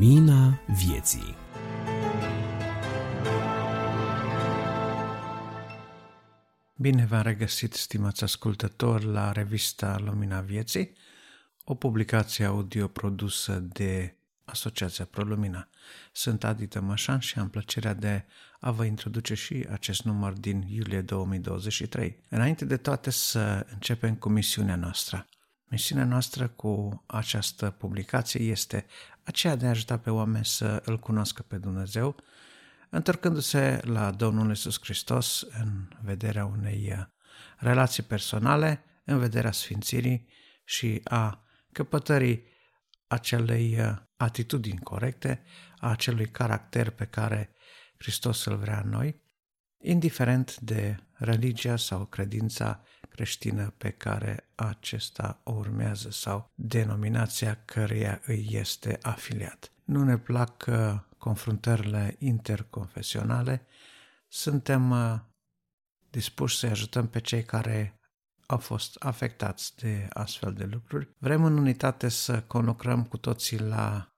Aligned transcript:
Lumina 0.00 0.60
vieții 0.66 1.36
Bine 6.76 7.06
v-am 7.06 7.22
regăsit, 7.22 7.72
stimați 7.72 8.22
ascultători, 8.22 9.04
la 9.04 9.32
revista 9.32 9.98
Lumina 10.04 10.40
Vieții, 10.40 10.92
o 11.64 11.74
publicație 11.74 12.44
audio 12.44 12.86
produsă 12.86 13.52
de 13.58 14.14
Asociația 14.44 15.04
ProLumina. 15.04 15.68
Sunt 16.12 16.44
Adi 16.44 16.66
Tămășan 16.66 17.18
și 17.18 17.38
am 17.38 17.48
plăcerea 17.48 17.94
de 17.94 18.24
a 18.60 18.70
vă 18.70 18.84
introduce 18.84 19.34
și 19.34 19.66
acest 19.70 20.02
număr 20.02 20.32
din 20.32 20.64
iulie 20.68 21.00
2023. 21.00 22.22
Înainte 22.28 22.64
de 22.64 22.76
toate 22.76 23.10
să 23.10 23.66
începem 23.72 24.14
cu 24.14 24.28
misiunea 24.28 24.76
noastră. 24.76 25.26
Misiunea 25.70 26.04
noastră 26.04 26.48
cu 26.48 27.02
această 27.06 27.70
publicație 27.70 28.44
este 28.44 28.86
aceea 29.22 29.56
de 29.56 29.66
a 29.66 29.68
ajuta 29.68 29.98
pe 29.98 30.10
oameni 30.10 30.44
să 30.44 30.82
îl 30.84 30.98
cunoască 30.98 31.42
pe 31.42 31.56
Dumnezeu, 31.56 32.16
întorcându-se 32.90 33.80
la 33.82 34.10
Domnul 34.10 34.48
Iisus 34.48 34.78
Hristos 34.80 35.46
în 35.58 35.88
vederea 36.02 36.44
unei 36.44 37.08
relații 37.56 38.02
personale, 38.02 38.84
în 39.04 39.18
vederea 39.18 39.52
sfințirii 39.52 40.28
și 40.64 41.00
a 41.04 41.44
căpătării 41.72 42.44
acelei 43.06 43.78
atitudini 44.16 44.78
corecte, 44.78 45.42
a 45.78 45.90
acelui 45.90 46.26
caracter 46.26 46.90
pe 46.90 47.04
care 47.04 47.54
Hristos 47.98 48.44
îl 48.44 48.56
vrea 48.56 48.80
în 48.84 48.90
noi, 48.90 49.22
indiferent 49.78 50.56
de 50.56 50.96
religia 51.12 51.76
sau 51.76 52.04
credința 52.04 52.82
creștină 53.20 53.74
pe 53.76 53.90
care 53.90 54.48
acesta 54.54 55.40
o 55.42 55.52
urmează 55.52 56.10
sau 56.10 56.50
denominația 56.54 57.62
căreia 57.64 58.20
îi 58.26 58.48
este 58.50 58.98
afiliat. 59.02 59.72
Nu 59.84 60.04
ne 60.04 60.18
plac 60.18 60.64
uh, 60.68 61.00
confruntările 61.18 62.16
interconfesionale, 62.18 63.66
suntem 64.28 64.90
uh, 64.90 65.18
dispuși 66.10 66.58
să 66.58 66.66
ajutăm 66.66 67.08
pe 67.08 67.20
cei 67.20 67.42
care 67.42 68.00
au 68.46 68.58
fost 68.58 68.96
afectați 68.98 69.76
de 69.76 70.08
astfel 70.12 70.52
de 70.52 70.64
lucruri. 70.64 71.08
Vrem 71.18 71.44
în 71.44 71.56
unitate 71.58 72.08
să 72.08 72.42
conlucrăm 72.42 73.04
cu 73.04 73.16
toții 73.16 73.58
la 73.58 74.12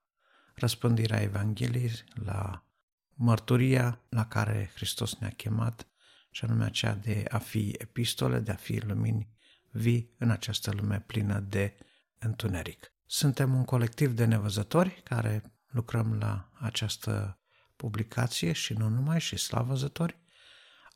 răspândirea 0.55 1.21
Evangheliei, 1.21 2.03
la 2.13 2.65
mărturia 3.13 3.99
la 4.09 4.25
care 4.25 4.71
Hristos 4.75 5.15
ne-a 5.15 5.33
chemat 5.37 5.87
și 6.33 6.45
anume 6.45 6.65
aceea 6.65 6.95
de 6.95 7.25
a 7.29 7.37
fi 7.37 7.75
epistole, 7.77 8.39
de 8.39 8.51
a 8.51 8.55
fi 8.55 8.79
lumini 8.79 9.27
vii 9.71 10.13
în 10.17 10.29
această 10.29 10.71
lume 10.71 10.99
plină 10.99 11.39
de 11.39 11.75
întuneric. 12.19 12.91
Suntem 13.05 13.53
un 13.53 13.65
colectiv 13.65 14.11
de 14.11 14.25
nevăzători 14.25 15.01
care 15.03 15.43
lucrăm 15.67 16.17
la 16.17 16.49
această 16.53 17.37
publicație 17.75 18.51
și 18.51 18.73
nu 18.73 18.87
numai, 18.87 19.19
și 19.19 19.37
slavăzători. 19.37 20.17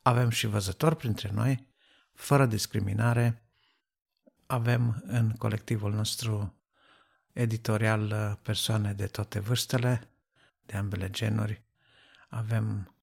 Avem 0.02 0.28
și 0.28 0.46
văzători 0.46 0.96
printre 0.96 1.30
noi, 1.32 1.66
fără 2.12 2.46
discriminare. 2.46 3.42
Avem 4.46 5.02
în 5.06 5.30
colectivul 5.30 5.92
nostru 5.92 6.54
editorial 7.32 8.38
persoane 8.42 8.92
de 8.92 9.06
toate 9.06 9.38
vârstele, 9.38 10.10
de 10.66 10.76
ambele 10.76 11.10
genuri. 11.10 11.62
Avem 12.28 12.94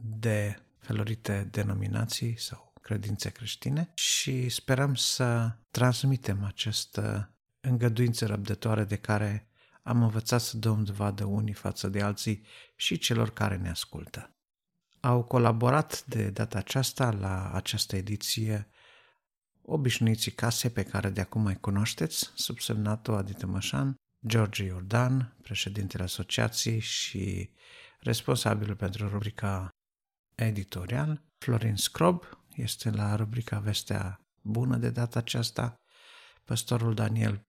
de 0.00 0.62
felurite 0.88 1.48
denominații 1.50 2.38
sau 2.38 2.72
credințe 2.82 3.30
creștine 3.30 3.90
și 3.94 4.48
sperăm 4.48 4.94
să 4.94 5.56
transmitem 5.70 6.44
această 6.44 7.34
îngăduință 7.60 8.26
răbdătoare 8.26 8.84
de 8.84 8.96
care 8.96 9.48
am 9.82 10.02
învățat 10.02 10.40
să 10.40 10.56
dăm 10.56 10.84
dovadă 10.84 11.24
unii 11.24 11.52
față 11.52 11.88
de 11.88 12.00
alții 12.00 12.42
și 12.76 12.98
celor 12.98 13.30
care 13.30 13.56
ne 13.56 13.70
ascultă. 13.70 14.30
Au 15.00 15.22
colaborat 15.24 16.04
de 16.04 16.30
data 16.30 16.58
aceasta 16.58 17.10
la 17.10 17.50
această 17.52 17.96
ediție 17.96 18.68
obișnuiții 19.62 20.32
case 20.32 20.70
pe 20.70 20.82
care 20.82 21.10
de 21.10 21.20
acum 21.20 21.42
mai 21.42 21.56
cunoașteți, 21.56 22.30
subsemnatul 22.34 23.14
Adi 23.14 23.32
Tămășan, 23.32 23.94
George 24.26 24.64
Iordan, 24.64 25.36
președintele 25.42 26.02
asociației 26.02 26.78
și 26.78 27.50
responsabilul 28.00 28.76
pentru 28.76 29.08
rubrica 29.08 29.68
editorial. 30.38 31.22
Florin 31.38 31.76
Scrob 31.76 32.24
este 32.54 32.90
la 32.90 33.14
rubrica 33.14 33.58
Vestea 33.58 34.20
Bună 34.40 34.76
de 34.76 34.90
data 34.90 35.18
aceasta. 35.18 35.80
Păstorul 36.44 36.94
Daniel 36.94 37.46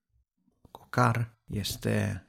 Cocar 0.71 1.37
este 1.45 2.25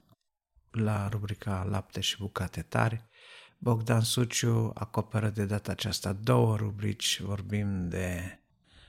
la 0.71 1.09
rubrica 1.09 1.63
Lapte 1.63 2.01
și 2.01 2.17
bucate 2.19 2.63
tari. 2.63 3.09
Bogdan 3.59 4.01
Suciu 4.01 4.71
acoperă 4.75 5.29
de 5.29 5.45
data 5.45 5.73
aceasta 5.73 6.13
două 6.13 6.57
rubrici, 6.57 7.21
vorbim 7.21 7.89
de 7.89 8.39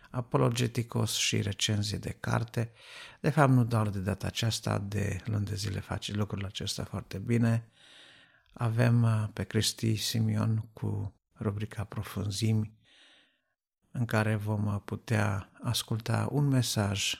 apologeticos 0.09 1.15
și 1.15 1.41
recenzie 1.41 1.97
de 1.97 2.17
carte. 2.19 2.71
De 3.19 3.29
fapt, 3.29 3.51
nu 3.51 3.63
doar 3.63 3.89
de 3.89 3.99
data 3.99 4.27
aceasta, 4.27 4.79
de 4.79 5.21
luni 5.25 5.45
de 5.45 5.55
zile 5.55 5.79
face 5.79 6.13
lucrul 6.13 6.45
acesta 6.45 6.83
foarte 6.83 7.17
bine. 7.17 7.69
Avem 8.53 9.03
uh, 9.03 9.27
pe 9.33 9.43
Cristi 9.43 9.95
Simion 9.95 10.69
cu 10.73 11.20
rubrica 11.41 11.83
Profunzimi, 11.83 12.79
în 13.91 14.05
care 14.05 14.35
vom 14.35 14.81
putea 14.85 15.51
asculta 15.61 16.27
un 16.31 16.47
mesaj 16.47 17.13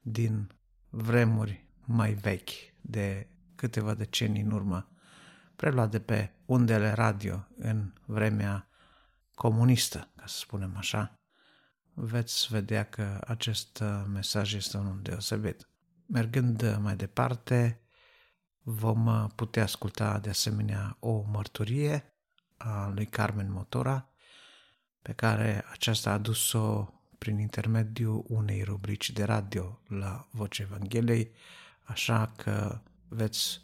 din 0.00 0.52
vremuri 0.88 1.68
mai 1.84 2.12
vechi, 2.12 2.50
de 2.80 3.28
câteva 3.54 3.94
decenii 3.94 4.42
în 4.42 4.50
urmă, 4.50 4.90
preluat 5.56 5.90
de 5.90 6.00
pe 6.00 6.32
undele 6.44 6.92
radio 6.92 7.46
în 7.56 7.92
vremea 8.04 8.68
comunistă, 9.34 10.12
ca 10.16 10.26
să 10.26 10.38
spunem 10.38 10.76
așa, 10.76 11.20
veți 11.94 12.46
vedea 12.50 12.84
că 12.84 13.20
acest 13.26 13.82
mesaj 14.12 14.54
este 14.54 14.76
unul 14.76 15.02
deosebit. 15.02 15.68
Mergând 16.06 16.78
mai 16.80 16.96
departe, 16.96 17.80
vom 18.62 19.28
putea 19.34 19.62
asculta 19.62 20.18
de 20.18 20.28
asemenea 20.28 20.96
o 21.00 21.22
mărturie 21.22 22.11
a 22.64 22.92
lui 22.94 23.06
Carmen 23.06 23.52
Motora, 23.52 24.08
pe 25.02 25.12
care 25.12 25.64
aceasta 25.70 26.10
a 26.10 26.12
adus-o 26.12 26.88
prin 27.18 27.38
intermediul 27.38 28.24
unei 28.28 28.62
rubrici 28.62 29.10
de 29.10 29.24
radio 29.24 29.80
la 29.88 30.26
Vocea 30.30 30.62
Evangheliei, 30.62 31.30
așa 31.82 32.32
că 32.36 32.80
veți 33.08 33.60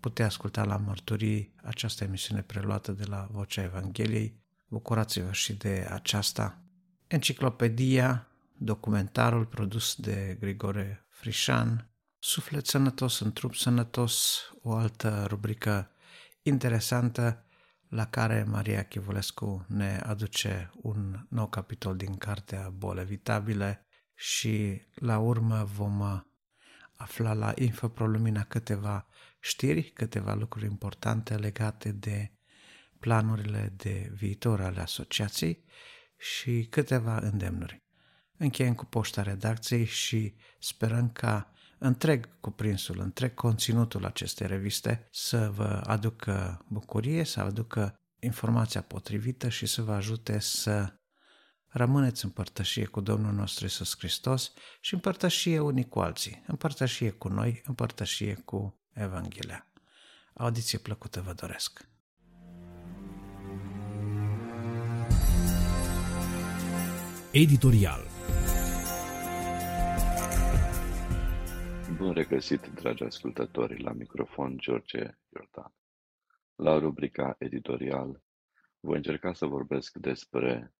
putea 0.00 0.26
asculta 0.26 0.64
la 0.64 0.76
mărturii 0.76 1.54
această 1.62 2.04
emisiune 2.04 2.42
preluată 2.42 2.92
de 2.92 3.04
la 3.04 3.28
Vocea 3.30 3.62
Evangheliei. 3.62 4.40
Bucurați-vă 4.68 5.32
și 5.32 5.52
de 5.52 5.86
aceasta. 5.90 6.58
Enciclopedia, 7.06 8.26
documentarul 8.56 9.44
produs 9.44 9.94
de 9.94 10.36
Grigore 10.40 11.06
Frișan, 11.10 11.86
Suflet 12.24 12.66
sănătos 12.66 13.20
în 13.20 13.32
trup 13.32 13.54
sănătos, 13.54 14.40
o 14.62 14.74
altă 14.74 15.26
rubrică 15.28 15.90
interesantă 16.42 17.44
la 17.92 18.06
care 18.06 18.44
Maria 18.44 18.82
Chivulescu 18.84 19.64
ne 19.68 20.00
aduce 20.06 20.70
un 20.74 21.26
nou 21.28 21.48
capitol 21.48 21.96
din 21.96 22.16
cartea 22.16 22.68
Boli 22.70 23.00
Evitabile 23.00 23.86
și 24.14 24.82
la 24.94 25.18
urmă 25.18 25.64
vom 25.64 26.24
afla 26.96 27.32
la 27.32 27.52
Infoprolumina 27.56 28.44
câteva 28.44 29.06
știri, 29.40 29.82
câteva 29.82 30.34
lucruri 30.34 30.64
importante 30.66 31.34
legate 31.34 31.92
de 31.92 32.30
planurile 32.98 33.72
de 33.76 34.10
viitor 34.14 34.60
ale 34.60 34.80
asociației 34.80 35.64
și 36.16 36.66
câteva 36.70 37.18
îndemnuri. 37.18 37.82
Încheiem 38.36 38.74
cu 38.74 38.84
poșta 38.84 39.22
redacției 39.22 39.84
și 39.84 40.34
sperăm 40.58 41.10
ca 41.10 41.52
întreg 41.82 42.28
cuprinsul, 42.40 42.98
întreg 43.00 43.34
conținutul 43.34 44.04
acestei 44.04 44.46
reviste 44.46 45.08
să 45.10 45.50
vă 45.54 45.82
aducă 45.86 46.64
bucurie, 46.68 47.24
să 47.24 47.40
aducă 47.40 48.00
informația 48.20 48.82
potrivită 48.82 49.48
și 49.48 49.66
să 49.66 49.82
vă 49.82 49.92
ajute 49.92 50.38
să 50.38 50.92
rămâneți 51.66 52.24
în 52.24 52.30
părtășie 52.30 52.84
cu 52.84 53.00
Domnul 53.00 53.32
nostru 53.32 53.64
Isus 53.64 53.96
Hristos 53.98 54.52
și 54.80 54.94
în 54.94 55.00
părtășie 55.00 55.60
unii 55.60 55.88
cu 55.88 56.00
alții, 56.00 56.42
în 56.46 56.56
părtășie 56.56 57.10
cu 57.10 57.28
noi, 57.28 57.62
în 57.64 57.74
părtășie 57.74 58.34
cu 58.34 58.80
Evanghelia. 58.92 59.66
Audiție 60.34 60.78
plăcută 60.78 61.20
vă 61.20 61.32
doresc! 61.32 61.86
Editorial 67.30 68.11
Bun 72.02 72.12
regăsit, 72.12 72.66
dragi 72.66 73.02
ascultători, 73.02 73.82
la 73.82 73.92
microfon 73.92 74.58
George 74.58 74.98
Iordan. 75.28 75.74
La 76.54 76.78
rubrica 76.78 77.36
editorial 77.38 78.22
voi 78.80 78.96
încerca 78.96 79.32
să 79.32 79.46
vorbesc 79.46 79.96
despre 79.96 80.74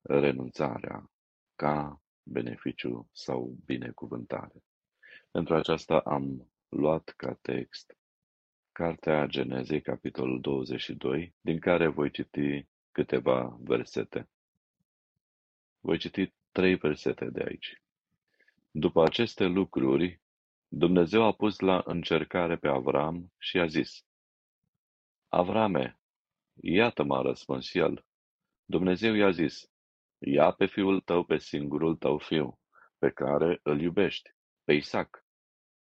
renunțarea 0.00 1.10
ca 1.54 2.02
beneficiu 2.22 3.08
sau 3.12 3.56
binecuvântare. 3.64 4.64
Pentru 5.30 5.54
aceasta 5.54 5.98
am 5.98 6.52
luat 6.68 7.12
ca 7.16 7.38
text 7.42 7.96
Cartea 8.72 9.26
Genezei, 9.26 9.80
capitolul 9.80 10.40
22, 10.40 11.34
din 11.40 11.58
care 11.58 11.86
voi 11.86 12.10
citi 12.10 12.68
câteva 12.92 13.58
versete. 13.60 14.28
Voi 15.80 15.98
citi 15.98 16.34
trei 16.52 16.74
versete 16.74 17.24
de 17.24 17.44
aici. 17.48 17.82
După 18.70 19.04
aceste 19.04 19.44
lucruri, 19.44 20.20
Dumnezeu 20.70 21.22
a 21.22 21.32
pus 21.32 21.58
la 21.58 21.82
încercare 21.84 22.56
pe 22.56 22.68
Avram 22.68 23.32
și 23.38 23.58
a 23.58 23.66
zis, 23.66 24.06
Avrame, 25.28 26.00
iată 26.60 27.02
m-a 27.02 27.22
răspuns 27.22 27.74
el. 27.74 28.04
Dumnezeu 28.64 29.14
i-a 29.14 29.30
zis, 29.30 29.70
ia 30.18 30.50
pe 30.50 30.66
fiul 30.66 31.00
tău, 31.00 31.24
pe 31.24 31.38
singurul 31.38 31.96
tău 31.96 32.18
fiu, 32.18 32.58
pe 32.98 33.10
care 33.10 33.60
îl 33.62 33.80
iubești, 33.80 34.30
pe 34.64 34.72
Isaac. 34.72 35.26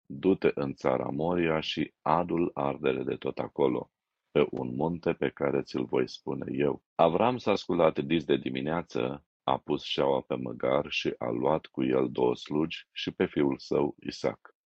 Du-te 0.06 0.52
în 0.54 0.74
țara 0.74 1.10
Moria 1.10 1.60
și 1.60 1.94
adul 2.02 2.52
ardere 2.54 3.04
de 3.04 3.16
tot 3.16 3.38
acolo, 3.40 3.92
pe 4.32 4.48
un 4.50 4.76
munte 4.76 5.14
pe 5.14 5.30
care 5.30 5.62
ți-l 5.62 5.86
voi 5.86 6.10
spune 6.10 6.46
eu. 6.52 6.84
Avram 6.96 7.38
s-a 7.38 7.56
sculat 7.56 8.00
dis 8.00 8.24
de 8.24 8.38
dimineață, 8.38 9.26
a 9.44 9.58
pus 9.58 9.84
șaua 9.84 10.22
pe 10.22 10.36
măgar 10.36 10.86
și 10.90 11.14
a 11.18 11.30
luat 11.30 11.66
cu 11.66 11.84
el 11.84 12.12
două 12.12 12.36
slugi 12.36 12.88
și 12.92 13.12
pe 13.12 13.26
fiul 13.26 13.58
său 13.58 13.96
Isaac. 14.00 14.57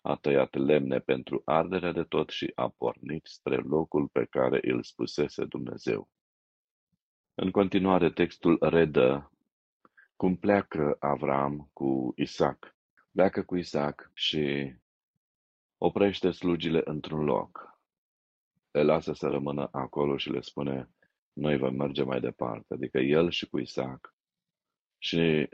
A 0.00 0.16
tăiat 0.16 0.54
lemne 0.54 0.98
pentru 0.98 1.42
arderea 1.44 1.92
de 1.92 2.02
tot 2.02 2.28
și 2.28 2.52
a 2.54 2.68
pornit 2.68 3.26
spre 3.26 3.56
locul 3.56 4.08
pe 4.08 4.24
care 4.24 4.60
îl 4.62 4.82
spusese 4.82 5.44
Dumnezeu. 5.44 6.08
În 7.34 7.50
continuare, 7.50 8.10
textul 8.10 8.58
redă 8.60 9.32
cum 10.16 10.36
pleacă 10.36 10.96
Avram 10.98 11.70
cu 11.72 12.12
Isaac. 12.16 12.76
Pleacă 13.12 13.42
cu 13.42 13.56
Isaac 13.56 14.10
și 14.14 14.74
oprește 15.78 16.30
slugile 16.30 16.80
într-un 16.84 17.24
loc. 17.24 17.78
Le 18.70 18.82
lasă 18.82 19.12
să 19.12 19.28
rămână 19.28 19.68
acolo 19.72 20.16
și 20.16 20.30
le 20.30 20.40
spune, 20.40 20.90
noi 21.32 21.56
vom 21.56 21.74
merge 21.74 22.02
mai 22.02 22.20
departe, 22.20 22.74
adică 22.74 22.98
el 22.98 23.30
și 23.30 23.48
cu 23.48 23.58
Isaac. 23.58 24.14
Și 24.98 25.48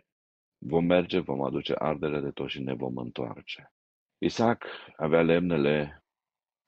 vom 0.58 0.84
merge, 0.84 1.18
vom 1.18 1.42
aduce 1.42 1.74
ardere 1.78 2.20
de 2.20 2.30
tot 2.30 2.48
și 2.48 2.62
ne 2.62 2.74
vom 2.74 2.96
întoarce. 2.96 3.75
Isaac 4.18 4.64
avea 4.96 5.22
lemnele 5.22 6.04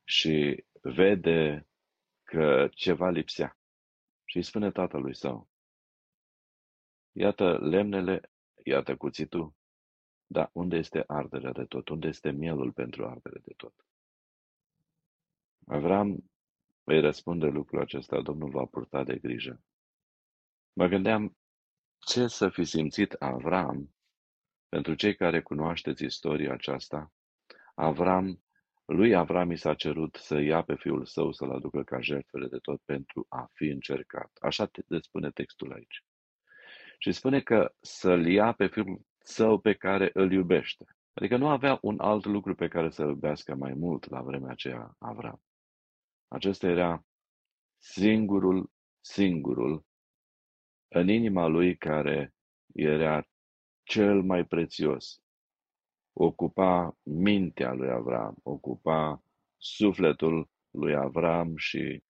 și 0.05 0.65
vede 0.81 1.69
că 2.23 2.69
ceva 2.71 3.09
lipsea. 3.09 3.59
Și 4.25 4.37
îi 4.37 4.43
spune 4.43 4.71
tatălui 4.71 5.15
său, 5.15 5.49
iată 7.12 7.59
lemnele, 7.59 8.31
iată 8.65 8.97
cuțitul, 8.97 9.55
dar 10.27 10.50
unde 10.53 10.77
este 10.77 11.05
arderea 11.06 11.53
de 11.53 11.65
tot? 11.65 11.89
Unde 11.89 12.06
este 12.06 12.31
mielul 12.31 12.73
pentru 12.73 13.06
ardere 13.06 13.39
de 13.45 13.53
tot? 13.56 13.87
Avram 15.67 16.31
îi 16.85 17.00
răspunde 17.00 17.47
lucrul 17.47 17.81
acesta, 17.81 18.21
Domnul 18.23 18.50
va 18.50 18.65
purta 18.65 19.05
de 19.05 19.19
grijă. 19.19 19.62
Mă 20.73 20.87
gândeam 20.87 21.37
ce 21.99 22.27
să 22.27 22.49
fi 22.49 22.65
simțit 22.65 23.12
Avram, 23.12 23.95
pentru 24.69 24.95
cei 24.95 25.15
care 25.15 25.43
cunoașteți 25.43 26.05
istoria 26.05 26.53
aceasta, 26.53 27.12
Avram, 27.80 28.42
lui 28.84 29.14
Avram 29.14 29.50
i 29.50 29.56
s-a 29.56 29.75
cerut 29.75 30.14
să 30.14 30.38
ia 30.38 30.62
pe 30.62 30.75
fiul 30.75 31.06
său 31.06 31.32
să-l 31.32 31.50
aducă 31.50 31.82
ca 31.82 32.00
jertfele 32.00 32.46
de 32.46 32.58
tot 32.58 32.80
pentru 32.84 33.26
a 33.28 33.50
fi 33.52 33.64
încercat. 33.64 34.30
Așa 34.40 34.66
te 34.66 34.82
spune 35.00 35.30
textul 35.30 35.72
aici. 35.72 36.04
Și 36.98 37.12
spune 37.12 37.40
că 37.40 37.75
să-l 37.80 38.26
ia 38.26 38.52
pe 38.52 38.66
fiul 38.66 39.00
său 39.19 39.58
pe 39.58 39.75
care 39.75 40.10
îl 40.12 40.32
iubește. 40.32 40.84
Adică 41.12 41.36
nu 41.36 41.48
avea 41.48 41.78
un 41.82 42.00
alt 42.00 42.25
lucru 42.25 42.54
pe 42.54 42.69
care 42.69 42.90
să 42.90 43.02
iubească 43.02 43.54
mai 43.54 43.72
mult 43.72 44.08
la 44.10 44.22
vremea 44.22 44.50
aceea 44.50 44.94
Avram. 44.98 45.42
Acesta 46.28 46.66
era 46.66 47.04
singurul, 47.76 48.70
singurul 49.00 49.84
în 50.88 51.08
inima 51.08 51.46
lui 51.46 51.76
care 51.76 52.34
era 52.75 53.28
cel 53.82 54.22
mai 54.22 54.44
prețios. 54.44 55.22
Ocupa 56.20 56.99
mintea 57.03 57.73
lui 57.73 57.91
Avram, 57.91 58.37
ocupa 58.43 59.23
sufletul 59.56 60.49
lui 60.70 60.94
Avram 60.94 61.56
și 61.56 62.03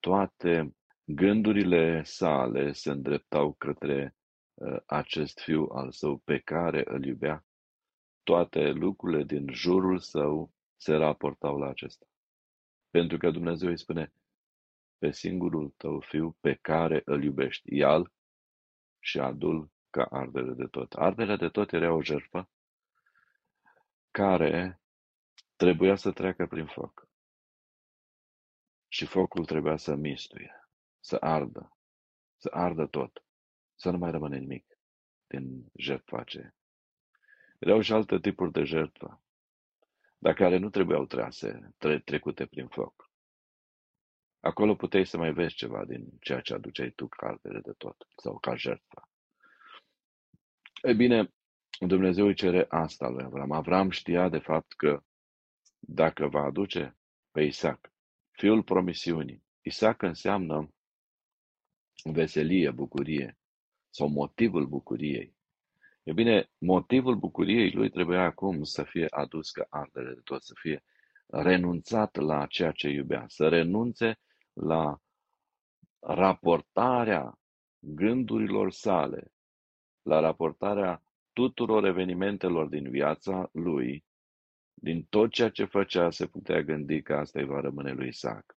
toate 0.00 0.76
gândurile 1.04 2.02
sale 2.02 2.72
se 2.72 2.90
îndreptau 2.90 3.52
către 3.52 4.16
acest 4.86 5.38
fiu 5.38 5.64
al 5.64 5.92
său 5.92 6.16
pe 6.16 6.38
care 6.38 6.82
îl 6.84 7.04
iubea. 7.04 7.44
Toate 8.22 8.70
lucrurile 8.70 9.24
din 9.24 9.52
jurul 9.52 9.98
său 9.98 10.52
se 10.76 10.94
raportau 10.94 11.58
la 11.58 11.68
acesta. 11.68 12.06
Pentru 12.90 13.18
că 13.18 13.30
Dumnezeu 13.30 13.68
îi 13.68 13.78
spune, 13.78 14.12
pe 14.98 15.10
singurul 15.10 15.74
tău 15.76 16.00
fiu 16.00 16.36
pe 16.40 16.58
care 16.60 17.02
îl 17.04 17.22
iubești, 17.22 17.76
ial 17.76 18.12
și 18.98 19.18
adul 19.18 19.70
ca 19.90 20.04
ardere 20.04 20.52
de 20.52 20.66
tot. 20.66 20.92
Arderea 20.92 21.36
de 21.36 21.48
tot 21.48 21.72
era 21.72 21.92
o 21.92 22.02
jertfă 22.02 22.48
care 24.12 24.80
trebuia 25.56 25.96
să 25.96 26.12
treacă 26.12 26.46
prin 26.46 26.66
foc. 26.66 27.08
Și 28.88 29.06
focul 29.06 29.44
trebuia 29.44 29.76
să 29.76 29.94
mistuie, 29.94 30.68
să 31.00 31.16
ardă, 31.20 31.76
să 32.36 32.48
ardă 32.52 32.86
tot, 32.86 33.24
să 33.74 33.90
nu 33.90 33.98
mai 33.98 34.10
rămâne 34.10 34.38
nimic 34.38 34.78
din 35.26 35.66
jertfa 35.74 36.18
aceea. 36.18 36.54
Erau 37.58 37.80
și 37.80 37.92
alte 37.92 38.18
tipuri 38.18 38.52
de 38.52 38.64
jertfă, 38.64 39.22
dar 40.18 40.34
care 40.34 40.58
nu 40.58 40.70
trebuiau 40.70 41.06
trase, 41.06 41.74
tre- 41.78 42.00
trecute 42.00 42.46
prin 42.46 42.68
foc. 42.68 43.10
Acolo 44.40 44.74
puteai 44.74 45.06
să 45.06 45.16
mai 45.16 45.32
vezi 45.32 45.54
ceva 45.54 45.84
din 45.84 46.18
ceea 46.20 46.40
ce 46.40 46.54
aduceai 46.54 46.90
tu 46.90 47.08
ca 47.08 47.38
de 47.42 47.72
tot 47.78 48.06
sau 48.16 48.38
ca 48.38 48.54
jertfă. 48.54 49.08
E 50.82 50.92
bine, 50.92 51.32
Dumnezeu 51.80 52.26
îi 52.26 52.34
cere 52.34 52.66
asta 52.68 53.08
lui 53.08 53.24
Avram. 53.24 53.52
Avram 53.52 53.90
știa 53.90 54.28
de 54.28 54.38
fapt 54.38 54.72
că 54.72 55.02
dacă 55.78 56.26
va 56.26 56.42
aduce 56.42 56.96
pe 57.30 57.42
Isaac, 57.42 57.92
fiul 58.30 58.62
promisiunii, 58.62 59.42
Isaac 59.62 60.02
înseamnă 60.02 60.72
veselie, 62.04 62.70
bucurie 62.70 63.38
sau 63.90 64.08
motivul 64.08 64.66
bucuriei. 64.66 65.36
E 66.02 66.12
bine, 66.12 66.50
motivul 66.58 67.16
bucuriei 67.16 67.70
lui 67.70 67.90
trebuia 67.90 68.22
acum 68.22 68.62
să 68.62 68.82
fie 68.82 69.06
adus 69.10 69.50
ca 69.50 69.66
ardere 69.70 70.14
de 70.14 70.20
tot, 70.24 70.42
să 70.42 70.52
fie 70.60 70.84
renunțat 71.26 72.16
la 72.16 72.46
ceea 72.46 72.72
ce 72.72 72.88
iubea, 72.88 73.24
să 73.28 73.48
renunțe 73.48 74.18
la 74.52 75.00
raportarea 76.00 77.38
gândurilor 77.78 78.72
sale, 78.72 79.32
la 80.02 80.20
raportarea 80.20 81.02
tuturor 81.32 81.84
evenimentelor 81.84 82.66
din 82.66 82.90
viața 82.90 83.48
lui, 83.52 84.04
din 84.74 85.06
tot 85.08 85.30
ceea 85.30 85.48
ce 85.48 85.64
făcea, 85.64 86.10
se 86.10 86.26
putea 86.26 86.62
gândi 86.62 87.02
că 87.02 87.14
asta 87.14 87.38
îi 87.38 87.46
va 87.46 87.60
rămâne 87.60 87.92
lui 87.92 88.08
Isaac. 88.08 88.56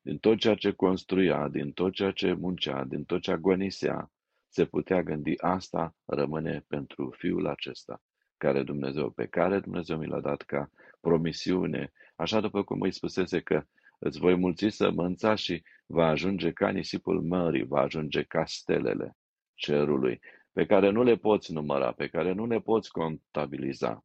Din 0.00 0.18
tot 0.18 0.38
ceea 0.38 0.54
ce 0.54 0.72
construia, 0.72 1.48
din 1.48 1.72
tot 1.72 1.92
ceea 1.92 2.10
ce 2.10 2.32
muncea, 2.32 2.84
din 2.84 3.04
tot 3.04 3.20
ce 3.20 3.30
agonisea, 3.30 4.10
se 4.48 4.64
putea 4.64 5.02
gândi 5.02 5.34
asta 5.42 5.96
rămâne 6.04 6.64
pentru 6.68 7.14
fiul 7.18 7.46
acesta, 7.46 8.02
care 8.36 8.62
Dumnezeu, 8.62 9.10
pe 9.10 9.26
care 9.26 9.60
Dumnezeu 9.60 9.96
mi 9.96 10.06
l-a 10.06 10.20
dat 10.20 10.42
ca 10.42 10.70
promisiune, 11.00 11.92
așa 12.16 12.40
după 12.40 12.62
cum 12.62 12.80
îi 12.80 12.92
spusese 12.92 13.40
că 13.40 13.62
îți 13.98 14.18
voi 14.18 14.34
mulți 14.34 14.68
sămânța 14.68 15.34
și 15.34 15.62
va 15.86 16.06
ajunge 16.06 16.52
ca 16.52 16.70
nisipul 16.70 17.22
mării, 17.22 17.64
va 17.64 17.80
ajunge 17.80 18.22
ca 18.22 18.44
stelele 18.46 19.16
cerului, 19.54 20.20
pe 20.52 20.66
care 20.66 20.90
nu 20.90 21.02
le 21.02 21.16
poți 21.16 21.52
număra, 21.52 21.92
pe 21.92 22.08
care 22.08 22.32
nu 22.32 22.46
le 22.46 22.60
poți 22.60 22.90
contabiliza. 22.90 24.04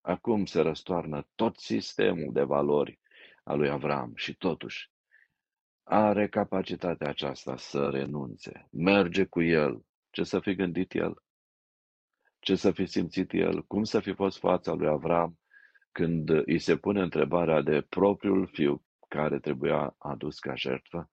Acum 0.00 0.44
se 0.44 0.60
răstoarnă 0.60 1.28
tot 1.34 1.58
sistemul 1.58 2.32
de 2.32 2.42
valori 2.42 3.00
al 3.44 3.58
lui 3.58 3.68
Avram 3.68 4.12
și 4.14 4.34
totuși 4.34 4.92
are 5.84 6.28
capacitatea 6.28 7.08
aceasta 7.08 7.56
să 7.56 7.88
renunțe, 7.88 8.68
merge 8.70 9.24
cu 9.24 9.42
el. 9.42 9.84
Ce 10.10 10.22
să 10.22 10.40
fi 10.40 10.54
gândit 10.54 10.94
el? 10.94 11.22
Ce 12.38 12.54
să 12.54 12.70
fi 12.70 12.86
simțit 12.86 13.32
el? 13.32 13.62
Cum 13.62 13.84
să 13.84 14.00
fi 14.00 14.12
fost 14.12 14.38
fața 14.38 14.72
lui 14.72 14.88
Avram 14.88 15.38
când 15.92 16.28
îi 16.28 16.58
se 16.58 16.76
pune 16.76 17.00
întrebarea 17.00 17.62
de 17.62 17.82
propriul 17.88 18.46
fiu 18.46 18.84
care 19.08 19.38
trebuia 19.38 19.94
adus 19.98 20.38
ca 20.38 20.54
jertfă? 20.54 21.10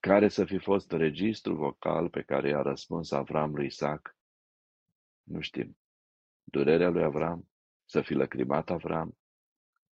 Care 0.00 0.28
să 0.28 0.44
fi 0.44 0.58
fost 0.58 0.92
registrul 0.92 1.56
vocal 1.56 2.08
pe 2.08 2.22
care 2.22 2.48
i-a 2.48 2.62
răspuns 2.62 3.10
Avram 3.10 3.54
lui 3.54 3.66
Isaac? 3.66 4.16
Nu 5.22 5.40
știm. 5.40 5.78
Durerea 6.44 6.88
lui 6.88 7.02
Avram? 7.02 7.48
Să 7.84 8.02
fi 8.02 8.12
lăcrimat 8.12 8.70
Avram? 8.70 9.18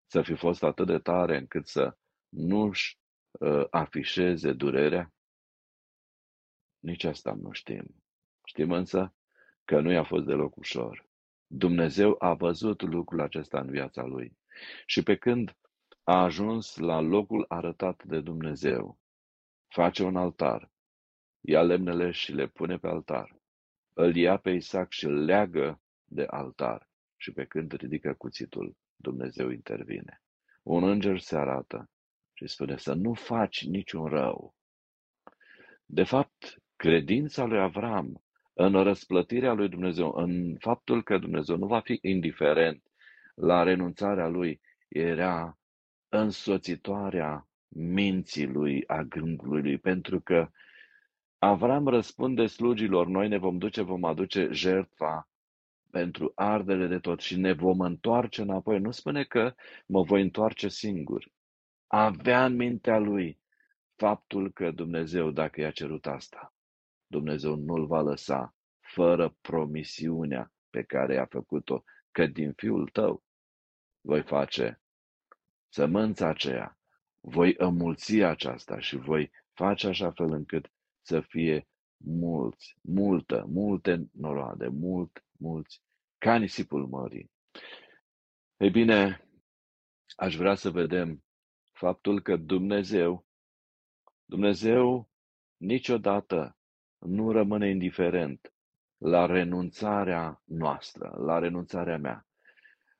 Să 0.05 0.21
fi 0.21 0.35
fost 0.35 0.63
atât 0.63 0.85
de 0.87 0.99
tare 0.99 1.37
încât 1.37 1.67
să 1.67 1.97
nu-și 2.29 2.99
uh, 3.31 3.65
afișeze 3.69 4.53
durerea? 4.53 5.13
Nici 6.79 7.03
asta 7.03 7.33
nu 7.33 7.51
știm. 7.51 8.03
Știm 8.43 8.71
însă 8.71 9.15
că 9.65 9.79
nu 9.79 9.91
i-a 9.91 10.03
fost 10.03 10.25
deloc 10.25 10.55
ușor. 10.55 11.07
Dumnezeu 11.47 12.15
a 12.19 12.33
văzut 12.33 12.81
lucrul 12.81 13.21
acesta 13.21 13.59
în 13.59 13.69
viața 13.69 14.03
lui. 14.03 14.37
Și 14.85 15.03
pe 15.03 15.17
când 15.17 15.57
a 16.03 16.23
ajuns 16.23 16.75
la 16.75 16.99
locul 16.99 17.45
arătat 17.47 18.03
de 18.03 18.21
Dumnezeu, 18.21 18.98
face 19.69 20.03
un 20.03 20.15
altar, 20.15 20.71
ia 21.41 21.61
lemnele 21.61 22.11
și 22.11 22.31
le 22.31 22.47
pune 22.47 22.77
pe 22.77 22.87
altar, 22.87 23.35
îl 23.93 24.15
ia 24.15 24.37
pe 24.37 24.49
Isaac 24.49 24.91
și 24.91 25.05
îl 25.05 25.23
leagă 25.23 25.81
de 26.05 26.25
altar 26.29 26.89
și 27.17 27.31
pe 27.31 27.45
când 27.45 27.71
ridică 27.71 28.13
cuțitul, 28.13 28.77
Dumnezeu 28.95 29.49
intervine. 29.49 30.21
Un 30.63 30.83
înger 30.83 31.19
se 31.19 31.37
arată 31.37 31.89
și 32.33 32.47
spune 32.47 32.77
să 32.77 32.93
nu 32.93 33.13
faci 33.13 33.65
niciun 33.65 34.05
rău. 34.05 34.55
De 35.85 36.03
fapt, 36.03 36.61
credința 36.75 37.45
lui 37.45 37.59
Avram 37.59 38.23
în 38.53 38.83
răsplătirea 38.83 39.53
lui 39.53 39.69
Dumnezeu, 39.69 40.11
în 40.11 40.57
faptul 40.57 41.03
că 41.03 41.17
Dumnezeu 41.17 41.57
nu 41.57 41.67
va 41.67 41.79
fi 41.79 41.99
indiferent 42.01 42.83
la 43.35 43.63
renunțarea 43.63 44.27
lui, 44.27 44.61
era 44.87 45.59
însoțitoarea 46.09 47.48
minții 47.69 48.47
lui, 48.47 48.83
a 48.87 49.01
gândului 49.01 49.61
lui, 49.61 49.77
pentru 49.77 50.19
că 50.19 50.49
Avram 51.39 51.87
răspunde 51.87 52.47
slugilor, 52.47 53.07
noi 53.07 53.27
ne 53.27 53.37
vom 53.37 53.57
duce, 53.57 53.81
vom 53.81 54.03
aduce 54.03 54.47
jertfa 54.51 55.29
pentru 55.91 56.31
ardere 56.35 56.87
de 56.87 56.99
tot 56.99 57.19
și 57.19 57.37
ne 57.37 57.53
vom 57.53 57.79
întoarce 57.79 58.41
înapoi. 58.41 58.79
Nu 58.79 58.91
spune 58.91 59.23
că 59.23 59.55
mă 59.85 60.03
voi 60.03 60.21
întoarce 60.21 60.67
singur. 60.67 61.31
Avea 61.87 62.45
în 62.45 62.55
mintea 62.55 62.97
lui 62.97 63.39
faptul 63.95 64.51
că 64.51 64.71
Dumnezeu, 64.71 65.31
dacă 65.31 65.61
i-a 65.61 65.71
cerut 65.71 66.05
asta, 66.07 66.53
Dumnezeu 67.07 67.55
nu-l 67.55 67.85
va 67.85 68.01
lăsa 68.01 68.55
fără 68.79 69.37
promisiunea 69.41 70.53
pe 70.69 70.83
care 70.83 71.13
i-a 71.13 71.25
făcut-o, 71.25 71.83
că 72.11 72.25
din 72.25 72.53
fiul 72.53 72.87
tău 72.87 73.23
voi 74.01 74.21
face 74.21 74.81
sămânța 75.69 76.27
aceea, 76.27 76.78
voi 77.19 77.53
înmulți 77.57 78.21
aceasta 78.21 78.79
și 78.79 78.95
voi 78.95 79.31
face 79.53 79.87
așa 79.87 80.11
fel 80.11 80.31
încât 80.31 80.71
să 81.01 81.21
fie 81.21 81.67
mulți, 81.97 82.77
multă, 82.81 83.45
multe 83.47 84.09
noroade, 84.11 84.67
mult, 84.67 85.25
mulți, 85.37 85.81
ca 86.17 86.37
nisipul 86.37 86.87
mării. 86.87 87.31
Ei 88.57 88.69
bine, 88.69 89.27
aș 90.15 90.35
vrea 90.35 90.55
să 90.55 90.69
vedem 90.69 91.23
faptul 91.71 92.21
că 92.21 92.35
Dumnezeu, 92.35 93.25
Dumnezeu 94.25 95.09
niciodată 95.57 96.57
nu 96.97 97.31
rămâne 97.31 97.69
indiferent 97.69 98.53
la 98.97 99.25
renunțarea 99.25 100.41
noastră, 100.45 101.15
la 101.17 101.39
renunțarea 101.39 101.97
mea, 101.97 102.28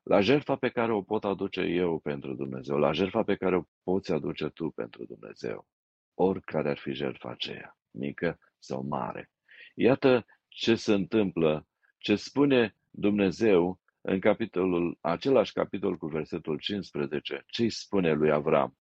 la 0.03 0.21
jertfa 0.21 0.55
pe 0.55 0.69
care 0.69 0.91
o 0.91 1.01
pot 1.01 1.23
aduce 1.23 1.61
eu 1.61 1.99
pentru 1.99 2.33
Dumnezeu, 2.33 2.77
la 2.77 2.91
jertfa 2.91 3.23
pe 3.23 3.35
care 3.35 3.55
o 3.55 3.63
poți 3.83 4.11
aduce 4.11 4.47
tu 4.49 4.69
pentru 4.69 5.05
Dumnezeu, 5.05 5.67
oricare 6.13 6.69
ar 6.69 6.77
fi 6.77 6.93
jertfa 6.93 7.29
aceea, 7.29 7.77
mică 7.91 8.39
sau 8.59 8.83
mare. 8.83 9.31
Iată 9.75 10.25
ce 10.47 10.75
se 10.75 10.93
întâmplă, 10.93 11.67
ce 11.97 12.15
spune 12.15 12.75
Dumnezeu 12.89 13.79
în 14.01 14.19
capitolul, 14.19 14.97
același 15.01 15.53
capitol 15.53 15.97
cu 15.97 16.07
versetul 16.07 16.59
15, 16.59 17.43
ce 17.47 17.61
îi 17.61 17.69
spune 17.69 18.13
lui 18.13 18.31
Avram? 18.31 18.77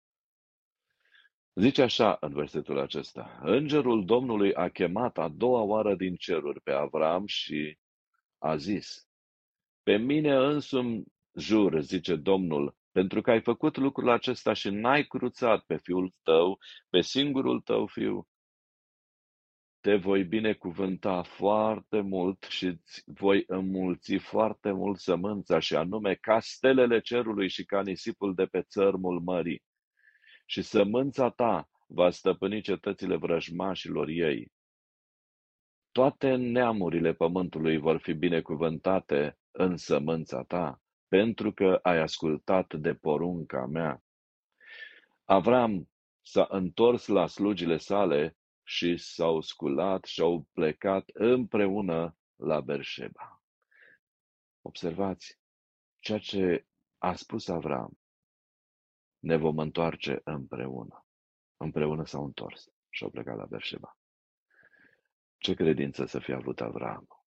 Zice 1.54 1.82
așa 1.82 2.16
în 2.20 2.32
versetul 2.32 2.78
acesta, 2.78 3.38
Îngerul 3.42 4.04
Domnului 4.04 4.54
a 4.54 4.68
chemat 4.68 5.18
a 5.18 5.28
doua 5.28 5.62
oară 5.62 5.94
din 5.94 6.16
ceruri 6.16 6.60
pe 6.60 6.70
Avram 6.70 7.26
și 7.26 7.78
a 8.38 8.56
zis, 8.56 9.07
Pe 9.88 9.96
mine 9.96 10.34
însumi 10.34 11.04
jur, 11.34 11.80
zice 11.80 12.16
Domnul, 12.16 12.76
pentru 12.92 13.20
că 13.20 13.30
ai 13.30 13.40
făcut 13.40 13.76
lucrul 13.76 14.10
acesta 14.10 14.52
și 14.52 14.70
n-ai 14.70 15.02
cruțat 15.04 15.64
pe 15.64 15.76
fiul 15.76 16.14
tău, 16.22 16.58
pe 16.88 17.00
singurul 17.00 17.60
tău 17.60 17.86
fiu, 17.86 18.28
te 19.80 19.96
voi 19.96 20.24
binecuvânta 20.24 21.22
foarte 21.22 22.00
mult 22.00 22.42
și 22.42 22.64
îți 22.64 23.02
voi 23.06 23.44
înmulți 23.46 24.16
foarte 24.16 24.72
mult 24.72 24.98
sămânța 24.98 25.58
și 25.58 25.74
anume 25.74 26.14
ca 26.14 26.40
stelele 26.40 27.00
cerului 27.00 27.48
și 27.48 27.64
ca 27.64 27.82
nisipul 27.82 28.34
de 28.34 28.46
pe 28.46 28.62
țărmul 28.62 29.20
mării. 29.20 29.62
Și 30.46 30.62
sămânța 30.62 31.30
ta 31.30 31.68
va 31.86 32.10
stăpâni 32.10 32.60
cetățile 32.60 33.16
vrăjmașilor 33.16 34.08
ei. 34.08 34.52
Toate 35.92 36.34
neamurile 36.34 37.12
pământului 37.12 37.78
vor 37.78 37.98
fi 38.00 38.12
binecuvântate 38.12 39.38
în 39.58 39.76
sămânța 39.76 40.42
ta, 40.42 40.82
pentru 41.08 41.52
că 41.52 41.78
ai 41.82 41.98
ascultat 41.98 42.74
de 42.74 42.94
porunca 42.94 43.66
mea. 43.66 44.02
Avram 45.24 45.90
s-a 46.22 46.46
întors 46.50 47.06
la 47.06 47.26
slugile 47.26 47.76
sale 47.76 48.36
și 48.62 48.96
s-au 48.96 49.40
sculat 49.40 50.04
și 50.04 50.20
au 50.20 50.46
plecat 50.52 51.10
împreună 51.12 52.16
la 52.36 52.60
Berșeba. 52.60 53.42
Observați, 54.62 55.38
ceea 55.98 56.18
ce 56.18 56.66
a 56.98 57.14
spus 57.14 57.48
Avram, 57.48 57.98
ne 59.18 59.36
vom 59.36 59.58
întoarce 59.58 60.20
împreună. 60.24 61.06
Împreună 61.56 62.06
s-au 62.06 62.24
întors 62.24 62.68
și 62.90 63.04
au 63.04 63.10
plecat 63.10 63.36
la 63.36 63.46
Berșeba. 63.46 63.98
Ce 65.38 65.54
credință 65.54 66.04
să 66.04 66.18
fie 66.18 66.34
avut 66.34 66.60
Avram? 66.60 67.17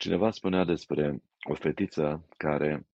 Cineva 0.00 0.30
spunea 0.30 0.64
despre 0.64 1.22
o 1.48 1.54
fetiță 1.54 2.26
care 2.36 2.86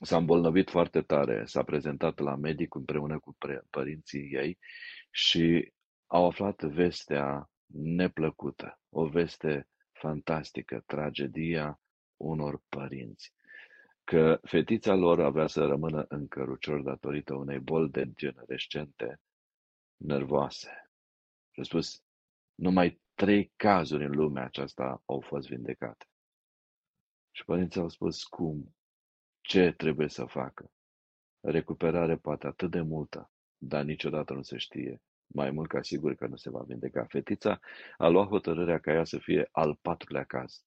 s-a 0.00 0.16
îmbolnăvit 0.16 0.70
foarte 0.70 1.02
tare, 1.02 1.44
s-a 1.44 1.62
prezentat 1.62 2.18
la 2.18 2.36
medic 2.36 2.74
împreună 2.74 3.18
cu 3.18 3.36
părinții 3.70 4.34
ei 4.34 4.58
și 5.10 5.72
au 6.06 6.26
aflat 6.26 6.62
vestea 6.62 7.50
neplăcută, 7.74 8.80
o 8.88 9.06
veste 9.06 9.68
fantastică, 9.92 10.82
tragedia 10.86 11.80
unor 12.16 12.62
părinți, 12.68 13.34
că 14.04 14.40
fetița 14.42 14.94
lor 14.94 15.20
avea 15.20 15.46
să 15.46 15.64
rămână 15.64 16.04
în 16.08 16.28
cărucior 16.28 16.82
datorită 16.82 17.34
unei 17.34 17.58
boli 17.58 17.90
degenerescente 17.90 19.20
nervoase. 19.96 20.90
Și 21.50 21.60
a 21.60 21.62
spus, 21.62 22.02
numai 22.54 23.00
trei 23.14 23.52
cazuri 23.56 24.04
în 24.04 24.10
lumea 24.10 24.44
aceasta 24.44 25.02
au 25.06 25.20
fost 25.20 25.48
vindecate. 25.48 26.06
Și 27.38 27.44
părinții 27.44 27.80
au 27.80 27.88
spus, 27.88 28.24
cum? 28.24 28.74
Ce 29.40 29.72
trebuie 29.72 30.08
să 30.08 30.24
facă? 30.24 30.70
Recuperare 31.40 32.16
poate 32.16 32.46
atât 32.46 32.70
de 32.70 32.80
multă, 32.80 33.30
dar 33.56 33.84
niciodată 33.84 34.32
nu 34.32 34.42
se 34.42 34.56
știe 34.56 35.02
mai 35.26 35.50
mult 35.50 35.68
ca 35.68 35.82
sigur 35.82 36.14
că 36.14 36.26
nu 36.26 36.36
se 36.36 36.50
va 36.50 36.62
vindeca. 36.66 37.04
Fetița 37.04 37.60
a 37.96 38.08
luat 38.08 38.28
hotărârea 38.28 38.78
ca 38.78 38.92
ea 38.92 39.04
să 39.04 39.18
fie 39.18 39.48
al 39.52 39.78
patrulea 39.80 40.24
caz. 40.24 40.64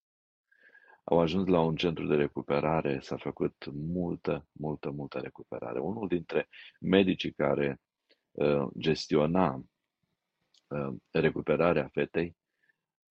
Au 1.03 1.19
ajuns 1.19 1.47
la 1.47 1.61
un 1.61 1.75
centru 1.75 2.07
de 2.07 2.15
recuperare, 2.15 2.99
s-a 2.99 3.17
făcut 3.17 3.65
multă, 3.71 4.47
multă, 4.51 4.89
multă 4.89 5.19
recuperare. 5.19 5.79
Unul 5.79 6.07
dintre 6.07 6.47
medicii 6.79 7.33
care 7.33 7.81
uh, 8.31 8.67
gestiona 8.77 9.65
uh, 10.67 10.95
recuperarea 11.09 11.89
fetei 11.93 12.37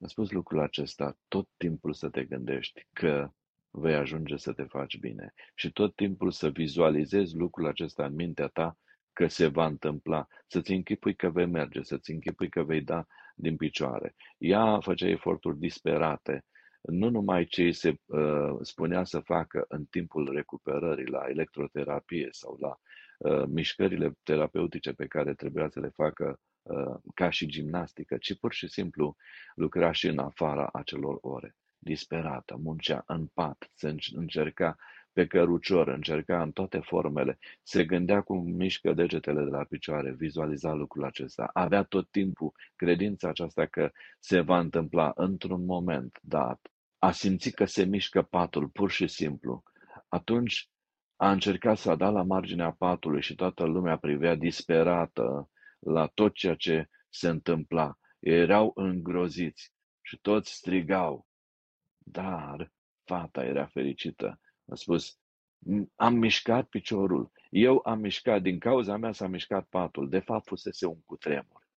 a 0.04 0.06
spus 0.06 0.30
lucrul 0.30 0.60
acesta, 0.60 1.18
tot 1.28 1.48
timpul 1.56 1.92
să 1.92 2.08
te 2.08 2.24
gândești 2.24 2.86
că 2.92 3.32
vei 3.70 3.94
ajunge 3.94 4.36
să 4.36 4.52
te 4.52 4.62
faci 4.62 4.98
bine 4.98 5.32
și 5.54 5.72
tot 5.72 5.94
timpul 5.94 6.30
să 6.30 6.48
vizualizezi 6.48 7.36
lucrul 7.36 7.66
acesta 7.66 8.04
în 8.04 8.14
mintea 8.14 8.46
ta 8.46 8.78
că 9.12 9.26
se 9.26 9.46
va 9.46 9.66
întâmpla, 9.66 10.26
să-ți 10.46 10.72
închipui 10.72 11.14
că 11.14 11.30
vei 11.30 11.46
merge, 11.46 11.82
să-ți 11.82 12.10
închipui 12.10 12.48
că 12.48 12.62
vei 12.62 12.82
da 12.82 13.06
din 13.34 13.56
picioare. 13.56 14.14
Ea 14.38 14.80
făcea 14.80 15.08
eforturi 15.08 15.58
disperate, 15.58 16.44
nu 16.80 17.10
numai 17.10 17.44
ce 17.44 17.62
îi 17.62 17.72
se 17.72 17.94
uh, 18.04 18.56
spunea 18.60 19.04
să 19.04 19.20
facă 19.20 19.64
în 19.68 19.84
timpul 19.84 20.32
recuperării 20.32 21.06
la 21.06 21.24
electroterapie 21.28 22.28
sau 22.30 22.56
la 22.60 22.78
uh, 23.18 23.44
mișcările 23.46 24.12
terapeutice 24.22 24.92
pe 24.92 25.06
care 25.06 25.34
trebuia 25.34 25.68
să 25.68 25.80
le 25.80 25.88
facă 25.88 26.40
uh, 26.62 26.96
ca 27.14 27.30
și 27.30 27.46
gimnastică, 27.46 28.16
ci 28.16 28.38
pur 28.38 28.52
și 28.52 28.68
simplu 28.68 29.16
lucra 29.54 29.92
și 29.92 30.06
în 30.06 30.18
afara 30.18 30.68
acelor 30.72 31.18
ore. 31.20 31.56
Disperată, 31.82 32.56
muncea 32.56 33.02
în 33.06 33.26
pat, 33.26 33.70
se 33.74 33.94
încerca 34.14 34.76
pe 35.12 35.26
cărucior, 35.26 35.88
încerca 35.88 36.42
în 36.42 36.52
toate 36.52 36.78
formele, 36.78 37.38
se 37.62 37.84
gândea 37.84 38.20
cum 38.20 38.50
mișcă 38.50 38.92
degetele 38.92 39.42
de 39.44 39.50
la 39.50 39.64
picioare, 39.64 40.12
vizualiza 40.12 40.72
lucrul 40.72 41.04
acesta, 41.04 41.50
avea 41.52 41.82
tot 41.82 42.10
timpul 42.10 42.52
credința 42.76 43.28
aceasta 43.28 43.66
că 43.66 43.90
se 44.18 44.40
va 44.40 44.58
întâmpla 44.58 45.12
într-un 45.14 45.64
moment 45.64 46.18
dat. 46.22 46.60
A 46.98 47.10
simțit 47.10 47.54
că 47.54 47.64
se 47.64 47.84
mișcă 47.84 48.22
patul, 48.22 48.68
pur 48.68 48.90
și 48.90 49.06
simplu. 49.06 49.62
Atunci 50.08 50.70
a 51.16 51.30
încercat 51.30 51.78
să 51.78 51.94
da 51.94 52.10
la 52.10 52.22
marginea 52.22 52.70
patului 52.70 53.22
și 53.22 53.34
toată 53.34 53.64
lumea 53.64 53.96
privea 53.96 54.34
disperată 54.34 55.50
la 55.78 56.06
tot 56.06 56.34
ceea 56.34 56.54
ce 56.54 56.88
se 57.08 57.28
întâmpla. 57.28 57.98
Erau 58.18 58.72
îngroziți 58.74 59.72
și 60.00 60.18
toți 60.18 60.52
strigau. 60.52 61.26
Dar 62.10 62.72
fata 63.04 63.44
era 63.44 63.66
fericită. 63.66 64.40
A 64.66 64.74
spus, 64.74 65.18
am 65.96 66.14
mișcat 66.14 66.68
piciorul, 66.68 67.32
eu 67.50 67.82
am 67.84 68.00
mișcat, 68.00 68.42
din 68.42 68.58
cauza 68.58 68.96
mea 68.96 69.12
s-a 69.12 69.26
mișcat 69.26 69.66
patul, 69.68 70.08
de 70.08 70.18
fapt 70.18 70.46
fusese 70.46 70.86
un 70.86 71.00
cutremur. 71.06 71.68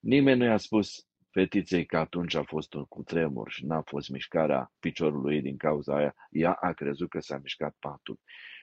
Nimeni 0.00 0.38
nu 0.38 0.44
i-a 0.44 0.56
spus 0.56 1.08
fetiței 1.30 1.86
că 1.86 1.96
atunci 1.96 2.34
a 2.34 2.42
fost 2.42 2.74
un 2.74 2.84
cutremur 2.84 3.50
și 3.50 3.66
n-a 3.66 3.82
fost 3.82 4.08
mișcarea 4.08 4.72
piciorului 4.78 5.34
ei 5.34 5.42
din 5.42 5.56
cauza 5.56 5.96
aia, 5.96 6.14
ea 6.30 6.52
a 6.52 6.72
crezut 6.72 7.08
că 7.08 7.20
s-a 7.20 7.38
mișcat 7.38 7.76
patul. 7.78 8.20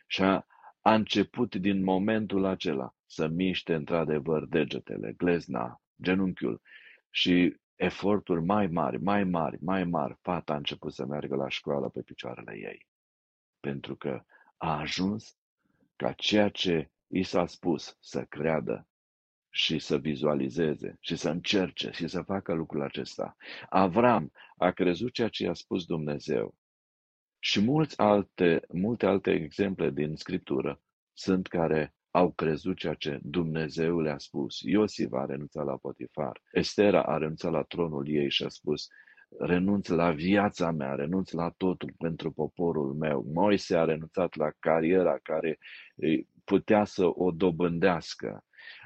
Și 0.08 0.22
a, 0.22 0.46
a 0.82 0.94
început 0.94 1.56
din 1.56 1.84
momentul 1.84 2.46
acela 2.46 2.96
să 3.06 3.28
miște 3.28 3.74
într-adevăr 3.74 4.46
degetele, 4.46 5.14
glezna, 5.18 5.82
genunchiul. 6.02 6.62
Și 7.10 7.58
eforturi 7.78 8.42
mai 8.42 8.68
mari, 8.68 9.02
mai 9.02 9.24
mari, 9.24 9.58
mai 9.62 9.84
mari, 9.84 10.18
fata 10.22 10.54
a 10.54 10.58
început 10.58 10.94
să 10.94 11.06
meargă 11.06 11.36
la 11.36 11.50
școală 11.50 11.90
pe 11.90 12.02
picioarele 12.02 12.54
ei. 12.56 12.88
Pentru 13.60 13.96
că 13.96 14.24
a 14.58 14.80
ajuns 14.80 15.38
ca 15.96 16.12
ceea 16.12 16.50
ce 16.50 16.92
i 17.08 17.24
s-a 17.24 17.46
spus 17.46 17.98
să 18.00 18.26
creadă 18.26 18.88
și 19.50 19.80
să 19.80 19.98
vizualizeze 19.98 20.98
și 21.00 21.16
să 21.16 21.30
încerce 21.30 21.92
și 21.92 22.08
să 22.08 22.22
facă 22.22 22.54
lucrul 22.54 22.82
acesta. 22.82 23.36
Avram 23.70 24.32
a 24.58 24.72
crezut 24.72 25.14
ceea 25.14 25.30
ce 25.30 25.44
i-a 25.44 25.54
spus 25.54 25.86
Dumnezeu. 25.86 26.56
Și 27.40 27.62
mulți 27.62 27.98
alte, 27.98 28.62
multe 28.74 29.06
alte 29.06 29.32
exemple 29.32 29.90
din 29.90 30.16
Scriptură 30.16 30.82
sunt 31.14 31.48
care 31.48 31.96
au 32.18 32.32
crezut 32.32 32.78
ceea 32.78 32.94
ce 32.94 33.20
Dumnezeu 33.24 34.00
le-a 34.00 34.18
spus. 34.18 34.60
Iosif 34.60 35.12
a 35.14 35.26
renunțat 35.26 35.66
la 35.66 35.78
Potifar. 35.78 36.42
Estera 36.52 37.04
a 37.04 37.18
renunțat 37.18 37.52
la 37.52 37.62
tronul 37.62 38.08
ei 38.10 38.30
și 38.30 38.44
a 38.44 38.48
spus, 38.48 38.88
renunț 39.40 39.88
la 39.88 40.12
viața 40.12 40.72
mea, 40.72 40.96
renunț 40.96 41.32
la 41.32 41.50
totul 41.58 41.94
pentru 41.98 42.32
poporul 42.32 42.94
meu. 42.94 43.26
Moise 43.34 43.78
a 43.78 43.84
renunțat 43.84 44.36
la 44.36 44.50
cariera 44.60 45.18
care 45.24 45.58
putea 46.44 46.86
să 46.86 47.06
o 47.06 47.32
dobândească. 47.32 48.44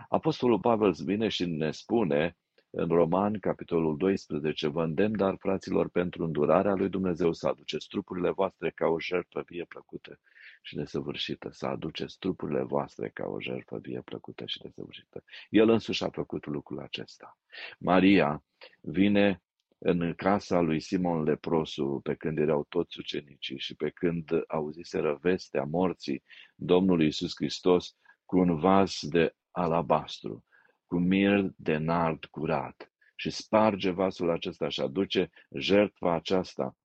Apostolul 0.09 0.59
Pavel 0.59 0.93
vine 1.05 1.27
și 1.27 1.45
ne 1.45 1.71
spune 1.71 2.37
în 2.69 2.87
Roman, 2.87 3.39
capitolul 3.39 3.97
12, 3.97 4.67
vă 4.67 4.83
îndemn, 4.83 5.17
dar, 5.17 5.35
fraților, 5.39 5.89
pentru 5.89 6.23
îndurarea 6.23 6.73
lui 6.73 6.89
Dumnezeu 6.89 7.33
să 7.33 7.47
aduceți 7.47 7.87
trupurile 7.87 8.31
voastre 8.31 8.69
ca 8.69 8.87
o 8.87 8.99
jertfă 8.99 9.43
vie 9.45 9.65
plăcută 9.67 10.19
și 10.61 10.75
desăvârșită, 10.75 11.49
să 11.51 11.65
aduceți 11.65 12.17
trupurile 12.19 12.63
voastre 12.63 13.09
ca 13.09 13.25
o 13.27 13.41
jertfă 13.41 13.77
vie 13.77 14.01
plăcută 14.01 14.45
și 14.45 14.59
desăvârșită. 14.61 15.23
El 15.49 15.69
însuși 15.69 16.03
a 16.03 16.09
făcut 16.09 16.45
lucrul 16.45 16.79
acesta. 16.79 17.39
Maria 17.79 18.43
vine 18.81 19.41
în 19.77 20.13
casa 20.13 20.59
lui 20.59 20.79
Simon 20.79 21.23
Leprosu, 21.23 21.99
pe 22.03 22.15
când 22.15 22.37
erau 22.37 22.65
toți 22.69 22.99
ucenicii 22.99 23.59
și 23.59 23.75
pe 23.75 23.89
când 23.89 24.29
auziseră 24.47 25.17
vestea 25.21 25.63
morții 25.63 26.23
Domnului 26.55 27.07
Isus 27.07 27.31
Hristos 27.35 27.95
cu 28.25 28.37
un 28.37 28.59
vas 28.59 28.99
de 29.01 29.35
alabastru, 29.51 30.45
cu 30.85 30.97
mir 30.97 31.51
de 31.55 31.77
nard 31.77 32.25
curat 32.25 32.91
și 33.15 33.29
sparge 33.29 33.89
vasul 33.89 34.29
acesta 34.29 34.69
și 34.69 34.81
aduce 34.81 35.29
jertfa 35.57 36.13
aceasta 36.13 36.75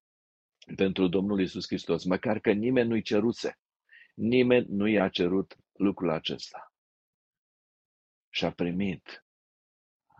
pentru 0.75 1.07
Domnul 1.07 1.41
Isus 1.41 1.65
Hristos, 1.65 2.03
măcar 2.03 2.39
că 2.39 2.51
nimeni 2.51 2.89
nu-i 2.89 3.01
ceruse. 3.01 3.59
Nimeni 4.17 4.65
nu 4.69 4.87
i-a 4.87 5.09
cerut 5.09 5.57
lucrul 5.73 6.09
acesta. 6.09 6.73
Și 8.29 8.45
a 8.45 8.51
primit. 8.51 9.25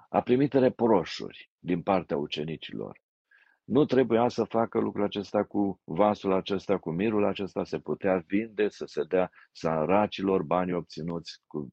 A 0.10 0.22
primit 0.22 0.54
reproșuri 0.54 1.51
din 1.60 1.82
partea 1.82 2.18
ucenicilor. 2.18 3.01
Nu 3.63 3.86
trebuia 3.86 4.27
să 4.27 4.44
facă 4.44 4.80
lucrul 4.80 5.04
acesta 5.04 5.44
cu 5.44 5.82
vasul 5.84 6.32
acesta, 6.32 6.77
cu 6.77 6.92
mirul 6.92 7.24
acesta, 7.24 7.63
se 7.63 7.80
putea 7.80 8.18
vinde, 8.18 8.69
să 8.69 8.86
se 8.86 9.04
dea 9.04 9.32
săracilor 9.52 10.43
bani 10.43 10.74
obținuți 10.74 11.41
cu 11.48 11.67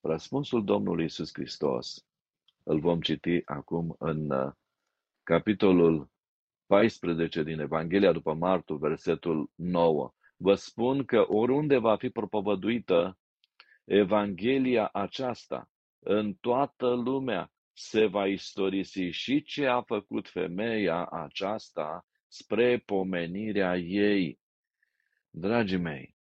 Răspunsul 0.00 0.64
Domnului 0.64 1.04
Isus 1.04 1.30
Hristos 1.32 2.06
îl 2.62 2.80
vom 2.80 3.00
citi 3.00 3.42
acum 3.44 3.96
în 3.98 4.30
uh, 4.30 4.52
capitolul 5.22 6.10
14 6.66 7.42
din 7.42 7.60
Evanghelia 7.60 8.12
după 8.12 8.34
Martu, 8.34 8.74
versetul 8.74 9.50
9. 9.54 10.12
Vă 10.36 10.54
spun 10.54 11.04
că 11.04 11.24
oriunde 11.28 11.78
va 11.78 11.96
fi 11.96 12.08
propovăduită 12.08 13.18
Evanghelia 13.84 14.88
aceasta, 14.92 15.70
în 15.98 16.34
toată 16.34 16.86
lumea 16.86 17.52
se 17.72 18.06
va 18.06 18.26
istorisi 18.26 19.02
și 19.02 19.42
ce 19.42 19.66
a 19.66 19.82
făcut 19.82 20.28
femeia 20.28 21.04
aceasta 21.04 22.06
spre 22.28 22.78
pomenirea 22.78 23.76
ei. 23.78 24.40
Dragii 25.30 25.78
mei, 25.78 26.16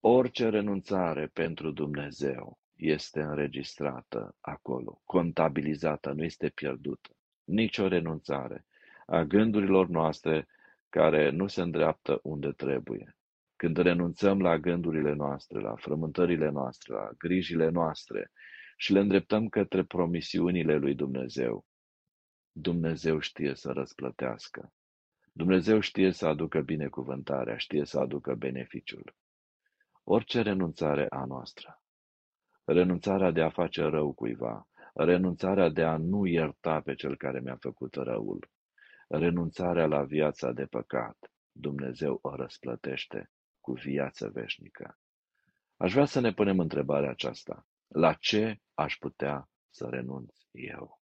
orice 0.00 0.48
renunțare 0.48 1.26
pentru 1.26 1.70
Dumnezeu 1.70 2.58
este 2.74 3.20
înregistrată 3.20 4.36
acolo, 4.40 5.00
contabilizată, 5.04 6.12
nu 6.12 6.24
este 6.24 6.48
pierdută. 6.48 7.16
Nici 7.44 7.78
o 7.78 7.88
renunțare 7.88 8.66
a 9.08 9.22
gândurilor 9.22 9.88
noastre 9.88 10.48
care 10.88 11.30
nu 11.30 11.46
se 11.46 11.60
îndreaptă 11.60 12.20
unde 12.22 12.52
trebuie. 12.52 13.16
Când 13.56 13.76
renunțăm 13.76 14.40
la 14.40 14.58
gândurile 14.58 15.12
noastre, 15.12 15.60
la 15.60 15.74
frământările 15.74 16.48
noastre, 16.48 16.94
la 16.94 17.08
grijile 17.18 17.68
noastre 17.68 18.30
și 18.76 18.92
le 18.92 19.00
îndreptăm 19.00 19.48
către 19.48 19.84
promisiunile 19.84 20.76
lui 20.76 20.94
Dumnezeu, 20.94 21.64
Dumnezeu 22.52 23.18
știe 23.18 23.54
să 23.54 23.70
răsplătească. 23.70 24.72
Dumnezeu 25.32 25.80
știe 25.80 26.10
să 26.12 26.26
aducă 26.26 26.60
binecuvântarea, 26.60 27.56
știe 27.56 27.84
să 27.84 27.98
aducă 27.98 28.34
beneficiul. 28.34 29.14
Orice 30.04 30.42
renunțare 30.42 31.06
a 31.08 31.24
noastră 31.24 31.82
renunțarea 32.72 33.30
de 33.30 33.42
a 33.42 33.50
face 33.50 33.82
rău 33.82 34.12
cuiva, 34.12 34.68
renunțarea 34.94 35.68
de 35.68 35.82
a 35.82 35.96
nu 35.96 36.26
ierta 36.26 36.80
pe 36.80 36.94
cel 36.94 37.16
care 37.16 37.40
mi-a 37.40 37.56
făcut 37.60 37.94
răul, 37.94 38.48
renunțarea 39.08 39.86
la 39.86 40.04
viața 40.04 40.52
de 40.52 40.66
păcat, 40.66 41.32
Dumnezeu 41.52 42.18
o 42.22 42.34
răsplătește 42.34 43.30
cu 43.60 43.72
viață 43.72 44.28
veșnică. 44.28 44.98
Aș 45.76 45.92
vrea 45.92 46.04
să 46.04 46.20
ne 46.20 46.32
punem 46.32 46.58
întrebarea 46.58 47.10
aceasta. 47.10 47.66
La 47.86 48.12
ce 48.12 48.60
aș 48.74 48.96
putea 48.96 49.48
să 49.70 49.88
renunț 49.88 50.36
eu? 50.50 51.00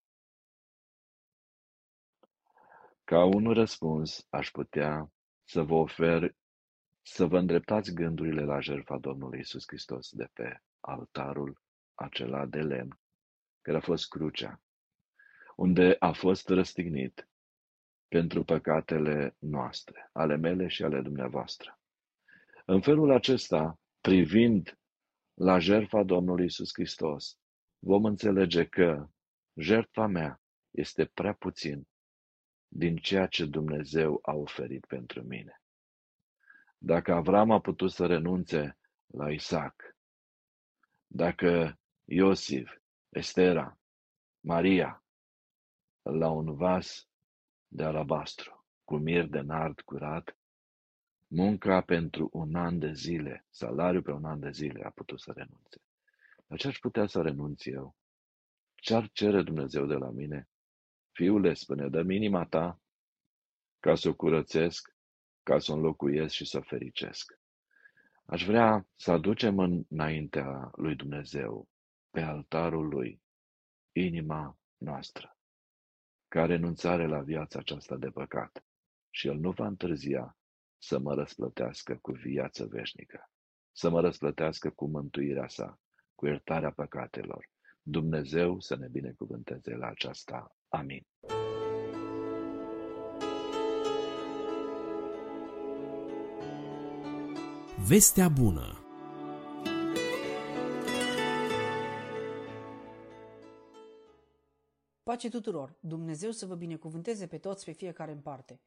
Ca 3.05 3.25
un 3.25 3.53
răspuns, 3.53 4.27
aș 4.31 4.51
putea 4.51 5.13
să 5.45 5.63
vă 5.63 5.75
ofer 5.75 6.35
să 7.03 7.27
vă 7.27 7.39
îndreptați 7.39 7.95
gândurile 7.95 8.45
la 8.45 8.61
jertfa 8.61 8.99
Domnului 8.99 9.39
Isus 9.39 9.65
Hristos 9.67 10.11
de 10.11 10.29
pe 10.33 10.63
altarul 10.81 11.61
acela 11.95 12.47
de 12.47 12.61
lemn, 12.61 13.01
care 13.61 13.77
a 13.77 13.81
fost 13.81 14.09
crucea, 14.09 14.61
unde 15.57 15.97
a 15.99 16.13
fost 16.13 16.49
răstignit 16.49 17.29
pentru 18.09 18.45
păcatele 18.45 19.37
noastre, 19.39 20.11
ale 20.13 20.37
mele 20.37 20.69
și 20.69 20.83
ale 20.83 21.01
dumneavoastră. 21.01 21.79
În 22.65 22.81
felul 22.81 23.11
acesta, 23.11 23.81
privind 24.01 24.79
la 25.35 25.59
jertfa 25.59 26.03
Domnului 26.03 26.45
Isus 26.45 26.71
Hristos, 26.73 27.39
vom 27.79 28.05
înțelege 28.05 28.67
că 28.67 29.09
jertfa 29.55 30.07
mea 30.07 30.41
este 30.71 31.05
prea 31.05 31.33
puțin 31.33 31.89
din 32.69 32.97
ceea 32.97 33.27
ce 33.27 33.45
Dumnezeu 33.45 34.19
a 34.23 34.33
oferit 34.35 34.87
pentru 34.87 35.23
mine. 35.23 35.63
Dacă 36.79 37.13
Avram 37.13 37.51
a 37.51 37.61
putut 37.61 37.91
să 37.91 38.07
renunțe 38.07 38.79
la 39.07 39.31
Isaac, 39.31 39.97
dacă 41.07 41.79
Iosif, 42.05 42.71
Estera, 43.09 43.79
Maria, 44.41 45.05
la 46.03 46.31
un 46.31 46.55
vas 46.55 47.09
de 47.69 47.83
alabastru, 47.85 48.67
cu 48.85 48.97
mir 48.97 49.27
de 49.27 49.41
nard 49.41 49.81
curat, 49.81 50.37
munca 51.27 51.81
pentru 51.81 52.29
un 52.33 52.55
an 52.55 52.79
de 52.79 52.93
zile, 52.93 53.47
salariul 53.51 54.03
pe 54.03 54.11
un 54.11 54.25
an 54.25 54.41
de 54.41 54.51
zile 54.51 54.85
a 54.85 54.91
putut 54.91 55.21
să 55.21 55.33
renunțe. 55.33 55.81
La 56.47 56.57
ce 56.57 56.69
aș 56.69 56.79
putea 56.79 57.07
să 57.07 57.23
renunț 57.23 57.65
eu? 57.65 57.97
Ce-ar 58.75 59.11
cere 59.13 59.43
Dumnezeu 59.43 59.87
de 59.87 59.95
la 59.95 60.11
mine? 60.11 60.49
Fiule, 61.13 61.55
spune, 61.55 61.89
dă 61.89 62.03
minima 62.03 62.45
ta 62.45 62.81
ca 63.81 63.95
să 63.95 64.09
o 64.09 64.15
curățesc, 64.15 64.95
ca 65.43 65.59
să 65.59 65.73
o 65.73 65.75
înlocuiesc 65.75 66.35
și 66.35 66.45
să 66.45 66.59
o 66.59 66.61
fericesc. 66.61 67.39
Aș 68.25 68.45
vrea 68.45 68.87
să 68.95 69.11
aducem 69.11 69.85
înaintea 69.89 70.71
lui 70.77 70.97
Dumnezeu 70.97 71.69
pe 72.11 72.21
altarul 72.21 72.89
lui 72.89 73.21
inima 73.93 74.59
noastră, 74.77 75.36
ca 76.37 76.45
renunțare 76.45 77.07
la 77.07 77.21
viața 77.21 77.59
aceasta 77.59 77.97
de 77.97 78.09
păcat 78.09 78.65
și 79.11 79.27
El 79.27 79.39
nu 79.39 79.51
va 79.51 79.67
întârzia 79.67 80.37
să 80.79 80.99
mă 80.99 81.15
răsplătească 81.15 81.99
cu 82.01 82.13
viață 82.13 82.67
veșnică, 82.67 83.31
să 83.73 83.91
mă 83.91 84.01
răsplătească 84.01 84.71
cu 84.71 84.87
mântuirea 84.87 85.49
sa, 85.49 85.81
cu 86.15 86.27
iertarea 86.27 86.71
păcatelor. 86.71 87.51
Dumnezeu 87.83 88.61
să 88.61 88.77
ne 88.77 88.89
binecuvânteze 88.89 89.75
la 89.75 89.87
aceasta. 89.87 90.57
Amin. 90.69 91.07
Vestea 97.89 98.29
bună 98.29 98.86
Pace 105.07 105.29
tuturor! 105.29 105.77
Dumnezeu 105.81 106.31
să 106.31 106.47
vă 106.47 106.55
binecuvânteze 106.55 107.27
pe 107.27 107.39
toți, 107.39 107.65
pe 107.65 107.73
fiecare 107.73 108.13
în 108.13 108.21
parte. 108.21 108.61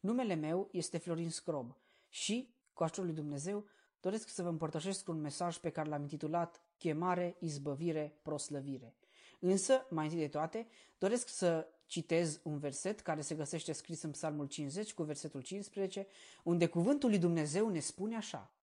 Numele 0.00 0.34
meu 0.34 0.68
este 0.72 0.98
Florin 0.98 1.30
Scrob 1.30 1.76
și, 2.08 2.54
cu 2.72 2.82
ajutorul 2.82 3.10
lui 3.10 3.20
Dumnezeu, 3.20 3.64
doresc 4.00 4.28
să 4.28 4.42
vă 4.42 4.48
împărtășesc 4.48 5.08
un 5.08 5.20
mesaj 5.20 5.56
pe 5.56 5.70
care 5.70 5.88
l-am 5.88 6.00
intitulat 6.00 6.62
Chemare, 6.78 7.36
izbăvire, 7.38 8.18
proslăvire. 8.22 8.96
Însă, 9.40 9.86
mai 9.90 10.04
întâi 10.04 10.20
de 10.20 10.28
toate, 10.28 10.66
doresc 10.98 11.28
să 11.28 11.68
citez 11.86 12.40
un 12.42 12.58
verset 12.58 13.00
care 13.00 13.20
se 13.20 13.34
găsește 13.34 13.72
scris 13.72 14.02
în 14.02 14.10
Psalmul 14.10 14.46
50 14.46 14.94
cu 14.94 15.02
versetul 15.02 15.40
15, 15.40 16.06
unde 16.44 16.66
cuvântul 16.66 17.08
lui 17.08 17.18
Dumnezeu 17.18 17.68
ne 17.68 17.80
spune 17.80 18.16
așa. 18.16 18.54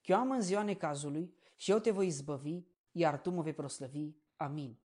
Cheamă 0.00 0.34
în 0.34 0.40
ziua 0.40 0.62
necazului 0.62 1.34
și 1.56 1.70
eu 1.70 1.78
te 1.78 1.90
voi 1.90 2.06
izbăvi, 2.06 2.62
iar 2.92 3.20
tu 3.20 3.30
mă 3.30 3.42
vei 3.42 3.54
proslăvi. 3.54 4.10
Amin. 4.36 4.76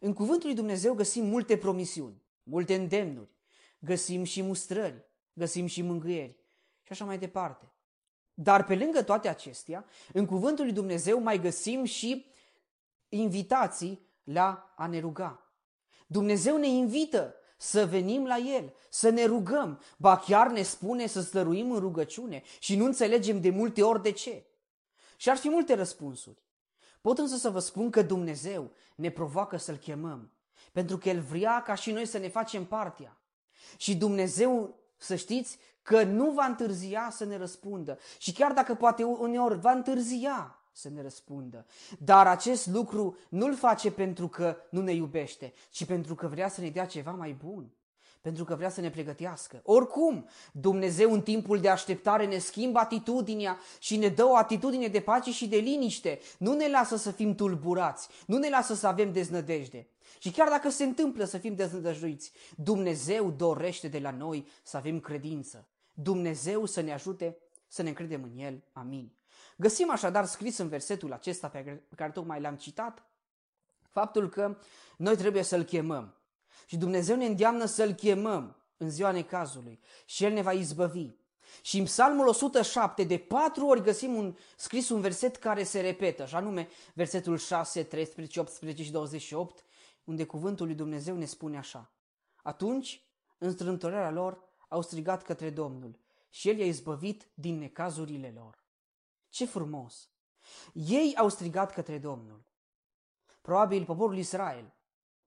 În 0.00 0.12
cuvântul 0.12 0.46
lui 0.46 0.56
Dumnezeu 0.56 0.94
găsim 0.94 1.24
multe 1.24 1.56
promisiuni, 1.56 2.22
multe 2.42 2.74
îndemnuri, 2.74 3.30
găsim 3.78 4.24
și 4.24 4.42
mustrări, 4.42 5.04
găsim 5.32 5.66
și 5.66 5.82
mângâieri 5.82 6.36
și 6.82 6.92
așa 6.92 7.04
mai 7.04 7.18
departe. 7.18 7.72
Dar 8.34 8.64
pe 8.64 8.74
lângă 8.74 9.02
toate 9.02 9.28
acestea, 9.28 9.84
în 10.12 10.26
cuvântul 10.26 10.64
lui 10.64 10.74
Dumnezeu 10.74 11.20
mai 11.20 11.40
găsim 11.40 11.84
și 11.84 12.26
invitații 13.08 14.06
la 14.24 14.74
a 14.76 14.86
ne 14.86 15.00
ruga. 15.00 15.52
Dumnezeu 16.06 16.56
ne 16.56 16.68
invită 16.68 17.34
să 17.56 17.86
venim 17.86 18.26
la 18.26 18.36
El, 18.36 18.74
să 18.88 19.08
ne 19.08 19.24
rugăm, 19.24 19.80
ba 19.96 20.16
chiar 20.16 20.50
ne 20.50 20.62
spune 20.62 21.06
să 21.06 21.20
stăruim 21.20 21.70
în 21.70 21.78
rugăciune 21.78 22.42
și 22.58 22.76
nu 22.76 22.84
înțelegem 22.84 23.40
de 23.40 23.50
multe 23.50 23.82
ori 23.82 24.02
de 24.02 24.12
ce. 24.12 24.46
Și 25.16 25.30
ar 25.30 25.36
fi 25.36 25.48
multe 25.48 25.74
răspunsuri. 25.74 26.43
Pot 27.04 27.18
însă 27.18 27.36
să 27.36 27.50
vă 27.50 27.58
spun 27.58 27.90
că 27.90 28.02
Dumnezeu 28.02 28.70
ne 28.94 29.10
provoacă 29.10 29.56
să-L 29.56 29.76
chemăm, 29.76 30.30
pentru 30.72 30.98
că 30.98 31.08
El 31.08 31.20
vrea 31.20 31.62
ca 31.62 31.74
și 31.74 31.92
noi 31.92 32.06
să 32.06 32.18
ne 32.18 32.28
facem 32.28 32.64
partea. 32.64 33.20
Și 33.76 33.96
Dumnezeu, 33.96 34.78
să 34.96 35.14
știți, 35.14 35.58
că 35.82 36.02
nu 36.02 36.30
va 36.30 36.44
întârzia 36.44 37.08
să 37.10 37.24
ne 37.24 37.36
răspundă. 37.36 37.98
Și 38.18 38.32
chiar 38.32 38.52
dacă 38.52 38.74
poate 38.74 39.02
uneori 39.02 39.60
va 39.60 39.70
întârzia 39.70 40.58
să 40.72 40.88
ne 40.88 41.02
răspundă. 41.02 41.66
Dar 41.98 42.26
acest 42.26 42.66
lucru 42.66 43.16
nu-l 43.28 43.56
face 43.56 43.90
pentru 43.90 44.28
că 44.28 44.56
nu 44.70 44.80
ne 44.80 44.92
iubește, 44.92 45.52
ci 45.70 45.84
pentru 45.84 46.14
că 46.14 46.26
vrea 46.26 46.48
să 46.48 46.60
ne 46.60 46.70
dea 46.70 46.86
ceva 46.86 47.10
mai 47.10 47.32
bun 47.32 47.72
pentru 48.24 48.44
că 48.44 48.54
vrea 48.54 48.68
să 48.68 48.80
ne 48.80 48.90
pregătească. 48.90 49.60
Oricum, 49.64 50.28
Dumnezeu 50.52 51.12
în 51.12 51.22
timpul 51.22 51.60
de 51.60 51.68
așteptare 51.68 52.26
ne 52.26 52.38
schimbă 52.38 52.78
atitudinea 52.78 53.58
și 53.78 53.96
ne 53.96 54.08
dă 54.08 54.24
o 54.24 54.36
atitudine 54.36 54.86
de 54.86 55.00
pace 55.00 55.32
și 55.32 55.48
de 55.48 55.56
liniște. 55.56 56.20
Nu 56.38 56.52
ne 56.52 56.68
lasă 56.68 56.96
să 56.96 57.10
fim 57.10 57.34
tulburați, 57.34 58.08
nu 58.26 58.38
ne 58.38 58.48
lasă 58.48 58.74
să 58.74 58.86
avem 58.86 59.12
deznădejde. 59.12 59.88
Și 60.18 60.30
chiar 60.30 60.48
dacă 60.48 60.68
se 60.68 60.84
întâmplă 60.84 61.24
să 61.24 61.38
fim 61.38 61.54
deznădăjduiți, 61.54 62.32
Dumnezeu 62.56 63.30
dorește 63.30 63.88
de 63.88 63.98
la 63.98 64.10
noi 64.10 64.46
să 64.62 64.76
avem 64.76 65.00
credință. 65.00 65.68
Dumnezeu 65.92 66.64
să 66.64 66.80
ne 66.80 66.92
ajute 66.92 67.36
să 67.68 67.82
ne 67.82 67.88
încredem 67.88 68.22
în 68.22 68.38
El. 68.38 68.62
Amin. 68.72 69.12
Găsim 69.56 69.90
așadar 69.90 70.24
scris 70.24 70.58
în 70.58 70.68
versetul 70.68 71.12
acesta 71.12 71.48
pe 71.48 71.82
care 71.96 72.10
tocmai 72.10 72.40
l-am 72.40 72.56
citat, 72.56 73.06
faptul 73.90 74.28
că 74.28 74.56
noi 74.96 75.16
trebuie 75.16 75.42
să-L 75.42 75.62
chemăm. 75.62 76.14
Și 76.66 76.76
Dumnezeu 76.76 77.16
ne 77.16 77.26
îndeamnă 77.26 77.64
să-L 77.64 77.92
chemăm 77.92 78.56
în 78.76 78.90
ziua 78.90 79.10
necazului 79.10 79.80
și 80.04 80.24
El 80.24 80.32
ne 80.32 80.42
va 80.42 80.52
izbăvi. 80.52 81.10
Și 81.62 81.78
în 81.78 81.84
Psalmul 81.84 82.26
107 82.26 83.04
de 83.04 83.18
patru 83.18 83.66
ori 83.66 83.82
găsim 83.82 84.14
un, 84.14 84.36
scris 84.56 84.88
un 84.88 85.00
verset 85.00 85.36
care 85.36 85.62
se 85.62 85.80
repetă, 85.80 86.26
și 86.26 86.34
anume 86.34 86.68
versetul 86.94 87.38
6, 87.38 87.82
13, 87.82 88.40
18 88.40 88.82
și 88.82 88.90
28, 88.90 89.64
unde 90.04 90.24
cuvântul 90.24 90.66
lui 90.66 90.74
Dumnezeu 90.74 91.16
ne 91.16 91.24
spune 91.24 91.58
așa. 91.58 91.92
Atunci, 92.42 93.02
în 93.38 93.52
strâmtorarea 93.52 94.10
lor, 94.10 94.42
au 94.68 94.82
strigat 94.82 95.22
către 95.22 95.50
Domnul 95.50 95.98
și 96.30 96.48
El 96.48 96.58
i-a 96.58 96.66
izbăvit 96.66 97.28
din 97.34 97.58
necazurile 97.58 98.32
lor. 98.36 98.64
Ce 99.28 99.46
frumos! 99.46 100.08
Ei 100.72 101.14
au 101.16 101.28
strigat 101.28 101.72
către 101.72 101.98
Domnul. 101.98 102.44
Probabil 103.40 103.84
poporul 103.84 104.16
Israel 104.16 104.74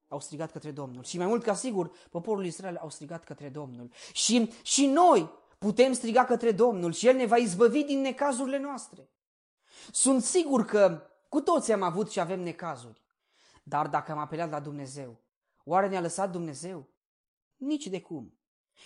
au 0.08 0.20
strigat 0.20 0.52
către 0.52 0.72
Domnul. 0.72 1.04
Și 1.04 1.18
mai 1.18 1.28
mult 1.28 1.44
ca 1.44 1.54
sigur, 1.54 1.92
poporul 2.10 2.46
Israel 2.46 2.78
au 2.78 2.90
strigat 2.90 3.24
către 3.24 3.50
Domnul. 3.50 3.92
Și, 4.14 4.52
și 4.62 4.86
noi 4.86 5.30
putem 5.58 5.94
striga 5.94 6.26
către 6.26 6.52
Domnul 6.52 6.94
și 6.94 7.08
El 7.08 7.16
ne 7.16 7.26
va 7.26 7.38
izbăvi 7.38 7.84
din 7.84 8.02
necazurile 8.02 8.60
noastre. 8.60 9.10
Sunt 9.92 10.24
sigur 10.24 10.66
că 10.66 11.02
cu 11.30 11.42
toți 11.42 11.72
am 11.72 11.82
avut 11.82 12.12
și 12.12 12.20
avem 12.20 12.40
necazuri. 12.40 13.02
Dar 13.64 13.88
dacă 13.88 14.12
am 14.12 14.18
apelat 14.18 14.50
la 14.50 14.60
Dumnezeu, 14.60 15.18
oare 15.64 15.88
ne-a 15.88 16.02
lăsat 16.02 16.32
Dumnezeu? 16.32 16.88
Nici 17.56 17.88
de 17.88 18.02
cum. 18.02 18.38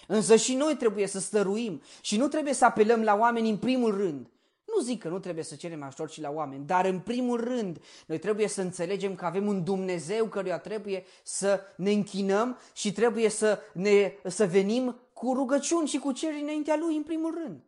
Însă 0.08 0.36
și 0.36 0.56
noi 0.56 0.76
trebuie 0.76 1.08
să 1.08 1.20
stăruim 1.20 1.82
și 2.02 2.18
nu 2.18 2.28
trebuie 2.28 2.54
să 2.54 2.66
apelăm 2.66 3.04
la 3.04 3.16
oameni 3.16 3.50
în 3.50 3.58
primul 3.58 3.96
rând, 3.96 4.30
nu 4.76 4.82
zic 4.82 5.02
că 5.02 5.08
nu 5.08 5.20
trebuie 5.20 5.44
să 5.44 5.56
cerem 5.56 5.84
ajutor 5.84 6.10
și 6.10 6.22
la 6.22 6.30
oameni, 6.30 6.66
dar 6.66 6.86
în 6.86 7.00
primul 7.00 7.44
rând 7.44 7.82
noi 8.06 8.20
trebuie 8.20 8.48
să 8.48 8.62
înțelegem 8.62 9.16
că 9.16 9.26
avem 9.26 9.48
un 9.48 9.64
Dumnezeu 9.64 10.26
căruia 10.26 10.60
trebuie 10.60 11.04
să 11.24 11.62
ne 11.76 11.92
închinăm 11.92 12.58
și 12.74 12.92
trebuie 12.92 13.30
să, 13.30 13.60
ne, 13.74 14.14
să 14.24 14.46
venim 14.46 15.00
cu 15.14 15.34
rugăciuni 15.34 15.88
și 15.88 15.98
cu 15.98 16.12
cereri 16.12 16.42
înaintea 16.42 16.76
Lui 16.76 16.96
în 16.96 17.04
primul 17.04 17.34
rând. 17.44 17.64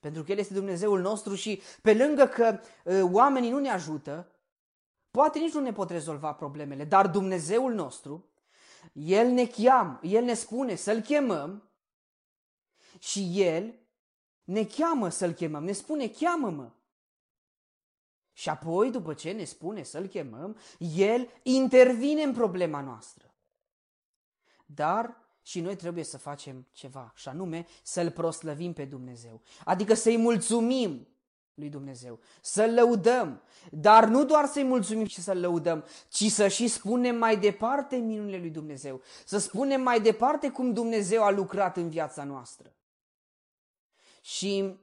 Pentru 0.00 0.22
că 0.22 0.32
El 0.32 0.38
este 0.38 0.54
Dumnezeul 0.54 1.00
nostru 1.00 1.34
și 1.34 1.62
pe 1.82 1.94
lângă 1.94 2.26
că 2.26 2.60
uh, 2.84 3.00
oamenii 3.12 3.50
nu 3.50 3.58
ne 3.58 3.70
ajută, 3.70 4.32
poate 5.10 5.38
nici 5.38 5.52
nu 5.52 5.60
ne 5.60 5.72
pot 5.72 5.90
rezolva 5.90 6.32
problemele, 6.32 6.84
dar 6.84 7.06
Dumnezeul 7.06 7.74
nostru, 7.74 8.28
El 8.92 9.26
ne 9.26 9.46
cheamă, 9.46 10.00
El 10.02 10.24
ne 10.24 10.34
spune 10.34 10.74
să-L 10.74 11.00
chemăm 11.00 11.70
și 12.98 13.30
El 13.34 13.74
ne 14.48 14.64
cheamă 14.64 15.08
să-L 15.08 15.32
chemăm, 15.32 15.64
ne 15.64 15.72
spune 15.72 16.08
cheamă-mă. 16.08 16.70
Și 18.32 18.48
apoi, 18.48 18.90
după 18.90 19.14
ce 19.14 19.30
ne 19.30 19.44
spune 19.44 19.82
să-L 19.82 20.06
chemăm, 20.06 20.56
El 20.96 21.28
intervine 21.42 22.22
în 22.22 22.32
problema 22.32 22.80
noastră. 22.80 23.34
Dar 24.66 25.16
și 25.42 25.60
noi 25.60 25.76
trebuie 25.76 26.04
să 26.04 26.18
facem 26.18 26.66
ceva, 26.72 27.12
și 27.14 27.28
anume 27.28 27.66
să-L 27.82 28.10
proslăvim 28.10 28.72
pe 28.72 28.84
Dumnezeu. 28.84 29.40
Adică 29.64 29.94
să-i 29.94 30.16
mulțumim 30.16 31.08
lui 31.54 31.68
Dumnezeu, 31.68 32.20
să-L 32.40 32.74
lăudăm, 32.74 33.42
dar 33.70 34.04
nu 34.04 34.24
doar 34.24 34.46
să-i 34.46 34.64
mulțumim 34.64 35.06
și 35.06 35.20
să-L 35.20 35.40
lăudăm, 35.40 35.84
ci 36.08 36.24
să 36.24 36.48
și 36.48 36.68
spunem 36.68 37.16
mai 37.16 37.38
departe 37.38 37.96
minunile 37.96 38.38
lui 38.38 38.50
Dumnezeu, 38.50 39.00
să 39.24 39.38
spunem 39.38 39.82
mai 39.82 40.00
departe 40.00 40.50
cum 40.50 40.72
Dumnezeu 40.72 41.22
a 41.22 41.30
lucrat 41.30 41.76
în 41.76 41.88
viața 41.88 42.24
noastră. 42.24 42.72
Și 44.28 44.78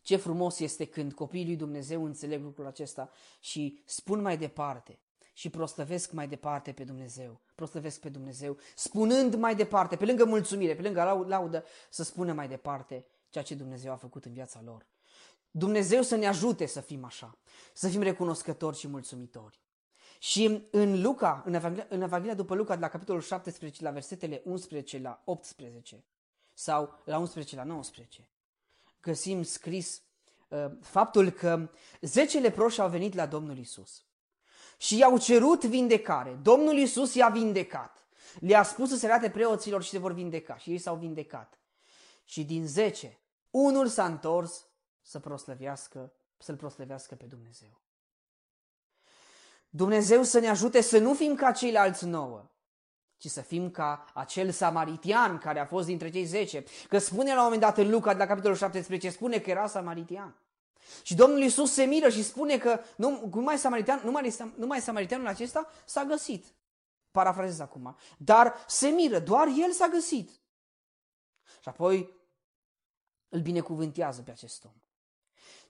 ce 0.00 0.16
frumos 0.16 0.58
este 0.58 0.84
când 0.84 1.12
copiii 1.12 1.46
lui 1.46 1.56
Dumnezeu 1.56 2.04
înțeleg 2.04 2.42
lucrul 2.42 2.66
acesta 2.66 3.10
și 3.40 3.82
spun 3.84 4.20
mai 4.20 4.38
departe 4.38 4.98
și 5.32 5.50
prostăvesc 5.50 6.12
mai 6.12 6.28
departe 6.28 6.72
pe 6.72 6.84
Dumnezeu. 6.84 7.40
Prostăvesc 7.54 8.00
pe 8.00 8.08
Dumnezeu, 8.08 8.56
spunând 8.74 9.34
mai 9.34 9.54
departe, 9.54 9.96
pe 9.96 10.04
lângă 10.04 10.24
mulțumire, 10.24 10.74
pe 10.74 10.82
lângă 10.82 11.24
laudă, 11.26 11.64
să 11.90 12.02
spună 12.02 12.32
mai 12.32 12.48
departe 12.48 13.06
ceea 13.28 13.44
ce 13.44 13.54
Dumnezeu 13.54 13.92
a 13.92 13.96
făcut 13.96 14.24
în 14.24 14.32
viața 14.32 14.60
lor. 14.64 14.86
Dumnezeu 15.50 16.02
să 16.02 16.16
ne 16.16 16.26
ajute 16.26 16.66
să 16.66 16.80
fim 16.80 17.04
așa, 17.04 17.38
să 17.72 17.88
fim 17.88 18.02
recunoscători 18.02 18.76
și 18.76 18.88
mulțumitori. 18.88 19.60
Și 20.18 20.66
în 20.70 21.02
Luca, 21.02 21.42
în 21.46 21.54
Evanghelia, 21.54 21.86
în 21.88 22.02
Evanghelia 22.02 22.34
după 22.34 22.54
Luca, 22.54 22.74
de 22.74 22.80
la 22.80 22.88
capitolul 22.88 23.20
17, 23.20 23.82
la 23.82 23.90
versetele 23.90 24.42
11 24.44 24.98
la 24.98 25.22
18, 25.24 26.04
sau 26.52 27.02
la 27.04 27.18
11 27.18 27.56
la 27.56 27.64
19, 27.64 28.28
găsim 29.04 29.42
scris 29.42 30.02
uh, 30.48 30.66
faptul 30.80 31.30
că 31.30 31.70
zece 32.00 32.38
leproși 32.38 32.80
au 32.80 32.88
venit 32.88 33.14
la 33.14 33.26
Domnul 33.26 33.58
Isus 33.58 34.04
și 34.76 34.96
i-au 34.96 35.18
cerut 35.18 35.64
vindecare. 35.64 36.38
Domnul 36.42 36.76
Isus 36.76 37.14
i-a 37.14 37.28
vindecat. 37.28 38.06
Le-a 38.40 38.62
spus 38.62 38.88
să 38.88 38.96
se 38.96 39.06
arate 39.06 39.30
preoților 39.30 39.82
și 39.82 39.90
se 39.90 39.98
vor 39.98 40.12
vindeca 40.12 40.56
și 40.56 40.70
ei 40.70 40.78
s-au 40.78 40.96
vindecat. 40.96 41.58
Și 42.24 42.44
din 42.44 42.66
zece, 42.66 43.18
unul 43.50 43.86
s-a 43.86 44.04
întors 44.04 44.66
să 45.02 45.18
proslăvească, 45.18 46.12
să-L 46.38 46.56
proslăvească 46.56 47.14
pe 47.14 47.24
Dumnezeu. 47.24 47.80
Dumnezeu 49.70 50.22
să 50.22 50.38
ne 50.38 50.48
ajute 50.48 50.80
să 50.80 50.98
nu 50.98 51.14
fim 51.14 51.34
ca 51.34 51.52
ceilalți 51.52 52.06
nouă, 52.06 52.50
ci 53.24 53.30
să 53.30 53.40
fim 53.40 53.70
ca 53.70 54.04
acel 54.14 54.50
samaritian 54.50 55.38
care 55.38 55.58
a 55.58 55.66
fost 55.66 55.86
dintre 55.86 56.10
cei 56.10 56.24
zece. 56.24 56.64
Că 56.88 56.98
spune 56.98 57.30
la 57.30 57.36
un 57.36 57.42
moment 57.42 57.60
dat 57.60 57.78
în 57.78 57.90
Luca, 57.90 58.12
de 58.12 58.18
la 58.18 58.26
capitolul 58.26 58.56
17, 58.56 59.10
spune 59.10 59.38
că 59.38 59.50
era 59.50 59.66
samaritian. 59.66 60.36
Și 61.02 61.14
Domnul 61.14 61.40
Iisus 61.40 61.72
se 61.72 61.84
miră 61.84 62.08
și 62.08 62.22
spune 62.22 62.58
că 62.58 62.80
nu, 62.96 63.30
numai, 63.34 63.58
samaritian, 63.58 64.00
numai, 64.04 64.34
numai 64.56 64.80
samaritianul 64.80 65.26
acesta 65.26 65.70
s-a 65.84 66.04
găsit. 66.04 66.44
Parafrazez 67.10 67.60
acum. 67.60 67.96
Dar 68.18 68.54
se 68.66 68.88
miră, 68.88 69.18
doar 69.18 69.46
el 69.46 69.70
s-a 69.72 69.88
găsit. 69.88 70.30
Și 71.60 71.68
apoi 71.68 72.10
îl 73.28 73.40
binecuvântează 73.40 74.22
pe 74.22 74.30
acest 74.30 74.64
om. 74.64 74.72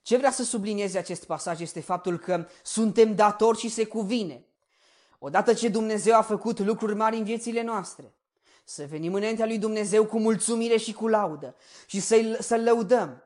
Ce 0.01 0.17
vrea 0.17 0.31
să 0.31 0.43
sublinieze 0.43 0.97
acest 0.97 1.25
pasaj 1.25 1.61
este 1.61 1.81
faptul 1.81 2.19
că 2.19 2.47
suntem 2.63 3.15
datori 3.15 3.57
și 3.57 3.69
se 3.69 3.85
cuvine. 3.85 4.45
Odată 5.25 5.53
ce 5.53 5.69
Dumnezeu 5.69 6.15
a 6.15 6.21
făcut 6.21 6.59
lucruri 6.59 6.95
mari 6.95 7.17
în 7.17 7.23
viețile 7.23 7.63
noastre, 7.63 8.13
să 8.63 8.85
venim 8.85 9.13
înaintea 9.13 9.45
lui 9.45 9.57
Dumnezeu 9.57 10.05
cu 10.05 10.19
mulțumire 10.19 10.77
și 10.77 10.93
cu 10.93 11.07
laudă 11.07 11.55
și 11.85 11.99
să-l, 11.99 12.37
să 12.39 12.57
lăudăm. 12.57 13.23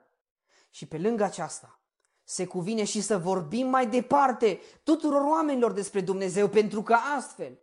Și 0.69 0.85
pe 0.85 0.97
lângă 0.97 1.23
aceasta, 1.23 1.79
se 2.23 2.45
cuvine 2.45 2.83
și 2.83 3.01
să 3.01 3.17
vorbim 3.17 3.67
mai 3.67 3.87
departe 3.87 4.59
tuturor 4.83 5.21
oamenilor 5.21 5.71
despre 5.71 6.01
Dumnezeu, 6.01 6.47
pentru 6.47 6.83
că 6.83 6.93
astfel 7.17 7.59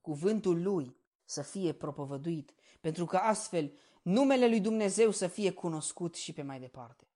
cuvântul 0.00 0.62
lui 0.62 0.96
să 1.24 1.42
fie 1.42 1.72
propovăduit, 1.72 2.54
pentru 2.80 3.04
că 3.04 3.16
astfel 3.16 3.72
numele 4.02 4.48
lui 4.48 4.60
Dumnezeu 4.60 5.10
să 5.10 5.26
fie 5.26 5.50
cunoscut 5.50 6.14
și 6.14 6.32
pe 6.32 6.42
mai 6.42 6.60
departe. 6.60 7.06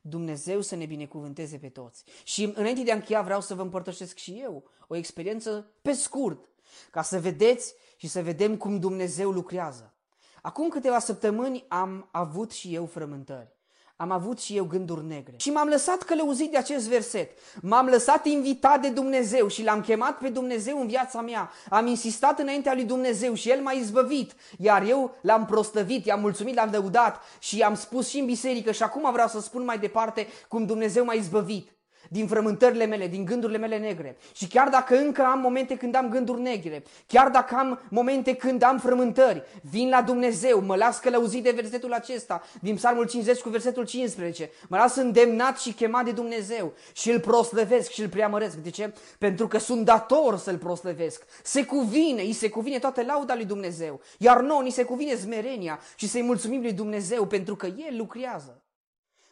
Dumnezeu 0.00 0.60
să 0.60 0.76
ne 0.76 0.86
binecuvânteze 0.86 1.58
pe 1.58 1.68
toți. 1.68 2.04
Și 2.24 2.52
înainte 2.54 2.82
de 2.82 2.92
a 2.92 2.94
încheia 2.94 3.22
vreau 3.22 3.40
să 3.40 3.54
vă 3.54 3.62
împărtășesc 3.62 4.16
și 4.16 4.40
eu 4.42 4.70
o 4.88 4.96
experiență 4.96 5.70
pe 5.82 5.92
scurt, 5.92 6.48
ca 6.90 7.02
să 7.02 7.20
vedeți 7.20 7.74
și 7.96 8.08
să 8.08 8.22
vedem 8.22 8.56
cum 8.56 8.78
Dumnezeu 8.78 9.30
lucrează. 9.30 9.94
Acum 10.42 10.68
câteva 10.68 10.98
săptămâni 10.98 11.64
am 11.68 12.08
avut 12.12 12.50
și 12.50 12.74
eu 12.74 12.86
frământări 12.86 13.58
am 14.00 14.10
avut 14.10 14.40
și 14.40 14.56
eu 14.56 14.64
gânduri 14.64 15.04
negre. 15.04 15.34
Și 15.36 15.50
m-am 15.50 15.68
lăsat 15.68 16.02
călăuzit 16.02 16.50
de 16.50 16.56
acest 16.56 16.88
verset. 16.88 17.30
M-am 17.62 17.86
lăsat 17.86 18.26
invitat 18.26 18.80
de 18.80 18.88
Dumnezeu 18.88 19.48
și 19.48 19.62
l-am 19.62 19.80
chemat 19.80 20.18
pe 20.18 20.28
Dumnezeu 20.28 20.80
în 20.80 20.86
viața 20.86 21.20
mea. 21.20 21.50
Am 21.68 21.86
insistat 21.86 22.38
înaintea 22.38 22.74
lui 22.74 22.84
Dumnezeu 22.84 23.34
și 23.34 23.50
El 23.50 23.60
m-a 23.60 23.72
izbăvit. 23.72 24.34
Iar 24.58 24.82
eu 24.82 25.14
l-am 25.20 25.46
prostăvit, 25.46 26.06
i-am 26.06 26.20
mulțumit, 26.20 26.54
l-am 26.54 26.70
dăudat 26.70 27.22
și 27.38 27.56
i-am 27.56 27.74
spus 27.74 28.08
și 28.08 28.18
în 28.18 28.26
biserică 28.26 28.72
și 28.72 28.82
acum 28.82 29.12
vreau 29.12 29.28
să 29.28 29.40
spun 29.40 29.64
mai 29.64 29.78
departe 29.78 30.26
cum 30.48 30.66
Dumnezeu 30.66 31.04
m-a 31.04 31.12
izbăvit 31.12 31.68
din 32.12 32.26
frământările 32.26 32.84
mele, 32.84 33.06
din 33.06 33.24
gândurile 33.24 33.58
mele 33.58 33.78
negre. 33.78 34.16
Și 34.34 34.46
chiar 34.46 34.68
dacă 34.68 34.96
încă 34.96 35.22
am 35.22 35.40
momente 35.40 35.76
când 35.76 35.94
am 35.94 36.08
gânduri 36.08 36.40
negre, 36.40 36.82
chiar 37.06 37.28
dacă 37.28 37.54
am 37.54 37.80
momente 37.88 38.34
când 38.34 38.62
am 38.62 38.78
frământări, 38.78 39.42
vin 39.62 39.88
la 39.88 40.02
Dumnezeu, 40.02 40.60
mă 40.60 40.76
las 40.76 40.98
călăuzit 40.98 41.42
de 41.42 41.50
versetul 41.50 41.92
acesta, 41.92 42.42
din 42.60 42.74
Psalmul 42.74 43.06
50 43.06 43.40
cu 43.40 43.48
versetul 43.48 43.84
15, 43.84 44.50
mă 44.68 44.76
las 44.76 44.96
îndemnat 44.96 45.58
și 45.58 45.72
chemat 45.72 46.04
de 46.04 46.12
Dumnezeu 46.12 46.72
și 46.92 47.10
îl 47.10 47.20
proslăvesc 47.20 47.90
și 47.90 48.00
îl 48.00 48.08
preamăresc. 48.08 48.56
De 48.56 48.70
ce? 48.70 48.94
Pentru 49.18 49.48
că 49.48 49.58
sunt 49.58 49.84
dator 49.84 50.36
să-l 50.36 50.58
proslăvesc. 50.58 51.24
Se 51.42 51.64
cuvine, 51.64 52.22
îi 52.22 52.32
se 52.32 52.48
cuvine 52.48 52.78
toată 52.78 53.02
lauda 53.02 53.34
lui 53.34 53.44
Dumnezeu. 53.44 54.00
Iar 54.18 54.40
nouă 54.40 54.62
ni 54.62 54.70
se 54.70 54.84
cuvine 54.84 55.14
smerenia 55.14 55.80
și 55.96 56.08
să-i 56.08 56.22
mulțumim 56.22 56.60
lui 56.60 56.72
Dumnezeu 56.72 57.26
pentru 57.26 57.56
că 57.56 57.66
El 57.66 57.96
lucrează. 57.96 58.62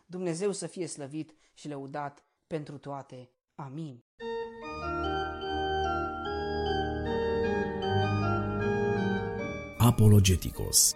Dumnezeu 0.07 0.53
să 0.53 0.67
fie 0.67 0.87
slăvit 0.87 1.35
și 1.55 1.69
lăudat 1.69 2.23
pentru 2.49 2.79
toate. 2.79 3.31
Amin. 3.55 4.05
Apologeticos 9.79 10.95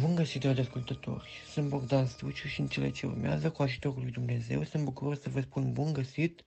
Bun 0.00 0.14
găsit, 0.14 0.40
dragi 0.40 0.60
ascultători! 0.60 1.42
Sunt 1.50 1.68
Bogdan 1.68 2.06
Struciu 2.06 2.48
și 2.48 2.60
în 2.60 2.66
cele 2.66 2.90
ce 2.90 3.06
urmează, 3.06 3.50
cu 3.50 3.62
ajutorul 3.62 4.02
lui 4.02 4.10
Dumnezeu, 4.10 4.64
sunt 4.64 4.84
bucuros 4.84 5.20
să 5.20 5.28
vă 5.28 5.40
spun 5.40 5.72
bun 5.72 5.92
găsit 5.92 6.44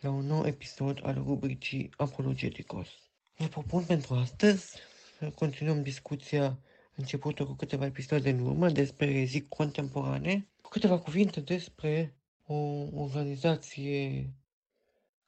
la 0.00 0.10
un 0.10 0.26
nou 0.26 0.46
episod 0.46 1.00
al 1.02 1.14
rubricii 1.14 1.90
Apologeticos. 1.96 2.88
Vă 3.36 3.46
propun 3.46 3.84
pentru 3.84 4.14
astăzi 4.14 4.76
să 5.18 5.30
continuăm 5.30 5.82
discuția 5.82 6.58
începutul 6.96 7.46
cu 7.46 7.52
câteva 7.52 7.84
episoade 7.84 8.30
în 8.30 8.40
urmă 8.40 8.68
despre 8.68 9.12
rezii 9.12 9.48
contemporane, 9.48 10.48
cu 10.62 10.68
câteva 10.68 10.98
cuvinte 10.98 11.40
despre 11.40 12.14
o 12.46 12.54
organizație 12.92 14.30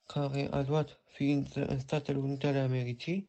care 0.06 0.48
a 0.50 0.64
luat 0.68 1.00
ființă 1.04 1.66
în 1.66 1.78
Statele 1.80 2.18
Unite 2.18 2.46
ale 2.46 2.58
Americii, 2.58 3.28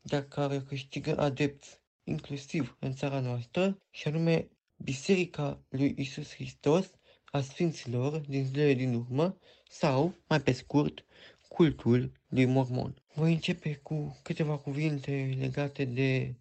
dar 0.00 0.22
care 0.22 0.60
câștigă 0.60 1.18
adepți 1.18 1.80
inclusiv 2.04 2.76
în 2.80 2.94
țara 2.94 3.20
noastră, 3.20 3.82
și 3.90 4.08
anume 4.08 4.48
Biserica 4.76 5.62
lui 5.68 5.94
Isus 5.98 6.34
Hristos 6.34 6.90
a 7.24 7.40
Sfinților 7.40 8.18
din 8.18 8.44
zilele 8.44 8.74
din 8.74 8.94
urmă, 8.94 9.38
sau, 9.68 10.14
mai 10.28 10.40
pe 10.40 10.52
scurt, 10.52 11.04
cultul 11.48 12.12
lui 12.26 12.44
Mormon. 12.44 13.02
Voi 13.14 13.32
începe 13.32 13.74
cu 13.74 14.20
câteva 14.22 14.56
cuvinte 14.56 15.36
legate 15.38 15.84
de 15.84 16.34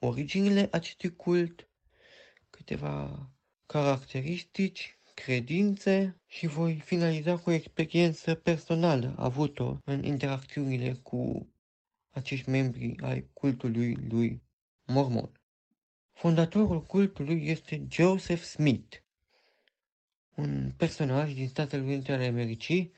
originile 0.00 0.68
acestui 0.70 1.16
cult, 1.16 1.68
câteva 2.50 3.30
caracteristici, 3.66 4.98
credințe 5.14 6.20
și 6.26 6.46
voi 6.46 6.80
finaliza 6.84 7.36
cu 7.36 7.50
o 7.50 7.52
experiență 7.52 8.34
personală 8.34 9.14
avută 9.16 9.80
în 9.84 10.04
interacțiunile 10.04 10.92
cu 10.92 11.48
acești 12.10 12.48
membri 12.48 12.94
ai 13.00 13.30
cultului 13.32 13.96
lui 14.08 14.42
Mormon. 14.84 15.40
Fondatorul 16.12 16.86
cultului 16.86 17.46
este 17.46 17.86
Joseph 17.90 18.42
Smith, 18.42 18.96
un 20.34 20.72
personaj 20.76 21.32
din 21.32 21.48
Statele 21.48 21.82
Unite 21.82 22.12
ale 22.12 22.26
Americii 22.26 22.92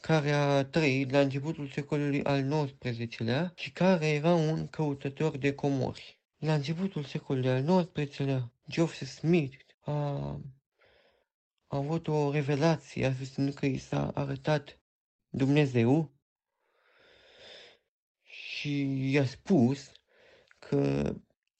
care 0.00 0.30
a 0.30 0.64
trăit 0.64 1.10
la 1.10 1.20
începutul 1.20 1.68
secolului 1.68 2.24
al 2.24 2.68
XIX-lea 2.80 3.52
și 3.56 3.72
care 3.72 4.06
era 4.06 4.34
un 4.34 4.66
căutător 4.66 5.36
de 5.36 5.54
comori. 5.54 6.15
La 6.38 6.54
începutul 6.54 7.04
secolului 7.04 7.50
al 7.50 7.90
XIX-lea, 7.92 8.52
Joseph 8.68 9.10
Smith 9.10 9.56
a, 9.80 9.92
a 11.66 11.76
avut 11.76 12.08
o 12.08 12.30
revelație, 12.30 13.06
a 13.06 13.14
susținut 13.14 13.54
că 13.54 13.66
i 13.66 13.78
s-a 13.78 14.10
arătat 14.14 14.80
Dumnezeu 15.28 16.12
și 18.22 19.10
i-a 19.10 19.26
spus 19.26 19.92
că 20.58 21.14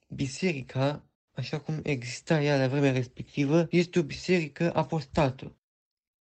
biserica, 0.08 1.10
așa 1.32 1.60
cum 1.60 1.80
exista 1.82 2.42
ea 2.42 2.56
la 2.56 2.68
vremea 2.68 2.92
respectivă, 2.92 3.66
este 3.70 3.98
o 3.98 4.02
biserică 4.02 4.74
apostată. 4.74 5.56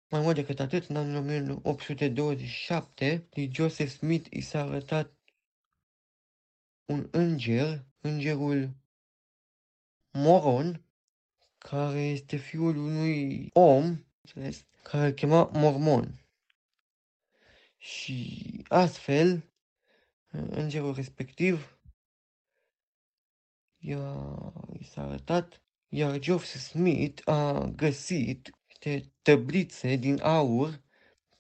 Mai 0.09 0.21
mult 0.21 0.35
decât 0.35 0.61
atât, 0.61 0.85
în 0.89 0.97
anul 0.97 1.61
1827, 1.63 3.29
lui 3.31 3.51
Joseph 3.55 3.91
Smith 3.91 4.27
i 4.31 4.41
s-a 4.41 4.63
arătat 4.63 5.13
un 6.85 7.09
înger 7.11 7.89
îngerul 8.01 8.71
Moron, 10.13 10.85
care 11.59 12.01
este 12.01 12.37
fiul 12.37 12.77
unui 12.77 13.51
om, 13.53 14.05
înțeles, 14.21 14.67
care 14.83 15.07
îl 15.07 15.13
chema 15.13 15.51
Mormon. 15.53 16.25
Și 17.77 18.65
astfel, 18.69 19.53
îngerul 20.31 20.95
respectiv 20.95 21.79
i-a, 23.79 24.53
i 24.79 24.85
s-a 24.85 25.03
arătat, 25.03 25.63
iar 25.89 26.23
Joseph 26.23 26.63
Smith 26.63 27.29
a 27.29 27.67
găsit 27.77 28.51
niște 28.69 29.13
tăblițe 29.23 29.97
din 29.97 30.21
aur 30.23 30.81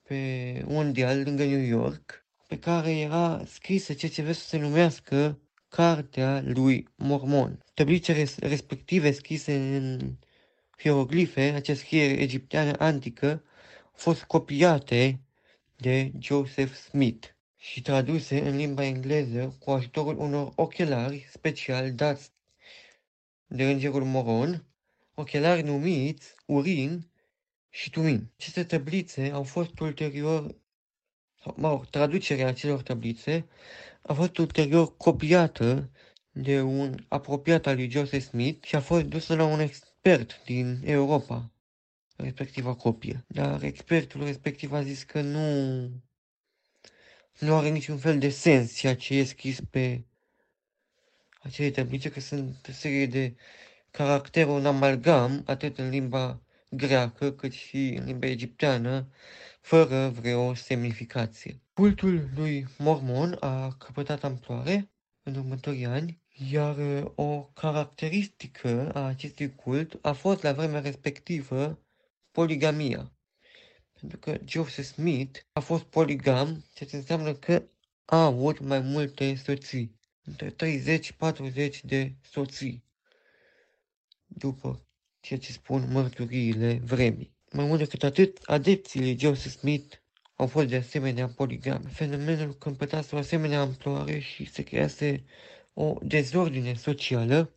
pe 0.03 0.64
un 0.66 0.92
deal 0.92 1.23
lângă 1.23 1.44
New 1.44 1.64
York, 1.64 2.27
pe 2.46 2.59
care 2.59 2.99
era 2.99 3.44
scrisă 3.44 3.94
ce 3.94 4.09
ce 4.09 4.23
vrea 4.23 4.35
să 4.35 4.46
se 4.46 4.59
numească 4.59 5.40
Cartea 5.70 6.42
lui 6.44 6.88
Mormon. 6.96 7.64
Tablițele 7.74 8.26
respective 8.38 9.11
scrise 9.12 9.54
în 9.54 10.16
hieroglife, 10.78 11.40
acea 11.40 11.74
scriere 11.74 12.22
egipteană 12.22 12.78
antică, 12.78 13.28
au 13.85 13.92
fost 13.92 14.22
copiate 14.24 15.20
de 15.76 16.12
Joseph 16.18 16.72
Smith 16.72 17.28
și 17.56 17.83
traduse 17.83 18.48
în 18.48 18.56
limba 18.56 18.85
engleză 18.85 19.56
cu 19.59 19.70
ajutorul 19.70 20.18
unor 20.18 20.52
ochelari 20.54 21.26
special 21.30 21.92
dați 21.92 22.33
de 23.46 23.70
îngerul 23.70 24.04
Moron, 24.04 24.64
ochelari 25.14 25.62
numiți 25.62 26.35
Urin 26.46 27.11
și 27.68 27.90
Tumin. 27.90 28.30
Aceste 28.37 28.64
tablițe 28.64 29.30
au 29.30 29.42
fost 29.42 29.78
ulterior, 29.78 30.54
sau, 31.42 31.54
mă 31.56 31.68
rog, 31.68 31.87
traducerea 31.87 32.46
acelor 32.46 32.83
tablițe 32.83 33.46
a 34.02 34.12
fost 34.12 34.38
ulterior 34.38 34.96
copiată 34.96 35.90
de 36.32 36.60
un 36.60 37.04
apropiat 37.08 37.66
al 37.66 37.74
lui 37.74 37.90
Joseph 37.90 38.24
Smith 38.24 38.66
și 38.66 38.76
a 38.76 38.80
fost 38.80 39.04
dusă 39.04 39.34
la 39.34 39.44
un 39.44 39.60
expert 39.60 40.44
din 40.44 40.80
Europa, 40.84 41.50
respectiva 42.16 42.74
copie. 42.74 43.24
Dar 43.28 43.62
expertul 43.62 44.24
respectiv 44.24 44.72
a 44.72 44.82
zis 44.82 45.02
că 45.02 45.20
nu, 45.20 45.80
nu 47.38 47.54
are 47.56 47.68
niciun 47.68 47.98
fel 47.98 48.18
de 48.18 48.28
sens 48.28 48.76
ceea 48.76 48.96
ce 48.96 49.14
e 49.14 49.24
scris 49.24 49.60
pe 49.70 50.04
acele 51.42 51.70
tablice, 51.70 52.10
că 52.10 52.20
sunt 52.20 52.66
o 52.68 52.72
serie 52.72 53.06
de 53.06 53.34
caractere, 53.90 54.50
un 54.50 54.66
amalgam, 54.66 55.42
atât 55.46 55.78
în 55.78 55.88
limba 55.88 56.42
greacă 56.70 57.32
cât 57.32 57.52
și 57.52 57.94
în 57.98 58.04
limba 58.04 58.26
egipteană, 58.26 59.08
fără 59.60 60.08
vreo 60.08 60.54
semnificație. 60.54 61.60
Cultul 61.81 62.31
lui 62.35 62.66
Mormon 62.79 63.37
a 63.38 63.75
căpătat 63.79 64.25
amploare 64.25 64.90
în 65.23 65.35
următorii 65.35 65.87
ani, 65.87 66.23
Iar 66.51 66.77
uh, 66.77 67.11
o 67.14 67.43
caracteristică 67.43 68.90
a 68.95 69.07
acestui 69.07 69.55
cult 69.55 69.99
a 70.03 70.12
fost 70.12 70.43
la 70.43 70.53
vremea 70.53 70.81
respectivă 70.81 71.79
poligamia. 72.31 73.12
Pentru 74.01 74.19
că 74.19 74.38
Joseph 74.45 74.87
Smith 74.88 75.40
a 75.53 75.61
fost 75.61 75.83
poligam, 75.83 76.64
ceea 76.75 76.88
ce 76.88 76.97
înseamnă 76.97 77.35
că 77.35 77.62
a 78.05 78.25
avut 78.25 78.59
mai 78.59 78.81
multe 78.81 79.35
soții, 79.35 79.99
între 80.25 80.55
30-40 81.71 81.81
de 81.83 82.14
soții, 82.23 82.85
după 84.27 84.87
ceea 85.21 85.38
ce 85.38 85.53
spun 85.53 85.93
mărturiile 85.93 86.81
vremii. 86.85 87.35
Mai 87.53 87.64
mult 87.64 87.79
decât 87.79 88.03
atât, 88.03 88.38
adepții 88.45 89.01
lui 89.01 89.19
Joseph 89.19 89.55
Smith 89.55 89.99
au 90.40 90.46
fost 90.46 90.68
de 90.68 90.76
asemenea 90.76 91.29
poligami. 91.29 91.85
Fenomenul 91.85 92.55
câmpătase 92.55 93.14
o 93.14 93.18
asemenea 93.18 93.61
amploare 93.61 94.18
și 94.18 94.44
se 94.50 94.62
crease 94.62 95.24
o 95.74 95.98
dezordine 96.03 96.74
socială, 96.74 97.53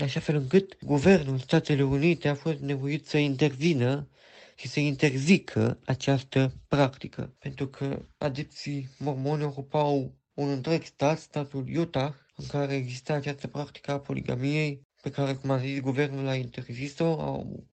așa 0.00 0.20
fel 0.20 0.36
încât 0.36 0.84
guvernul 0.84 1.38
Statelor 1.38 1.90
Unite 1.90 2.28
a 2.28 2.34
fost 2.34 2.58
nevoit 2.58 3.06
să 3.06 3.16
intervină 3.18 4.08
și 4.56 4.68
să 4.68 4.80
interzică 4.80 5.78
această 5.84 6.52
practică, 6.68 7.34
pentru 7.38 7.68
că 7.68 8.02
adepții 8.18 8.88
mormoni 8.98 9.42
ocupau 9.42 10.14
un 10.34 10.48
întreg 10.48 10.82
stat, 10.82 11.18
statul 11.18 11.76
Utah, 11.76 12.14
în 12.36 12.46
care 12.46 12.74
exista 12.74 13.14
această 13.14 13.46
practică 13.46 13.90
a 13.90 14.00
poligamiei, 14.00 14.86
pe 15.02 15.10
care, 15.10 15.34
cum 15.34 15.50
a 15.50 15.58
zis, 15.58 15.80
guvernul 15.80 16.26
a 16.26 16.34
interzis-o, 16.34 17.20
au 17.20 17.66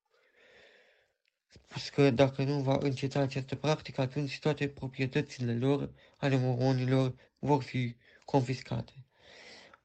spus 1.75 1.89
că 1.89 2.09
dacă 2.09 2.43
nu 2.43 2.61
va 2.61 2.77
înceta 2.81 3.19
această 3.19 3.55
practică, 3.55 4.01
atunci 4.01 4.39
toate 4.39 4.67
proprietățile 4.67 5.57
lor, 5.57 5.89
ale 6.17 6.37
mormonilor, 6.37 7.15
vor 7.39 7.63
fi 7.63 7.95
confiscate. 8.25 8.93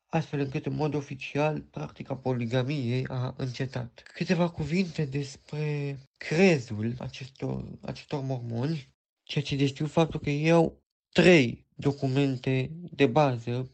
Astfel 0.06 0.40
încât, 0.40 0.66
în 0.66 0.74
mod 0.74 0.94
oficial, 0.94 1.60
practica 1.60 2.16
poligamiei 2.16 3.06
a 3.06 3.34
încetat. 3.36 4.02
Câteva 4.14 4.50
cuvinte 4.50 5.04
despre 5.04 5.98
crezul 6.16 6.94
acestor, 6.98 7.64
acestor 7.80 8.22
mormoni, 8.22 8.94
ceea 9.22 9.44
ce 9.44 9.56
destiu 9.56 9.86
faptul 9.86 10.20
că 10.20 10.30
ei 10.30 10.50
au 10.50 10.82
trei 11.12 11.66
documente 11.74 12.70
de 12.72 13.06
bază, 13.06 13.70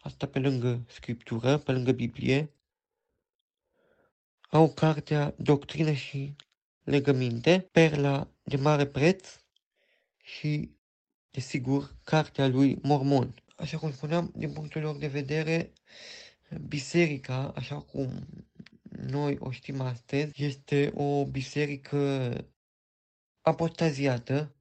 asta 0.00 0.26
pe 0.26 0.38
lângă 0.38 0.84
scriptură, 0.88 1.58
pe 1.58 1.72
lângă 1.72 1.92
Biblie, 1.92 2.50
au 4.50 4.72
cartea 4.72 5.34
Doctrină 5.36 5.92
și 5.92 6.34
legăminte, 6.86 7.68
perla 7.72 8.30
de 8.42 8.56
mare 8.56 8.86
preț 8.86 9.36
și, 10.22 10.70
desigur, 11.30 11.96
cartea 12.04 12.46
lui 12.46 12.78
Mormon. 12.82 13.42
Așa 13.56 13.78
cum 13.78 13.92
spuneam, 13.92 14.32
din 14.36 14.52
punctul 14.52 14.82
lor 14.82 14.96
de 14.96 15.06
vedere, 15.06 15.72
biserica, 16.68 17.52
așa 17.56 17.80
cum 17.80 18.26
noi 18.88 19.36
o 19.38 19.50
știm 19.50 19.80
astăzi, 19.80 20.44
este 20.44 20.92
o 20.94 21.26
biserică 21.26 22.30
apostaziată, 23.40 24.56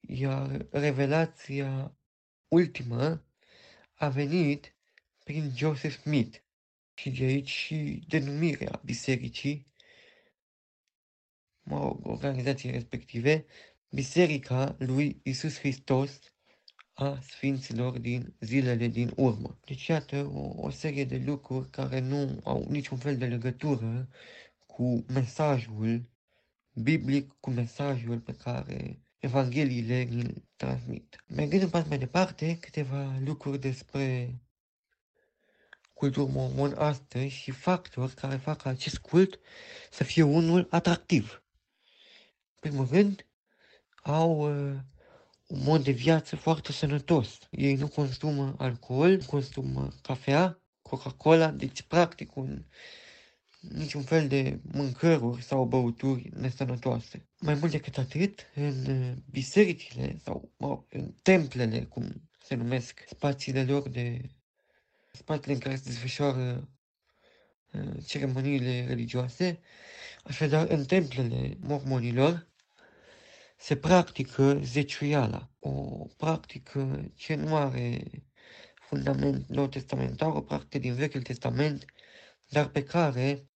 iar 0.00 0.66
revelația 0.70 1.98
ultimă 2.48 3.24
a 3.94 4.08
venit 4.08 4.74
prin 5.24 5.52
Joseph 5.56 5.94
Smith 5.94 6.38
și 6.94 7.10
de 7.10 7.24
aici 7.24 7.48
și 7.48 8.04
denumirea 8.08 8.80
bisericii 8.84 9.66
mă 11.68 11.78
rog, 11.78 12.06
organizații 12.06 12.70
respective, 12.70 13.44
Biserica 13.90 14.76
lui 14.78 15.20
Isus 15.22 15.58
Hristos 15.58 16.18
a 16.92 17.18
Sfinților 17.20 17.98
din 17.98 18.34
zilele 18.40 18.86
din 18.86 19.12
urmă. 19.16 19.58
Deci, 19.64 19.86
iată, 19.86 20.30
o, 20.34 20.52
o 20.56 20.70
serie 20.70 21.04
de 21.04 21.22
lucruri 21.26 21.70
care 21.70 22.00
nu 22.00 22.40
au 22.44 22.66
niciun 22.68 22.98
fel 22.98 23.16
de 23.16 23.26
legătură 23.26 24.08
cu 24.66 25.04
mesajul 25.08 26.10
biblic, 26.72 27.36
cu 27.40 27.50
mesajul 27.50 28.20
pe 28.20 28.32
care 28.32 29.00
Evangheliile 29.18 30.08
îl 30.10 30.48
transmit. 30.56 31.24
Mergând 31.26 31.62
un 31.62 31.68
pas 31.68 31.88
mai 31.88 31.98
departe, 31.98 32.58
câteva 32.58 33.18
lucruri 33.24 33.60
despre 33.60 34.34
cultul 35.92 36.26
mormon 36.26 36.74
astăzi 36.78 37.26
și 37.26 37.50
factori 37.50 38.14
care 38.14 38.36
fac 38.36 38.62
ca 38.62 38.70
acest 38.70 38.98
cult 38.98 39.40
să 39.90 40.04
fie 40.04 40.22
unul 40.22 40.66
atractiv 40.70 41.45
primul 42.68 42.88
rând, 42.90 43.26
au 44.02 44.38
uh, 44.38 44.76
un 45.46 45.62
mod 45.62 45.84
de 45.84 45.90
viață 45.90 46.36
foarte 46.36 46.72
sănătos. 46.72 47.38
Ei 47.50 47.74
nu 47.74 47.88
consumă 47.88 48.54
alcool, 48.58 49.10
nu 49.10 49.24
consumă 49.26 49.88
cafea, 50.02 50.60
Coca-Cola, 50.82 51.50
deci 51.50 51.82
practic 51.82 52.36
un, 52.36 52.64
niciun 53.60 54.02
fel 54.02 54.28
de 54.28 54.60
mâncăruri 54.72 55.42
sau 55.42 55.64
băuturi 55.64 56.30
nesănătoase. 56.34 57.28
Mai 57.40 57.54
mult 57.54 57.70
decât 57.70 57.98
atât, 57.98 58.46
în 58.54 58.84
uh, 58.86 59.12
bisericile 59.30 60.18
sau 60.22 60.50
mă 60.56 60.82
în 60.88 61.12
templele, 61.22 61.82
cum 61.82 62.28
se 62.44 62.54
numesc, 62.54 63.04
spațiile 63.08 63.64
lor 63.64 63.88
de 63.88 64.20
spațiile 65.12 65.54
în 65.54 65.60
care 65.60 65.76
se 65.76 65.82
desfășoară 65.84 66.68
uh, 67.72 68.04
ceremoniile 68.06 68.86
religioase, 68.86 69.60
așadar 70.24 70.68
în 70.68 70.84
templele 70.84 71.56
mormonilor 71.60 72.46
se 73.56 73.76
practică 73.76 74.60
zeciuiala, 74.62 75.50
o 75.58 75.70
practică 76.16 77.10
ce 77.14 77.34
nu 77.34 77.56
are 77.56 78.02
fundament 78.88 79.48
nou 79.48 79.66
testamentar, 79.66 80.28
o 80.28 80.40
practică 80.40 80.78
din 80.78 80.94
Vechiul 80.94 81.22
Testament, 81.22 81.84
dar 82.48 82.68
pe 82.68 82.82
care 82.82 83.48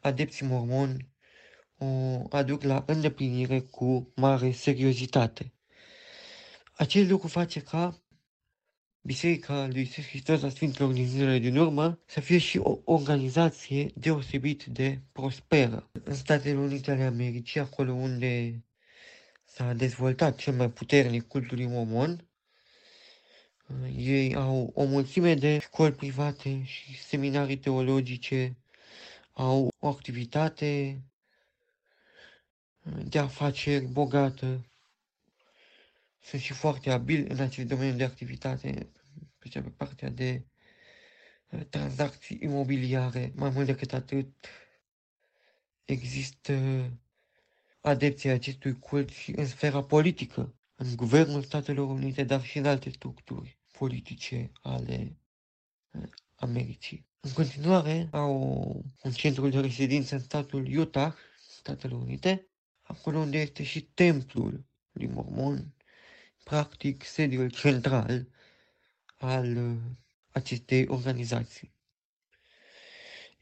adepții 0.00 0.46
mormoni 0.46 1.14
o 1.78 2.22
aduc 2.30 2.62
la 2.62 2.84
îndeplinire 2.86 3.60
cu 3.60 4.12
mare 4.14 4.52
seriozitate. 4.52 5.52
Acest 6.76 7.08
lucru 7.08 7.28
face 7.28 7.60
ca 7.60 8.00
Biserica 9.00 9.66
lui 9.66 9.78
Iisus 9.78 10.06
Hristos 10.06 10.42
a 10.42 10.48
Sfinților 10.48 10.92
din 10.92 11.06
zilele 11.06 11.38
din 11.38 11.56
urmă 11.56 12.00
să 12.06 12.20
fie 12.20 12.38
și 12.38 12.58
o 12.58 12.78
organizație 12.84 13.90
deosebit 13.94 14.64
de 14.64 15.00
prosperă. 15.12 15.90
În 16.04 16.14
Statele 16.14 16.58
Unite 16.58 16.90
ale 16.90 17.02
Americii, 17.02 17.60
acolo 17.60 17.92
unde 17.92 18.64
s-a 19.56 19.72
dezvoltat 19.72 20.36
cel 20.36 20.54
mai 20.54 20.70
puternic 20.70 21.26
cultul 21.28 21.58
mormon. 21.58 22.28
Ei 23.96 24.34
au 24.34 24.70
o 24.74 24.84
mulțime 24.84 25.34
de 25.34 25.58
școli 25.58 25.92
private 25.92 26.62
și 26.64 27.02
seminarii 27.02 27.58
teologice, 27.58 28.56
au 29.32 29.70
o 29.78 29.88
activitate 29.88 31.00
de 33.04 33.18
afaceri 33.18 33.84
bogată, 33.84 34.66
sunt 36.22 36.40
și 36.40 36.52
foarte 36.52 36.90
abili 36.90 37.28
în 37.28 37.40
acest 37.40 37.66
domeniu 37.68 37.96
de 37.96 38.04
activitate, 38.04 38.90
pe 39.38 39.48
cea 39.48 39.62
pe 39.62 39.68
partea 39.68 40.08
de 40.08 40.44
uh, 41.50 41.60
tranzacții 41.70 42.38
imobiliare. 42.42 43.32
Mai 43.34 43.50
mult 43.50 43.66
decât 43.66 43.92
atât, 43.92 44.46
există 45.84 46.52
adepții 47.86 48.30
acestui 48.30 48.78
cult 48.78 49.08
și 49.08 49.30
în 49.36 49.46
sfera 49.46 49.82
politică, 49.82 50.54
în 50.74 50.96
Guvernul 50.96 51.42
Statelor 51.42 51.88
Unite, 51.88 52.24
dar 52.24 52.42
și 52.42 52.58
în 52.58 52.66
alte 52.66 52.90
structuri 52.90 53.58
politice 53.78 54.52
ale 54.62 55.18
eh, 55.90 56.02
Americii. 56.34 57.06
În 57.20 57.32
continuare, 57.32 58.08
au 58.12 58.34
un 59.02 59.10
centru 59.12 59.48
de 59.48 59.60
reședință 59.60 60.14
în 60.14 60.20
statul 60.20 60.78
Utah, 60.78 61.14
Statele 61.48 61.94
Unite, 61.94 62.48
acolo 62.82 63.18
unde 63.18 63.38
este 63.38 63.62
și 63.62 63.80
templul 63.80 64.64
lui 64.92 65.06
Mormon, 65.06 65.74
practic 66.44 67.04
sediul 67.04 67.50
central 67.50 68.28
al 69.18 69.56
eh, 69.56 69.76
acestei 70.30 70.86
organizații. 70.88 71.74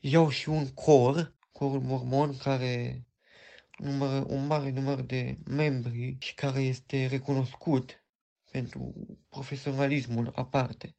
Iau 0.00 0.30
și 0.30 0.48
un 0.48 0.68
cor, 0.68 1.34
corul 1.52 1.80
mormon, 1.80 2.36
care 2.36 3.04
număr, 3.78 4.24
un 4.26 4.46
mare 4.46 4.70
număr 4.70 5.00
de 5.00 5.38
membri 5.46 6.16
și 6.20 6.34
care 6.34 6.60
este 6.60 7.06
recunoscut 7.06 8.04
pentru 8.50 8.94
profesionalismul 9.28 10.32
aparte. 10.34 10.96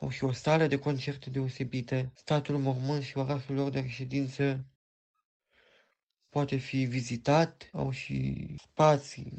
Au 0.00 0.08
și 0.08 0.24
o 0.24 0.32
sală 0.32 0.66
de 0.66 0.78
concerte 0.78 1.30
deosebite, 1.30 2.12
statul 2.14 2.58
mormon 2.58 3.00
și 3.00 3.18
orașul 3.18 3.54
lor 3.54 3.70
de 3.70 3.80
reședință 3.80 4.66
poate 6.28 6.56
fi 6.56 6.84
vizitat, 6.84 7.68
au 7.72 7.90
și 7.90 8.46
spații, 8.58 9.32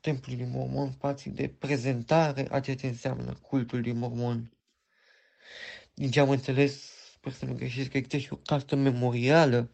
templului 0.00 0.46
mormon, 0.46 0.90
spații 0.90 1.30
de 1.30 1.48
prezentare 1.48 2.46
a 2.50 2.60
ceea 2.60 2.76
ce 2.76 2.86
înseamnă 2.86 3.34
cultul 3.34 3.80
din 3.80 3.98
mormon. 3.98 4.52
Din 5.94 6.10
ce 6.10 6.20
am 6.20 6.30
înțeles, 6.30 6.90
sper 7.12 7.32
să 7.32 7.44
nu 7.44 7.54
greșesc, 7.54 7.90
că 7.90 7.96
există 7.96 8.18
și 8.18 8.32
o 8.32 8.36
castă 8.36 8.76
memorială 8.76 9.70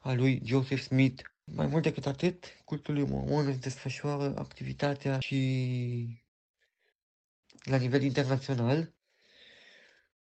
a 0.00 0.12
lui 0.12 0.42
Joseph 0.44 0.82
Smith, 0.82 1.22
mai 1.54 1.66
mult 1.66 1.82
decât 1.82 2.06
atât, 2.06 2.44
cultul 2.64 2.94
lui 2.94 3.06
Mormon 3.06 3.46
își 3.46 3.58
desfășoară 3.58 4.34
activitatea 4.36 5.18
și 5.18 6.22
la 7.62 7.76
nivel 7.76 8.02
internațional, 8.02 8.94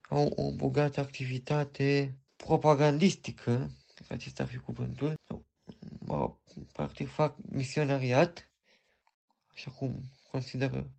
au 0.09 0.28
o 0.28 0.51
bogată 0.51 0.99
activitate 0.99 2.17
propagandistică, 2.36 3.71
acesta 4.07 4.43
ar 4.43 4.49
fi 4.49 4.57
cuvântul, 4.57 5.19
sau, 5.28 6.41
practic 6.71 7.09
fac 7.09 7.36
misionariat, 7.49 8.49
așa 9.53 9.71
cum 9.71 10.03
consideră 10.32 10.91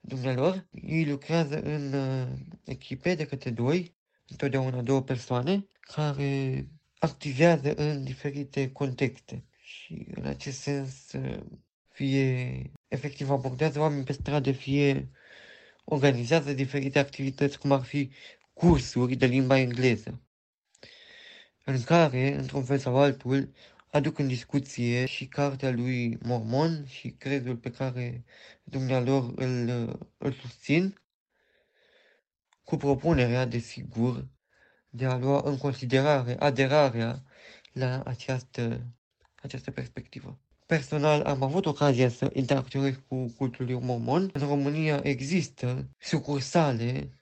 dumnealor. 0.00 0.68
Ei 0.70 1.06
lucrează 1.06 1.62
în 1.62 1.92
uh, 1.92 2.28
echipe 2.64 3.14
de 3.14 3.26
câte 3.26 3.50
doi, 3.50 3.94
întotdeauna 4.28 4.82
două 4.82 5.02
persoane, 5.02 5.66
care 5.80 6.66
activează 6.98 7.74
în 7.74 8.04
diferite 8.04 8.72
contexte. 8.72 9.44
Și 9.90 10.06
în 10.14 10.26
acest 10.26 10.60
sens, 10.60 11.12
uh, 11.12 11.40
fie 11.88 12.72
efectiv 12.88 13.30
abordează 13.30 13.80
oameni 13.80 14.04
pe 14.04 14.12
stradă, 14.12 14.52
fie 14.52 15.10
organizează 15.84 16.52
diferite 16.52 16.98
activități, 16.98 17.58
cum 17.58 17.72
ar 17.72 17.82
fi 17.82 18.10
cursuri 18.52 19.14
de 19.14 19.26
limba 19.26 19.58
engleză, 19.58 20.22
în 21.64 21.82
care, 21.82 22.34
într-un 22.34 22.64
fel 22.64 22.78
sau 22.78 22.96
altul, 22.96 23.52
aduc 23.90 24.18
în 24.18 24.26
discuție 24.26 25.06
și 25.06 25.26
cartea 25.26 25.70
lui 25.70 26.18
Mormon 26.22 26.86
și 26.86 27.08
crezul 27.08 27.56
pe 27.56 27.70
care 27.70 28.24
dumnealor 28.64 29.32
îl, 29.36 29.68
îl 30.18 30.32
susțin, 30.32 31.00
cu 32.64 32.76
propunerea, 32.76 33.44
desigur, 33.44 34.28
de 34.88 35.06
a 35.06 35.16
lua 35.16 35.42
în 35.44 35.58
considerare 35.58 36.36
aderarea 36.38 37.22
la 37.72 38.02
această, 38.02 38.86
această 39.40 39.70
perspectivă. 39.70 40.38
Personal 40.66 41.22
am 41.22 41.42
avut 41.42 41.66
ocazia 41.66 42.08
să 42.08 42.30
interacționez 42.32 42.94
cu 43.08 43.26
cultul 43.36 43.64
lui 43.64 43.78
Mormon. 43.80 44.30
În 44.32 44.40
România 44.40 45.00
există 45.02 45.88
sucursale 45.98 47.20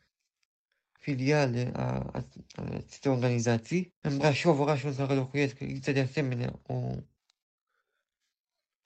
filiale 0.99 1.71
a, 1.75 1.83
a, 1.83 2.25
a 2.55 2.63
acestei 2.75 3.11
organizații. 3.11 3.95
În 4.01 4.17
Brașov, 4.17 4.61
orașul 4.61 4.89
în 4.89 4.97
care 4.97 5.15
locuiesc, 5.15 5.61
există 5.61 5.93
de 5.93 6.01
asemenea 6.01 6.61
o 6.67 6.95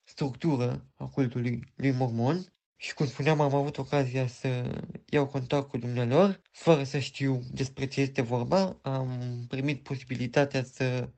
structură 0.02 0.86
a 0.96 1.06
cultului 1.06 1.72
lui 1.76 1.90
Mormon. 1.90 2.46
Și 2.76 2.94
cum 2.94 3.06
spuneam, 3.06 3.40
am 3.40 3.54
avut 3.54 3.78
ocazia 3.78 4.26
să 4.26 4.80
iau 5.08 5.26
contact 5.26 5.68
cu 5.68 5.78
dumnealor, 5.78 6.40
fără 6.50 6.84
să 6.84 6.98
știu 6.98 7.42
despre 7.52 7.86
ce 7.86 8.00
este 8.00 8.22
vorba. 8.22 8.78
Am 8.82 9.44
primit 9.48 9.82
posibilitatea 9.82 10.64
să 10.64 11.08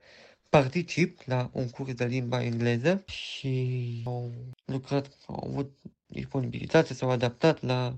particip 0.55 1.21
la 1.25 1.49
un 1.53 1.69
curs 1.69 1.93
de 1.93 2.05
limba 2.05 2.43
engleză 2.43 3.03
și 3.05 4.01
au 4.05 4.31
lucrat, 4.65 5.17
au 5.27 5.47
avut 5.49 5.77
disponibilitate, 6.05 6.93
s-au 6.93 7.09
adaptat 7.09 7.61
la 7.61 7.97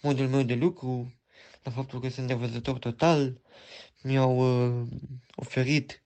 modul 0.00 0.28
meu 0.28 0.42
de 0.42 0.54
lucru, 0.54 1.12
la 1.62 1.70
faptul 1.70 2.00
că 2.00 2.08
sunt 2.08 2.26
nevăzător 2.28 2.78
total, 2.78 3.40
mi-au 4.02 4.36
uh, 4.38 4.88
oferit 5.34 6.02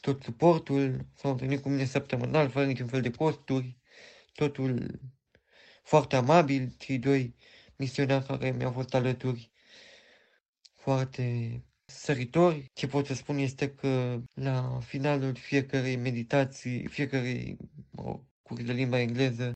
tot 0.00 0.22
suportul, 0.22 1.06
s-au 1.14 1.30
întâlnit 1.30 1.62
cu 1.62 1.68
mine 1.68 1.84
săptămânal, 1.84 2.48
fără 2.48 2.66
niciun 2.66 2.86
fel 2.86 3.00
de 3.00 3.10
costuri, 3.10 3.76
totul 4.34 5.00
foarte 5.82 6.16
amabil, 6.16 6.74
cei 6.78 6.98
doi 6.98 7.34
misionari 7.76 8.24
care 8.24 8.50
mi-au 8.50 8.72
fost 8.72 8.94
alături, 8.94 9.50
foarte 10.74 11.54
săritori. 12.02 12.70
Ce 12.72 12.86
pot 12.86 13.06
să 13.06 13.14
spun 13.14 13.38
este 13.38 13.70
că 13.70 14.20
la 14.34 14.78
finalul 14.80 15.34
fiecarei 15.34 15.96
meditații, 15.96 16.86
fiecarei 16.86 17.56
o, 17.94 18.20
curs 18.42 18.64
de 18.64 18.72
limba 18.72 19.00
engleză, 19.00 19.52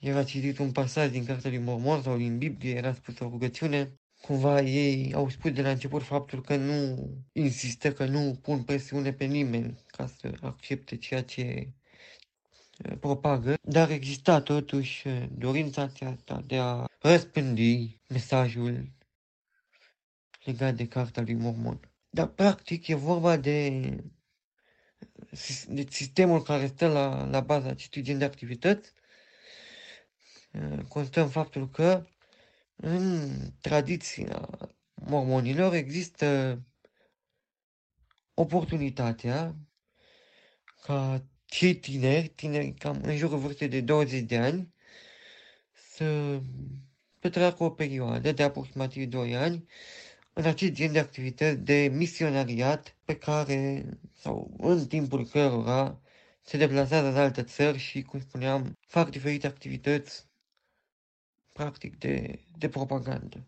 era 0.00 0.24
citit 0.24 0.58
un 0.58 0.72
pasaj 0.72 1.10
din 1.10 1.24
Cartea 1.24 1.50
lui 1.50 1.58
Mormon 1.58 2.02
sau 2.02 2.16
din 2.16 2.38
Biblie, 2.38 2.76
era 2.76 2.94
spus 2.94 3.18
o 3.18 3.28
rugăciune 3.28 3.92
cumva 4.20 4.60
ei 4.60 5.12
au 5.14 5.28
spus 5.28 5.52
de 5.52 5.62
la 5.62 5.70
început 5.70 6.02
faptul 6.02 6.42
că 6.42 6.56
nu 6.56 7.08
insistă, 7.32 7.92
că 7.92 8.04
nu 8.04 8.38
pun 8.42 8.62
presiune 8.62 9.12
pe 9.12 9.24
nimeni 9.24 9.78
ca 9.86 10.06
să 10.06 10.32
accepte 10.40 10.96
ceea 10.96 11.22
ce 11.22 11.72
propagă, 13.00 13.54
dar 13.62 13.90
exista 13.90 14.40
totuși 14.40 15.08
dorința 15.34 15.82
aceasta 15.82 16.42
de 16.46 16.56
a 16.56 16.84
răspândi 17.00 18.00
mesajul 18.08 18.90
legat 20.44 20.74
de 20.74 20.88
Carta 20.88 21.20
lui 21.20 21.34
Mormon. 21.34 21.80
Dar 22.10 22.26
practic 22.26 22.88
e 22.88 22.94
vorba 22.94 23.36
de, 23.36 23.80
de 25.68 25.86
sistemul 25.90 26.42
care 26.42 26.66
stă 26.66 26.88
la, 26.88 27.24
la 27.24 27.40
baza 27.40 27.68
acestui 27.68 28.02
gen 28.02 28.18
de 28.18 28.24
activități, 28.24 28.92
constă 30.88 31.20
în 31.20 31.28
faptul 31.28 31.70
că 31.70 32.06
în 32.76 33.30
tradiția 33.60 34.48
mormonilor 34.94 35.74
există 35.74 36.58
oportunitatea 38.34 39.56
ca 40.82 41.24
cei 41.44 41.74
tineri, 41.74 42.28
tineri 42.28 42.72
cam 42.72 43.00
în 43.02 43.16
jurul 43.16 43.38
vârstei 43.38 43.68
de 43.68 43.80
20 43.80 44.22
de 44.22 44.38
ani, 44.38 44.74
să 45.72 46.40
petreacă 47.18 47.64
o 47.64 47.70
perioadă 47.70 48.32
de 48.32 48.42
aproximativ 48.42 49.08
2 49.08 49.36
ani 49.36 49.66
în 50.32 50.44
acest 50.44 50.72
gen 50.72 50.92
de 50.92 50.98
activități 50.98 51.60
de 51.60 51.88
misionariat 51.92 52.96
pe 53.04 53.16
care, 53.18 53.84
sau 54.12 54.54
în 54.58 54.86
timpul 54.86 55.26
cărora, 55.26 56.00
se 56.42 56.56
deplasează 56.56 57.06
în 57.06 57.16
alte 57.16 57.42
țări 57.42 57.78
și, 57.78 58.02
cum 58.02 58.20
spuneam, 58.20 58.78
fac 58.86 59.10
diferite 59.10 59.46
activități 59.46 60.26
practic 61.52 61.98
de, 61.98 62.44
de 62.58 62.68
propagandă. 62.68 63.46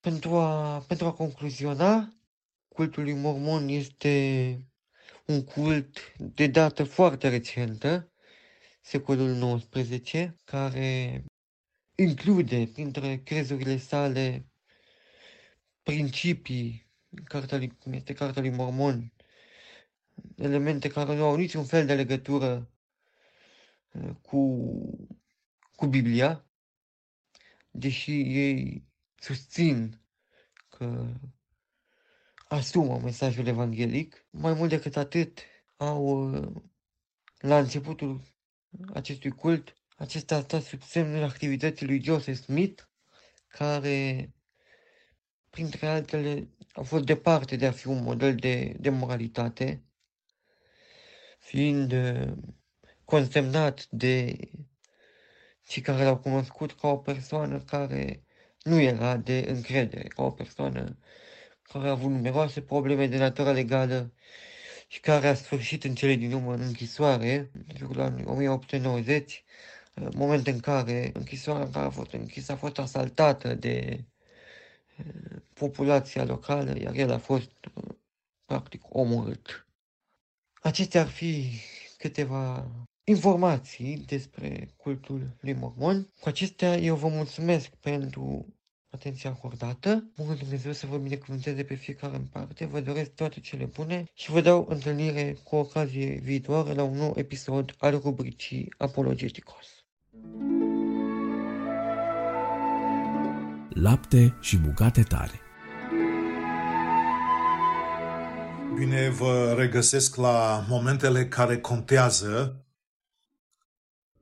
Pentru 0.00 0.36
a, 0.36 0.78
pentru 0.80 1.06
a 1.06 1.12
concluziona, 1.12 2.16
cultul 2.68 3.02
lui 3.02 3.14
mormon 3.14 3.68
este 3.68 4.58
un 5.26 5.44
cult 5.44 6.16
de 6.18 6.46
dată 6.46 6.84
foarte 6.84 7.28
recentă, 7.28 8.12
secolul 8.80 9.60
XIX, 9.70 10.34
care 10.44 11.24
include 11.96 12.66
printre 12.72 13.22
crezurile 13.22 13.76
sale 13.76 14.46
principii, 15.82 16.86
cartea 17.24 17.58
lui, 17.58 17.76
cum 17.76 17.92
este 17.92 18.12
cartea 18.12 18.42
lui 18.42 18.50
Mormon, 18.50 19.12
elemente 20.36 20.88
care 20.88 21.14
nu 21.14 21.24
au 21.24 21.36
niciun 21.36 21.64
fel 21.64 21.86
de 21.86 21.94
legătură 21.94 22.70
cu, 24.22 24.70
cu 25.74 25.86
Biblia, 25.86 26.44
deși 27.70 28.10
ei 28.20 28.84
susțin 29.14 30.00
că 30.68 31.12
asumă 32.48 32.98
mesajul 32.98 33.46
evanghelic, 33.46 34.26
mai 34.30 34.52
mult 34.52 34.68
decât 34.70 34.96
atât 34.96 35.38
au 35.76 36.30
la 37.38 37.58
începutul 37.58 38.20
acestui 38.92 39.30
cult, 39.30 39.76
acesta 39.96 40.36
a 40.36 40.40
stat 40.40 40.62
sub 40.62 40.82
semnul 40.82 41.22
activității 41.22 41.86
lui 41.86 42.02
Joseph 42.02 42.38
Smith, 42.38 42.82
care, 43.48 44.30
printre 45.50 45.86
altele, 45.86 46.48
a 46.72 46.82
fost 46.82 47.04
departe 47.04 47.56
de 47.56 47.66
a 47.66 47.72
fi 47.72 47.86
un 47.86 48.02
model 48.02 48.34
de, 48.34 48.76
de 48.80 48.90
moralitate, 48.90 49.82
fiind 51.38 51.94
consemnat 53.04 53.86
de 53.90 54.36
cei 55.66 55.82
care 55.82 56.04
l-au 56.04 56.18
cunoscut 56.18 56.72
ca 56.72 56.88
o 56.88 56.96
persoană 56.96 57.60
care 57.60 58.24
nu 58.62 58.80
era 58.80 59.16
de 59.16 59.44
încredere, 59.48 60.08
ca 60.08 60.22
o 60.22 60.30
persoană 60.30 60.98
care 61.62 61.88
a 61.88 61.90
avut 61.90 62.10
numeroase 62.10 62.60
probleme 62.60 63.06
de 63.06 63.16
natură 63.16 63.52
legală 63.52 64.12
și 64.86 65.00
care 65.00 65.28
a 65.28 65.34
sfârșit 65.34 65.84
în 65.84 65.94
cele 65.94 66.14
din 66.14 66.32
urmă 66.32 66.54
în 66.54 66.60
închisoare, 66.60 67.50
în 67.52 67.76
jurul 67.76 68.00
anului 68.00 68.24
1890, 68.24 69.44
moment 70.14 70.46
în 70.46 70.60
care 70.60 71.10
închisoarea 71.14 71.64
în 71.64 71.70
care 71.70 71.86
a 71.86 71.90
fost 71.90 72.12
închisă 72.12 72.52
a 72.52 72.56
fost 72.56 72.78
asaltată 72.78 73.54
de 73.54 74.04
eh, 74.96 75.04
populația 75.52 76.24
locală, 76.24 76.78
iar 76.78 76.94
el 76.94 77.10
a 77.10 77.18
fost 77.18 77.50
eh, 77.60 77.94
practic 78.44 78.82
omorât. 78.88 79.66
Acestea 80.62 81.00
ar 81.00 81.08
fi 81.08 81.44
câteva 81.98 82.70
informații 83.04 83.96
despre 83.96 84.68
cultul 84.76 85.36
lui 85.40 85.52
Mormon. 85.52 86.12
Cu 86.20 86.28
acestea 86.28 86.76
eu 86.76 86.96
vă 86.96 87.08
mulțumesc 87.08 87.68
pentru 87.68 88.46
atenția 88.90 89.30
acordată. 89.30 90.10
Bunul 90.16 90.36
Dumnezeu 90.36 90.72
să 90.72 90.86
vă 90.86 90.98
binecuvânteze 90.98 91.64
pe 91.64 91.74
fiecare 91.74 92.16
în 92.16 92.24
parte. 92.26 92.64
Vă 92.64 92.80
doresc 92.80 93.10
toate 93.10 93.40
cele 93.40 93.64
bune 93.64 94.04
și 94.14 94.30
vă 94.30 94.40
dau 94.40 94.66
întâlnire 94.68 95.36
cu 95.44 95.56
ocazie 95.56 96.18
viitoare 96.18 96.72
la 96.72 96.82
un 96.82 96.96
nou 96.96 97.12
episod 97.16 97.74
al 97.78 97.98
rubricii 97.98 98.72
Apologeticos. 98.76 99.75
Lapte 103.68 104.36
și 104.40 104.56
bucate 104.56 105.02
tare 105.02 105.40
Bine 108.74 109.08
vă 109.08 109.54
regăsesc 109.58 110.16
la 110.16 110.64
momentele 110.68 111.28
care 111.28 111.60
contează 111.60 112.66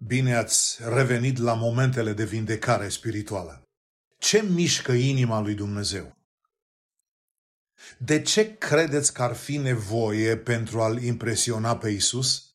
Bine 0.07 0.35
ați 0.35 0.79
revenit 0.89 1.39
la 1.39 1.55
momentele 1.55 2.13
de 2.13 2.25
vindecare 2.25 2.89
spirituală. 2.89 3.69
Ce 4.19 4.43
mișcă 4.43 4.93
inima 4.93 5.41
lui 5.41 5.55
Dumnezeu? 5.55 6.17
De 7.99 8.23
ce 8.23 8.57
credeți 8.57 9.13
că 9.13 9.23
ar 9.23 9.35
fi 9.35 9.57
nevoie 9.57 10.37
pentru 10.37 10.83
a-L 10.83 11.03
impresiona 11.03 11.77
pe 11.77 11.89
Isus? 11.89 12.54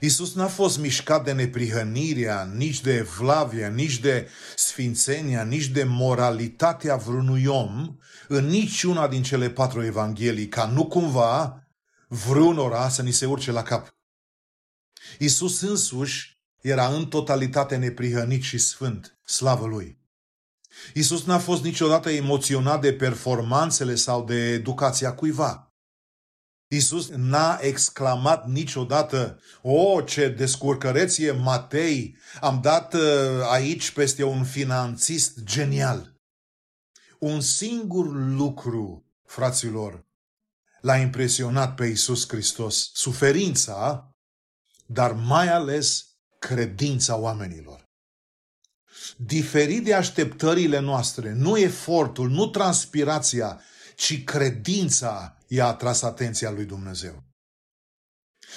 Isus 0.00 0.34
n-a 0.34 0.46
fost 0.46 0.78
mișcat 0.78 1.24
de 1.24 1.32
neprihănirea, 1.32 2.50
nici 2.54 2.80
de 2.80 2.94
evlavia, 2.94 3.68
nici 3.68 3.98
de 3.98 4.28
sfințenia, 4.56 5.42
nici 5.42 5.66
de 5.66 5.84
moralitatea 5.84 6.96
vreunui 6.96 7.46
om 7.46 7.96
în 8.28 8.46
niciuna 8.46 9.08
din 9.08 9.22
cele 9.22 9.50
patru 9.50 9.84
evanghelii, 9.84 10.48
ca 10.48 10.66
nu 10.66 10.86
cumva 10.86 11.66
vreunora 12.08 12.88
să 12.88 13.02
ni 13.02 13.12
se 13.12 13.26
urce 13.26 13.50
la 13.50 13.62
cap. 13.62 13.96
Isus 15.18 15.60
însuși 15.60 16.40
era 16.60 16.88
în 16.88 17.06
totalitate 17.06 17.76
neprihănit 17.76 18.42
și 18.42 18.58
sfânt, 18.58 19.18
slavă 19.24 19.66
Lui. 19.66 20.00
Isus 20.94 21.24
n-a 21.24 21.38
fost 21.38 21.62
niciodată 21.62 22.10
emoționat 22.10 22.80
de 22.80 22.92
performanțele 22.92 23.94
sau 23.94 24.24
de 24.24 24.34
educația 24.34 25.14
cuiva. 25.14 25.71
Isus 26.72 27.08
n-a 27.08 27.58
exclamat 27.60 28.46
niciodată, 28.46 29.40
o, 29.62 30.00
ce 30.00 30.28
descurcăreție 30.28 31.30
Matei, 31.30 32.16
am 32.40 32.60
dat 32.60 32.94
uh, 32.94 33.00
aici 33.50 33.90
peste 33.90 34.24
un 34.24 34.44
finanțist 34.44 35.42
genial. 35.44 36.14
Un 37.18 37.40
singur 37.40 38.06
lucru, 38.14 39.04
fraților, 39.26 40.06
l-a 40.80 40.96
impresionat 40.96 41.74
pe 41.74 41.86
Isus 41.86 42.28
Hristos, 42.28 42.90
suferința, 42.94 44.10
dar 44.86 45.12
mai 45.12 45.48
ales 45.48 46.06
credința 46.38 47.16
oamenilor. 47.16 47.90
Diferit 49.16 49.84
de 49.84 49.94
așteptările 49.94 50.78
noastre, 50.78 51.32
nu 51.32 51.58
efortul, 51.58 52.30
nu 52.30 52.46
transpirația, 52.46 53.60
ci 53.96 54.24
credința 54.24 55.36
i-a 55.52 55.66
atras 55.66 56.02
atenția 56.02 56.50
lui 56.50 56.64
Dumnezeu. 56.64 57.22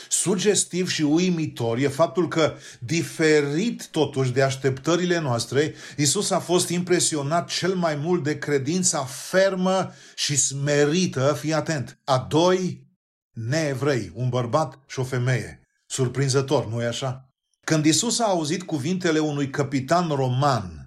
Sugestiv 0.09 0.89
și 0.89 1.01
uimitor 1.01 1.77
e 1.77 1.87
faptul 1.87 2.27
că, 2.27 2.55
diferit 2.79 3.87
totuși 3.87 4.31
de 4.31 4.41
așteptările 4.41 5.19
noastre, 5.19 5.73
Isus 5.97 6.29
a 6.29 6.39
fost 6.39 6.69
impresionat 6.69 7.49
cel 7.49 7.75
mai 7.75 7.95
mult 7.95 8.23
de 8.23 8.37
credința 8.37 9.03
fermă 9.05 9.93
și 10.15 10.35
smerită, 10.35 11.37
fii 11.39 11.53
atent, 11.53 11.99
a 12.03 12.17
doi 12.29 12.87
neevrei, 13.31 14.11
un 14.13 14.29
bărbat 14.29 14.79
și 14.87 14.99
o 14.99 15.03
femeie. 15.03 15.61
Surprinzător, 15.85 16.67
nu-i 16.67 16.85
așa? 16.85 17.29
Când 17.63 17.85
Isus 17.85 18.19
a 18.19 18.25
auzit 18.25 18.63
cuvintele 18.63 19.19
unui 19.19 19.49
capitan 19.49 20.07
roman 20.07 20.84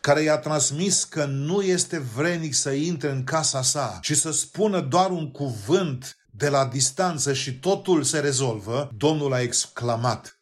care 0.00 0.22
i-a 0.22 0.38
transmis 0.38 1.04
că 1.04 1.24
nu 1.24 1.62
este 1.62 1.98
vrenic 1.98 2.54
să 2.54 2.70
intre 2.70 3.10
în 3.10 3.24
casa 3.24 3.62
sa 3.62 3.98
și 4.00 4.14
să 4.14 4.30
spună 4.30 4.80
doar 4.80 5.10
un 5.10 5.30
cuvânt 5.30 6.16
de 6.30 6.48
la 6.48 6.66
distanță 6.66 7.32
și 7.32 7.58
totul 7.58 8.02
se 8.02 8.20
rezolvă, 8.20 8.90
Domnul 8.96 9.32
a 9.32 9.40
exclamat. 9.40 10.40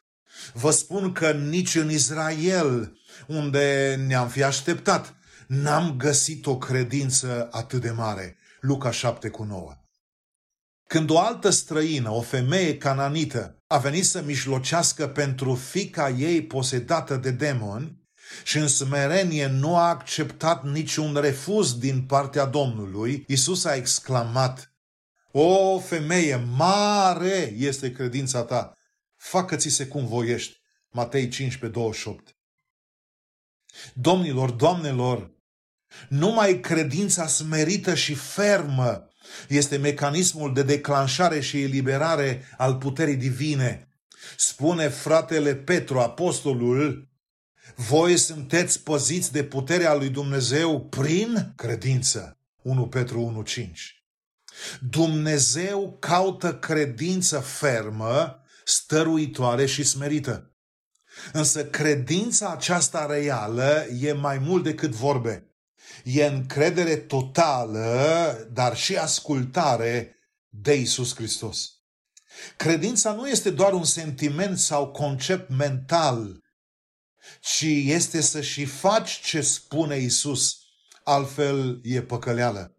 Vă 0.52 0.70
spun 0.70 1.12
că 1.12 1.32
nici 1.32 1.74
în 1.74 1.90
Israel, 1.90 2.98
unde 3.26 3.94
ne-am 4.06 4.28
fi 4.28 4.42
așteptat, 4.42 5.14
n-am 5.46 5.96
găsit 5.96 6.46
o 6.46 6.58
credință 6.58 7.48
atât 7.50 7.80
de 7.80 7.90
mare. 7.90 8.38
Luca 8.60 8.90
7 8.90 9.28
cu 9.28 9.42
9. 9.42 9.74
Când 10.86 11.10
o 11.10 11.18
altă 11.18 11.50
străină, 11.50 12.10
o 12.10 12.20
femeie 12.20 12.76
cananită, 12.76 13.56
a 13.66 13.78
venit 13.78 14.06
să 14.06 14.22
mișlocească 14.22 15.08
pentru 15.08 15.54
fica 15.54 16.10
ei 16.10 16.42
posedată 16.42 17.16
de 17.16 17.30
demoni, 17.30 17.99
și 18.44 18.58
în 18.58 18.68
smerenie 18.68 19.46
nu 19.46 19.76
a 19.76 19.88
acceptat 19.88 20.64
niciun 20.64 21.14
refuz 21.14 21.78
din 21.78 22.02
partea 22.02 22.44
Domnului, 22.44 23.24
Isus 23.28 23.64
a 23.64 23.74
exclamat, 23.74 24.74
O 25.32 25.78
femeie, 25.78 26.36
mare 26.36 27.54
este 27.56 27.92
credința 27.92 28.42
ta, 28.42 28.76
facă-ți 29.16 29.68
se 29.68 29.86
cum 29.86 30.06
voiești. 30.06 30.60
Matei 30.90 31.28
15, 31.28 31.78
28. 31.78 32.36
Domnilor, 33.94 34.50
doamnelor, 34.50 35.30
numai 36.08 36.60
credința 36.60 37.26
smerită 37.26 37.94
și 37.94 38.14
fermă 38.14 39.08
este 39.48 39.76
mecanismul 39.76 40.54
de 40.54 40.62
declanșare 40.62 41.40
și 41.40 41.62
eliberare 41.62 42.44
al 42.56 42.76
puterii 42.76 43.16
divine. 43.16 43.88
Spune 44.36 44.88
fratele 44.88 45.54
Petru, 45.54 45.98
apostolul, 45.98 47.09
voi 47.88 48.16
sunteți 48.16 48.82
păziți 48.82 49.32
de 49.32 49.44
puterea 49.44 49.94
lui 49.94 50.08
Dumnezeu 50.08 50.80
prin 50.80 51.52
credință. 51.56 52.38
1 52.62 52.86
Petru 52.86 53.44
1.5 53.46 53.64
Dumnezeu 54.80 55.96
caută 56.00 56.54
credință 56.54 57.38
fermă, 57.38 58.42
stăruitoare 58.64 59.66
și 59.66 59.82
smerită. 59.82 60.50
Însă 61.32 61.64
credința 61.64 62.50
aceasta 62.50 63.06
reală 63.06 63.86
e 64.00 64.12
mai 64.12 64.38
mult 64.38 64.62
decât 64.62 64.90
vorbe. 64.90 65.46
E 66.04 66.24
încredere 66.24 66.96
totală, 66.96 68.48
dar 68.52 68.76
și 68.76 68.96
ascultare 68.96 70.16
de 70.48 70.74
Isus 70.74 71.14
Hristos. 71.14 71.70
Credința 72.56 73.12
nu 73.12 73.28
este 73.28 73.50
doar 73.50 73.72
un 73.72 73.84
sentiment 73.84 74.58
sau 74.58 74.88
concept 74.88 75.50
mental, 75.50 76.39
ci 77.40 77.66
este 77.84 78.20
să 78.20 78.40
și 78.40 78.64
faci 78.64 79.20
ce 79.20 79.40
spune 79.40 79.96
Isus, 79.96 80.58
altfel 81.04 81.80
e 81.82 82.02
păcăleală. 82.02 82.74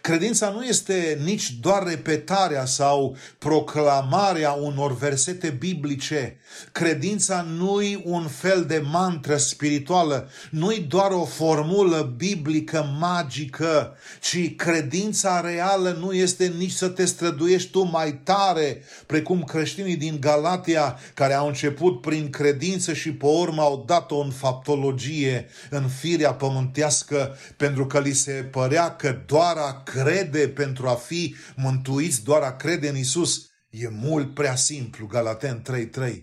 Credința 0.00 0.48
nu 0.48 0.64
este 0.64 1.18
nici 1.24 1.50
doar 1.60 1.82
repetarea 1.86 2.64
sau 2.64 3.16
proclamarea 3.38 4.52
unor 4.52 4.96
versete 4.96 5.48
biblice. 5.48 6.36
Credința 6.72 7.46
nu-i 7.56 8.02
un 8.04 8.26
fel 8.26 8.64
de 8.64 8.82
mantră 8.90 9.36
spirituală, 9.36 10.30
nu-i 10.50 10.80
doar 10.88 11.10
o 11.10 11.24
formulă 11.24 12.14
biblică 12.16 12.96
magică, 13.00 13.96
ci 14.20 14.56
credința 14.56 15.40
reală 15.40 15.96
nu 16.00 16.12
este 16.12 16.52
nici 16.58 16.70
să 16.70 16.88
te 16.88 17.04
străduiești 17.04 17.70
tu 17.70 17.82
mai 17.82 18.20
tare, 18.22 18.82
precum 19.06 19.42
creștinii 19.42 19.96
din 19.96 20.16
Galatia, 20.20 20.98
care 21.14 21.34
au 21.34 21.46
început 21.46 22.00
prin 22.00 22.30
credință 22.30 22.92
și 22.92 23.12
pe 23.12 23.26
urmă 23.26 23.62
au 23.62 23.84
dat-o 23.86 24.16
în 24.16 24.30
faptologie, 24.30 25.48
în 25.70 25.88
firea 25.88 26.32
pământească, 26.32 27.36
pentru 27.56 27.86
că 27.86 27.98
li 27.98 28.12
se 28.12 28.32
părea 28.32 28.96
că 28.96 29.18
doar 29.26 29.56
a 29.74 29.82
crede 29.82 30.48
pentru 30.48 30.88
a 30.88 30.94
fi 30.94 31.34
mântuiți, 31.56 32.22
doar 32.22 32.42
a 32.42 32.56
crede 32.56 32.88
în 32.88 32.96
Isus, 32.96 33.46
e 33.70 33.88
mult 33.88 34.34
prea 34.34 34.54
simplu. 34.54 35.06
Galaten 35.06 35.62
3.3. 35.62 36.22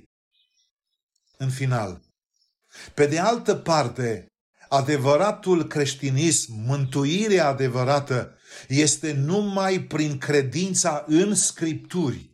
În 1.38 1.49
final, 1.49 2.02
pe 2.93 3.06
de 3.06 3.20
altă 3.20 3.56
parte, 3.56 4.26
adevăratul 4.70 5.68
creștinism, 5.68 6.54
mântuirea 6.66 7.47
adevărată, 7.47 8.38
este 8.68 9.14
numai 9.14 9.82
prin 9.82 10.18
credința 10.18 11.04
în 11.08 11.36
Scripturi. 11.36 12.30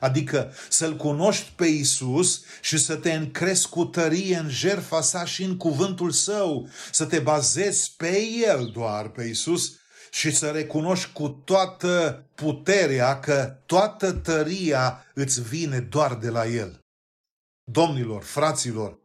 Adică 0.00 0.52
să-L 0.68 0.96
cunoști 0.96 1.52
pe 1.56 1.66
Isus 1.66 2.42
și 2.60 2.78
să 2.78 2.96
te 2.96 3.12
încrezi 3.12 3.68
cu 3.68 3.84
tărie 3.84 4.36
în 4.36 4.48
jertfa 4.48 5.00
sa 5.00 5.24
și 5.24 5.42
în 5.42 5.56
cuvântul 5.56 6.10
său, 6.10 6.68
să 6.92 7.04
te 7.04 7.18
bazezi 7.18 7.94
pe 7.96 8.22
El 8.52 8.70
doar, 8.72 9.08
pe 9.08 9.24
Isus, 9.24 9.79
și 10.10 10.30
să 10.30 10.46
recunoști 10.46 11.12
cu 11.12 11.28
toată 11.28 12.24
puterea 12.34 13.20
că 13.20 13.56
toată 13.66 14.12
tăria 14.12 15.04
îți 15.14 15.42
vine 15.42 15.78
doar 15.78 16.14
de 16.14 16.28
la 16.28 16.46
El. 16.46 16.78
Domnilor, 17.64 18.22
fraților, 18.22 18.98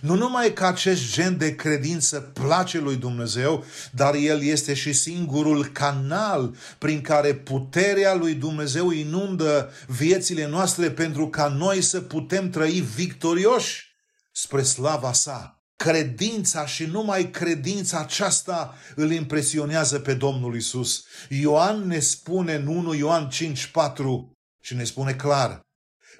nu 0.00 0.14
numai 0.14 0.52
că 0.52 0.66
acest 0.66 1.12
gen 1.12 1.36
de 1.38 1.54
credință 1.54 2.20
place 2.20 2.78
lui 2.78 2.96
Dumnezeu, 2.96 3.64
dar 3.90 4.14
El 4.14 4.42
este 4.42 4.74
și 4.74 4.92
singurul 4.92 5.66
canal 5.66 6.56
prin 6.78 7.00
care 7.00 7.34
puterea 7.34 8.14
lui 8.14 8.34
Dumnezeu 8.34 8.90
inundă 8.90 9.70
viețile 9.86 10.46
noastre 10.46 10.90
pentru 10.90 11.28
ca 11.28 11.48
noi 11.48 11.80
să 11.80 12.00
putem 12.00 12.50
trăi 12.50 12.80
victorioși 12.94 13.94
spre 14.32 14.62
slava 14.62 15.12
sa. 15.12 15.61
Credința 15.82 16.66
și 16.66 16.84
numai 16.84 17.30
credința 17.30 17.98
aceasta 17.98 18.74
îl 18.94 19.12
impresionează 19.12 19.98
pe 19.98 20.14
Domnul 20.14 20.56
Isus. 20.56 21.04
Ioan 21.28 21.86
ne 21.86 21.98
spune 21.98 22.54
în 22.54 22.66
1 22.66 22.94
Ioan 22.94 23.28
5, 23.28 23.66
4 23.66 24.32
și 24.60 24.74
ne 24.74 24.84
spune 24.84 25.14
clar, 25.14 25.60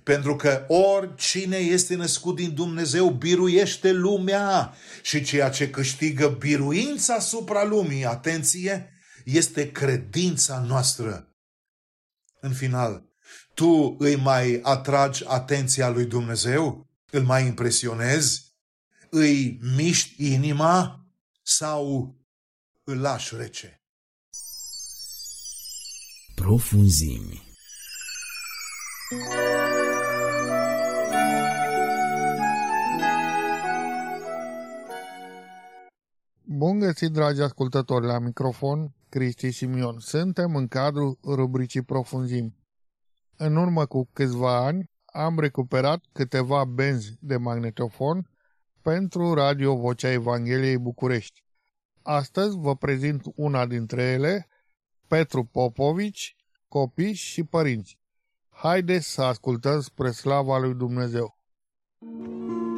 pentru 0.02 0.36
că 0.36 0.64
oricine 0.68 1.56
este 1.56 1.94
născut 1.94 2.36
din 2.36 2.54
Dumnezeu 2.54 3.10
biruiește 3.10 3.92
lumea 3.92 4.74
și 5.02 5.22
ceea 5.22 5.50
ce 5.50 5.70
câștigă 5.70 6.28
biruința 6.28 7.14
asupra 7.14 7.64
lumii, 7.64 8.04
atenție, 8.04 8.92
este 9.24 9.72
credința 9.72 10.64
noastră. 10.66 11.34
În 12.40 12.52
final, 12.52 13.04
tu 13.54 13.96
îi 13.98 14.16
mai 14.16 14.60
atragi 14.62 15.24
atenția 15.26 15.88
lui 15.88 16.04
Dumnezeu? 16.04 16.86
Îl 17.10 17.22
mai 17.22 17.46
impresionezi? 17.46 18.51
Îi 19.14 19.58
miști 19.76 20.32
inima 20.32 21.06
sau 21.42 22.14
îl 22.84 23.00
lași 23.00 23.36
rece? 23.36 23.80
Profunzimi. 26.34 27.42
Bun 36.42 36.78
găsit, 36.78 37.10
dragi 37.10 37.40
ascultători, 37.40 38.06
la 38.06 38.18
microfon, 38.18 38.94
Cristi 39.08 39.50
Simion. 39.50 39.98
Suntem 39.98 40.56
în 40.56 40.68
cadrul 40.68 41.18
rubricii 41.24 41.82
Profunzim. 41.82 42.56
În 43.36 43.56
urmă 43.56 43.86
cu 43.86 44.08
câțiva 44.12 44.64
ani 44.64 44.90
am 45.04 45.38
recuperat 45.38 46.04
câteva 46.12 46.64
benzi 46.64 47.16
de 47.20 47.36
magnetofon 47.36 48.31
pentru 48.82 49.34
Radio 49.34 49.76
Vocea 49.76 50.10
Evangheliei 50.10 50.78
București. 50.78 51.44
Astăzi 52.02 52.56
vă 52.56 52.76
prezint 52.76 53.22
una 53.34 53.66
dintre 53.66 54.02
ele, 54.02 54.48
Petru 55.06 55.44
Popovici, 55.44 56.36
copii 56.68 57.12
și 57.12 57.44
părinți. 57.44 57.98
Haideți 58.48 59.12
să 59.12 59.22
ascultăm 59.22 59.80
spre 59.80 60.10
slava 60.10 60.58
lui 60.58 60.74
Dumnezeu. 60.74 61.38
Fiul 61.98 62.71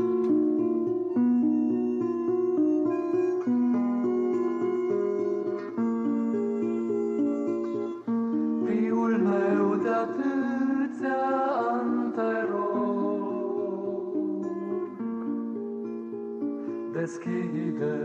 deschide. 17.05 17.97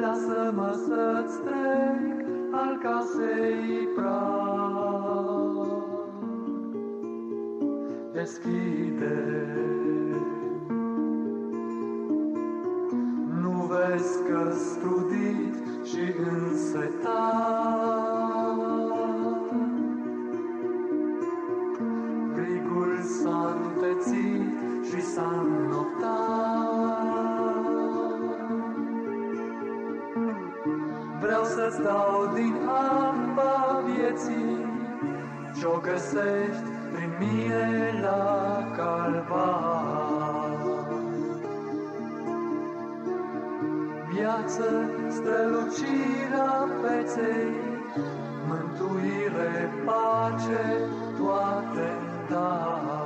Lasă-mă 0.00 0.70
să-ți 0.86 1.38
trec 1.40 2.26
al 2.52 2.78
casei 2.82 3.88
prag. 3.96 5.20
Deschide. 8.12 9.18
Nu 13.42 13.70
vezi 13.70 14.22
că 14.28 14.50
strudit 14.52 15.54
și 15.84 16.04
însetat 16.30 17.70
Vreau 31.20 31.44
să-ți 31.44 31.82
dau 31.82 32.30
din 32.34 32.54
apa 32.66 33.82
vieții 33.86 34.66
Ce-o 35.58 35.78
găsești 35.78 36.68
prin 36.92 37.10
mine 37.18 37.98
la 38.02 38.64
calvar 38.76 40.30
Viață, 44.12 44.90
strălucirea 45.08 46.68
feței, 46.82 47.54
Mântuire, 48.48 49.70
pace, 49.84 50.88
toate 51.18 51.88
dar. 52.30 52.99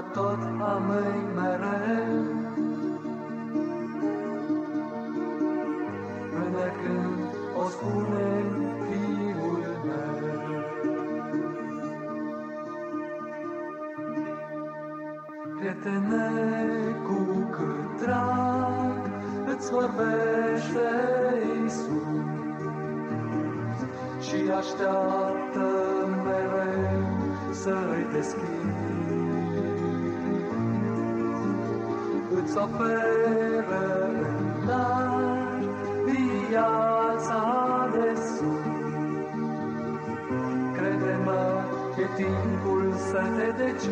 Când 0.00 0.56
mă 0.56 0.66
tot 0.66 0.66
amâi 0.74 1.28
mereu, 1.34 2.24
Până 6.30 6.66
când 6.82 7.18
o 7.56 7.68
spune 7.68 8.44
fiul 8.86 9.64
meu. 9.84 10.62
Prietene, 15.58 16.30
cu 17.02 17.48
cât 17.50 18.04
drag 18.04 19.10
îți 19.56 19.70
vorbește 19.70 20.88
Iisus 21.62 22.08
și 24.20 24.50
așteaptă 24.58 25.68
mereu 26.24 26.90
să-i 27.52 28.06
deschizi. 28.12 28.99
Îți 32.44 32.56
oferă 32.56 34.08
în 34.08 34.66
dar 34.66 35.20
viața 36.04 37.42
de 37.92 38.14
sus. 38.14 38.64
Crede-mă, 40.76 41.62
e 41.98 42.22
timpul 42.22 42.94
să 43.10 43.22
te 43.36 43.62
decizi. 43.62 43.90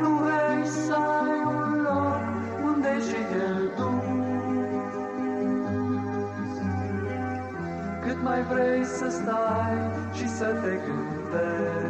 Nu 0.00 0.08
vrei 0.08 0.66
să 0.66 0.94
ai 0.94 1.42
un 1.46 1.82
loc 1.82 2.22
unde 2.64 3.00
și 3.00 3.16
el 3.48 3.70
dus. 3.76 4.04
Cât 8.06 8.22
mai 8.22 8.42
vrei 8.42 8.84
să 8.84 9.08
stai 9.10 9.78
și 10.12 10.28
să 10.28 10.44
te 10.44 10.78
gândești. 10.86 11.83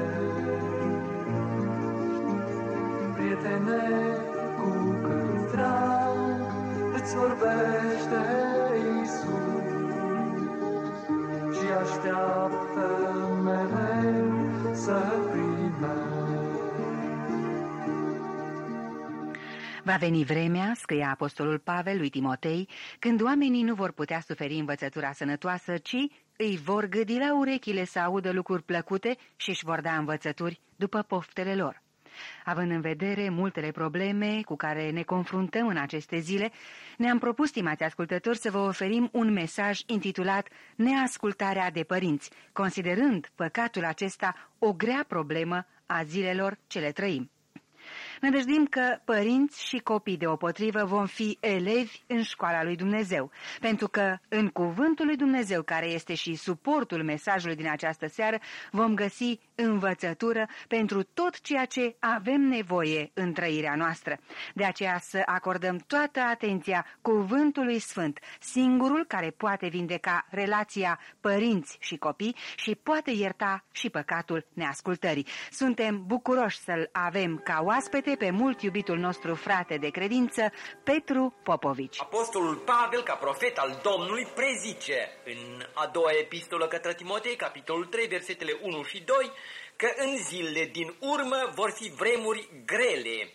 Va 19.85 19.97
veni 19.97 20.24
vremea, 20.24 20.72
scria 20.74 21.11
apostolul 21.11 21.59
Pavel 21.59 21.99
lui 21.99 22.09
Timotei, 22.09 22.68
când 22.99 23.22
oamenii 23.22 23.62
nu 23.62 23.74
vor 23.74 23.93
putea 23.93 24.20
suferi 24.20 24.55
învățătura 24.55 25.12
sănătoasă, 25.12 25.76
ci 25.76 25.97
îi 26.37 26.61
vor 26.64 26.87
gâdi 26.87 27.18
la 27.18 27.37
urechile 27.39 27.85
să 27.85 27.99
audă 27.99 28.32
lucruri 28.32 28.62
plăcute 28.62 29.16
și 29.37 29.49
își 29.49 29.64
vor 29.64 29.80
da 29.80 29.97
învățături 29.97 30.61
după 30.76 31.03
poftele 31.03 31.55
lor. 31.55 31.82
Având 32.45 32.70
în 32.70 32.80
vedere 32.80 33.28
multele 33.28 33.70
probleme 33.70 34.41
cu 34.45 34.57
care 34.57 34.91
ne 34.91 35.03
confruntăm 35.03 35.66
în 35.66 35.76
aceste 35.76 36.18
zile, 36.18 36.51
ne-am 36.97 37.18
propus, 37.18 37.49
stimați 37.49 37.82
ascultători, 37.82 38.39
să 38.39 38.51
vă 38.51 38.59
oferim 38.59 39.09
un 39.12 39.32
mesaj 39.32 39.80
intitulat 39.87 40.49
Neascultarea 40.76 41.70
de 41.70 41.82
părinți, 41.82 42.30
considerând 42.53 43.30
păcatul 43.35 43.85
acesta 43.85 44.35
o 44.59 44.72
grea 44.72 45.05
problemă 45.09 45.66
a 45.87 46.03
zilelor 46.03 46.59
ce 46.66 46.78
le 46.78 46.93
trăim. 46.93 47.30
Nădăjdim 48.25 48.66
că 48.66 48.99
părinți 49.05 49.66
și 49.66 49.79
copii 49.79 50.16
deopotrivă 50.16 50.85
vom 50.85 51.07
fi 51.07 51.39
elevi 51.41 52.03
în 52.07 52.22
școala 52.22 52.62
lui 52.62 52.77
Dumnezeu, 52.77 53.31
pentru 53.61 53.89
că 53.89 54.16
în 54.29 54.49
cuvântul 54.49 55.07
lui 55.07 55.16
Dumnezeu, 55.16 55.62
care 55.62 55.87
este 55.87 56.14
și 56.14 56.35
suportul 56.35 57.03
mesajului 57.03 57.57
din 57.57 57.68
această 57.70 58.07
seară, 58.07 58.39
vom 58.70 58.95
găsi 58.95 59.39
învățătură 59.55 60.49
pentru 60.68 61.03
tot 61.03 61.41
ceea 61.41 61.64
ce 61.64 61.97
avem 62.01 62.41
nevoie 62.41 63.11
în 63.14 63.33
trăirea 63.33 63.75
noastră. 63.75 64.18
De 64.55 64.64
aceea 64.64 64.99
să 65.01 65.22
acordăm 65.27 65.77
toată 65.87 66.20
atenția 66.20 66.87
cuvântului 67.01 67.79
sfânt, 67.79 68.18
singurul 68.41 69.05
care 69.09 69.31
poate 69.31 69.68
vindeca 69.68 70.27
relația 70.31 71.01
părinți 71.20 71.77
și 71.81 71.97
copii 71.97 72.37
și 72.57 72.75
poate 72.75 73.11
ierta 73.11 73.64
și 73.72 73.91
păcatul 73.91 74.47
neascultării. 74.53 75.27
Suntem 75.51 76.03
bucuroși 76.07 76.59
să-l 76.59 76.89
avem 76.93 77.41
ca 77.45 77.61
oaspete 77.62 78.14
pe 78.17 78.31
mult 78.31 78.62
iubitul 78.62 78.99
nostru 78.99 79.35
frate 79.35 79.77
de 79.77 79.89
credință, 79.89 80.53
Petru 80.85 81.35
Popovici. 81.43 82.01
Apostolul 82.01 82.57
Pavel, 82.57 83.03
ca 83.03 83.15
profet 83.15 83.59
al 83.59 83.81
Domnului, 83.83 84.27
prezice 84.35 85.11
în 85.25 85.67
a 85.75 85.87
doua 85.87 86.11
epistolă 86.11 86.67
către 86.67 86.95
Timotei, 86.95 87.37
capitolul 87.37 87.85
3, 87.85 88.07
versetele 88.07 88.59
1 88.62 88.83
și 88.83 89.01
2, 89.01 89.31
că 89.77 89.93
în 89.97 90.17
zilele 90.17 90.65
din 90.65 90.95
urmă 91.01 91.53
vor 91.55 91.71
fi 91.71 91.91
vremuri 91.91 92.49
grele. 92.67 93.33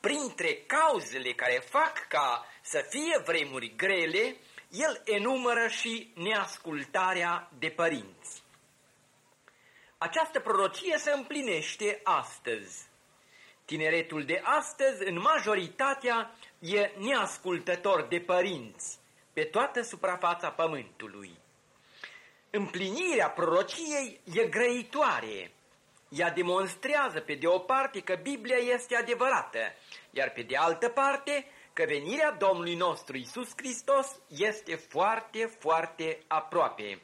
Printre 0.00 0.54
cauzele 0.66 1.32
care 1.32 1.62
fac 1.68 2.06
ca 2.08 2.46
să 2.62 2.86
fie 2.88 3.22
vremuri 3.24 3.74
grele, 3.76 4.36
el 4.70 5.02
enumără 5.04 5.66
și 5.68 6.12
neascultarea 6.14 7.50
de 7.58 7.68
părinți. 7.68 8.44
Această 9.98 10.40
prorocie 10.40 10.98
se 10.98 11.10
împlinește 11.10 12.00
astăzi. 12.04 12.88
Tineretul 13.66 14.24
de 14.24 14.40
astăzi, 14.44 15.04
în 15.04 15.20
majoritatea, 15.20 16.34
e 16.58 16.90
neascultător 16.98 18.06
de 18.08 18.20
părinți 18.20 18.98
pe 19.32 19.42
toată 19.42 19.82
suprafața 19.82 20.50
pământului. 20.50 21.38
Împlinirea 22.50 23.30
prorociei 23.30 24.20
e 24.34 24.46
grăitoare. 24.46 25.50
Ea 26.08 26.30
demonstrează 26.30 27.20
pe 27.20 27.34
de 27.34 27.46
o 27.46 27.58
parte 27.58 28.00
că 28.00 28.18
Biblia 28.22 28.56
este 28.56 28.96
adevărată, 28.96 29.58
iar 30.10 30.30
pe 30.30 30.42
de 30.42 30.56
altă 30.56 30.88
parte 30.88 31.46
că 31.72 31.84
venirea 31.86 32.32
Domnului 32.32 32.74
nostru 32.74 33.16
Isus 33.16 33.52
Hristos 33.56 34.20
este 34.28 34.74
foarte, 34.74 35.56
foarte 35.58 36.18
aproape. 36.26 37.00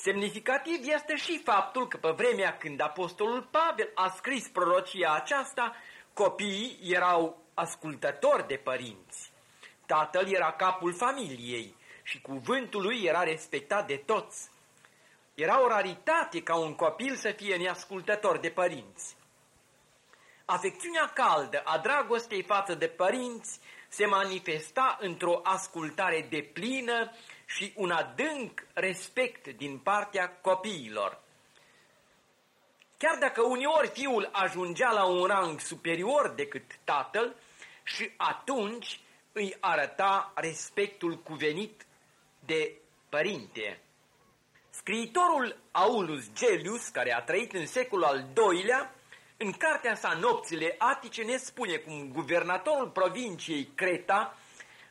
Semnificativ 0.00 0.80
este 0.82 1.16
și 1.16 1.40
faptul 1.44 1.88
că 1.88 1.96
pe 1.96 2.10
vremea 2.10 2.56
când 2.56 2.80
apostolul 2.80 3.48
Pavel 3.50 3.90
a 3.94 4.08
scris 4.16 4.48
prorocia 4.48 5.14
aceasta, 5.14 5.76
copiii 6.12 6.78
erau 6.82 7.42
ascultători 7.54 8.46
de 8.46 8.54
părinți. 8.54 9.32
Tatăl 9.86 10.28
era 10.32 10.52
capul 10.52 10.94
familiei 10.94 11.74
și 12.02 12.20
cuvântul 12.20 12.82
lui 12.82 13.02
era 13.04 13.22
respectat 13.22 13.86
de 13.86 14.02
toți. 14.06 14.50
Era 15.34 15.62
o 15.62 15.68
raritate 15.68 16.42
ca 16.42 16.56
un 16.56 16.74
copil 16.74 17.14
să 17.14 17.30
fie 17.36 17.56
neascultător 17.56 18.38
de 18.38 18.50
părinți. 18.50 19.16
Afecțiunea 20.44 21.10
caldă 21.14 21.60
a 21.64 21.78
dragostei 21.78 22.42
față 22.42 22.74
de 22.74 22.86
părinți 22.86 23.60
se 23.88 24.06
manifesta 24.06 24.98
într-o 25.00 25.40
ascultare 25.42 26.26
deplină 26.30 27.12
și 27.48 27.72
un 27.76 27.90
adânc 27.90 28.66
respect 28.74 29.48
din 29.48 29.78
partea 29.78 30.38
copiilor. 30.40 31.20
Chiar 32.98 33.18
dacă 33.18 33.42
uneori 33.42 33.88
fiul 33.88 34.28
ajungea 34.32 34.90
la 34.90 35.04
un 35.04 35.24
rang 35.24 35.60
superior 35.60 36.32
decât 36.36 36.78
tatăl 36.84 37.36
și 37.84 38.10
atunci 38.16 39.00
îi 39.32 39.56
arăta 39.60 40.32
respectul 40.34 41.18
cuvenit 41.18 41.86
de 42.46 42.72
părinte. 43.08 43.80
Scriitorul 44.70 45.56
Aulus 45.70 46.32
Gelius, 46.32 46.88
care 46.88 47.14
a 47.14 47.22
trăit 47.22 47.52
în 47.52 47.66
secolul 47.66 48.04
al 48.04 48.26
II-lea, 48.36 48.94
în 49.36 49.52
cartea 49.52 49.94
sa 49.94 50.12
Nopțile 50.20 50.74
Atice 50.78 51.22
ne 51.22 51.36
spune 51.36 51.76
cum 51.76 52.12
guvernatorul 52.12 52.88
provinciei 52.88 53.70
Creta, 53.74 54.36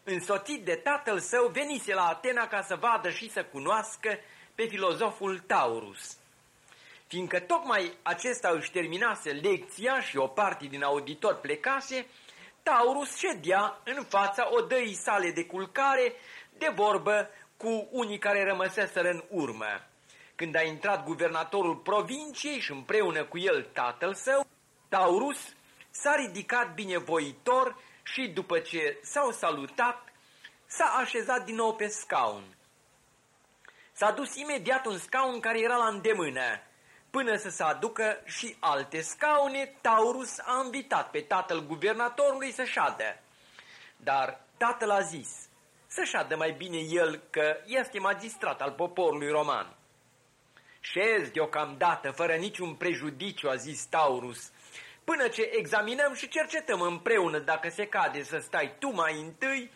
însoțit 0.09 0.65
de 0.65 0.75
tatăl 0.75 1.19
său, 1.19 1.47
venise 1.47 1.93
la 1.93 2.07
Atena 2.07 2.47
ca 2.47 2.61
să 2.61 2.75
vadă 2.75 3.09
și 3.09 3.29
să 3.29 3.43
cunoască 3.43 4.19
pe 4.55 4.65
filozoful 4.65 5.39
Taurus. 5.39 6.17
Fiindcă 7.07 7.39
tocmai 7.39 7.97
acesta 8.03 8.49
își 8.49 8.71
terminase 8.71 9.29
lecția 9.31 10.01
și 10.01 10.17
o 10.17 10.27
parte 10.27 10.65
din 10.65 10.83
auditor 10.83 11.35
plecase, 11.35 12.05
Taurus 12.63 13.17
ședea 13.17 13.81
în 13.83 14.03
fața 14.03 14.47
odăii 14.51 14.93
sale 14.93 15.31
de 15.31 15.45
culcare 15.45 16.13
de 16.57 16.71
vorbă 16.75 17.29
cu 17.57 17.87
unii 17.91 18.19
care 18.19 18.43
rămăseseră 18.43 19.09
în 19.09 19.23
urmă. 19.29 19.87
Când 20.35 20.55
a 20.55 20.61
intrat 20.61 21.03
guvernatorul 21.03 21.75
provinciei 21.75 22.59
și 22.59 22.71
împreună 22.71 23.23
cu 23.23 23.37
el 23.37 23.69
tatăl 23.73 24.13
său, 24.13 24.45
Taurus 24.89 25.55
s-a 25.89 26.15
ridicat 26.15 26.73
binevoitor 26.73 27.75
și 28.11 28.27
după 28.27 28.59
ce 28.59 28.99
s-au 29.01 29.31
salutat, 29.31 30.13
s-a 30.65 30.85
așezat 30.85 31.45
din 31.45 31.55
nou 31.55 31.75
pe 31.75 31.87
scaun. 31.87 32.43
S-a 33.91 34.11
dus 34.11 34.35
imediat 34.35 34.85
un 34.85 34.97
scaun 34.97 35.39
care 35.39 35.59
era 35.59 35.75
la 35.75 35.87
îndemână. 35.87 36.61
Până 37.09 37.35
să 37.35 37.49
se 37.49 37.63
aducă 37.63 38.21
și 38.25 38.55
alte 38.59 39.01
scaune, 39.01 39.75
Taurus 39.81 40.39
a 40.39 40.61
invitat 40.63 41.09
pe 41.09 41.21
tatăl 41.21 41.65
guvernatorului 41.65 42.51
să 42.51 42.63
șadă. 42.63 43.19
Dar 43.97 44.41
tatăl 44.57 44.89
a 44.89 45.01
zis 45.01 45.47
să 45.87 46.03
șadă 46.03 46.35
mai 46.35 46.51
bine 46.51 46.77
el 46.77 47.21
că 47.29 47.57
este 47.65 47.99
magistrat 47.99 48.61
al 48.61 48.71
poporului 48.71 49.29
roman. 49.29 49.75
Șez 50.79 51.29
deocamdată, 51.29 52.11
fără 52.11 52.35
niciun 52.35 52.75
prejudiciu, 52.75 53.49
a 53.49 53.55
zis 53.55 53.85
Taurus, 53.85 54.51
până 55.09 55.27
ce 55.27 55.41
examinăm 55.41 56.13
și 56.13 56.27
cercetăm 56.27 56.81
împreună 56.81 57.39
dacă 57.39 57.69
se 57.69 57.87
cade 57.87 58.23
să 58.23 58.37
stai 58.37 58.75
tu 58.79 58.89
mai 58.89 59.19
întâi, 59.19 59.71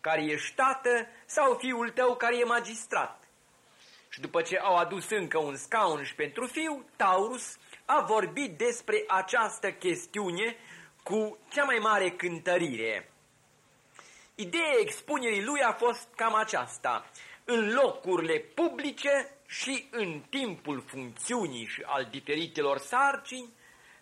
care 0.00 0.24
ești 0.24 0.54
tată, 0.54 1.06
sau 1.26 1.54
fiul 1.54 1.90
tău 1.90 2.16
care 2.16 2.36
e 2.36 2.44
magistrat. 2.44 3.28
Și 4.08 4.20
după 4.20 4.42
ce 4.42 4.58
au 4.58 4.76
adus 4.76 5.10
încă 5.10 5.38
un 5.38 5.56
scaun 5.56 6.04
și 6.04 6.14
pentru 6.14 6.46
fiu, 6.46 6.84
Taurus 6.96 7.58
a 7.84 8.00
vorbit 8.00 8.58
despre 8.58 9.04
această 9.06 9.72
chestiune 9.72 10.56
cu 11.02 11.38
cea 11.50 11.64
mai 11.64 11.78
mare 11.78 12.10
cântărire. 12.10 13.12
Ideea 14.34 14.74
expunerii 14.80 15.44
lui 15.44 15.60
a 15.62 15.72
fost 15.72 16.08
cam 16.16 16.34
aceasta. 16.34 17.10
În 17.44 17.74
locurile 17.74 18.38
publice 18.38 19.30
și 19.46 19.88
în 19.90 20.22
timpul 20.30 20.84
funcțiunii 20.86 21.66
și 21.66 21.82
al 21.86 22.08
diferitelor 22.10 22.78
sarcini, 22.78 23.52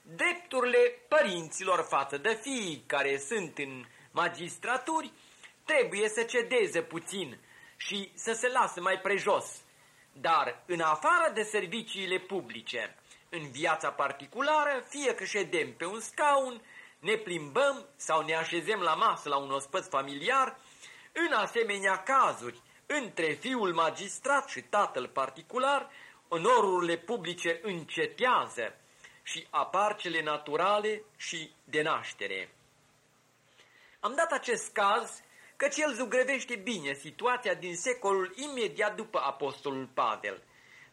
drepturile 0.03 0.79
părinților 1.09 1.87
față 1.89 2.17
de 2.17 2.39
fii 2.43 2.85
care 2.87 3.19
sunt 3.19 3.59
în 3.59 3.85
magistraturi 4.11 5.13
trebuie 5.65 6.09
să 6.09 6.23
cedeze 6.23 6.83
puțin 6.83 7.39
și 7.77 8.11
să 8.15 8.33
se 8.33 8.49
lasă 8.49 8.81
mai 8.81 8.99
prejos. 8.99 9.63
Dar 10.13 10.63
în 10.67 10.81
afară 10.81 11.33
de 11.35 11.43
serviciile 11.43 12.19
publice, 12.19 12.97
în 13.29 13.51
viața 13.51 13.91
particulară, 13.91 14.85
fie 14.89 15.15
că 15.15 15.25
ședem 15.25 15.73
pe 15.75 15.85
un 15.85 16.01
scaun, 16.01 16.63
ne 16.99 17.17
plimbăm 17.17 17.87
sau 17.97 18.25
ne 18.25 18.35
așezem 18.35 18.81
la 18.81 18.95
masă 18.95 19.29
la 19.29 19.37
un 19.37 19.51
ospăț 19.51 19.89
familiar, 19.89 20.59
în 21.13 21.33
asemenea 21.33 22.03
cazuri, 22.03 22.61
între 22.87 23.33
fiul 23.33 23.73
magistrat 23.75 24.49
și 24.49 24.61
tatăl 24.61 25.09
particular, 25.09 25.91
onorurile 26.29 26.97
publice 26.97 27.61
încetează 27.63 28.77
și 29.23 29.47
apar 29.51 29.97
cele 29.97 30.23
naturale 30.23 31.03
și 31.17 31.51
de 31.65 31.83
naștere. 31.83 32.55
Am 34.01 34.15
dat 34.15 34.33
acest 34.33 34.73
caz 34.73 35.23
căci 35.57 35.77
el 35.77 35.95
zugrăvește 35.95 36.57
bine 36.57 36.93
situația 36.93 37.55
din 37.55 37.77
secolul 37.77 38.33
imediat 38.37 38.97
după 38.97 39.19
apostolul 39.19 39.89
Pavel. 39.95 40.43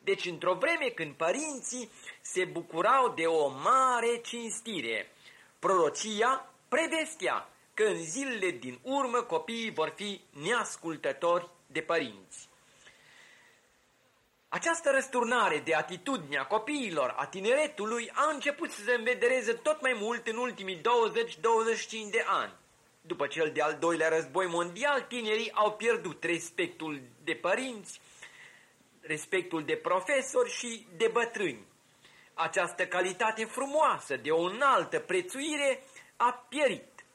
Deci 0.04 0.26
într-o 0.26 0.54
vreme 0.54 0.90
când 0.90 1.14
părinții 1.14 1.92
se 2.22 2.46
bucurau 2.46 3.14
de 3.14 3.26
o 3.26 3.48
mare 3.48 4.18
cinstire, 4.18 5.12
prorocia 5.60 6.54
prevestea 6.68 7.50
că 7.74 7.84
în 7.84 8.04
zilele 8.04 8.50
din 8.50 8.80
urmă 8.84 9.22
copiii 9.22 9.72
vor 9.72 9.94
fi 9.96 10.22
neascultători 10.30 11.50
de 11.68 11.82
părinți. 11.82 12.49
Această 14.52 14.92
răsturnare 14.92 15.60
de 15.60 15.76
atitudinea 15.76 16.46
copiilor, 16.46 17.14
a 17.18 17.26
tineretului, 17.26 18.12
a 18.14 18.30
început 18.34 18.72
să 18.72 18.82
se 18.82 18.94
învedereze 18.94 19.54
tot 19.54 19.82
mai 19.82 19.98
mult 20.00 20.28
în 20.28 20.38
ultimii 20.38 20.78
20-25 20.78 20.82
de 22.12 22.24
ani. 22.26 22.54
După 23.02 23.28
cel 23.28 23.52
de-al 23.54 23.78
doilea 23.80 24.10
război 24.10 24.48
mondial, 24.48 25.02
tinerii 25.02 25.52
au 25.54 25.72
pierdut 25.74 26.24
respectul 26.24 27.02
de 27.24 27.34
părinți, 27.34 28.02
respectul 29.02 29.64
de 29.64 29.76
profesori 29.76 30.52
și 30.52 30.88
de 30.98 31.10
bătrâni. 31.14 31.66
Această 32.34 32.86
calitate 32.86 33.46
frumoasă 33.46 34.16
de 34.16 34.32
o 34.32 34.42
înaltă 34.42 35.00
prețuire 35.00 35.84
a 36.16 36.46
pierit. 36.50 37.06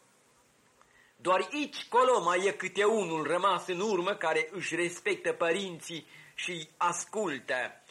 Doar 1.16 1.48
aici, 1.52 1.86
colo, 1.88 2.22
mai 2.22 2.46
e 2.46 2.52
câte 2.52 2.84
unul 2.84 3.26
rămas 3.26 3.66
în 3.66 3.80
urmă 3.80 4.14
care 4.14 4.48
își 4.52 4.74
respectă 4.74 5.32
părinții 5.32 6.06
și 6.34 6.68
ascultă, 6.76 7.82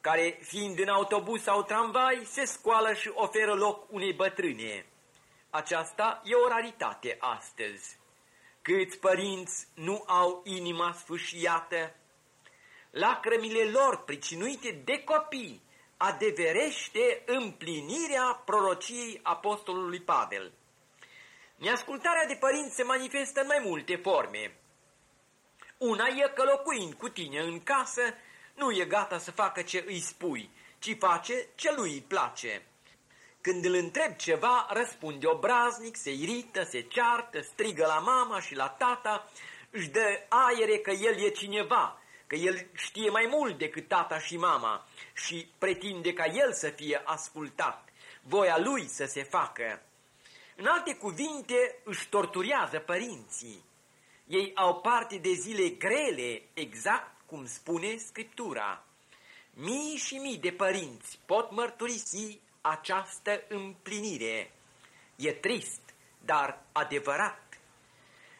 care, 0.00 0.38
fiind 0.42 0.78
în 0.78 0.88
autobuz 0.88 1.42
sau 1.42 1.62
tramvai, 1.62 2.22
se 2.24 2.44
scoală 2.44 2.92
și 2.92 3.10
oferă 3.14 3.54
loc 3.54 3.92
unei 3.92 4.12
bătrâne. 4.12 4.86
Aceasta 5.50 6.22
e 6.24 6.34
o 6.34 6.48
raritate 6.48 7.16
astăzi. 7.20 7.98
Câți 8.62 8.98
părinți 8.98 9.66
nu 9.74 10.04
au 10.06 10.42
inima 10.44 10.92
sfâșiată? 10.92 11.94
Lacrămile 12.90 13.64
lor 13.64 14.04
pricinuite 14.04 14.80
de 14.84 15.02
copii 15.04 15.62
adeverește 15.96 17.22
împlinirea 17.26 18.42
prorociei 18.44 19.20
apostolului 19.22 20.00
Pavel. 20.00 20.52
Neascultarea 21.56 22.26
de 22.26 22.34
părinți 22.34 22.74
se 22.74 22.82
manifestă 22.82 23.40
în 23.40 23.46
mai 23.46 23.60
multe 23.64 23.96
forme. 23.96 24.56
Una 25.78 26.06
e 26.06 26.32
că 26.34 26.42
locuind 26.42 26.94
cu 26.94 27.08
tine 27.08 27.40
în 27.40 27.62
casă, 27.62 28.02
nu 28.54 28.70
e 28.70 28.84
gata 28.84 29.18
să 29.18 29.30
facă 29.30 29.62
ce 29.62 29.84
îi 29.86 30.00
spui, 30.00 30.50
ci 30.78 30.96
face 30.98 31.48
ce 31.54 31.72
lui 31.72 31.92
îi 31.92 32.00
place. 32.00 32.66
Când 33.40 33.64
îl 33.64 33.74
întreb 33.74 34.16
ceva, 34.16 34.66
răspunde 34.70 35.26
obraznic, 35.26 35.96
se 35.96 36.10
irită, 36.10 36.62
se 36.62 36.80
ceartă, 36.80 37.40
strigă 37.40 37.86
la 37.86 37.98
mama 37.98 38.40
și 38.40 38.54
la 38.54 38.68
tata, 38.68 39.30
își 39.70 39.88
dă 39.88 40.20
aere 40.28 40.78
că 40.78 40.90
el 40.90 41.22
e 41.24 41.28
cineva, 41.28 42.02
că 42.26 42.34
el 42.34 42.66
știe 42.72 43.10
mai 43.10 43.26
mult 43.30 43.58
decât 43.58 43.88
tata 43.88 44.18
și 44.18 44.36
mama 44.36 44.86
și 45.14 45.50
pretinde 45.58 46.12
ca 46.12 46.24
el 46.24 46.52
să 46.52 46.68
fie 46.68 47.02
ascultat, 47.04 47.88
voia 48.22 48.58
lui 48.58 48.88
să 48.88 49.04
se 49.04 49.22
facă. 49.22 49.82
În 50.56 50.66
alte 50.66 50.94
cuvinte, 50.94 51.80
își 51.84 52.08
torturează 52.08 52.78
părinții. 52.78 53.64
Ei 54.28 54.52
au 54.54 54.80
parte 54.80 55.16
de 55.16 55.32
zile 55.32 55.68
grele, 55.68 56.42
exact 56.54 57.20
cum 57.26 57.46
spune 57.46 57.96
Scriptura. 57.96 58.84
Mii 59.54 59.96
și 59.96 60.14
mii 60.14 60.38
de 60.38 60.50
părinți 60.50 61.18
pot 61.26 61.50
mărturisi 61.50 62.40
această 62.60 63.42
împlinire. 63.48 64.52
E 65.16 65.32
trist, 65.32 65.80
dar 66.24 66.62
adevărat. 66.72 67.60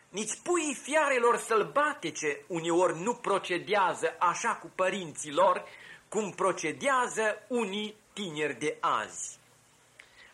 Nici 0.08 0.38
puii 0.42 0.74
fiarelor 0.74 1.36
sălbatice 1.36 2.44
uneori 2.46 3.00
nu 3.00 3.14
procedează 3.14 4.16
așa 4.18 4.54
cu 4.54 4.70
părinții 4.74 5.32
lor, 5.32 5.64
cum 6.08 6.30
procedează 6.30 7.46
unii 7.48 7.94
tineri 8.12 8.58
de 8.58 8.76
azi. 8.80 9.38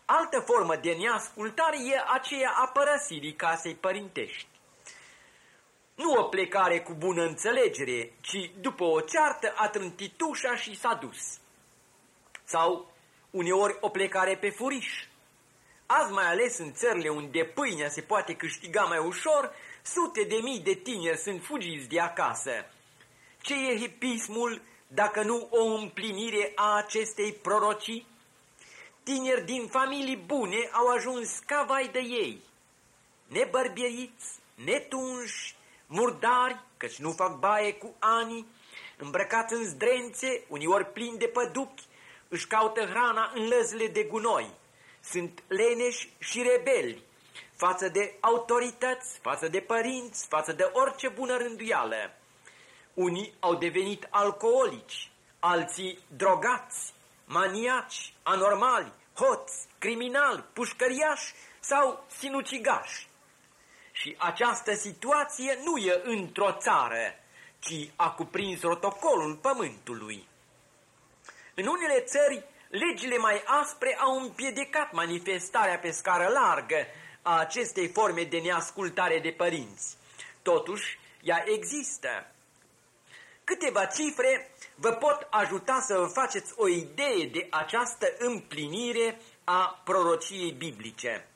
Altă 0.04 0.40
formă 0.40 0.76
de 0.76 0.92
neascultare 0.92 1.76
e 1.76 2.04
aceea 2.12 2.50
a 2.50 2.66
părăsirii 2.66 3.34
casei 3.34 3.74
părintești. 3.74 4.53
Nu 5.94 6.12
o 6.12 6.22
plecare 6.22 6.80
cu 6.80 6.92
bună 6.92 7.22
înțelegere, 7.22 8.12
ci 8.20 8.50
după 8.60 8.84
o 8.84 9.00
ceartă 9.00 9.52
a 9.56 9.68
trântit 9.68 10.20
ușa 10.20 10.56
și 10.56 10.76
s-a 10.76 10.94
dus. 10.94 11.38
Sau 12.44 12.92
uneori 13.30 13.76
o 13.80 13.88
plecare 13.88 14.36
pe 14.36 14.50
furiș. 14.50 15.06
Azi 15.86 16.12
mai 16.12 16.24
ales 16.24 16.58
în 16.58 16.72
țările 16.72 17.08
unde 17.08 17.44
pâinea 17.44 17.88
se 17.88 18.00
poate 18.00 18.34
câștiga 18.34 18.82
mai 18.82 18.98
ușor, 18.98 19.54
sute 19.82 20.22
de 20.22 20.36
mii 20.42 20.60
de 20.60 20.74
tineri 20.74 21.18
sunt 21.18 21.44
fugiți 21.44 21.88
de 21.88 22.00
acasă. 22.00 22.50
Ce 23.40 23.54
e 23.54 23.78
hipismul 23.78 24.62
dacă 24.88 25.22
nu 25.22 25.48
o 25.50 25.64
împlinire 25.64 26.52
a 26.54 26.76
acestei 26.76 27.32
prorocii? 27.32 28.06
Tineri 29.02 29.44
din 29.44 29.66
familii 29.66 30.16
bune 30.16 30.68
au 30.72 30.86
ajuns 30.86 31.38
ca 31.38 31.64
vai 31.68 31.88
de 31.92 31.98
ei, 31.98 32.40
nebărbieriți, 33.26 34.38
netunși, 34.54 35.54
murdari, 35.94 36.64
căci 36.76 36.98
nu 36.98 37.10
fac 37.12 37.38
baie 37.38 37.72
cu 37.72 37.94
ani, 37.98 38.46
îmbrăcați 38.96 39.54
în 39.54 39.64
zdrențe, 39.64 40.44
uneori 40.48 40.92
plini 40.92 41.18
de 41.18 41.26
păduchi, 41.26 41.82
își 42.28 42.46
caută 42.46 42.84
hrana 42.84 43.32
în 43.34 43.48
lăzile 43.48 43.86
de 43.86 44.02
gunoi. 44.02 44.50
Sunt 45.00 45.42
leneși 45.46 46.12
și 46.18 46.42
rebeli 46.42 47.02
față 47.56 47.88
de 47.88 48.14
autorități, 48.20 49.18
față 49.18 49.48
de 49.48 49.60
părinți, 49.60 50.26
față 50.26 50.52
de 50.52 50.70
orice 50.72 51.08
bună 51.08 51.36
rânduială. 51.36 52.14
Unii 52.94 53.34
au 53.40 53.54
devenit 53.54 54.06
alcoolici, 54.10 55.10
alții 55.38 55.98
drogați, 56.16 56.92
maniaci, 57.24 58.14
anormali, 58.22 58.92
hoți, 59.14 59.66
criminali, 59.78 60.44
pușcăriași 60.52 61.34
sau 61.60 62.04
sinucigași. 62.18 63.03
Și 63.96 64.14
această 64.18 64.74
situație 64.74 65.58
nu 65.64 65.76
e 65.76 66.00
într-o 66.04 66.52
țară, 66.52 67.14
ci 67.58 67.90
a 67.96 68.10
cuprins 68.10 68.60
rotocolul 68.60 69.34
pământului. 69.34 70.28
În 71.54 71.66
unele 71.66 72.00
țări, 72.00 72.44
legile 72.68 73.16
mai 73.16 73.42
aspre 73.46 73.96
au 74.00 74.20
împiedicat 74.20 74.92
manifestarea 74.92 75.78
pe 75.78 75.90
scară 75.90 76.28
largă 76.28 76.86
a 77.22 77.38
acestei 77.38 77.88
forme 77.88 78.22
de 78.22 78.38
neascultare 78.38 79.18
de 79.18 79.30
părinți. 79.30 79.96
Totuși, 80.42 80.98
ea 81.22 81.44
există. 81.46 82.26
Câteva 83.44 83.84
cifre 83.84 84.50
vă 84.74 84.90
pot 84.90 85.26
ajuta 85.30 85.80
să 85.86 85.98
vă 85.98 86.06
faceți 86.06 86.52
o 86.56 86.68
idee 86.68 87.26
de 87.32 87.46
această 87.50 88.06
împlinire 88.18 89.20
a 89.44 89.80
prorociei 89.84 90.52
biblice. 90.52 91.28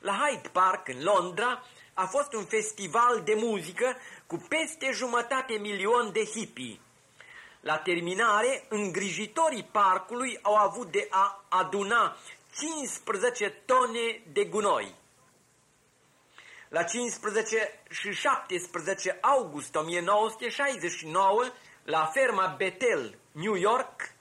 La 0.00 0.12
Hyde 0.12 0.48
Park, 0.48 0.88
în 0.88 1.02
Londra, 1.02 1.62
a 1.94 2.06
fost 2.06 2.32
un 2.32 2.44
festival 2.44 3.22
de 3.24 3.34
muzică 3.34 3.96
cu 4.26 4.36
peste 4.48 4.90
jumătate 4.92 5.52
milion 5.52 6.12
de 6.12 6.24
hippie. 6.24 6.80
La 7.60 7.78
terminare, 7.78 8.66
îngrijitorii 8.68 9.68
parcului 9.72 10.38
au 10.42 10.54
avut 10.54 10.90
de 10.90 11.06
a 11.10 11.44
aduna 11.48 12.16
15 12.58 13.48
tone 13.66 14.22
de 14.32 14.44
gunoi. 14.44 14.94
La 16.68 16.82
15 16.82 17.80
și 17.90 18.12
17 18.12 19.18
august 19.20 19.74
1969, 19.74 21.52
la 21.84 22.04
ferma 22.04 22.54
Bethel, 22.58 23.18
New 23.32 23.54
York, 23.54 24.12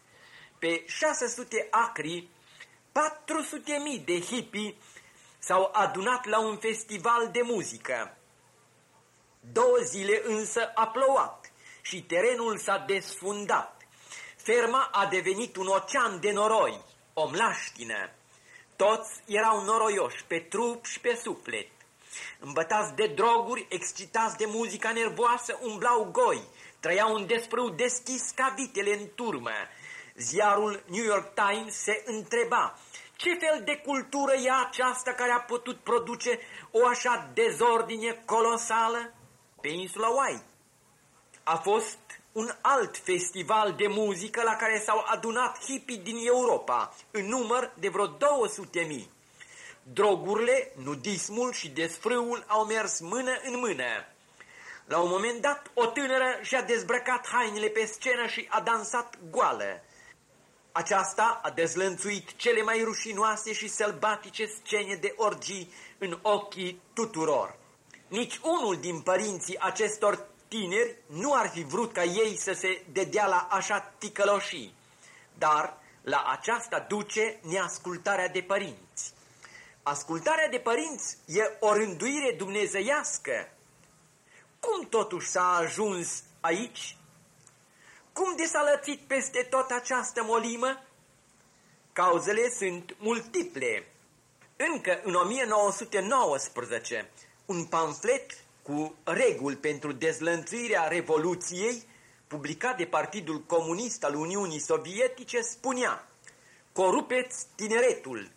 pe 0.60 0.84
600 0.88 1.68
acri, 1.72 2.28
400.000 4.00 4.06
de 4.06 4.20
hippie 4.20 4.76
s-au 5.48 5.70
adunat 5.74 6.26
la 6.26 6.40
un 6.40 6.58
festival 6.58 7.30
de 7.32 7.42
muzică. 7.42 8.18
Două 9.40 9.78
zile 9.84 10.22
însă 10.24 10.72
a 10.76 10.88
plouat 10.88 11.52
și 11.82 12.04
terenul 12.04 12.58
s-a 12.58 12.84
desfundat. 12.88 13.82
Ferma 14.38 14.90
a 14.92 15.06
devenit 15.06 15.56
un 15.56 15.68
ocean 15.68 16.20
de 16.20 16.32
noroi, 16.32 16.84
o 17.14 17.28
mlaștină. 17.30 18.12
Toți 18.76 19.22
erau 19.26 19.64
noroioși 19.64 20.24
pe 20.28 20.40
trup 20.40 20.86
și 20.86 21.00
pe 21.00 21.20
suflet. 21.24 21.70
Îmbătați 22.40 22.94
de 22.94 23.08
droguri, 23.08 23.66
excitați 23.70 24.38
de 24.38 24.46
muzica 24.48 24.92
nervoasă, 24.92 25.60
umblau 25.62 26.10
goi, 26.12 26.42
trăiau 26.80 27.14
un 27.14 27.28
desprâu 27.28 27.70
deschis 27.70 28.32
ca 28.36 28.54
vitele 28.58 28.94
în 28.94 29.08
turmă. 29.16 29.52
Ziarul 30.16 30.84
New 30.86 31.04
York 31.04 31.34
Times 31.34 31.76
se 31.76 32.04
întreba, 32.06 32.80
ce 33.18 33.34
fel 33.34 33.62
de 33.64 33.78
cultură 33.78 34.34
e 34.34 34.52
aceasta 34.68 35.12
care 35.12 35.32
a 35.32 35.40
putut 35.40 35.78
produce 35.78 36.40
o 36.72 36.88
așa 36.88 37.30
dezordine 37.34 38.24
colosală? 38.26 39.14
Pe 39.62 39.68
insula 39.68 40.08
White. 40.08 40.46
A 41.44 41.56
fost 41.56 41.98
un 42.32 42.50
alt 42.62 42.98
festival 42.98 43.74
de 43.74 43.88
muzică 43.88 44.44
la 44.44 44.56
care 44.56 44.82
s-au 44.86 45.04
adunat 45.06 45.64
hippii 45.64 45.98
din 45.98 46.18
Europa, 46.26 46.94
în 47.12 47.26
număr 47.26 47.74
de 47.80 47.90
vreo 47.90 48.06
200 48.06 48.82
mii. 48.82 49.12
Drogurile, 49.84 50.72
nudismul 50.84 51.52
și 51.52 51.70
desfrâul 51.70 52.44
au 52.48 52.66
mers 52.66 53.00
mână 53.00 53.32
în 53.44 53.60
mână. 53.60 54.06
La 54.86 55.00
un 55.00 55.10
moment 55.10 55.42
dat, 55.42 55.72
o 55.74 55.86
tânără 55.86 56.40
și-a 56.42 56.62
dezbrăcat 56.62 57.28
hainele 57.28 57.68
pe 57.68 57.86
scenă 57.86 58.28
și 58.28 58.48
a 58.50 58.62
dansat 58.62 59.18
goală. 59.30 59.84
Aceasta 60.78 61.40
a 61.44 61.50
dezlănțuit 61.50 62.36
cele 62.36 62.62
mai 62.62 62.84
rușinoase 62.84 63.54
și 63.54 63.68
sălbatice 63.68 64.46
scene 64.46 64.96
de 64.96 65.14
orgii 65.16 65.74
în 65.98 66.20
ochii 66.22 66.82
tuturor. 66.94 67.56
Nici 68.08 68.40
unul 68.44 68.78
din 68.80 69.02
părinții 69.02 69.60
acestor 69.60 70.28
tineri 70.48 70.96
nu 71.06 71.34
ar 71.34 71.50
fi 71.50 71.64
vrut 71.64 71.94
ca 71.94 72.04
ei 72.04 72.38
să 72.38 72.54
se 72.54 72.86
dedea 72.92 73.28
la 73.28 73.48
așa 73.52 73.94
ticăloșii, 73.98 74.74
dar 75.38 75.78
la 76.02 76.24
aceasta 76.28 76.80
duce 76.80 77.40
neascultarea 77.42 78.28
de 78.28 78.42
părinți. 78.42 79.14
Ascultarea 79.84 80.50
de 80.50 80.60
părinți 80.60 81.18
e 81.26 81.58
o 81.60 81.74
rânduire 81.74 82.36
dumnezeiască. 82.38 83.50
Cum 84.60 84.88
totuși 84.90 85.28
s-a 85.28 85.56
ajuns 85.56 86.24
aici? 86.42 86.97
Cum 88.18 88.36
de 88.36 88.44
s-a 88.44 88.64
lățit 88.64 89.00
peste 89.08 89.48
tot 89.50 89.70
această 89.72 90.24
molimă? 90.24 90.84
Cauzele 91.94 92.50
sunt 92.50 92.96
multiple. 93.00 93.88
Încă 94.56 95.02
în 95.04 95.14
1919, 95.14 97.10
un 97.46 97.66
pamflet 97.66 98.44
cu 98.62 98.96
reguli 99.04 99.56
pentru 99.56 99.92
dezlănțuirea 99.92 100.88
Revoluției, 100.88 101.84
publicat 102.28 102.78
de 102.78 102.86
Partidul 102.86 103.42
Comunist 103.42 104.04
al 104.04 104.16
Uniunii 104.16 104.60
Sovietice, 104.60 105.42
spunea 105.42 106.08
Corupeți 106.72 107.46
tineretul, 107.56 108.32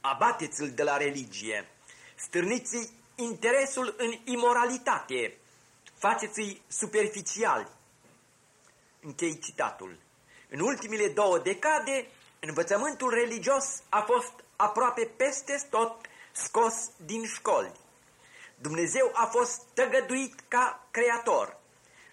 abateți-l 0.00 0.70
de 0.70 0.82
la 0.82 0.96
religie, 0.96 1.68
stârniți 2.14 2.90
interesul 3.14 3.94
în 3.98 4.14
imoralitate, 4.24 5.38
faceți-i 5.94 6.62
superficiali. 6.68 7.76
Închei 9.00 9.38
citatul. 9.38 9.98
În 10.48 10.60
ultimile 10.60 11.08
două 11.08 11.38
decade, 11.38 12.06
învățământul 12.40 13.10
religios 13.10 13.82
a 13.88 14.00
fost 14.00 14.32
aproape 14.56 15.10
peste 15.16 15.66
tot 15.70 16.00
scos 16.32 16.74
din 16.96 17.24
școli. 17.24 17.72
Dumnezeu 18.54 19.10
a 19.14 19.24
fost 19.24 19.62
tăgăduit 19.74 20.40
ca 20.48 20.86
creator. 20.90 21.56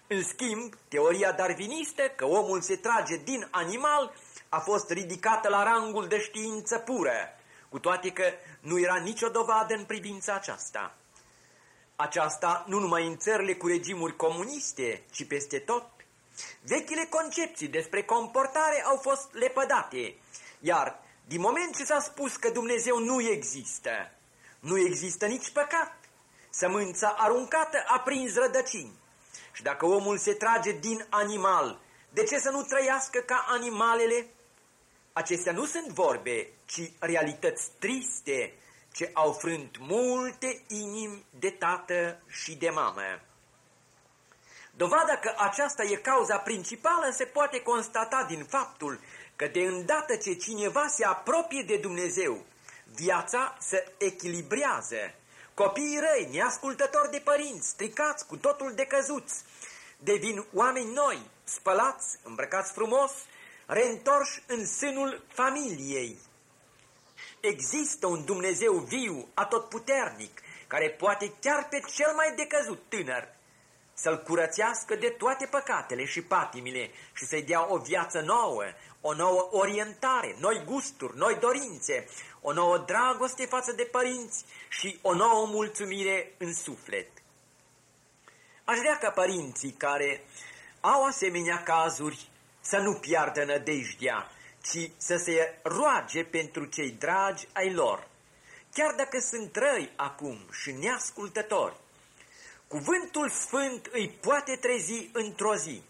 În 0.06 0.22
schimb, 0.22 0.74
teoria 0.88 1.32
darwinistă 1.32 2.02
că 2.02 2.24
omul 2.24 2.60
se 2.60 2.76
trage 2.76 3.16
din 3.16 3.48
animal 3.50 4.14
a 4.48 4.58
fost 4.58 4.90
ridicată 4.90 5.48
la 5.48 5.62
rangul 5.62 6.06
de 6.06 6.20
știință 6.20 6.78
pură, 6.78 7.38
cu 7.68 7.78
toate 7.78 8.12
că 8.12 8.24
nu 8.60 8.78
era 8.78 8.96
nicio 8.96 9.28
dovadă 9.28 9.74
în 9.74 9.84
privința 9.84 10.34
aceasta. 10.34 10.96
Aceasta 11.96 12.64
nu 12.68 12.78
numai 12.78 13.06
în 13.06 13.16
țările 13.16 13.54
cu 13.54 13.66
regimuri 13.66 14.16
comuniste, 14.16 15.04
ci 15.10 15.26
peste 15.26 15.58
tot. 15.58 15.95
Vechile 16.62 17.06
concepții 17.10 17.68
despre 17.68 18.02
comportare 18.02 18.82
au 18.84 18.96
fost 18.96 19.32
lepădate, 19.32 20.14
iar 20.60 21.02
din 21.26 21.40
moment 21.40 21.76
ce 21.76 21.84
s-a 21.84 22.00
spus 22.00 22.36
că 22.36 22.50
Dumnezeu 22.50 22.98
nu 22.98 23.20
există, 23.20 24.12
nu 24.60 24.78
există 24.78 25.26
nici 25.26 25.50
păcat. 25.50 25.98
Sămânța 26.50 27.14
aruncată 27.18 27.84
a 27.86 28.00
prins 28.00 28.34
rădăcini. 28.34 28.92
Și 29.52 29.62
dacă 29.62 29.86
omul 29.86 30.18
se 30.18 30.32
trage 30.32 30.72
din 30.72 31.06
animal, 31.10 31.80
de 32.10 32.24
ce 32.24 32.38
să 32.38 32.50
nu 32.50 32.62
trăiască 32.62 33.18
ca 33.18 33.44
animalele? 33.48 34.26
Acestea 35.12 35.52
nu 35.52 35.64
sunt 35.64 35.86
vorbe, 35.86 36.48
ci 36.66 36.90
realități 36.98 37.70
triste 37.78 38.54
ce 38.92 39.10
au 39.12 39.32
frânt 39.32 39.76
multe 39.78 40.64
inimi 40.68 41.24
de 41.38 41.50
tată 41.50 42.22
și 42.28 42.56
de 42.56 42.70
mamă. 42.70 43.20
Dovada 44.76 45.16
că 45.16 45.34
aceasta 45.36 45.82
e 45.82 45.96
cauza 45.96 46.36
principală 46.38 47.10
se 47.10 47.24
poate 47.24 47.60
constata 47.60 48.24
din 48.28 48.44
faptul 48.44 49.00
că 49.36 49.46
de 49.46 49.60
îndată 49.60 50.16
ce 50.16 50.32
cineva 50.32 50.86
se 50.86 51.04
apropie 51.04 51.62
de 51.62 51.76
Dumnezeu, 51.76 52.44
viața 52.94 53.56
se 53.60 53.92
echilibrează. 53.98 55.14
Copiii 55.54 55.98
răi, 55.98 56.28
neascultători 56.32 57.10
de 57.10 57.20
părinți, 57.24 57.68
stricați, 57.68 58.26
cu 58.26 58.36
totul 58.36 58.72
decăzuți, 58.74 59.42
devin 59.98 60.44
oameni 60.54 60.92
noi, 60.92 61.30
spălați, 61.44 62.18
îmbrăcați 62.22 62.72
frumos, 62.72 63.12
reîntorși 63.66 64.42
în 64.46 64.66
sânul 64.66 65.22
familiei. 65.28 66.18
Există 67.40 68.06
un 68.06 68.24
Dumnezeu 68.24 68.72
viu, 68.72 69.28
atotputernic, 69.34 70.40
care 70.66 70.90
poate 70.90 71.32
chiar 71.40 71.68
pe 71.68 71.80
cel 71.94 72.12
mai 72.14 72.34
decăzut 72.34 72.82
tânăr 72.88 73.35
să-l 73.98 74.22
curățească 74.22 74.94
de 74.94 75.08
toate 75.08 75.46
păcatele 75.46 76.04
și 76.04 76.22
patimile 76.22 76.90
și 77.14 77.24
să-i 77.24 77.42
dea 77.42 77.72
o 77.72 77.78
viață 77.78 78.20
nouă, 78.20 78.62
o 79.00 79.14
nouă 79.14 79.48
orientare, 79.50 80.36
noi 80.38 80.62
gusturi, 80.64 81.16
noi 81.16 81.36
dorințe, 81.40 82.08
o 82.40 82.52
nouă 82.52 82.78
dragoste 82.78 83.46
față 83.46 83.72
de 83.72 83.82
părinți 83.82 84.44
și 84.68 84.98
o 85.02 85.14
nouă 85.14 85.46
mulțumire 85.46 86.34
în 86.38 86.54
suflet. 86.54 87.08
Aș 88.64 88.78
vrea 88.78 88.98
ca 88.98 89.10
părinții 89.10 89.72
care 89.72 90.24
au 90.80 91.04
asemenea 91.04 91.62
cazuri 91.62 92.28
să 92.60 92.78
nu 92.78 92.94
piardă 92.94 93.44
nădejdea, 93.44 94.30
ci 94.62 94.90
să 94.96 95.16
se 95.16 95.58
roage 95.62 96.24
pentru 96.24 96.64
cei 96.64 96.90
dragi 96.90 97.48
ai 97.52 97.72
lor, 97.72 98.08
chiar 98.72 98.94
dacă 98.94 99.18
sunt 99.18 99.56
răi 99.56 99.92
acum 99.96 100.38
și 100.62 100.72
neascultători. 100.72 101.76
Cuvântul 102.68 103.30
Sfânt 103.30 103.86
îi 103.92 104.08
poate 104.08 104.56
trezi 104.56 105.08
într-o 105.12 105.54
zi. 105.54 105.82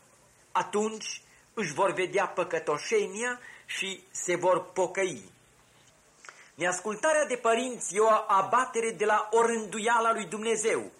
Atunci 0.52 1.22
își 1.54 1.72
vor 1.72 1.92
vedea 1.92 2.26
păcătoșenia 2.26 3.40
și 3.66 4.02
se 4.10 4.36
vor 4.36 4.64
pocăi. 4.72 5.22
Neascultarea 6.54 7.26
de 7.26 7.36
părinți 7.36 7.94
e 7.94 8.00
o 8.00 8.08
abatere 8.26 8.90
de 8.90 9.04
la 9.04 9.28
orânduiala 9.32 10.12
lui 10.12 10.24
Dumnezeu. 10.24 10.90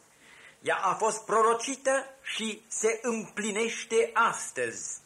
Ea 0.63 0.77
a 0.77 0.95
fost 0.95 1.25
prorocită 1.25 2.05
și 2.23 2.63
se 2.69 2.99
împlinește 3.03 4.11
astăzi. 4.13 4.99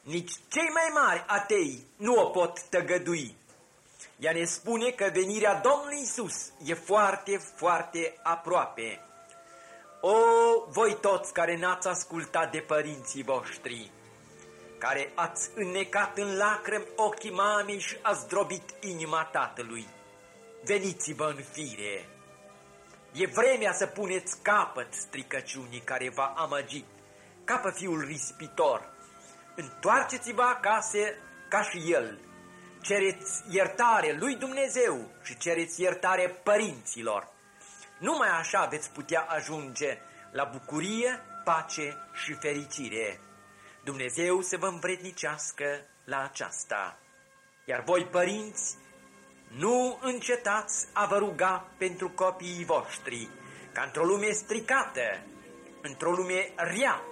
Nici 0.00 0.32
cei 0.48 0.68
mai 0.72 0.90
mari 0.92 1.24
atei 1.26 1.86
nu 1.96 2.14
o 2.14 2.24
pot 2.24 2.62
tăgădui. 2.62 3.36
Ea 4.18 4.32
ne 4.32 4.44
spune 4.44 4.90
că 4.90 5.10
venirea 5.12 5.54
Domnului 5.54 6.00
Isus 6.02 6.52
e 6.64 6.74
foarte, 6.74 7.36
foarte 7.56 8.18
aproape. 8.22 9.00
O, 10.06 10.66
voi 10.68 10.96
toți 11.00 11.32
care 11.32 11.56
n-ați 11.56 11.88
ascultat 11.88 12.50
de 12.50 12.58
părinții 12.58 13.22
voștri, 13.22 13.90
care 14.78 15.12
ați 15.14 15.50
înnecat 15.54 16.18
în 16.18 16.36
lacrimi 16.36 16.86
ochii 16.96 17.30
mamei 17.30 17.78
și 17.78 17.96
ați 18.02 18.28
drobit 18.28 18.74
inima 18.80 19.24
tatălui, 19.24 19.86
veniți-vă 20.64 21.24
în 21.36 21.42
fire. 21.52 22.08
E 23.12 23.26
vremea 23.26 23.72
să 23.72 23.86
puneți 23.86 24.42
capăt 24.42 24.94
stricăciunii 24.94 25.80
care 25.80 26.10
v-a 26.10 26.34
amăgit, 26.36 26.86
ca 27.44 27.56
pe 27.56 27.70
fiul 27.70 28.00
rispitor. 28.00 28.92
Întoarceți-vă 29.56 30.42
acasă 30.42 30.98
ca 31.48 31.62
și 31.62 31.92
el. 31.92 32.18
Cereți 32.80 33.42
iertare 33.48 34.16
lui 34.20 34.34
Dumnezeu 34.36 35.10
și 35.22 35.36
cereți 35.36 35.82
iertare 35.82 36.28
părinților. 36.28 37.32
Numai 37.98 38.28
așa 38.28 38.64
veți 38.64 38.90
putea 38.90 39.20
ajunge 39.20 39.98
la 40.32 40.44
bucurie, 40.44 41.20
pace 41.44 41.96
și 42.12 42.32
fericire. 42.32 43.20
Dumnezeu 43.84 44.40
să 44.40 44.56
vă 44.56 44.66
învrednicească 44.66 45.64
la 46.04 46.22
aceasta. 46.22 46.98
Iar 47.64 47.82
voi, 47.84 48.06
părinți, 48.06 48.76
nu 49.48 49.98
încetați 50.00 50.86
a 50.92 51.06
vă 51.06 51.18
ruga 51.18 51.68
pentru 51.78 52.10
copiii 52.10 52.64
voștri, 52.64 53.28
ca 53.72 53.82
într-o 53.82 54.04
lume 54.04 54.30
stricată, 54.30 55.22
într-o 55.82 56.10
lume 56.10 56.52
rea, 56.56 57.02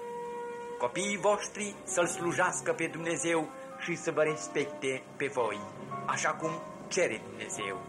copiii 0.79 1.17
voștri 1.17 1.75
să-L 1.85 2.07
slujească 2.07 2.73
pe 2.73 2.87
Dumnezeu 2.87 3.51
și 3.79 3.97
să 3.97 4.11
vă 4.11 4.23
respecte 4.23 5.03
pe 5.17 5.27
voi, 5.27 5.61
așa 6.07 6.31
cum 6.35 6.63
cere 6.89 7.23
Dumnezeu. 7.25 7.81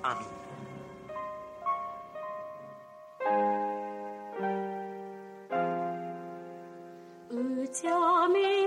Amin. 0.00 0.37
Îți 7.60 7.86
amintești 7.86 8.57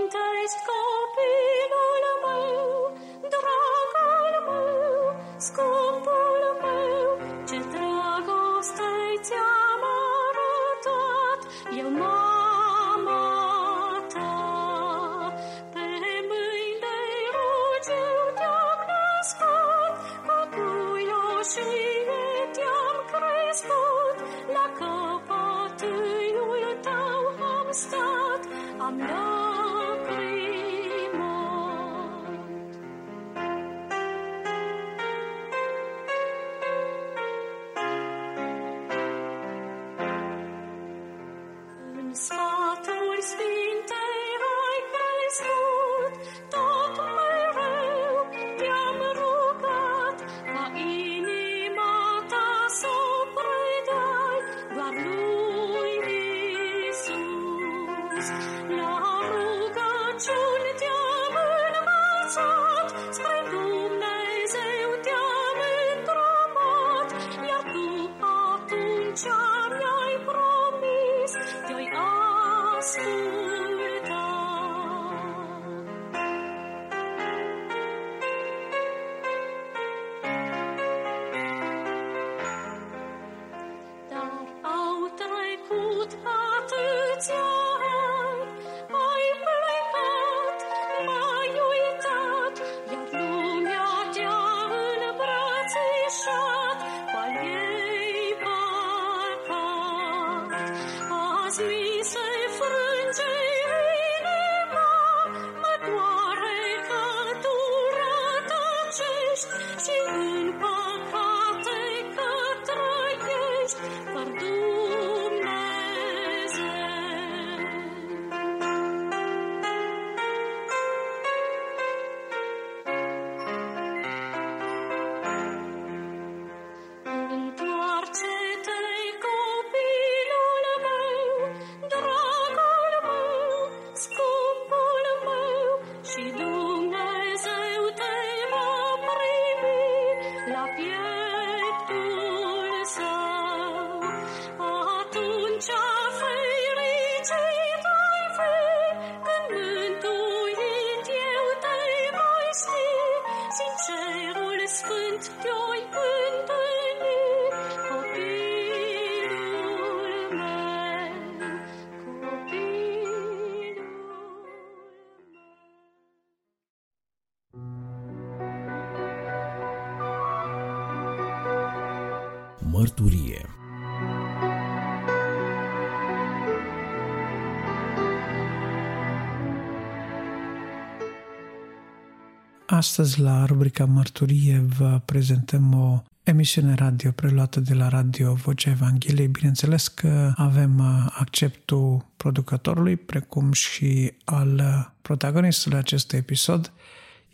Astăzi, 182.82 183.20
la 183.20 183.46
rubrica 183.46 183.86
Mărturie, 183.86 184.66
vă 184.78 185.02
prezentăm 185.06 185.74
o 185.74 186.04
emisiune 186.24 186.74
radio 186.74 187.12
preluată 187.12 187.60
de 187.60 187.74
la 187.74 187.88
Radio 187.88 188.34
Vocea 188.34 188.70
Evangheliei. 188.70 189.28
Bineînțeles 189.28 189.88
că 189.88 190.34
avem 190.36 190.80
uh, 190.80 191.14
acceptul 191.18 192.12
producătorului, 192.18 192.96
precum 192.96 193.52
și 193.52 194.14
al 194.26 194.54
uh, 194.54 194.86
protagonistului 195.02 195.78
acestui 195.78 196.18
episod. 196.18 196.74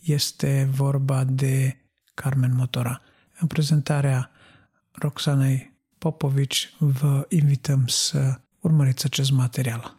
Este 0.01 0.69
vorba 0.71 1.23
de 1.23 1.77
Carmen 2.13 2.55
Motora. 2.55 3.01
În 3.39 3.47
prezentarea 3.47 4.31
Roxanei 4.91 5.77
Popovici 5.97 6.73
vă 6.77 7.25
invităm 7.29 7.87
să 7.87 8.39
urmăriți 8.59 9.05
acest 9.05 9.31
material. 9.31 9.96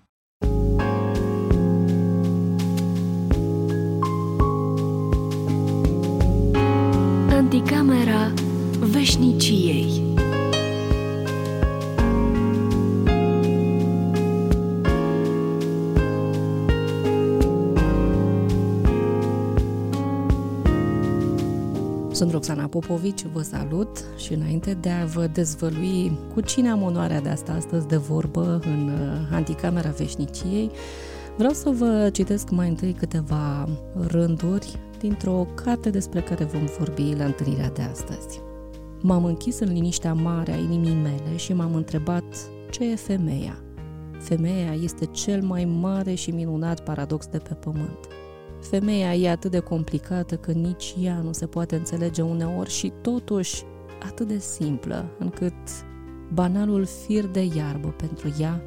Veșniciei 9.19 10.07
Sunt 22.13 22.33
Roxana 22.33 22.67
Popovici, 22.67 23.25
vă 23.33 23.43
salut 23.43 23.89
și 24.17 24.33
înainte 24.33 24.75
de 24.75 24.91
a 24.91 25.05
vă 25.05 25.27
dezvălui 25.27 26.19
cu 26.35 26.41
cine 26.41 26.71
am 26.71 26.83
onoarea 26.83 27.21
de 27.21 27.29
asta 27.29 27.53
astăzi 27.53 27.87
de 27.87 27.97
vorbă 27.97 28.61
în 28.65 28.89
uh, 28.89 29.29
Anticamera 29.31 29.91
Veșniciei, 29.91 30.71
vreau 31.37 31.53
să 31.53 31.71
vă 31.71 32.11
citesc 32.13 32.51
mai 32.51 32.69
întâi 32.69 32.93
câteva 32.93 33.69
rânduri 34.07 34.79
dintr-o 34.99 35.47
carte 35.65 35.91
despre 35.91 36.21
care 36.21 36.45
vom 36.45 36.65
vorbi 36.79 37.15
la 37.17 37.25
întâlnirea 37.25 37.71
de 37.71 37.83
astăzi. 37.83 38.48
M-am 39.01 39.25
închis 39.25 39.59
în 39.59 39.73
liniștea 39.73 40.15
mare 40.15 40.53
a 40.53 40.57
inimii 40.57 40.95
mele 41.03 41.37
și 41.37 41.53
m-am 41.53 41.75
întrebat 41.75 42.25
ce 42.71 42.91
e 42.91 42.97
femeia. 42.97 43.63
Femeia 44.19 44.73
este 44.83 45.05
cel 45.05 45.43
mai 45.43 45.65
mare 45.65 46.15
și 46.15 46.31
minunat 46.31 46.81
paradox 46.81 47.27
de 47.27 47.39
pe 47.39 47.55
pământ. 47.55 47.99
Femeia 48.61 49.15
e 49.15 49.31
atât 49.31 49.51
de 49.51 49.59
complicată 49.59 50.37
că 50.37 50.53
nici 50.53 50.95
ea 51.03 51.21
nu 51.25 51.33
se 51.33 51.47
poate 51.47 51.77
înțelege 51.77 52.23
uneori 52.23 52.71
și 52.71 52.93
totuși 53.01 53.63
atât 54.07 54.27
de 54.27 54.39
simplă 54.39 55.05
încât 55.19 55.55
banalul 56.33 56.85
fir 56.85 57.27
de 57.27 57.49
iarbă 57.57 57.89
pentru 57.89 58.35
ea 58.41 58.63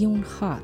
e 0.00 0.06
un 0.06 0.24
har. 0.40 0.62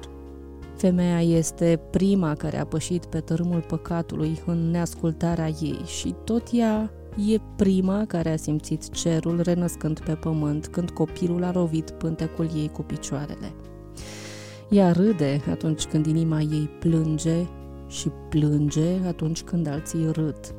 Femeia 0.77 1.23
este 1.23 1.81
prima 1.91 2.35
care 2.35 2.59
a 2.59 2.67
pășit 2.67 3.05
pe 3.05 3.21
tărâmul 3.21 3.61
păcatului 3.61 4.43
în 4.47 4.71
neascultarea 4.71 5.49
ei 5.49 5.81
și 5.85 6.15
tot 6.25 6.49
ea 6.53 6.91
e 7.33 7.41
prima 7.57 8.05
care 8.07 8.33
a 8.33 8.37
simțit 8.37 8.91
cerul 8.91 9.41
renăscând 9.41 10.01
pe 10.01 10.15
pământ 10.15 10.67
când 10.67 10.91
copilul 10.91 11.45
a 11.45 11.51
rovit 11.51 11.91
pântecul 11.91 12.51
ei 12.55 12.69
cu 12.73 12.83
picioarele. 12.83 13.53
Ea 14.71 14.93
râde 14.93 15.41
atunci 15.51 15.85
când 15.85 16.07
inima 16.07 16.41
ei 16.41 16.71
plânge 16.81 17.47
și 17.89 18.09
plânge 18.29 19.07
atunci 19.07 19.43
când 19.43 19.67
alții 19.67 20.11
râd. 20.13 20.55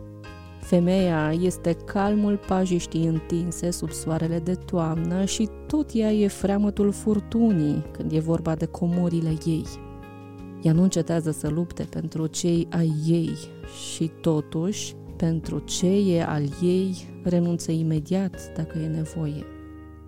Femeia 0.61 1.33
este 1.41 1.73
calmul 1.85 2.39
pajiștii 2.47 3.05
întinse 3.05 3.71
sub 3.71 3.91
soarele 3.91 4.39
de 4.39 4.53
toamnă 4.53 5.25
și 5.25 5.49
tot 5.67 5.89
ea 5.93 6.11
e 6.11 6.27
freamătul 6.27 6.91
furtunii 6.91 7.85
când 7.91 8.11
e 8.11 8.19
vorba 8.19 8.55
de 8.55 8.65
comorile 8.65 9.33
ei. 9.45 9.65
Ea 10.61 10.73
nu 10.73 10.83
încetează 10.83 11.31
să 11.31 11.49
lupte 11.49 11.87
pentru 11.89 12.27
cei 12.27 12.67
ai 12.69 12.93
ei 13.07 13.37
și 13.93 14.11
totuși, 14.21 14.95
pentru 15.21 15.59
ce 15.59 15.87
e 15.87 16.23
al 16.23 16.43
ei, 16.61 16.95
renunță 17.23 17.71
imediat 17.71 18.51
dacă 18.55 18.77
e 18.77 18.87
nevoie. 18.87 19.45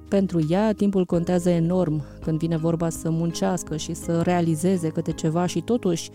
Pentru 0.09 0.45
ea, 0.49 0.73
timpul 0.73 1.05
contează 1.05 1.49
enorm 1.49 2.03
când 2.21 2.37
vine 2.39 2.57
vorba 2.57 2.89
să 2.89 3.09
muncească 3.09 3.77
și 3.77 3.93
să 3.93 4.21
realizeze 4.21 4.89
câte 4.89 5.11
ceva 5.11 5.45
și 5.45 5.61
totuși, 5.61 6.09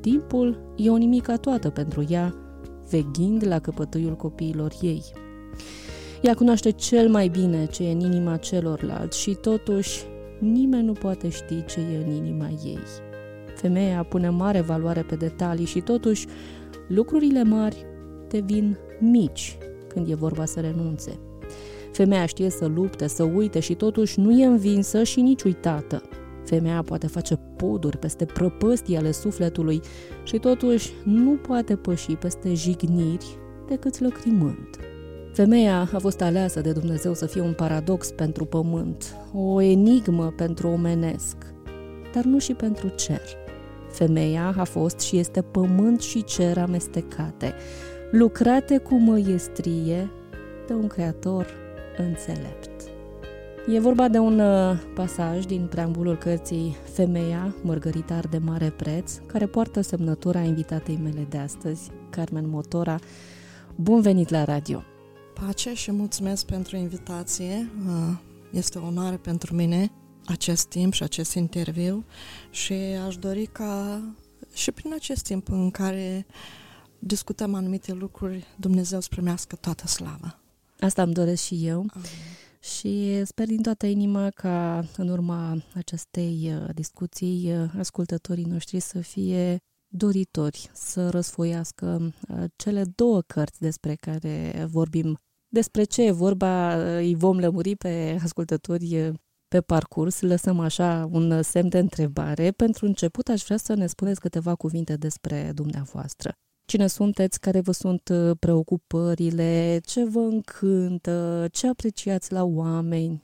timpul 0.00 0.74
e 0.76 0.90
o 0.90 0.96
nimica 0.96 1.36
toată 1.36 1.70
pentru 1.70 2.04
ea, 2.08 2.34
veghind 2.90 3.46
la 3.46 3.58
căpătâiul 3.58 4.16
copiilor 4.16 4.72
ei. 4.80 5.02
Ea 6.22 6.34
cunoaște 6.34 6.70
cel 6.70 7.08
mai 7.08 7.28
bine 7.28 7.66
ce 7.66 7.88
e 7.88 7.92
în 7.92 8.00
inima 8.00 8.36
celorlalți 8.36 9.20
și 9.20 9.34
totuși 9.40 10.02
nimeni 10.38 10.86
nu 10.86 10.92
poate 10.92 11.28
ști 11.28 11.64
ce 11.64 11.80
e 11.80 12.04
în 12.04 12.14
inima 12.14 12.48
ei. 12.64 12.78
Femeia 13.54 14.02
pune 14.02 14.28
mare 14.28 14.60
valoare 14.60 15.02
pe 15.02 15.14
detalii 15.14 15.66
și 15.66 15.80
totuși 15.80 16.26
lucrurile 16.88 17.42
mari 17.42 17.90
devin 18.32 18.78
mici 19.00 19.58
când 19.88 20.10
e 20.10 20.14
vorba 20.14 20.44
să 20.44 20.60
renunțe. 20.60 21.18
Femeia 21.92 22.26
știe 22.26 22.50
să 22.50 22.66
lupte, 22.66 23.06
să 23.06 23.22
uite 23.22 23.60
și 23.60 23.74
totuși 23.74 24.20
nu 24.20 24.40
e 24.40 24.44
învinsă 24.44 25.02
și 25.02 25.20
nici 25.20 25.42
uitată. 25.42 26.02
Femeia 26.44 26.82
poate 26.82 27.06
face 27.06 27.34
poduri 27.56 27.98
peste 27.98 28.24
prăpăstii 28.24 28.96
ale 28.96 29.10
sufletului 29.10 29.80
și 30.24 30.38
totuși 30.38 30.92
nu 31.04 31.30
poate 31.30 31.76
păși 31.76 32.12
peste 32.12 32.54
jigniri 32.54 33.26
decât 33.68 34.00
lăcrimând. 34.00 34.68
Femeia 35.32 35.88
a 35.92 35.98
fost 35.98 36.20
aleasă 36.20 36.60
de 36.60 36.72
Dumnezeu 36.72 37.14
să 37.14 37.26
fie 37.26 37.40
un 37.40 37.52
paradox 37.52 38.10
pentru 38.10 38.44
pământ, 38.44 39.16
o 39.34 39.60
enigmă 39.60 40.32
pentru 40.36 40.68
omenesc, 40.68 41.36
dar 42.14 42.24
nu 42.24 42.38
și 42.38 42.54
pentru 42.54 42.88
cer. 42.88 43.22
Femeia 43.90 44.54
a 44.56 44.64
fost 44.64 45.00
și 45.00 45.18
este 45.18 45.42
pământ 45.42 46.00
și 46.00 46.24
cer 46.24 46.58
amestecate, 46.58 47.54
lucrate 48.12 48.78
cu 48.78 48.94
măiestrie 48.94 50.10
de 50.66 50.72
un 50.72 50.86
creator 50.86 51.46
înțelept. 51.96 52.70
E 53.68 53.80
vorba 53.80 54.08
de 54.08 54.18
un 54.18 54.38
uh, 54.38 54.78
pasaj 54.94 55.44
din 55.44 55.66
preambulul 55.66 56.16
cărții 56.16 56.76
Femeia, 56.92 57.54
mărgăritar 57.62 58.26
de 58.26 58.38
mare 58.38 58.70
preț, 58.70 59.18
care 59.26 59.46
poartă 59.46 59.80
semnătura 59.80 60.40
invitatei 60.40 60.98
mele 61.02 61.26
de 61.28 61.38
astăzi, 61.38 61.90
Carmen 62.10 62.48
Motora. 62.48 62.98
Bun 63.74 64.00
venit 64.00 64.28
la 64.28 64.44
radio! 64.44 64.82
Pace 65.34 65.74
și 65.74 65.92
mulțumesc 65.92 66.46
pentru 66.46 66.76
invitație. 66.76 67.70
Uh, 67.86 68.16
Este 68.50 68.78
o 68.78 68.86
onoare 68.86 69.16
pentru 69.16 69.54
mine 69.54 69.90
acest 70.26 70.66
timp 70.66 70.92
și 70.92 71.02
acest 71.02 71.34
interviu 71.34 72.04
și 72.50 72.74
aș 73.06 73.16
dori 73.16 73.46
ca 73.46 74.02
și 74.54 74.70
prin 74.70 74.92
acest 74.94 75.24
timp 75.24 75.48
în 75.50 75.70
care 75.70 76.26
discutăm 77.04 77.54
anumite 77.54 77.92
lucruri, 77.92 78.44
Dumnezeu 78.56 79.00
să 79.00 79.08
primească 79.10 79.56
toată 79.56 79.86
slava. 79.86 80.38
Asta 80.80 81.02
îmi 81.02 81.12
doresc 81.12 81.42
și 81.42 81.66
eu. 81.66 81.78
Amin. 81.78 82.10
Și 82.60 83.24
sper 83.24 83.46
din 83.46 83.62
toată 83.62 83.86
inima 83.86 84.30
ca 84.30 84.84
în 84.96 85.08
urma 85.08 85.62
acestei 85.74 86.52
uh, 86.54 86.74
discuții 86.74 87.52
uh, 87.52 87.70
ascultătorii 87.78 88.44
noștri 88.44 88.80
să 88.80 89.00
fie 89.00 89.56
doritori 89.88 90.70
să 90.72 91.10
răsfoiască 91.10 92.12
uh, 92.28 92.44
cele 92.56 92.84
două 92.94 93.20
cărți 93.20 93.60
despre 93.60 93.94
care 93.94 94.66
vorbim. 94.70 95.18
Despre 95.48 95.84
ce 95.84 96.02
e 96.02 96.10
vorba 96.10 96.74
îi 96.96 97.14
vom 97.14 97.38
lămuri 97.38 97.76
pe 97.76 98.18
ascultători 98.22 99.12
pe 99.48 99.60
parcurs, 99.60 100.20
lăsăm 100.20 100.60
așa 100.60 101.08
un 101.10 101.42
semn 101.42 101.68
de 101.68 101.78
întrebare. 101.78 102.50
Pentru 102.50 102.86
început 102.86 103.28
aș 103.28 103.42
vrea 103.42 103.56
să 103.56 103.74
ne 103.74 103.86
spuneți 103.86 104.20
câteva 104.20 104.54
cuvinte 104.54 104.96
despre 104.96 105.52
dumneavoastră. 105.54 106.34
Cine 106.64 106.86
sunteți, 106.86 107.40
care 107.40 107.60
vă 107.60 107.72
sunt 107.72 108.08
uh, 108.08 108.36
preocupările, 108.38 109.80
ce 109.84 110.04
vă 110.04 110.20
încântă, 110.20 111.48
ce 111.52 111.68
apreciați 111.68 112.32
la 112.32 112.44
oameni? 112.44 113.22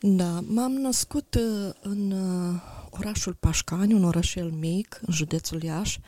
Da, 0.00 0.40
m-am 0.40 0.72
născut 0.72 1.34
uh, 1.34 1.74
în 1.82 2.10
uh, 2.10 2.60
orașul 2.90 3.34
Pașcani, 3.34 3.94
un 3.94 4.04
orășel 4.04 4.50
mic, 4.50 5.00
în 5.06 5.12
județul 5.12 5.62
Iași, 5.62 6.00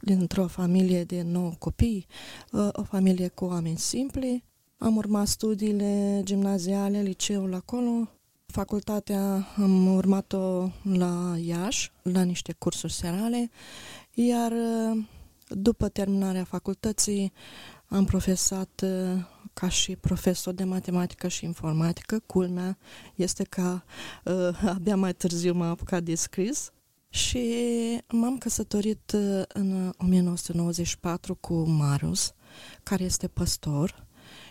dintr-o 0.00 0.46
familie 0.46 1.04
de 1.04 1.22
9 1.22 1.50
copii, 1.58 2.06
o 2.72 2.82
familie 2.82 3.28
cu 3.28 3.44
oameni 3.44 3.78
simpli. 3.78 4.44
Am 4.78 4.96
urmat 4.96 5.26
studiile 5.26 6.20
gimnaziale, 6.24 7.00
liceul 7.00 7.54
acolo, 7.54 8.08
facultatea 8.46 9.46
am 9.56 9.94
urmat-o 9.94 10.70
la 10.82 11.36
Iași, 11.44 11.92
la 12.02 12.22
niște 12.22 12.54
cursuri 12.58 12.92
serale, 12.92 13.50
iar 14.14 14.52
după 15.48 15.88
terminarea 15.88 16.44
facultății 16.44 17.32
am 17.86 18.04
profesat 18.04 18.84
ca 19.58 19.68
și 19.68 19.96
profesor 19.96 20.54
de 20.54 20.64
matematică 20.64 21.28
și 21.28 21.44
informatică. 21.44 22.22
Culmea 22.26 22.78
este 23.14 23.44
că 23.44 23.80
uh, 24.24 24.62
abia 24.74 24.96
mai 24.96 25.14
târziu 25.14 25.52
m-am 25.54 25.70
apucat 25.70 26.02
de 26.02 26.14
scris 26.14 26.70
și 27.08 27.48
m-am 28.08 28.38
căsătorit 28.38 29.12
uh, 29.14 29.42
în 29.48 29.92
1994 29.98 31.34
cu 31.34 31.54
Marius, 31.54 32.32
care 32.82 33.04
este 33.04 33.28
păstor 33.28 34.06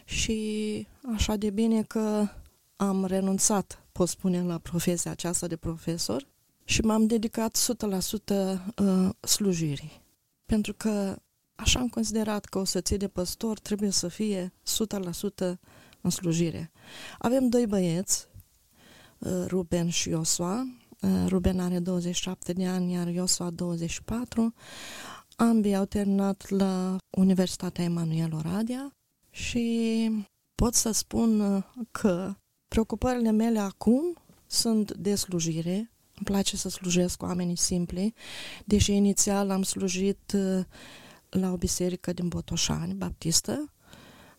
și 0.05 0.87
așa 1.15 1.35
de 1.35 1.49
bine 1.49 1.83
că 1.83 2.27
am 2.75 3.05
renunțat, 3.05 3.83
pot 3.91 4.07
spune, 4.07 4.43
la 4.43 4.57
profesia 4.57 5.11
aceasta 5.11 5.47
de 5.47 5.55
profesor 5.55 6.27
și 6.63 6.81
m-am 6.81 7.05
dedicat 7.05 7.57
100% 7.57 8.59
uh, 8.77 9.09
slujirii. 9.19 10.05
Pentru 10.47 10.73
că 10.73 11.15
așa 11.55 11.79
am 11.79 11.87
considerat 11.87 12.45
că 12.45 12.57
o 12.57 12.63
soție 12.63 12.97
de 12.97 13.07
păstor 13.07 13.59
trebuie 13.59 13.89
să 13.89 14.07
fie 14.07 14.53
100% 15.53 15.59
în 16.01 16.09
slujire. 16.09 16.71
Avem 17.17 17.49
doi 17.49 17.67
băieți, 17.67 18.27
uh, 19.17 19.45
Ruben 19.47 19.89
și 19.89 20.09
Iosua. 20.09 20.67
Uh, 21.01 21.25
Ruben 21.27 21.59
are 21.59 21.79
27 21.79 22.53
de 22.53 22.67
ani, 22.67 22.93
iar 22.93 23.07
Iosua 23.07 23.49
24. 23.49 24.53
Ambii 25.35 25.75
au 25.75 25.85
terminat 25.85 26.49
la 26.49 26.95
Universitatea 27.17 27.83
Emanuel 27.83 28.33
Oradea 28.33 28.91
și 29.29 30.09
pot 30.55 30.73
să 30.73 30.91
spun 30.91 31.63
că 31.91 32.33
preocupările 32.67 33.31
mele 33.31 33.59
acum 33.59 34.17
sunt 34.45 34.93
de 34.93 35.15
slujire. 35.15 35.91
Îmi 36.17 36.25
place 36.25 36.57
să 36.57 36.69
slujesc 36.69 37.17
cu 37.17 37.25
oamenii 37.25 37.55
simpli, 37.55 38.13
deși 38.65 38.93
inițial 38.93 39.49
am 39.49 39.63
slujit 39.63 40.33
uh, 40.35 40.65
la 41.29 41.51
o 41.51 41.57
biserică 41.57 42.13
din 42.13 42.27
Botoșani, 42.27 42.93
baptistă. 42.93 43.73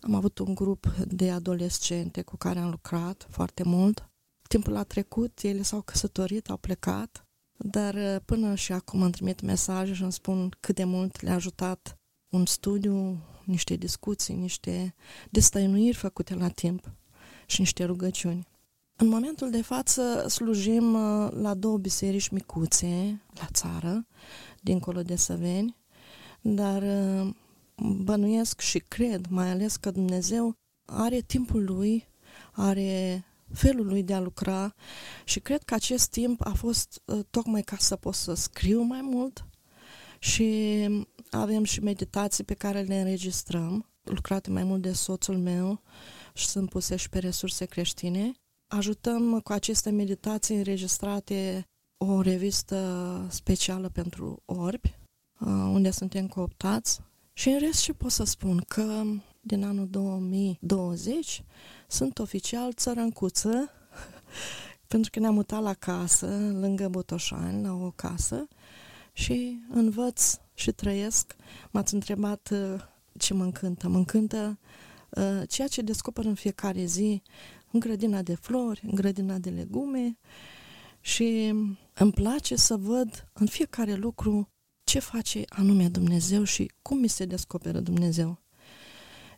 Am 0.01 0.15
avut 0.15 0.39
un 0.39 0.55
grup 0.55 0.87
de 1.09 1.31
adolescente 1.31 2.23
cu 2.23 2.37
care 2.37 2.59
am 2.59 2.71
lucrat 2.71 3.27
foarte 3.31 3.63
mult. 3.63 4.11
Timpul 4.49 4.77
a 4.77 4.83
trecut, 4.83 5.41
ele 5.43 5.63
s-au 5.63 5.81
căsătorit, 5.81 6.51
au 6.51 6.57
plecat, 6.57 7.27
dar 7.57 7.95
uh, 7.95 8.17
până 8.25 8.55
și 8.55 8.73
acum 8.73 9.03
îmi 9.03 9.13
trimit 9.13 9.41
mesaje 9.41 9.95
și 9.95 10.03
îmi 10.03 10.13
spun 10.13 10.57
cât 10.61 10.75
de 10.75 10.85
mult 10.85 11.21
le-a 11.21 11.35
ajutat 11.35 11.99
un 12.29 12.47
studiu, 12.47 13.19
niște 13.45 13.77
discuții, 13.77 14.35
niște 14.35 14.95
destăinuiri 15.31 15.97
făcute 15.97 16.35
la 16.35 16.49
timp 16.49 16.93
și 17.47 17.61
niște 17.61 17.85
rugăciuni. 17.85 18.49
În 19.01 19.09
momentul 19.09 19.51
de 19.51 19.62
față 19.62 20.29
slujim 20.29 20.95
uh, 20.95 21.31
la 21.31 21.55
două 21.55 21.79
biserici 21.79 22.29
micuțe 22.29 23.23
la 23.35 23.47
țară, 23.53 24.07
dincolo 24.61 25.03
de 25.03 25.16
Săveni, 25.16 25.77
dar 26.41 26.83
uh, 26.83 27.35
bănuiesc 27.77 28.61
și 28.61 28.79
cred, 28.79 29.27
mai 29.29 29.51
ales 29.51 29.77
că 29.77 29.91
Dumnezeu 29.91 30.55
are 30.85 31.20
timpul 31.20 31.65
lui, 31.65 32.09
are 32.53 33.25
felul 33.53 33.87
lui 33.87 34.03
de 34.03 34.15
a 34.15 34.20
lucra 34.20 34.75
și 35.25 35.41
cred 35.41 35.62
că 35.62 35.75
acest 35.75 36.11
timp 36.11 36.47
a 36.47 36.53
fost 36.53 37.03
uh, 37.05 37.20
tocmai 37.31 37.62
ca 37.62 37.77
să 37.79 37.97
pot 37.97 38.15
să 38.15 38.35
scriu 38.35 38.83
mai 38.83 39.01
mult 39.03 39.47
și 40.19 40.87
avem 41.31 41.65
și 41.65 41.81
meditații 41.81 42.45
pe 42.45 42.55
care 42.55 42.81
le 42.81 42.99
înregistrăm, 42.99 43.91
lucrate 44.03 44.51
mai 44.51 44.65
mult 44.65 44.83
de 44.83 44.93
soțul 44.93 45.37
meu 45.37 45.83
și 46.35 46.47
sunt 46.47 46.69
puse 46.69 46.97
și 46.97 47.09
pe 47.09 47.19
resurse 47.19 47.65
creștine. 47.65 48.33
Ajutăm 48.69 49.40
cu 49.40 49.53
aceste 49.53 49.90
meditații 49.90 50.57
înregistrate 50.57 51.65
o 51.97 52.20
revistă 52.20 53.27
specială 53.31 53.89
pentru 53.89 54.43
orbi, 54.45 54.99
uh, 55.40 55.49
unde 55.49 55.90
suntem 55.90 56.27
cooptați. 56.27 57.01
Și 57.32 57.49
în 57.49 57.59
rest 57.59 57.82
ce 57.82 57.93
pot 57.93 58.11
să 58.11 58.24
spun? 58.24 58.65
Că 58.69 59.03
din 59.40 59.65
anul 59.65 59.89
2020 59.89 61.45
sunt 61.86 62.19
oficial 62.19 62.73
țărâncuță, 62.73 63.70
pentru 64.89 65.11
că 65.11 65.19
ne-am 65.19 65.35
mutat 65.35 65.62
la 65.62 65.74
casă, 65.74 66.27
lângă 66.61 66.89
Botoșani, 66.89 67.62
la 67.62 67.73
o 67.73 67.90
casă, 67.90 68.49
și 69.12 69.59
învăț 69.70 70.39
și 70.55 70.73
trăiesc. 70.73 71.36
M-ați 71.70 71.95
întrebat 71.95 72.49
uh, 72.53 72.81
ce 73.19 73.35
mă 73.35 73.45
încântă. 73.45 73.89
Mă 73.89 73.97
încântă 73.97 74.59
uh, 75.11 75.43
ceea 75.49 75.69
ce 75.69 75.82
descoper 75.82 76.24
în 76.24 76.35
fiecare 76.35 76.85
zi 76.85 77.23
în 77.73 77.81
grădina 77.81 78.23
de 78.23 78.35
flori, 78.35 78.81
în 78.85 78.95
grădina 78.95 79.39
de 79.39 79.51
legume 79.51 80.19
și 81.01 81.55
îmi 81.95 82.12
place 82.12 82.57
să 82.57 82.77
văd 82.77 83.28
în 83.32 83.47
fiecare 83.47 83.95
lucru 83.95 84.49
ce 84.85 84.99
face 84.99 85.45
anume 85.49 85.89
Dumnezeu 85.89 86.45
și 86.45 86.73
cum 86.82 86.99
mi 86.99 87.09
se 87.09 87.24
descoperă 87.24 87.81
Dumnezeu. 87.81 88.43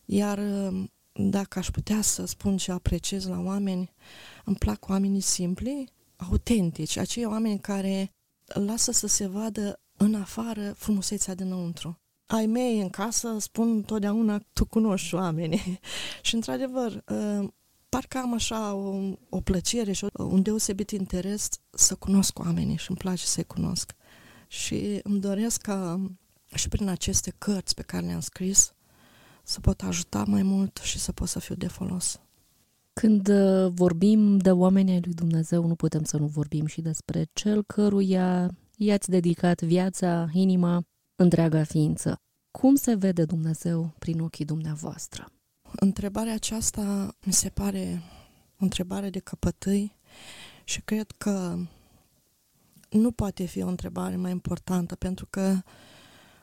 Iar 0.04 0.38
uh, 0.38 0.84
dacă 1.12 1.58
aș 1.58 1.70
putea 1.70 2.00
să 2.00 2.24
spun 2.24 2.56
ce 2.56 2.72
apreciez 2.72 3.26
la 3.26 3.40
oameni, 3.40 3.92
îmi 4.44 4.56
plac 4.56 4.88
oamenii 4.88 5.20
simpli, 5.20 5.92
autentici, 6.16 6.96
acei 6.96 7.24
oameni 7.24 7.58
care 7.58 8.12
lasă 8.44 8.92
să 8.92 9.06
se 9.06 9.26
vadă 9.26 9.80
în 9.96 10.14
afară 10.14 10.72
frumusețea 10.72 11.34
dinăuntru. 11.34 11.98
Ai 12.26 12.46
mei 12.46 12.80
în 12.80 12.88
casă 12.88 13.36
spun 13.38 13.70
întotdeauna, 13.70 14.40
tu 14.52 14.64
cunoști 14.64 15.14
oamenii. 15.14 15.80
și 16.22 16.34
într-adevăr, 16.34 17.04
ă, 17.08 17.48
parcă 17.90 18.18
am 18.18 18.34
așa 18.34 18.74
o, 18.74 19.16
o 19.28 19.40
plăcere 19.40 19.92
și 19.92 20.06
un 20.12 20.42
deosebit 20.42 20.90
interes 20.90 21.48
să 21.70 21.94
cunosc 21.94 22.38
oamenii 22.38 22.76
și 22.76 22.86
îmi 22.88 22.98
place 22.98 23.24
să-i 23.24 23.44
cunosc. 23.44 23.92
Și 24.48 25.00
îmi 25.02 25.20
doresc 25.20 25.60
ca 25.60 26.10
și 26.54 26.68
prin 26.68 26.88
aceste 26.88 27.34
cărți 27.38 27.74
pe 27.74 27.82
care 27.82 28.06
le-am 28.06 28.20
scris 28.20 28.74
să 29.42 29.60
pot 29.60 29.82
ajuta 29.82 30.24
mai 30.24 30.42
mult 30.42 30.80
și 30.82 30.98
să 30.98 31.12
pot 31.12 31.28
să 31.28 31.38
fiu 31.38 31.54
de 31.54 31.68
folos. 31.68 32.20
Când 32.92 33.28
ă, 33.28 33.68
vorbim 33.74 34.38
de 34.38 34.50
oamenii 34.50 34.92
ai 34.92 35.00
lui 35.00 35.14
Dumnezeu, 35.14 35.66
nu 35.66 35.74
putem 35.74 36.04
să 36.04 36.16
nu 36.16 36.26
vorbim 36.26 36.66
și 36.66 36.80
despre 36.80 37.26
cel 37.32 37.64
căruia 37.64 38.50
i-ați 38.76 39.10
dedicat 39.10 39.62
viața, 39.62 40.28
inima, 40.32 40.82
întreaga 41.14 41.64
ființă. 41.64 42.16
Cum 42.58 42.74
se 42.74 42.94
vede 42.94 43.24
Dumnezeu 43.24 43.94
prin 43.98 44.20
ochii 44.20 44.44
dumneavoastră? 44.44 45.26
Întrebarea 45.76 46.34
aceasta 46.34 47.14
mi 47.24 47.32
se 47.32 47.48
pare 47.48 48.02
o 48.58 48.64
întrebare 48.64 49.10
de 49.10 49.18
căpătâi 49.18 49.96
și 50.64 50.80
cred 50.80 51.10
că 51.18 51.58
nu 52.90 53.10
poate 53.10 53.44
fi 53.44 53.62
o 53.62 53.68
întrebare 53.68 54.16
mai 54.16 54.30
importantă, 54.30 54.94
pentru 54.94 55.26
că 55.30 55.62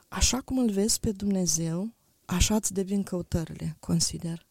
așa 0.07 0.41
cum 0.41 0.57
îl 0.57 0.69
vezi 0.69 0.99
pe 0.99 1.11
Dumnezeu, 1.11 1.93
așa 2.25 2.55
îți 2.55 2.73
devin 2.73 3.03
căutările, 3.03 3.77
consider. 3.79 4.45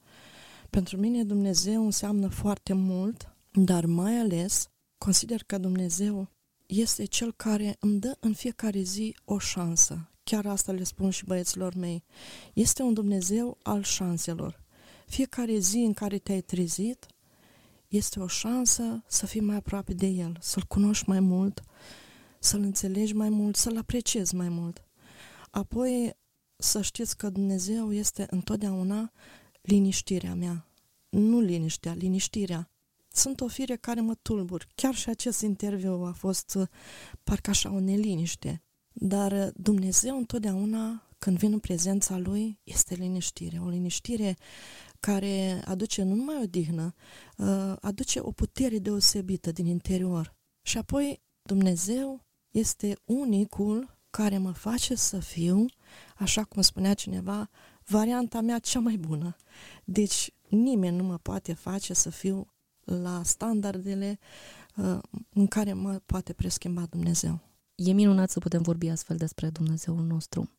Pentru 0.70 0.96
mine 0.96 1.24
Dumnezeu 1.24 1.84
înseamnă 1.84 2.28
foarte 2.28 2.72
mult, 2.72 3.36
dar 3.50 3.84
mai 3.84 4.18
ales 4.18 4.68
consider 4.98 5.42
că 5.42 5.58
Dumnezeu 5.58 6.28
este 6.66 7.04
cel 7.04 7.32
care 7.32 7.76
îmi 7.80 8.00
dă 8.00 8.16
în 8.20 8.32
fiecare 8.32 8.80
zi 8.80 9.16
o 9.24 9.38
șansă. 9.38 10.10
Chiar 10.22 10.46
asta 10.46 10.72
le 10.72 10.84
spun 10.84 11.10
și 11.10 11.24
băieților 11.24 11.74
mei. 11.74 12.04
Este 12.52 12.82
un 12.82 12.94
Dumnezeu 12.94 13.58
al 13.62 13.82
șanselor. 13.82 14.64
Fiecare 15.06 15.58
zi 15.58 15.76
în 15.78 15.92
care 15.92 16.18
te-ai 16.18 16.40
trezit 16.40 17.06
este 17.88 18.20
o 18.20 18.26
șansă 18.26 19.04
să 19.06 19.26
fii 19.26 19.40
mai 19.40 19.56
aproape 19.56 19.94
de 19.94 20.06
El, 20.06 20.36
să-L 20.40 20.62
cunoști 20.68 21.08
mai 21.08 21.20
mult, 21.20 21.62
să-L 22.38 22.60
înțelegi 22.60 23.14
mai 23.14 23.28
mult, 23.28 23.56
să-L 23.56 23.76
apreciezi 23.76 24.34
mai 24.34 24.48
mult. 24.48 24.84
Apoi 25.50 26.16
să 26.56 26.82
știți 26.82 27.16
că 27.16 27.28
Dumnezeu 27.28 27.92
este 27.92 28.26
întotdeauna 28.30 29.12
liniștirea 29.60 30.34
mea. 30.34 30.66
Nu 31.08 31.40
liniștea, 31.40 31.94
liniștirea 31.94 32.70
sunt 33.16 33.40
o 33.40 33.46
fire 33.48 33.76
care 33.76 34.00
mă 34.00 34.14
tulbur. 34.14 34.66
Chiar 34.74 34.94
și 34.94 35.08
acest 35.08 35.40
interviu 35.40 35.92
a 35.92 36.12
fost 36.12 36.54
uh, 36.54 36.68
parcă 37.22 37.50
așa 37.50 37.72
o 37.72 37.80
neliniște. 37.80 38.62
Dar 38.92 39.32
uh, 39.32 39.48
Dumnezeu 39.54 40.16
întotdeauna, 40.16 41.08
când 41.18 41.38
vin 41.38 41.52
în 41.52 41.58
prezența 41.58 42.18
Lui, 42.18 42.58
este 42.62 42.94
liniștire. 42.94 43.58
O 43.58 43.68
liniștire 43.68 44.36
care 45.00 45.62
aduce 45.64 46.02
nu 46.02 46.14
numai 46.14 46.42
o 46.42 46.46
dihnă, 46.46 46.94
uh, 47.36 47.76
aduce 47.80 48.20
o 48.20 48.30
putere 48.30 48.78
deosebită 48.78 49.52
din 49.52 49.66
interior. 49.66 50.34
Și 50.62 50.78
apoi 50.78 51.22
Dumnezeu 51.42 52.24
este 52.50 52.96
unicul 53.04 53.98
care 54.10 54.38
mă 54.38 54.52
face 54.52 54.94
să 54.94 55.18
fiu, 55.18 55.66
așa 56.16 56.44
cum 56.44 56.62
spunea 56.62 56.94
cineva, 56.94 57.50
varianta 57.84 58.40
mea 58.40 58.58
cea 58.58 58.80
mai 58.80 58.96
bună. 58.96 59.36
Deci 59.84 60.30
nimeni 60.48 60.96
nu 60.96 61.02
mă 61.02 61.18
poate 61.18 61.52
face 61.52 61.92
să 61.92 62.10
fiu 62.10 62.46
la 62.84 63.22
standardele 63.24 64.18
uh, 64.76 64.98
în 65.32 65.46
care 65.46 65.72
mă 65.72 66.00
poate 66.06 66.32
preschimba 66.32 66.86
Dumnezeu. 66.90 67.40
E 67.74 67.92
minunat 67.92 68.30
să 68.30 68.38
putem 68.38 68.62
vorbi 68.62 68.88
astfel 68.88 69.16
despre 69.16 69.48
Dumnezeul 69.48 70.02
nostru. 70.02 70.50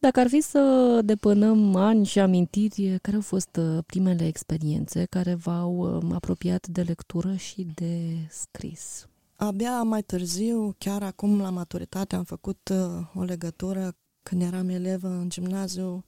Dacă 0.00 0.20
ar 0.20 0.28
fi 0.28 0.40
să 0.40 1.00
depănăm 1.04 1.74
ani 1.74 2.04
și 2.06 2.18
amintiri, 2.18 2.98
care 3.02 3.16
au 3.16 3.22
fost 3.22 3.56
uh, 3.56 3.78
primele 3.86 4.26
experiențe 4.26 5.04
care 5.04 5.34
v-au 5.34 5.76
um, 5.78 6.12
apropiat 6.12 6.66
de 6.66 6.82
lectură 6.82 7.34
și 7.34 7.66
de 7.74 8.16
scris? 8.28 9.08
Abia 9.36 9.82
mai 9.82 10.02
târziu, 10.02 10.74
chiar 10.78 11.02
acum 11.02 11.40
la 11.40 11.50
maturitate, 11.50 12.16
am 12.16 12.24
făcut 12.24 12.70
uh, 12.72 13.06
o 13.14 13.22
legătură 13.22 13.96
când 14.22 14.42
eram 14.42 14.68
elevă 14.68 15.08
în 15.08 15.28
gimnaziu, 15.28 16.04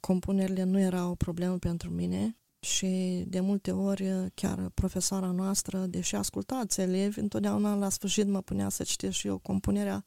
Compunerile 0.00 0.62
nu 0.62 0.78
erau 0.78 1.10
o 1.10 1.14
problemă 1.14 1.58
pentru 1.58 1.90
mine 1.90 2.36
și 2.60 3.24
de 3.26 3.40
multe 3.40 3.70
ori 3.70 4.30
chiar 4.34 4.70
profesoara 4.74 5.30
noastră, 5.30 5.78
deși 5.78 6.14
ascultați 6.14 6.80
elevi, 6.80 7.20
întotdeauna 7.20 7.74
la 7.74 7.88
sfârșit 7.88 8.26
mă 8.26 8.40
punea 8.40 8.68
să 8.68 8.82
citesc 8.82 9.16
și 9.16 9.26
eu 9.26 9.38
compunerea 9.38 10.04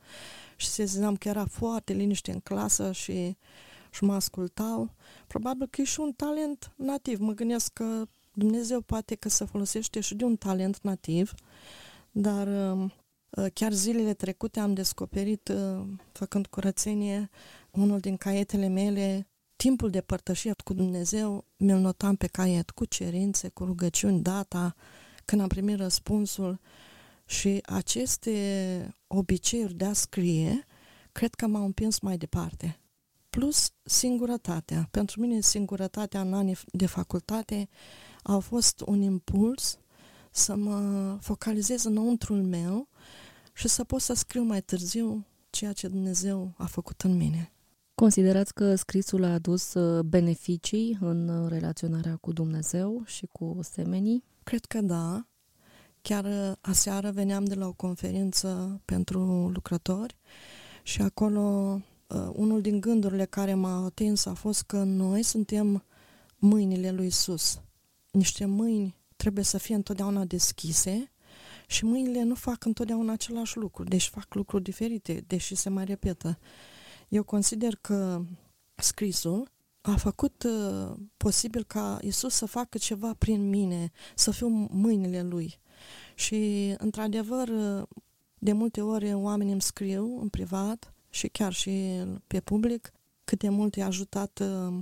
și 0.60 0.68
se 0.68 0.86
ziceam 0.86 1.16
că 1.16 1.28
era 1.28 1.46
foarte 1.46 1.94
liniște 1.94 2.32
în 2.32 2.40
clasă 2.40 2.92
și, 2.92 3.38
și 3.92 4.04
mă 4.04 4.14
ascultau. 4.14 4.94
Probabil 5.28 5.68
că 5.70 5.82
e 5.82 5.84
și 5.84 6.00
un 6.00 6.12
talent 6.12 6.72
nativ. 6.76 7.20
Mă 7.20 7.34
gândesc 7.34 7.74
că 7.74 8.06
Dumnezeu 8.34 8.82
poate 8.82 9.16
că 9.16 9.30
se 9.30 9.46
folosește 9.46 10.00
și 10.00 10.16
de 10.16 10.24
un 10.24 10.36
talent 10.36 10.80
nativ, 10.82 11.34
dar 12.12 12.48
chiar 13.54 13.72
zilele 13.72 14.14
trecute 14.14 14.60
am 14.60 14.74
descoperit, 14.74 15.52
făcând 16.12 16.48
curățenie, 16.48 17.30
unul 17.72 18.00
din 18.00 18.18
caietele 18.18 18.68
mele 18.68 19.28
timpul 19.56 19.90
de 19.90 20.02
părtășie 20.02 20.54
cu 20.64 20.74
Dumnezeu 20.74 21.46
mi-l 21.58 21.78
notam 21.78 22.16
pe 22.16 22.28
caiet 22.28 22.70
cu 22.70 22.86
cerințe, 22.86 23.50
cu 23.50 23.64
rugăciuni, 23.64 24.22
data, 24.22 24.76
când 25.26 25.42
am 25.42 25.48
primit 25.48 25.78
răspunsul 25.78 26.60
și 27.30 27.60
aceste 27.66 28.96
obiceiuri 29.08 29.74
de 29.74 29.86
a 29.86 29.94
scrie, 29.94 30.66
cred 31.12 31.36
că 31.36 31.48
m-au 31.48 31.66
împins 31.66 32.00
mai 32.00 32.18
departe. 32.18 32.80
Plus 33.30 33.72
singurătatea. 33.84 34.88
Pentru 34.92 35.22
mine 35.22 35.42
singurătatea 35.42 36.22
în 36.22 36.34
anii 36.34 36.58
de 36.72 36.86
facultate 36.86 37.70
a 38.24 38.38
fost 38.38 38.82
un 38.86 39.02
impuls 39.02 39.80
să 40.32 40.56
mă 40.56 41.18
focalizez 41.22 41.84
înăuntrul 41.84 42.44
meu 42.44 42.88
și 43.54 43.68
să 43.68 43.84
pot 43.84 44.02
să 44.02 44.14
scriu 44.14 44.44
mai 44.44 44.62
târziu 44.62 45.26
ceea 45.50 45.74
ce 45.74 45.88
Dumnezeu 45.88 46.54
a 46.58 46.66
făcut 46.66 47.02
în 47.02 47.18
mine. 47.18 47.54
Considerați 47.96 48.54
că 48.54 48.76
scrisul 48.76 49.24
a 49.24 49.34
adus 49.34 49.74
uh, 49.74 50.04
beneficii 50.04 50.98
în 51.00 51.28
uh, 51.28 51.50
relaționarea 51.50 52.16
cu 52.16 52.32
Dumnezeu 52.32 53.04
și 53.06 53.26
cu 53.26 53.60
semenii? 53.62 54.24
Cred 54.44 54.66
că 54.66 54.82
da. 54.82 55.29
Chiar 56.02 56.26
uh, 56.26 56.52
aseară 56.62 57.12
veneam 57.12 57.46
de 57.46 57.56
la 57.56 57.68
o 57.68 57.74
conferință 57.74 58.82
pentru 58.86 59.50
lucrători 59.54 60.18
și 60.84 61.02
acolo 61.02 61.82
unul 62.34 62.62
din 62.62 62.80
gândurile 62.80 63.26
care 63.26 63.54
m-a 63.54 63.86
atins 63.86 64.26
a 64.26 64.34
fost 64.34 64.62
că 64.62 64.84
noi 64.84 65.24
suntem 65.24 65.84
mâinile 66.36 66.92
lui 66.92 67.06
Isus. 67.06 67.62
Niște 68.12 68.46
mâini 68.46 68.96
trebuie 69.16 69.44
să 69.44 69.58
fie 69.58 69.76
întotdeauna 69.76 70.26
deschise 70.26 71.12
și 71.68 71.86
mâinile 71.86 72.24
nu 72.24 72.36
fac 72.36 72.66
întotdeauna 72.66 73.12
același 73.12 73.58
lucru, 73.58 73.84
deci 73.84 74.08
fac 74.08 74.34
lucruri 74.34 74.64
diferite, 74.64 75.24
deși 75.28 75.56
se 75.56 75.70
mai 75.70 75.86
repetă. 75.86 76.40
Eu 77.08 77.24
consider 77.24 77.76
că 77.76 78.22
scrisul 78.76 79.52
a 79.82 79.96
făcut 79.96 80.44
uh, 80.44 80.96
posibil 81.18 81.64
ca 81.64 82.00
Isus 82.02 82.34
să 82.34 82.46
facă 82.46 82.78
ceva 82.78 83.14
prin 83.18 83.50
mine, 83.50 83.92
să 84.16 84.32
fiu 84.32 84.48
mâinile 84.72 85.22
lui. 85.22 85.60
Și, 86.20 86.74
într-adevăr, 86.78 87.48
uh, 87.48 87.88
de 88.40 88.52
multe 88.52 88.82
ori 88.82 89.14
oamenii 89.14 89.52
îmi 89.52 89.62
scriu 89.62 90.20
în 90.22 90.30
privat 90.30 90.94
și 91.10 91.28
chiar 91.28 91.54
și 91.54 92.04
pe 92.28 92.40
public 92.40 92.92
cât 93.24 93.40
de 93.40 93.50
mult 93.50 93.76
i-a 93.76 93.86
ajutat 93.86 94.40
uh, 94.40 94.74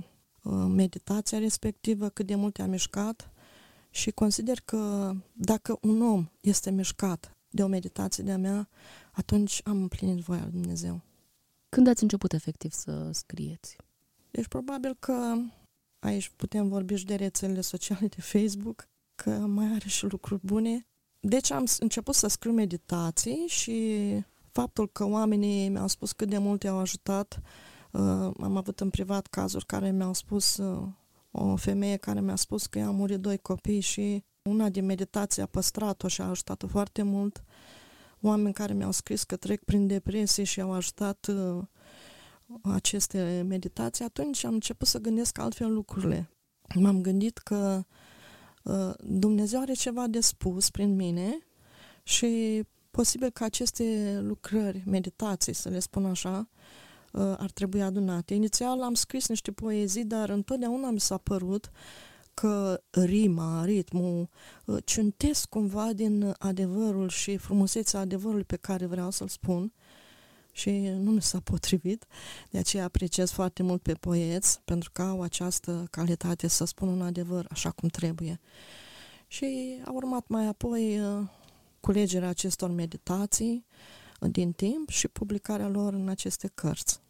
uh, 0.42 0.66
meditația 0.68 1.38
respectivă, 1.38 2.08
cât 2.08 2.26
de 2.26 2.34
mult 2.34 2.56
i-a 2.56 2.66
mișcat 2.66 3.30
și 3.90 4.10
consider 4.10 4.60
că 4.64 5.12
dacă 5.32 5.78
un 5.80 6.02
om 6.02 6.28
este 6.40 6.70
mișcat 6.70 7.36
de 7.50 7.62
o 7.62 7.66
meditație 7.66 8.24
de-a 8.24 8.38
mea, 8.38 8.68
atunci 9.12 9.60
am 9.64 9.76
împlinit 9.80 10.18
voia 10.22 10.42
lui 10.42 10.60
Dumnezeu. 10.60 11.00
Când 11.68 11.86
ați 11.86 12.02
început 12.02 12.32
efectiv 12.32 12.72
să 12.72 13.10
scrieți? 13.12 13.76
Deci 14.30 14.48
probabil 14.48 14.96
că 14.98 15.34
aici 15.98 16.32
putem 16.36 16.68
vorbi 16.68 16.94
și 16.94 17.04
de 17.04 17.14
rețelele 17.14 17.60
sociale 17.60 18.06
de 18.06 18.20
Facebook, 18.20 18.88
că 19.14 19.30
mai 19.30 19.66
are 19.66 19.88
și 19.88 20.04
lucruri 20.04 20.46
bune. 20.46 20.87
Deci 21.20 21.50
am 21.50 21.64
început 21.78 22.14
să 22.14 22.26
scriu 22.26 22.52
meditații 22.52 23.44
și 23.46 23.98
faptul 24.50 24.88
că 24.88 25.04
oamenii 25.04 25.68
mi-au 25.68 25.88
spus 25.88 26.12
cât 26.12 26.28
de 26.28 26.38
mult 26.38 26.62
i-au 26.62 26.78
ajutat, 26.78 27.40
uh, 27.90 28.00
am 28.40 28.56
avut 28.56 28.80
în 28.80 28.90
privat 28.90 29.26
cazuri 29.26 29.66
care 29.66 29.90
mi-au 29.90 30.12
spus, 30.12 30.56
uh, 30.56 30.88
o 31.30 31.56
femeie 31.56 31.96
care 31.96 32.20
mi-a 32.20 32.36
spus 32.36 32.66
că 32.66 32.78
i-au 32.78 32.92
murit 32.92 33.18
doi 33.18 33.38
copii 33.38 33.80
și 33.80 34.24
una 34.42 34.68
din 34.68 34.84
meditații 34.84 35.42
a 35.42 35.46
păstrat-o 35.46 36.08
și 36.08 36.20
a 36.20 36.28
ajutat-o 36.28 36.66
foarte 36.66 37.02
mult 37.02 37.44
oameni 38.20 38.54
care 38.54 38.72
mi-au 38.72 38.90
scris 38.90 39.22
că 39.22 39.36
trec 39.36 39.64
prin 39.64 39.86
depresie 39.86 40.44
și 40.44 40.60
au 40.60 40.72
ajutat 40.72 41.26
uh, 41.26 41.64
aceste 42.62 43.44
meditații, 43.48 44.04
atunci 44.04 44.44
am 44.44 44.52
început 44.52 44.88
să 44.88 44.98
gândesc 44.98 45.38
altfel 45.38 45.72
lucrurile. 45.72 46.30
M-am 46.74 47.00
gândit 47.00 47.38
că 47.38 47.76
uh, 47.78 47.84
Dumnezeu 49.00 49.60
are 49.60 49.72
ceva 49.72 50.06
de 50.06 50.20
spus 50.20 50.70
prin 50.70 50.94
mine 50.94 51.38
și 52.02 52.62
posibil 52.90 53.30
că 53.30 53.44
aceste 53.44 54.18
lucrări, 54.22 54.82
meditații, 54.86 55.52
să 55.52 55.68
le 55.68 55.78
spun 55.78 56.04
așa, 56.04 56.48
uh, 57.12 57.34
ar 57.36 57.50
trebui 57.50 57.82
adunate. 57.82 58.34
Inițial 58.34 58.82
am 58.82 58.94
scris 58.94 59.28
niște 59.28 59.52
poezii, 59.52 60.04
dar 60.04 60.28
întotdeauna 60.28 60.90
mi 60.90 61.00
s-a 61.00 61.16
părut 61.16 61.70
că 62.34 62.82
rima, 62.90 63.64
ritmul, 63.64 64.28
uh, 64.64 64.76
ciuntesc 64.84 65.48
cumva 65.48 65.92
din 65.92 66.34
adevărul 66.38 67.08
și 67.08 67.36
frumusețea 67.36 68.00
adevărului 68.00 68.44
pe 68.44 68.56
care 68.56 68.86
vreau 68.86 69.10
să-l 69.10 69.28
spun 69.28 69.72
și 70.58 70.70
nu 70.78 71.10
mi 71.10 71.22
s-a 71.22 71.40
potrivit. 71.40 72.06
De 72.50 72.58
aceea 72.58 72.84
apreciez 72.84 73.30
foarte 73.30 73.62
mult 73.62 73.82
pe 73.82 73.92
poeți 73.92 74.60
pentru 74.64 74.90
că 74.92 75.02
au 75.02 75.22
această 75.22 75.86
calitate 75.90 76.48
să 76.48 76.64
spun 76.64 76.88
un 76.88 77.02
adevăr 77.02 77.46
așa 77.50 77.70
cum 77.70 77.88
trebuie. 77.88 78.40
Și 79.26 79.80
a 79.84 79.90
urmat 79.92 80.28
mai 80.28 80.46
apoi 80.46 81.00
uh, 81.00 81.28
culegerea 81.80 82.28
acestor 82.28 82.70
meditații 82.70 83.64
uh, 84.20 84.30
din 84.30 84.52
timp 84.52 84.88
și 84.88 85.08
publicarea 85.08 85.68
lor 85.68 85.92
în 85.92 86.08
aceste 86.08 86.50
cărți. 86.54 87.00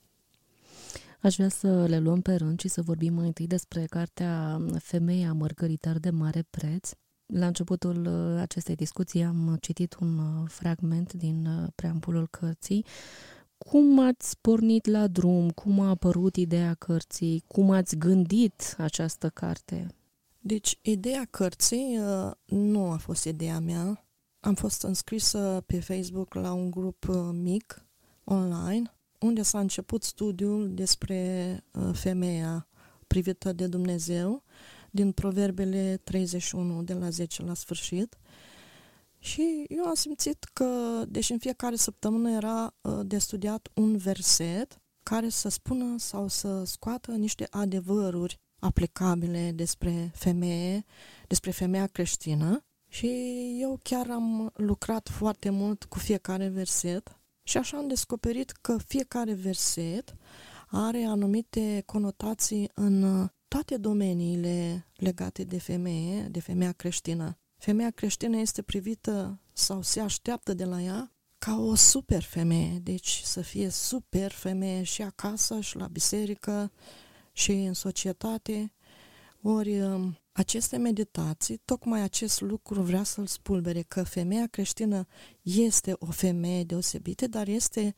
Aș 1.21 1.35
vrea 1.35 1.49
să 1.49 1.85
le 1.87 1.99
luăm 1.99 2.21
pe 2.21 2.35
rând 2.35 2.61
și 2.61 2.69
să 2.69 2.83
vorbim 2.83 3.15
mai 3.15 3.27
întâi 3.27 3.47
despre 3.47 3.85
cartea 3.85 4.61
Femeia 4.79 5.33
mărgăritar 5.33 5.99
de 5.99 6.11
mare 6.11 6.47
preț. 6.51 6.91
La 7.27 7.47
începutul 7.47 8.07
uh, 8.07 8.41
acestei 8.41 8.75
discuții 8.75 9.23
am 9.23 9.57
citit 9.61 9.97
un 10.01 10.19
uh, 10.19 10.49
fragment 10.49 11.13
din 11.13 11.47
uh, 11.47 11.69
preambulul 11.75 12.29
cărții. 12.29 12.85
Cum 13.71 13.99
ați 13.99 14.39
pornit 14.41 14.87
la 14.87 15.07
drum? 15.07 15.51
Cum 15.51 15.81
a 15.81 15.89
apărut 15.89 16.37
ideea 16.37 16.75
cărții? 16.75 17.45
Cum 17.47 17.71
ați 17.71 17.97
gândit 17.97 18.75
această 18.79 19.29
carte? 19.29 19.95
Deci, 20.39 20.79
ideea 20.83 21.27
cărții 21.31 21.99
nu 22.45 22.91
a 22.91 22.97
fost 22.97 23.25
ideea 23.25 23.59
mea. 23.59 24.09
Am 24.41 24.55
fost 24.55 24.83
înscrisă 24.83 25.63
pe 25.67 25.81
Facebook 25.81 26.35
la 26.35 26.53
un 26.53 26.71
grup 26.71 27.05
mic 27.33 27.87
online 28.25 28.93
unde 29.19 29.43
s-a 29.43 29.59
început 29.59 30.03
studiul 30.03 30.75
despre 30.75 31.65
uh, 31.73 31.91
femeia 31.93 32.69
privită 33.07 33.53
de 33.53 33.67
Dumnezeu 33.67 34.43
din 34.91 35.13
Proverbele 35.13 36.01
31 36.05 36.83
de 36.83 36.95
la 36.95 37.11
10 37.11 37.43
la 37.43 37.55
sfârșit. 37.55 38.19
Și 39.19 39.65
eu 39.69 39.85
am 39.85 39.95
simțit 39.95 40.45
că, 40.53 41.03
deși 41.09 41.33
în 41.33 41.39
fiecare 41.39 41.77
săptămână 41.77 42.31
era 42.31 42.75
uh, 42.81 43.01
de 43.03 43.19
studiat 43.19 43.69
un 43.75 43.97
verset 43.97 44.81
care 45.03 45.29
să 45.29 45.49
spună 45.49 45.99
sau 45.99 46.29
să 46.29 46.65
scoată 46.65 47.11
niște 47.11 47.47
adevăruri 47.51 48.41
aplicabile 48.59 49.53
despre 49.55 50.11
femeie, 50.15 50.85
despre 51.27 51.51
femeia 51.51 51.87
creștină. 51.87 52.65
Și 52.89 53.09
eu 53.61 53.79
chiar 53.83 54.11
am 54.11 54.51
lucrat 54.55 55.09
foarte 55.09 55.51
mult 55.51 55.85
cu 55.85 55.99
fiecare 55.99 56.49
verset 56.49 57.21
și 57.43 57.57
așa 57.57 57.77
am 57.77 57.89
descoperit 57.89 58.51
că 58.51 58.77
fiecare 58.87 59.33
verset 59.33 60.17
are 60.69 61.05
anumite 61.05 61.83
conotații 61.87 62.71
în 62.75 63.27
toate 63.49 63.77
domeniile 63.77 64.87
legate 64.95 65.45
de 65.45 65.59
femeie, 65.59 66.23
de 66.23 66.41
femeia 66.41 66.73
creștină. 66.73 67.39
Femeia 67.59 67.91
creștină 67.91 68.37
este 68.37 68.63
privită 68.63 69.41
sau 69.53 69.83
se 69.83 70.01
așteaptă 70.01 70.55
de 70.55 70.65
la 70.65 70.81
ea 70.81 71.13
ca 71.39 71.57
o 71.61 71.75
super 71.75 72.23
femeie, 72.23 72.79
deci 72.79 73.21
să 73.25 73.41
fie 73.41 73.69
super 73.69 74.33
femeie 74.33 74.83
și 74.83 75.03
acasă 75.03 75.61
și 75.61 75.77
la 75.77 75.87
biserică 75.87 76.73
și 77.33 77.53
în 77.53 77.75
societate. 77.75 78.73
Ori 79.43 79.81
um, 79.81 80.19
aceste 80.33 80.77
meditații, 80.77 81.57
tocmai 81.57 82.01
acest 82.01 82.41
lucru 82.41 82.83
vrea 82.83 83.03
să-l 83.03 83.27
spulbere, 83.27 83.83
că 83.83 84.03
femeia 84.03 84.47
creștină 84.47 85.07
este 85.43 85.97
o 85.99 86.11
femeie 86.11 86.65
deosebită, 86.65 87.27
dar 87.27 87.49
este 87.49 87.95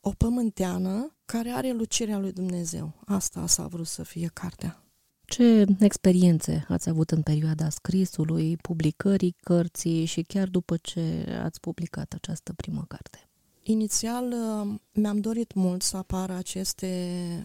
o 0.00 0.10
pământeană 0.10 1.16
care 1.24 1.50
are 1.50 1.72
lucirea 1.72 2.18
lui 2.18 2.32
Dumnezeu. 2.32 2.92
Asta 3.04 3.46
s-a 3.46 3.66
vrut 3.66 3.86
să 3.86 4.02
fie 4.02 4.30
cartea. 4.32 4.89
Ce 5.30 5.66
experiențe 5.78 6.64
ați 6.68 6.88
avut 6.88 7.10
în 7.10 7.22
perioada 7.22 7.68
scrisului, 7.68 8.56
publicării 8.56 9.36
cărții 9.40 10.04
și 10.04 10.22
chiar 10.22 10.48
după 10.48 10.76
ce 10.76 11.26
ați 11.42 11.60
publicat 11.60 12.12
această 12.12 12.52
primă 12.52 12.84
carte? 12.88 13.30
inițial 13.62 14.32
uh, 14.32 14.74
mi-am 14.92 15.20
dorit 15.20 15.54
mult 15.54 15.82
să 15.82 15.96
apară 15.96 16.32
aceste 16.32 16.88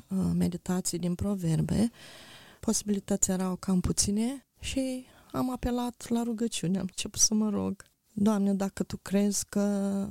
uh, 0.10 0.18
meditații 0.34 1.00
din 1.00 1.16
proverbe. 1.16 1.92
Posibilități 2.60 3.32
erau 3.32 3.56
cam 3.56 3.80
puține 3.80 4.46
și 4.60 5.06
am 5.32 5.52
apelat 5.52 6.06
la 6.10 6.24
rugăciune, 6.24 6.78
am 6.78 6.86
început 6.90 7.20
să 7.20 7.34
mă 7.34 7.50
rog. 7.50 7.84
Doamne, 8.14 8.54
dacă 8.54 8.84
Tu 8.84 8.98
crezi 8.98 9.46
că 9.50 9.60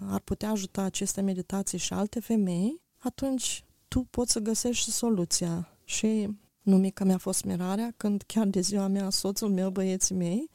ar 0.07 0.21
putea 0.21 0.51
ajuta 0.51 0.83
aceste 0.83 1.21
meditații 1.21 1.79
și 1.79 1.93
alte 1.93 2.21
femei, 2.21 2.81
atunci 2.99 3.65
Tu 3.89 4.01
poți 4.11 4.33
să 4.33 4.39
găsești 4.39 4.91
soluția. 4.91 5.69
Și 5.85 6.29
nu 6.65 6.77
mică 6.77 7.05
mi-a 7.05 7.19
fost 7.19 7.45
mirarea 7.45 7.93
când 7.97 8.23
chiar 8.27 8.47
de 8.47 8.61
ziua 8.61 8.87
mea 8.87 9.11
soțul 9.11 9.49
meu, 9.49 9.71
băieții 9.71 10.15
mei, 10.15 10.51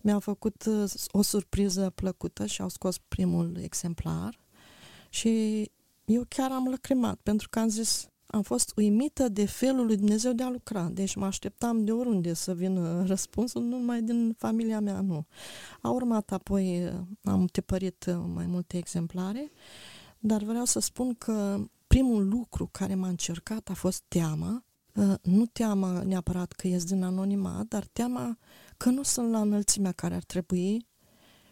mi-a 0.00 0.18
făcut 0.18 0.64
uh, 0.64 0.92
o 1.10 1.22
surpriză 1.22 1.92
plăcută 1.94 2.46
și 2.46 2.62
au 2.62 2.68
scos 2.68 2.98
primul 2.98 3.58
exemplar 3.62 4.38
și 5.08 5.70
eu 6.04 6.24
chiar 6.28 6.50
am 6.52 6.68
lăcrimat 6.68 7.18
pentru 7.22 7.48
că 7.48 7.58
am 7.58 7.68
zis, 7.68 8.06
am 8.26 8.42
fost 8.42 8.72
uimită 8.76 9.28
de 9.28 9.46
felul 9.46 9.86
lui 9.86 9.96
Dumnezeu 9.96 10.32
de 10.32 10.42
a 10.42 10.50
lucra. 10.50 10.88
Deci 10.92 11.14
mă 11.14 11.26
așteptam 11.26 11.84
de 11.84 11.92
oriunde 11.92 12.34
să 12.34 12.54
vină 12.54 13.02
răspunsul, 13.12 13.62
nu 13.62 13.76
numai 13.76 14.02
din 14.02 14.34
familia 14.38 14.80
mea, 14.80 15.00
nu. 15.00 15.26
A 15.80 15.90
urmat 15.90 16.32
apoi, 16.32 16.84
uh, 16.84 16.92
am 17.22 17.46
tipărit 17.46 18.04
uh, 18.08 18.24
mai 18.34 18.46
multe 18.46 18.76
exemplare, 18.76 19.50
dar 20.18 20.42
vreau 20.42 20.64
să 20.64 20.80
spun 20.80 21.14
că 21.14 21.58
primul 21.86 22.28
lucru 22.28 22.68
care 22.72 22.94
m-a 22.94 23.08
încercat 23.08 23.68
a 23.68 23.74
fost 23.74 24.02
teama, 24.08 24.64
Uh, 24.64 24.71
nu 25.22 25.46
teama 25.46 26.02
neapărat 26.02 26.52
că 26.52 26.66
ies 26.66 26.84
din 26.84 27.02
anonimat, 27.02 27.66
dar 27.66 27.86
teama 27.92 28.38
că 28.76 28.90
nu 28.90 29.02
sunt 29.02 29.30
la 29.30 29.40
înălțimea 29.40 29.92
care 29.92 30.14
ar 30.14 30.22
trebui 30.22 30.86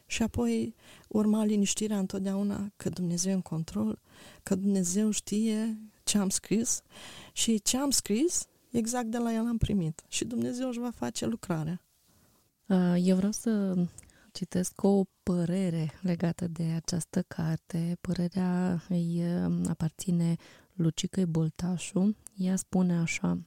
și 0.06 0.22
apoi 0.22 0.74
urma 1.08 1.44
liniștirea 1.44 1.98
întotdeauna 1.98 2.72
că 2.76 2.88
Dumnezeu 2.88 3.30
e 3.30 3.34
în 3.34 3.42
control, 3.42 4.00
că 4.42 4.54
Dumnezeu 4.54 5.10
știe 5.10 5.78
ce 6.02 6.18
am 6.18 6.28
scris 6.28 6.82
și 7.32 7.62
ce 7.62 7.76
am 7.76 7.90
scris 7.90 8.46
exact 8.70 9.06
de 9.06 9.18
la 9.18 9.34
el 9.34 9.46
am 9.46 9.56
primit 9.56 10.04
și 10.08 10.24
Dumnezeu 10.24 10.68
își 10.68 10.78
va 10.78 10.90
face 10.90 11.26
lucrarea. 11.26 11.82
Uh, 12.66 12.94
eu 12.98 13.16
vreau 13.16 13.32
să 13.32 13.74
citesc 14.32 14.82
o 14.82 15.04
părere 15.22 15.90
legată 16.00 16.46
de 16.46 16.62
această 16.62 17.22
carte. 17.22 17.96
Părerea 18.00 18.82
îi 18.88 19.22
uh, 19.24 19.52
aparține 19.68 20.36
Lucicăi 20.80 21.26
Boltașu, 21.26 22.16
ea 22.36 22.56
spune 22.56 22.98
așa 22.98 23.38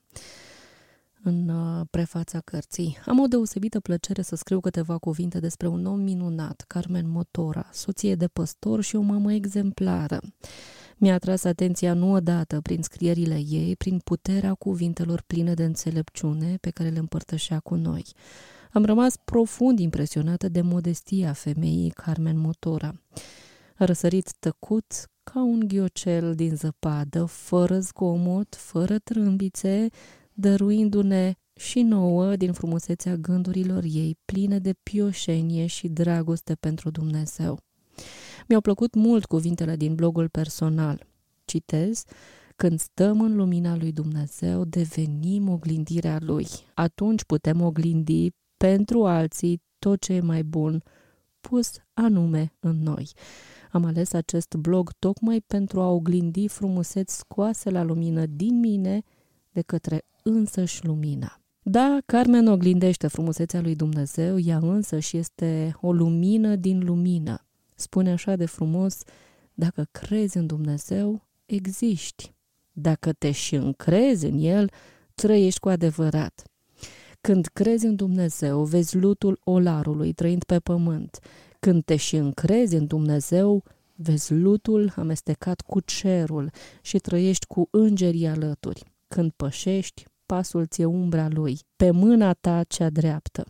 în 1.23 1.49
uh, 1.49 1.85
prefața 1.89 2.39
cărții. 2.39 2.97
Am 3.05 3.19
o 3.19 3.27
deosebită 3.27 3.79
plăcere 3.79 4.21
să 4.21 4.35
scriu 4.35 4.59
câteva 4.59 4.97
cuvinte 4.97 5.39
despre 5.39 5.67
un 5.67 5.85
om 5.85 5.99
minunat, 5.99 6.63
Carmen 6.67 7.09
Motora, 7.09 7.69
soție 7.71 8.15
de 8.15 8.27
păstor 8.27 8.81
și 8.81 8.95
o 8.95 9.01
mamă 9.01 9.33
exemplară. 9.33 10.19
Mi-a 10.97 11.13
atras 11.13 11.43
atenția 11.43 11.93
nu 11.93 12.11
odată 12.11 12.61
prin 12.61 12.81
scrierile 12.81 13.43
ei, 13.49 13.75
prin 13.75 13.99
puterea 13.99 14.53
cuvintelor 14.53 15.23
pline 15.27 15.53
de 15.53 15.63
înțelepciune 15.63 16.57
pe 16.61 16.69
care 16.69 16.89
le 16.89 16.99
împărtășea 16.99 17.59
cu 17.59 17.75
noi. 17.75 18.05
Am 18.71 18.85
rămas 18.85 19.17
profund 19.17 19.79
impresionată 19.79 20.49
de 20.49 20.61
modestia 20.61 21.33
femeii 21.33 21.89
Carmen 21.89 22.37
Motora. 22.37 22.93
A 23.75 23.85
răsărit 23.85 24.33
tăcut 24.39 25.11
ca 25.23 25.43
un 25.43 25.67
ghiocel 25.67 26.35
din 26.35 26.55
zăpadă, 26.55 27.25
fără 27.25 27.79
zgomot, 27.79 28.55
fără 28.55 28.97
trâmbițe, 28.97 29.87
dăruindu-ne 30.33 31.33
și 31.55 31.81
nouă 31.81 32.35
din 32.35 32.53
frumusețea 32.53 33.15
gândurilor 33.15 33.83
ei, 33.83 34.17
pline 34.25 34.59
de 34.59 34.73
pioșenie 34.83 35.65
și 35.65 35.87
dragoste 35.87 36.55
pentru 36.55 36.89
Dumnezeu. 36.89 37.59
Mi-au 38.47 38.61
plăcut 38.61 38.93
mult 38.93 39.25
cuvintele 39.25 39.75
din 39.75 39.95
blogul 39.95 40.29
personal. 40.29 41.05
Citez, 41.45 42.03
când 42.55 42.79
stăm 42.79 43.21
în 43.21 43.35
lumina 43.35 43.75
lui 43.75 43.91
Dumnezeu, 43.91 44.65
devenim 44.65 45.49
oglindirea 45.49 46.17
lui. 46.21 46.47
Atunci 46.73 47.23
putem 47.23 47.61
oglindi 47.61 48.31
pentru 48.57 49.05
alții 49.05 49.61
tot 49.79 50.01
ce 50.01 50.13
e 50.13 50.19
mai 50.19 50.43
bun, 50.43 50.83
pus 51.49 51.71
anume 51.93 52.53
în 52.59 52.83
noi. 52.83 53.11
Am 53.71 53.85
ales 53.85 54.13
acest 54.13 54.55
blog 54.55 54.91
tocmai 54.99 55.41
pentru 55.47 55.81
a 55.81 55.89
oglindi 55.89 56.47
frumuseți 56.47 57.17
scoase 57.17 57.69
la 57.69 57.83
lumină 57.83 58.25
din 58.25 58.59
mine 58.59 59.03
de 59.51 59.61
către 59.61 60.05
însăși 60.23 60.85
lumina. 60.85 61.41
Da, 61.63 61.97
Carmen 62.05 62.47
oglindește 62.47 63.07
frumusețea 63.07 63.61
lui 63.61 63.75
Dumnezeu, 63.75 64.39
ea 64.39 64.57
însă 64.57 64.99
și 64.99 65.17
este 65.17 65.75
o 65.81 65.91
lumină 65.91 66.55
din 66.55 66.83
lumină. 66.85 67.45
Spune 67.75 68.11
așa 68.11 68.35
de 68.35 68.45
frumos, 68.45 69.01
dacă 69.53 69.87
crezi 69.91 70.37
în 70.37 70.47
Dumnezeu, 70.47 71.27
existi. 71.45 72.33
Dacă 72.71 73.13
te 73.13 73.31
și 73.31 73.55
încrezi 73.55 74.25
în 74.25 74.37
El, 74.37 74.69
trăiești 75.15 75.59
cu 75.59 75.69
adevărat. 75.69 76.43
Când 77.27 77.47
crezi 77.53 77.85
în 77.85 77.95
Dumnezeu, 77.95 78.63
vezi 78.63 78.97
lutul 78.97 79.39
olarului 79.43 80.13
trăind 80.13 80.43
pe 80.43 80.59
pământ. 80.59 81.19
Când 81.59 81.83
te 81.83 81.95
și 81.95 82.15
încrezi 82.15 82.75
în 82.75 82.85
Dumnezeu, 82.85 83.63
vezi 83.95 84.33
lutul 84.33 84.93
amestecat 84.95 85.61
cu 85.61 85.79
cerul 85.79 86.51
și 86.81 86.97
trăiești 86.97 87.45
cu 87.45 87.67
îngerii 87.71 88.27
alături. 88.27 88.83
Când 89.07 89.31
pășești, 89.35 90.05
pasul 90.25 90.65
ție 90.65 90.85
umbra 90.85 91.27
lui, 91.29 91.59
pe 91.75 91.91
mâna 91.91 92.33
ta 92.33 92.63
cea 92.67 92.89
dreaptă. 92.89 93.43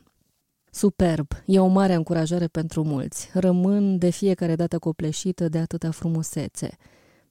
Superb! 0.71 1.27
E 1.45 1.59
o 1.59 1.67
mare 1.67 1.93
încurajare 1.93 2.47
pentru 2.47 2.83
mulți. 2.83 3.29
Rămân 3.33 3.97
de 3.97 4.09
fiecare 4.09 4.55
dată 4.55 4.79
copleșită 4.79 5.49
de 5.49 5.57
atâta 5.57 5.91
frumusețe. 5.91 6.77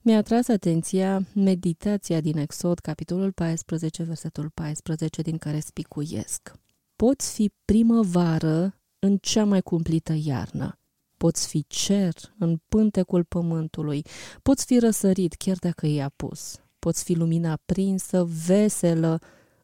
Mi-a 0.05 0.17
atras 0.17 0.47
atenția 0.47 1.25
meditația 1.33 2.21
din 2.21 2.37
Exod, 2.37 2.79
capitolul 2.79 3.31
14, 3.31 4.03
versetul 4.03 4.49
14, 4.49 5.21
din 5.21 5.37
care 5.37 5.59
spicuiesc. 5.59 6.51
Poți 6.95 7.33
fi 7.33 7.51
primăvară 7.65 8.79
în 8.99 9.17
cea 9.17 9.45
mai 9.45 9.61
cumplită 9.61 10.13
iarnă. 10.23 10.79
Poți 11.17 11.47
fi 11.47 11.65
cer 11.67 12.13
în 12.37 12.59
pântecul 12.67 13.23
pământului, 13.23 14.05
poți 14.41 14.65
fi 14.65 14.79
răsărit 14.79 15.33
chiar 15.33 15.57
dacă 15.57 15.87
e 15.87 16.03
apus, 16.03 16.59
poți 16.79 17.03
fi 17.03 17.13
lumina 17.13 17.59
prinsă, 17.65 18.27
veselă, 18.45 19.19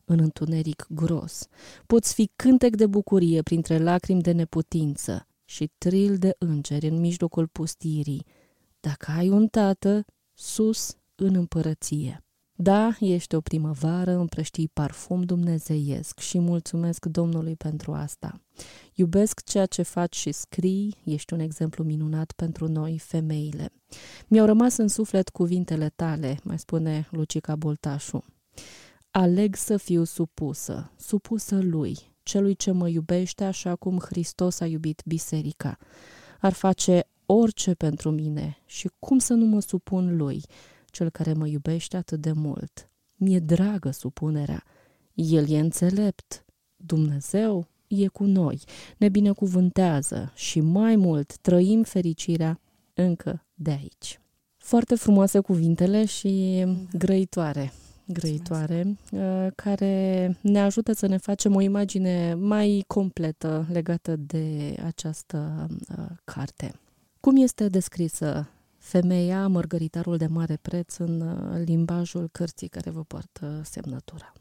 în 0.05 0.19
întuneric 0.19 0.85
gros, 0.89 1.47
poți 1.85 2.13
fi 2.13 2.31
cântec 2.35 2.75
de 2.75 2.87
bucurie 2.87 3.41
printre 3.41 3.77
lacrimi 3.77 4.21
de 4.21 4.31
neputință 4.31 5.27
și 5.45 5.71
tril 5.77 6.17
de 6.17 6.35
îngeri 6.37 6.87
în 6.87 6.99
mijlocul 6.99 7.47
pustirii, 7.47 8.25
dacă 8.79 9.11
ai 9.11 9.29
un 9.29 9.47
tată 9.47 10.05
sus 10.39 10.97
în 11.15 11.35
împărăție. 11.35 12.23
Da, 12.55 12.95
ești 12.99 13.35
o 13.35 13.41
primăvară, 13.41 14.11
împrăștii 14.11 14.67
parfum 14.73 15.23
dumnezeiesc 15.23 16.19
și 16.19 16.39
mulțumesc 16.39 17.05
Domnului 17.05 17.55
pentru 17.55 17.93
asta. 17.93 18.41
Iubesc 18.93 19.43
ceea 19.43 19.65
ce 19.65 19.81
faci 19.81 20.15
și 20.15 20.31
scrii, 20.31 20.95
ești 21.03 21.33
un 21.33 21.39
exemplu 21.39 21.83
minunat 21.83 22.31
pentru 22.31 22.67
noi, 22.67 22.99
femeile. 22.99 23.71
Mi-au 24.27 24.45
rămas 24.45 24.77
în 24.77 24.87
suflet 24.87 25.29
cuvintele 25.29 25.89
tale, 25.95 26.39
mai 26.43 26.59
spune 26.59 27.07
Lucica 27.11 27.55
Boltașu. 27.55 28.23
Aleg 29.11 29.55
să 29.55 29.77
fiu 29.77 30.03
supusă, 30.03 30.91
supusă 30.97 31.59
lui, 31.61 31.97
celui 32.23 32.55
ce 32.55 32.71
mă 32.71 32.87
iubește 32.87 33.43
așa 33.43 33.75
cum 33.75 33.99
Hristos 33.99 34.59
a 34.59 34.65
iubit 34.65 35.01
biserica. 35.05 35.77
Ar 36.39 36.53
face 36.53 37.07
orice 37.31 37.73
pentru 37.73 38.11
mine 38.11 38.57
și 38.65 38.89
cum 38.99 39.17
să 39.17 39.33
nu 39.33 39.45
mă 39.45 39.59
supun 39.59 40.17
lui, 40.17 40.43
cel 40.85 41.09
care 41.09 41.33
mă 41.33 41.47
iubește 41.47 41.97
atât 41.97 42.21
de 42.21 42.31
mult. 42.31 42.89
Mi-e 43.15 43.39
dragă 43.39 43.91
supunerea. 43.91 44.63
El 45.13 45.49
e 45.49 45.59
înțelept. 45.59 46.45
Dumnezeu 46.75 47.67
e 47.87 48.07
cu 48.07 48.23
noi, 48.23 48.61
ne 48.97 49.09
binecuvântează 49.09 50.31
și 50.35 50.59
mai 50.59 50.95
mult 50.95 51.37
trăim 51.37 51.83
fericirea 51.83 52.59
încă 52.93 53.45
de 53.53 53.71
aici. 53.71 54.19
Foarte 54.57 54.95
frumoase 54.95 55.39
cuvintele 55.39 56.05
și 56.05 56.65
grăitoare, 56.97 57.73
grăitoare, 58.05 58.97
uh, 59.11 59.47
care 59.55 60.37
ne 60.41 60.59
ajută 60.59 60.93
să 60.93 61.07
ne 61.07 61.17
facem 61.17 61.55
o 61.55 61.61
imagine 61.61 62.33
mai 62.33 62.83
completă 62.87 63.65
legată 63.71 64.15
de 64.15 64.75
această 64.85 65.67
uh, 65.97 66.05
carte. 66.23 66.79
Cum 67.19 67.35
este 67.35 67.67
descrisă 67.67 68.49
femeia, 68.77 69.47
mărgăritarul 69.47 70.17
de 70.17 70.27
mare 70.27 70.55
preț 70.61 70.97
în 70.97 71.21
uh, 71.21 71.61
limbajul 71.65 72.29
cărții 72.31 72.67
care 72.67 72.89
vă 72.89 73.03
poartă 73.03 73.61
semnătura. 73.63 74.33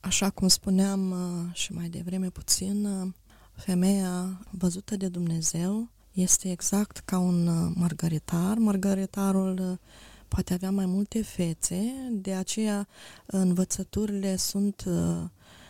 Așa 0.00 0.30
cum 0.30 0.48
spuneam 0.48 1.10
uh, 1.10 1.54
și 1.54 1.72
mai 1.72 1.88
devreme 1.88 2.30
puțin, 2.30 2.84
uh, 2.84 3.12
femeia 3.52 4.40
văzută 4.50 4.96
de 4.96 5.08
Dumnezeu 5.08 5.90
este 6.12 6.50
exact 6.50 6.98
ca 6.98 7.18
un 7.18 7.72
mărgăritar. 7.74 8.56
Mărgăritarul 8.56 9.78
poate 10.28 10.54
avea 10.54 10.70
mai 10.70 10.86
multe 10.86 11.22
fețe, 11.22 11.92
de 12.10 12.34
aceea 12.34 12.88
învățăturile 13.26 14.36
sunt 14.36 14.84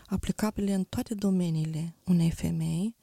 aplicabile 0.06 0.74
în 0.74 0.84
toate 0.84 1.14
domeniile 1.14 1.94
unei 2.04 2.30
femei 2.30 2.96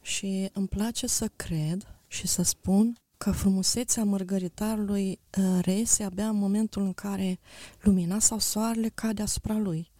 și 0.00 0.50
îmi 0.52 0.68
place 0.68 1.06
să 1.06 1.30
cred 1.36 1.99
și 2.10 2.26
să 2.26 2.42
spun 2.42 2.96
că 3.16 3.30
frumusețea 3.30 4.04
mărgăritarului 4.04 5.20
uh, 5.38 5.58
reiese 5.60 6.02
abia 6.02 6.28
în 6.28 6.36
momentul 6.36 6.82
în 6.82 6.92
care 6.92 7.38
lumina 7.80 8.18
sau 8.18 8.38
soarele 8.38 8.88
cade 8.88 9.22
asupra 9.22 9.58
lui. 9.58 9.90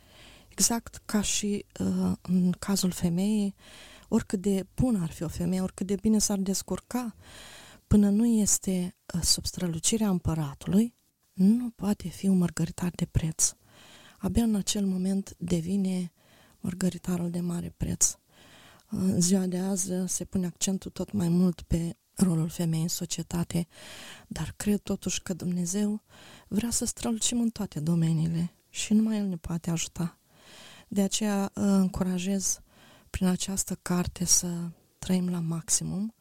Exact 0.48 1.02
ca 1.04 1.20
și 1.20 1.66
uh, 1.80 2.12
în 2.22 2.50
cazul 2.58 2.90
femeii, 2.90 3.54
oricât 4.08 4.40
de 4.40 4.66
bună 4.74 5.02
ar 5.02 5.10
fi 5.10 5.22
o 5.22 5.28
femeie, 5.28 5.60
oricât 5.60 5.86
de 5.86 5.94
bine 5.94 6.18
s-ar 6.18 6.38
descurca, 6.38 7.14
până 7.86 8.08
nu 8.10 8.26
este 8.26 8.96
uh, 9.14 9.22
sub 9.22 9.44
strălucirea 9.44 10.08
împăratului, 10.08 10.94
nu 11.32 11.70
poate 11.70 12.08
fi 12.08 12.28
un 12.28 12.38
mărgăritar 12.38 12.90
de 12.94 13.06
preț. 13.06 13.52
Abia 14.18 14.42
în 14.42 14.54
acel 14.54 14.86
moment 14.86 15.34
devine 15.38 16.12
mărgăritarul 16.60 17.30
de 17.30 17.40
mare 17.40 17.74
preț. 17.76 18.14
În 18.86 19.20
ziua 19.20 19.46
de 19.46 19.58
azi 19.58 19.92
se 20.06 20.24
pune 20.24 20.46
accentul 20.46 20.90
tot 20.90 21.12
mai 21.12 21.28
mult 21.28 21.62
pe 21.62 21.96
rolul 22.20 22.48
femeii 22.48 22.82
în 22.82 22.88
societate, 22.88 23.66
dar 24.28 24.54
cred 24.56 24.80
totuși 24.80 25.22
că 25.22 25.34
Dumnezeu 25.34 26.02
vrea 26.48 26.70
să 26.70 26.84
strălucim 26.84 27.40
în 27.40 27.48
toate 27.48 27.80
domeniile 27.80 28.52
și 28.70 28.92
numai 28.92 29.18
El 29.18 29.26
ne 29.26 29.36
poate 29.36 29.70
ajuta. 29.70 30.18
De 30.88 31.02
aceea 31.02 31.50
încurajez 31.54 32.60
prin 33.10 33.26
această 33.26 33.78
carte 33.82 34.24
să 34.24 34.70
trăim 34.98 35.28
la 35.28 35.40
maximum 35.40 36.14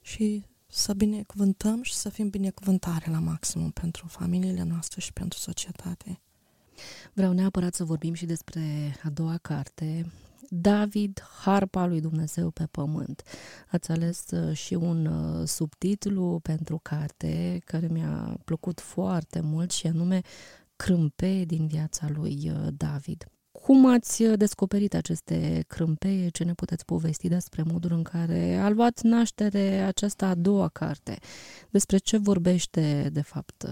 și 0.00 0.44
să 0.66 0.94
binecuvântăm 0.94 1.82
și 1.82 1.94
să 1.94 2.08
fim 2.08 2.28
binecuvântare 2.28 3.10
la 3.10 3.18
maximum 3.18 3.70
pentru 3.70 4.06
familiile 4.06 4.62
noastre 4.62 5.00
și 5.00 5.12
pentru 5.12 5.38
societate. 5.38 6.20
Vreau 7.12 7.32
neapărat 7.32 7.74
să 7.74 7.84
vorbim 7.84 8.14
și 8.14 8.26
despre 8.26 8.96
a 9.02 9.08
doua 9.08 9.38
carte, 9.38 10.12
David, 10.48 11.22
harpa 11.40 11.86
lui 11.86 12.00
Dumnezeu 12.00 12.50
pe 12.50 12.66
pământ. 12.70 13.22
Ați 13.70 13.90
ales 13.90 14.24
uh, 14.30 14.56
și 14.56 14.74
un 14.74 15.06
uh, 15.06 15.48
subtitlu 15.48 16.40
pentru 16.42 16.78
carte 16.82 17.58
care 17.64 17.86
mi-a 17.86 18.36
plăcut 18.44 18.80
foarte 18.80 19.40
mult 19.40 19.70
și 19.70 19.86
anume 19.86 20.20
Crâmpe 20.76 21.44
din 21.46 21.66
viața 21.66 22.08
lui 22.14 22.50
uh, 22.50 22.68
David. 22.76 23.26
Cum 23.52 23.86
ați 23.86 24.22
descoperit 24.22 24.94
aceste 24.94 25.64
crâmpeie? 25.66 26.28
Ce 26.28 26.44
ne 26.44 26.54
puteți 26.54 26.84
povesti 26.84 27.28
despre 27.28 27.62
modul 27.62 27.92
în 27.92 28.02
care 28.02 28.56
a 28.56 28.68
luat 28.68 29.00
naștere 29.00 29.80
această 29.80 30.24
a 30.24 30.34
doua 30.34 30.68
carte? 30.68 31.18
Despre 31.70 31.96
ce 31.96 32.16
vorbește, 32.16 33.08
de 33.12 33.22
fapt, 33.22 33.64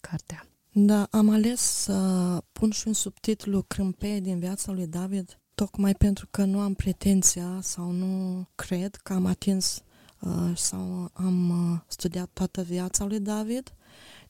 cartea? 0.00 0.46
Da, 0.72 1.06
am 1.10 1.30
ales 1.30 1.60
să 1.60 2.38
pun 2.52 2.70
și 2.70 2.86
un 2.86 2.92
subtitlu 2.92 3.62
Crâmpeie 3.62 4.20
din 4.20 4.38
viața 4.38 4.72
lui 4.72 4.86
David, 4.86 5.38
tocmai 5.54 5.94
pentru 5.94 6.26
că 6.30 6.44
nu 6.44 6.60
am 6.60 6.74
pretenția 6.74 7.58
sau 7.62 7.90
nu 7.90 8.46
cred 8.54 8.94
că 8.94 9.12
am 9.12 9.26
atins 9.26 9.82
uh, 10.20 10.56
sau 10.56 11.10
am 11.12 11.48
uh, 11.72 11.80
studiat 11.86 12.30
toată 12.32 12.62
viața 12.62 13.04
lui 13.04 13.20
David, 13.20 13.74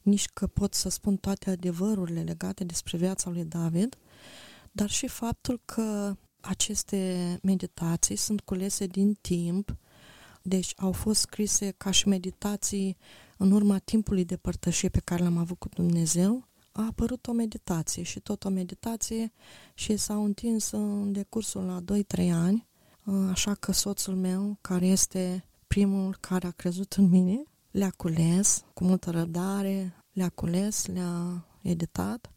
nici 0.03 0.27
că 0.27 0.47
pot 0.47 0.75
să 0.75 0.89
spun 0.89 1.17
toate 1.17 1.51
adevărurile 1.51 2.21
legate 2.21 2.65
despre 2.65 2.97
viața 2.97 3.31
lui 3.31 3.45
David, 3.45 3.97
dar 4.73 4.91
și 4.91 5.07
faptul 5.07 5.61
că 5.65 6.17
aceste 6.41 7.39
meditații 7.43 8.17
sunt 8.17 8.41
culese 8.41 8.87
din 8.87 9.15
timp, 9.21 9.77
deci 10.43 10.73
au 10.77 10.93
fost 10.93 11.21
scrise 11.21 11.75
ca 11.77 11.91
și 11.91 12.09
meditații 12.09 12.97
în 13.37 13.51
urma 13.51 13.79
timpului 13.79 14.25
de 14.25 14.37
părtășie 14.37 14.89
pe 14.89 15.01
care 15.05 15.23
l-am 15.23 15.37
avut 15.37 15.59
cu 15.59 15.69
Dumnezeu, 15.69 16.49
a 16.77 16.87
apărut 16.87 17.27
o 17.27 17.33
meditație 17.33 18.03
și 18.03 18.21
tot 18.21 18.45
o 18.45 18.49
meditație 18.49 19.33
și 19.75 19.97
s-au 19.97 20.25
întins 20.25 20.71
în 20.71 21.13
decursul 21.13 21.63
la 21.63 21.81
2-3 22.25 22.31
ani, 22.33 22.67
așa 23.31 23.55
că 23.55 23.73
soțul 23.73 24.15
meu, 24.15 24.59
care 24.61 24.87
este 24.87 25.45
primul 25.67 26.17
care 26.21 26.47
a 26.47 26.51
crezut 26.51 26.93
în 26.93 27.09
mine, 27.09 27.43
le-a 27.71 27.93
cules 27.97 28.65
cu 28.73 28.85
multă 28.85 29.11
răbdare, 29.11 29.95
le-a 30.13 30.29
cules, 30.29 30.87
le-a 30.87 31.47
editat 31.63 32.31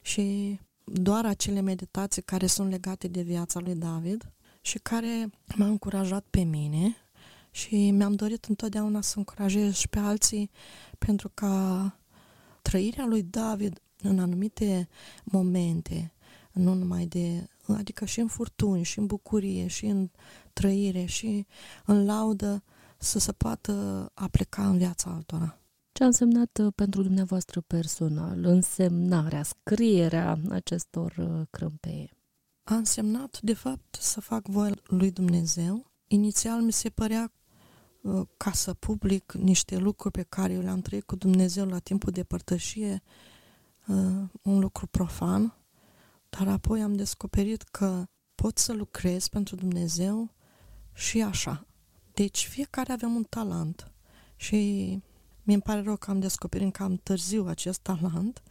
și 0.00 0.58
doar 0.84 1.26
acele 1.26 1.60
meditații 1.60 2.22
care 2.22 2.46
sunt 2.46 2.70
legate 2.70 3.08
de 3.08 3.22
viața 3.22 3.60
lui 3.60 3.74
David 3.74 4.32
și 4.60 4.78
care 4.78 5.30
m-a 5.56 5.66
încurajat 5.66 6.24
pe 6.30 6.40
mine 6.40 6.96
și 7.50 7.90
mi-am 7.90 8.14
dorit 8.14 8.44
întotdeauna 8.44 9.00
să 9.00 9.14
încurajez 9.16 9.74
și 9.74 9.88
pe 9.88 9.98
alții 9.98 10.50
pentru 10.98 11.30
ca 11.34 11.97
trăirea 12.62 13.06
lui 13.06 13.22
David 13.22 13.82
în 14.02 14.18
anumite 14.18 14.88
momente, 15.24 16.12
nu 16.52 16.74
numai 16.74 17.06
de, 17.06 17.48
adică 17.66 18.04
și 18.04 18.20
în 18.20 18.26
furtuni, 18.26 18.82
și 18.82 18.98
în 18.98 19.06
bucurie, 19.06 19.66
și 19.66 19.86
în 19.86 20.10
trăire, 20.52 21.04
și 21.04 21.46
în 21.84 22.04
laudă, 22.04 22.62
să 22.98 23.18
se 23.18 23.32
poată 23.32 24.10
aplica 24.14 24.68
în 24.68 24.78
viața 24.78 25.10
altora. 25.10 25.58
Ce 25.92 26.02
a 26.02 26.06
însemnat 26.06 26.58
uh, 26.58 26.72
pentru 26.74 27.02
dumneavoastră 27.02 27.60
personal 27.60 28.44
însemnarea, 28.44 29.42
scrierea 29.42 30.38
acestor 30.48 31.14
uh, 31.18 31.46
crâmpeie? 31.50 32.10
A 32.64 32.74
însemnat, 32.74 33.40
de 33.40 33.54
fapt, 33.54 33.96
să 34.00 34.20
fac 34.20 34.46
voia 34.46 34.74
lui 34.86 35.10
Dumnezeu. 35.10 35.90
Inițial 36.06 36.60
mi 36.60 36.72
se 36.72 36.88
părea 36.88 37.22
uh, 37.22 37.37
ca 38.36 38.52
să 38.52 38.74
public 38.74 39.32
niște 39.32 39.76
lucruri 39.76 40.14
pe 40.14 40.22
care 40.22 40.52
eu 40.52 40.60
le-am 40.60 40.80
trăit 40.80 41.04
cu 41.04 41.16
Dumnezeu 41.16 41.66
la 41.66 41.78
timpul 41.78 42.12
de 42.12 42.22
părtășie, 42.22 43.02
un 44.42 44.58
lucru 44.58 44.86
profan, 44.86 45.54
dar 46.28 46.48
apoi 46.48 46.82
am 46.82 46.96
descoperit 46.96 47.62
că 47.62 48.06
pot 48.34 48.58
să 48.58 48.72
lucrez 48.72 49.28
pentru 49.28 49.56
Dumnezeu 49.56 50.34
și 50.92 51.22
așa. 51.22 51.66
Deci 52.12 52.46
fiecare 52.46 52.92
avem 52.92 53.14
un 53.14 53.24
talent 53.24 53.90
și 54.36 54.56
mi 55.42 55.54
îmi 55.54 55.62
pare 55.62 55.82
rău 55.82 55.96
că 55.96 56.10
am 56.10 56.20
descoperit 56.20 56.72
cam 56.72 56.96
târziu 56.96 57.46
acest 57.46 57.80
talent 57.80 58.42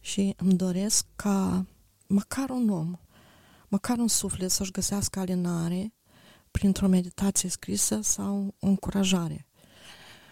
și 0.00 0.34
îmi 0.36 0.54
doresc 0.54 1.06
ca 1.16 1.66
măcar 2.06 2.50
un 2.50 2.68
om, 2.68 2.98
măcar 3.68 3.98
un 3.98 4.08
suflet 4.08 4.50
să-și 4.50 4.70
găsească 4.70 5.18
alinare 5.18 5.93
printr-o 6.58 6.88
meditație 6.88 7.48
scrisă 7.48 8.00
sau 8.02 8.54
o 8.58 8.66
încurajare. 8.66 9.46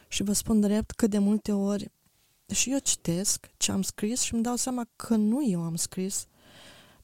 Și 0.09 0.23
vă 0.23 0.33
spun 0.33 0.61
drept 0.61 0.91
că 0.91 1.07
de 1.07 1.19
multe 1.19 1.53
ori 1.53 1.91
și 2.53 2.71
eu 2.73 2.79
citesc 2.79 3.51
ce 3.57 3.73
am 3.73 3.83
scris 3.83 4.21
și 4.21 4.35
îmi 4.35 4.43
dau 4.43 4.57
seama 4.57 4.89
că 4.97 5.17
nu 5.17 5.51
eu 5.51 5.63
am 5.63 5.77
scris, 5.77 6.27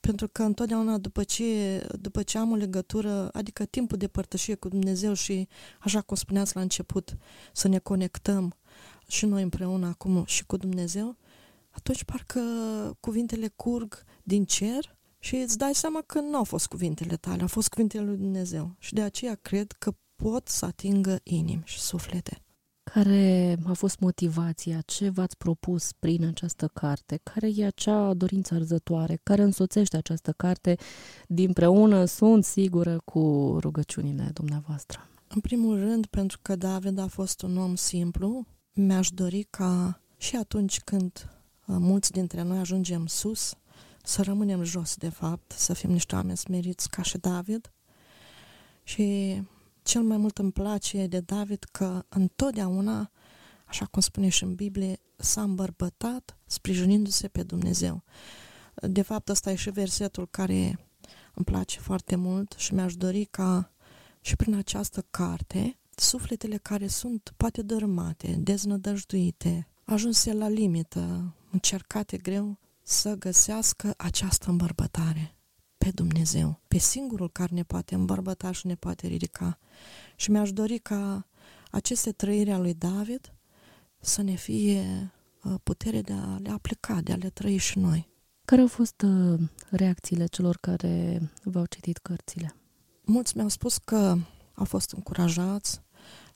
pentru 0.01 0.29
că 0.29 0.43
întotdeauna 0.43 0.99
după 0.99 1.25
ce, 1.25 1.87
după 2.01 2.23
ce 2.23 2.39
am 2.39 2.51
o 2.51 2.55
legătură, 2.55 3.29
adică 3.33 3.65
timpul 3.65 3.99
de 3.99 4.09
părtășie 4.09 4.55
cu 4.55 4.69
Dumnezeu 4.69 5.13
și, 5.13 5.49
așa 5.81 6.01
cum 6.01 6.17
spuneați 6.17 6.55
la 6.55 6.61
început, 6.61 7.17
să 7.53 7.69
ne 7.69 7.79
conectăm 7.79 8.57
și 9.07 9.27
noi 9.27 9.43
împreună 9.43 9.87
acum 9.87 10.25
și 10.25 10.47
cu 10.47 10.57
Dumnezeu, 10.57 11.17
atunci 11.71 12.05
parcă 12.05 12.41
cuvintele 13.01 13.49
curg 13.57 14.05
din 14.23 14.45
cer 14.45 14.98
și 15.19 15.37
îți 15.37 15.59
dai 15.59 15.75
seama 15.75 16.03
că 16.07 16.21
nu 16.21 16.37
au 16.37 16.45
fost 16.45 16.67
cuvintele 16.67 17.17
tale, 17.17 17.41
au 17.41 17.49
fost 17.49 17.69
cuvintele 17.69 18.05
lui 18.05 18.17
Dumnezeu. 18.17 18.75
Și 18.79 18.95
de 18.95 19.03
aceea 19.03 19.35
cred 19.35 19.73
că 19.73 19.93
pot 20.17 20.49
să 20.49 20.65
atingă 20.65 21.19
inimi 21.23 21.63
și 21.65 21.79
suflete. 21.79 22.43
Care 22.83 23.59
a 23.67 23.73
fost 23.73 23.99
motivația? 23.99 24.81
Ce 24.81 25.09
v-ați 25.09 25.37
propus 25.37 25.93
prin 25.93 26.25
această 26.25 26.69
carte? 26.69 27.21
Care 27.23 27.51
e 27.55 27.67
acea 27.67 28.15
dorință 28.15 28.55
arzătoare 28.55 29.21
care 29.23 29.43
însoțește 29.43 29.97
această 29.97 30.33
carte 30.33 30.77
dinpreună, 31.27 32.05
sunt 32.05 32.45
sigură, 32.45 33.01
cu 33.05 33.57
rugăciunile 33.61 34.31
dumneavoastră? 34.33 35.09
În 35.29 35.41
primul 35.41 35.79
rând, 35.79 36.07
pentru 36.07 36.39
că 36.43 36.57
David 36.57 36.99
a 36.99 37.07
fost 37.07 37.43
un 37.43 37.57
om 37.57 37.75
simplu, 37.75 38.47
mi-aș 38.73 39.09
dori 39.11 39.47
ca 39.51 40.01
și 40.17 40.37
atunci 40.37 40.81
când 40.81 41.29
uh, 41.67 41.77
mulți 41.79 42.13
dintre 42.13 42.43
noi 42.43 42.59
ajungem 42.59 43.07
sus, 43.07 43.55
să 44.03 44.23
rămânem 44.23 44.63
jos, 44.63 44.97
de 44.97 45.09
fapt, 45.09 45.53
să 45.53 45.73
fim 45.73 45.91
niște 45.91 46.15
oameni 46.15 46.37
smeriți 46.37 46.91
ca 46.91 47.03
și 47.03 47.19
David. 47.19 47.73
Și 48.83 49.41
cel 49.83 50.03
mai 50.03 50.17
mult 50.17 50.39
îmi 50.39 50.53
place 50.53 51.07
de 51.07 51.21
David 51.21 51.65
că 51.73 52.05
întotdeauna, 52.09 53.11
așa 53.65 53.85
cum 53.85 54.01
spune 54.01 54.29
și 54.29 54.45
în 54.45 54.55
Biblie, 54.55 55.01
s-a 55.17 55.43
îmbărbătat 55.43 56.37
sprijinindu-se 56.47 57.29
pe 57.29 57.43
Dumnezeu. 57.43 58.03
De 58.75 59.03
fapt, 59.03 59.29
ăsta 59.29 59.51
e 59.51 59.55
și 59.55 59.71
versetul 59.71 60.29
care 60.31 60.79
îmi 61.35 61.45
place 61.45 61.79
foarte 61.79 62.17
mult 62.17 62.55
și 62.57 62.75
mi-aș 62.75 62.97
dori 62.97 63.25
ca 63.25 63.73
și 64.21 64.37
prin 64.37 64.55
această 64.55 65.07
carte 65.11 65.79
sufletele 65.95 66.57
care 66.57 66.87
sunt 66.87 67.33
poate 67.37 67.63
dărâmate, 67.63 68.37
deznădăjduite, 68.39 69.69
ajunse 69.85 70.33
la 70.33 70.49
limită, 70.49 71.35
încercate 71.51 72.17
greu, 72.17 72.59
să 72.89 73.15
găsească 73.15 73.95
această 73.97 74.51
îmbărbătare 74.51 75.37
pe 75.79 75.91
Dumnezeu, 75.91 76.61
pe 76.69 76.79
singurul 76.79 77.31
care 77.31 77.55
ne 77.55 77.63
poate 77.63 77.95
îmbărbăta 77.95 78.51
și 78.51 78.67
ne 78.67 78.75
poate 78.75 79.07
ridica. 79.07 79.59
Și 80.17 80.31
mi-aș 80.31 80.53
dori 80.53 80.79
ca 80.79 81.27
aceste 81.71 82.13
trăiri 82.13 82.51
a 82.51 82.59
lui 82.59 82.75
David 82.75 83.35
să 84.01 84.23
ne 84.23 84.35
fie 84.35 85.13
uh, 85.43 85.55
putere 85.63 86.01
de 86.01 86.13
a 86.13 86.39
le 86.43 86.51
aplica, 86.51 87.01
de 87.01 87.13
a 87.13 87.17
le 87.17 87.31
trăi 87.31 87.57
și 87.57 87.79
noi. 87.79 88.09
Care 88.45 88.61
au 88.61 88.67
fost 88.67 89.03
uh, 89.03 89.41
reacțiile 89.71 90.27
celor 90.27 90.57
care 90.61 91.23
v-au 91.43 91.65
citit 91.65 91.99
cărțile? 91.99 92.55
Mulți 93.05 93.37
mi-au 93.37 93.49
spus 93.49 93.79
că 93.79 94.17
au 94.55 94.65
fost 94.65 94.93
încurajați, 94.93 95.81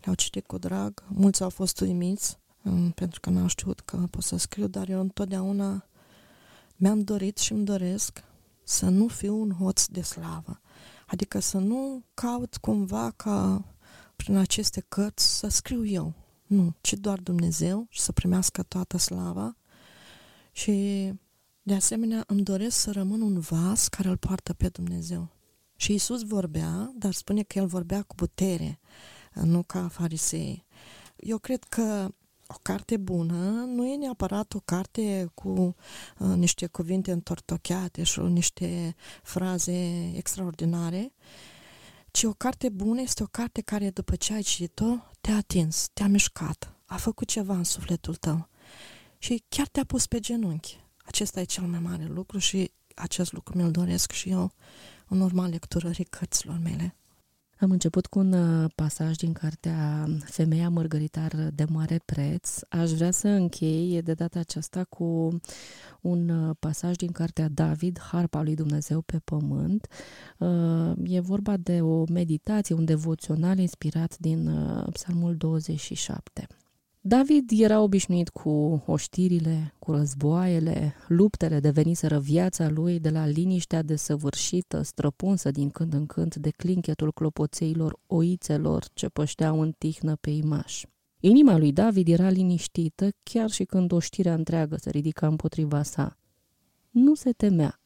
le-au 0.01 0.15
citit 0.15 0.47
cu 0.47 0.59
drag. 0.59 1.05
Mulți 1.09 1.43
au 1.43 1.51
fost 1.51 1.81
uimiți 1.81 2.39
um, 2.63 2.91
pentru 2.91 3.21
că 3.21 3.31
n-au 3.31 3.47
știut 3.47 3.81
că 3.81 3.97
pot 3.97 4.23
să 4.23 4.37
scriu, 4.37 4.67
dar 4.67 4.89
eu 4.89 5.01
întotdeauna 5.01 5.87
mi-am 6.77 7.01
dorit 7.01 7.39
și 7.39 7.53
îmi 7.53 7.65
doresc 7.65 8.25
să 8.65 8.89
nu 8.89 9.09
fiu 9.09 9.41
un 9.41 9.51
hoț 9.51 9.87
de 9.87 10.03
slavă. 10.03 10.61
Adică 11.07 11.39
să 11.39 11.59
nu 11.59 12.05
caut 12.15 12.57
cumva 12.57 13.11
ca 13.11 13.65
prin 14.17 14.37
aceste 14.37 14.85
cărți 14.89 15.39
să 15.39 15.49
scriu 15.49 15.87
eu. 15.87 16.15
Nu, 16.47 16.75
ci 16.81 16.93
doar 16.93 17.19
Dumnezeu 17.21 17.87
și 17.89 18.01
să 18.01 18.13
primească 18.13 18.63
toată 18.63 18.97
slava. 18.97 19.57
Și 20.53 21.11
de 21.63 21.75
asemenea 21.75 22.25
îmi 22.27 22.43
doresc 22.43 22.77
să 22.77 22.91
rămân 22.91 23.21
un 23.21 23.39
vas 23.39 23.89
care 23.89 24.09
îl 24.09 24.17
poartă 24.17 24.53
pe 24.53 24.69
Dumnezeu. 24.69 25.29
Și 25.77 25.95
Isus 25.95 26.23
vorbea, 26.23 26.93
dar 26.95 27.13
spune 27.13 27.43
că 27.43 27.59
el 27.59 27.67
vorbea 27.67 28.03
cu 28.03 28.15
putere, 28.15 28.81
nu 29.33 29.63
ca 29.63 29.89
farisei. 29.89 30.67
Eu 31.17 31.39
cred 31.39 31.65
că 31.65 32.15
o 32.55 32.59
carte 32.63 32.97
bună 32.97 33.65
nu 33.67 33.87
e 33.87 33.97
neapărat 33.97 34.55
o 34.55 34.61
carte 34.65 35.31
cu 35.35 35.49
uh, 36.19 36.27
niște 36.37 36.67
cuvinte 36.67 37.13
întortocheate 37.13 38.03
și 38.03 38.21
niște 38.21 38.95
fraze 39.23 40.11
extraordinare, 40.15 41.13
ci 42.11 42.23
o 42.23 42.33
carte 42.33 42.69
bună 42.69 43.01
este 43.01 43.23
o 43.23 43.27
carte 43.27 43.61
care 43.61 43.91
după 43.91 44.17
ce 44.17 44.33
ai 44.33 44.43
citit-o 44.43 44.97
te-a 45.21 45.37
atins, 45.37 45.89
te-a 45.93 46.07
mișcat, 46.07 46.75
a 46.85 46.97
făcut 46.97 47.29
ceva 47.29 47.55
în 47.55 47.65
sufletul 47.65 48.15
tău 48.15 48.49
și 49.19 49.45
chiar 49.49 49.69
te-a 49.69 49.85
pus 49.85 50.07
pe 50.07 50.21
genunchi. 50.21 50.81
Acesta 51.05 51.41
e 51.41 51.45
cel 51.45 51.65
mai 51.65 51.79
mare 51.79 52.05
lucru 52.05 52.39
și 52.39 52.71
acest 52.95 53.33
lucru 53.33 53.57
mi-l 53.57 53.71
doresc 53.71 54.13
și 54.13 54.31
eu 54.31 54.53
în 55.07 55.21
urma 55.21 55.47
lecturării 55.47 56.05
cărților 56.05 56.59
mele. 56.59 56.97
Am 57.63 57.71
început 57.71 58.07
cu 58.07 58.19
un 58.19 58.33
uh, 58.33 58.71
pasaj 58.75 59.17
din 59.17 59.33
cartea 59.33 60.07
Femeia 60.25 60.69
mărgăritar 60.69 61.51
de 61.55 61.65
mare 61.69 62.01
preț. 62.05 62.59
Aș 62.69 62.91
vrea 62.91 63.11
să 63.11 63.29
închei 63.29 64.03
de 64.03 64.15
data 64.15 64.39
aceasta 64.39 64.85
cu 64.85 65.39
un 66.01 66.29
uh, 66.29 66.57
pasaj 66.59 66.97
din 66.97 67.13
cartea 67.13 67.49
David, 67.49 67.99
Harpa 68.01 68.43
lui 68.43 68.55
Dumnezeu 68.55 69.01
pe 69.01 69.19
pământ. 69.25 69.87
Uh, 70.39 70.93
e 71.05 71.21
vorba 71.21 71.57
de 71.57 71.81
o 71.81 72.05
meditație, 72.13 72.75
un 72.75 72.85
devoțional 72.85 73.59
inspirat 73.59 74.19
din 74.19 74.51
Psalmul 74.93 75.37
27. 75.37 76.47
David 77.05 77.51
era 77.51 77.81
obișnuit 77.81 78.29
cu 78.29 78.83
oștirile, 78.87 79.75
cu 79.79 79.93
războaiele, 79.93 80.95
luptele 81.09 81.61
deveniseră 81.61 82.19
viața 82.19 82.69
lui 82.69 83.01
de 83.01 83.11
la 83.11 83.27
liniștea 83.27 83.83
desăvârșită, 83.83 84.83
străpunsă 84.83 85.51
din 85.51 85.71
când 85.71 85.93
în 85.93 86.07
când 86.07 86.35
de 86.35 86.51
clinchetul 86.51 87.13
clopoțeilor 87.13 87.99
oițelor 88.07 88.85
ce 88.93 89.09
pășteau 89.09 89.61
în 89.61 89.73
tihnă 89.79 90.17
pe 90.17 90.31
imaș. 90.31 90.85
Inima 91.21 91.57
lui 91.57 91.73
David 91.73 92.09
era 92.09 92.29
liniștită 92.29 93.09
chiar 93.23 93.51
și 93.51 93.65
când 93.65 93.93
oștirea 93.93 94.35
întreagă 94.35 94.77
se 94.77 94.91
ridica 94.91 95.27
împotriva 95.27 95.83
sa. 95.83 96.19
Nu 96.91 97.15
se 97.15 97.33
temea, 97.33 97.81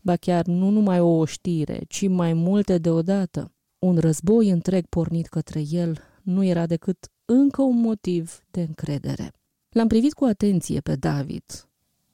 ba 0.00 0.16
chiar 0.16 0.46
nu 0.46 0.70
numai 0.70 1.00
o 1.00 1.16
oștire, 1.16 1.84
ci 1.88 2.08
mai 2.08 2.32
multe 2.32 2.78
deodată. 2.78 3.52
Un 3.78 3.98
război 3.98 4.50
întreg 4.50 4.86
pornit 4.86 5.26
către 5.26 5.62
el 5.70 5.98
nu 6.22 6.44
era 6.44 6.66
decât 6.66 7.11
încă 7.32 7.62
un 7.62 7.80
motiv 7.80 8.44
de 8.50 8.60
încredere. 8.60 9.32
L-am 9.68 9.88
privit 9.88 10.12
cu 10.12 10.24
atenție 10.24 10.80
pe 10.80 10.96
David, 10.96 11.68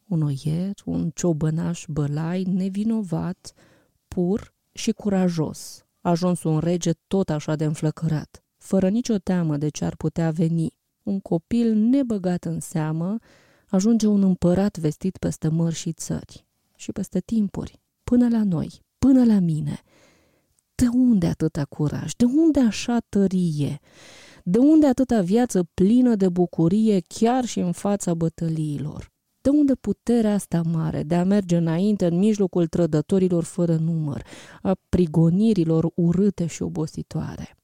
un 0.09 0.23
oier, 0.23 0.75
un 0.85 1.11
ciobănaș 1.15 1.85
bălai, 1.89 2.43
nevinovat, 2.43 3.53
pur 4.09 4.55
și 4.73 4.93
curajos, 4.93 5.87
ajuns 6.01 6.43
un 6.43 6.59
rege 6.59 6.93
tot 7.07 7.31
așa 7.31 7.57
de 7.57 7.65
înflăcărat, 7.65 8.43
fără 8.57 8.89
nicio 8.89 9.19
teamă 9.19 9.57
de 9.57 9.69
ce 9.69 9.85
ar 9.85 9.97
putea 9.97 10.31
veni. 10.31 10.77
Un 11.03 11.21
copil 11.21 11.75
nebăgat 11.75 12.45
în 12.45 12.61
seamă 12.61 13.19
ajunge 13.69 14.07
un 14.07 14.23
împărat 14.23 14.79
vestit 14.79 15.17
peste 15.17 15.49
mări 15.49 15.75
și 15.75 15.93
țări 15.93 16.47
și 16.77 16.93
peste 16.93 17.21
timpuri, 17.21 17.81
până 18.05 18.29
la 18.29 18.45
noi, 18.45 18.83
până 18.99 19.25
la 19.25 19.39
mine. 19.39 19.83
De 20.75 20.87
unde 20.93 21.27
atâta 21.27 21.65
curaj? 21.65 22.13
De 22.13 22.25
unde 22.25 22.61
așa 22.61 22.99
tărie? 23.09 23.81
De 24.51 24.59
unde 24.59 24.87
atâta 24.87 25.21
viață 25.21 25.69
plină 25.75 26.15
de 26.15 26.29
bucurie 26.29 27.01
chiar 27.01 27.45
și 27.45 27.59
în 27.59 27.73
fața 27.73 28.15
bătăliilor? 28.15 29.13
De 29.41 29.49
unde 29.51 29.75
puterea 29.75 30.35
asta 30.35 30.63
mare 30.63 31.03
de 31.03 31.15
a 31.15 31.25
merge 31.25 31.57
înainte 31.57 32.07
în 32.07 32.19
mijlocul 32.19 32.67
trădătorilor 32.67 33.45
fără 33.45 33.77
număr, 33.77 34.27
a 34.63 34.77
prigonirilor 34.89 35.91
urâte 35.95 36.47
și 36.47 36.63
obositoare? 36.63 37.57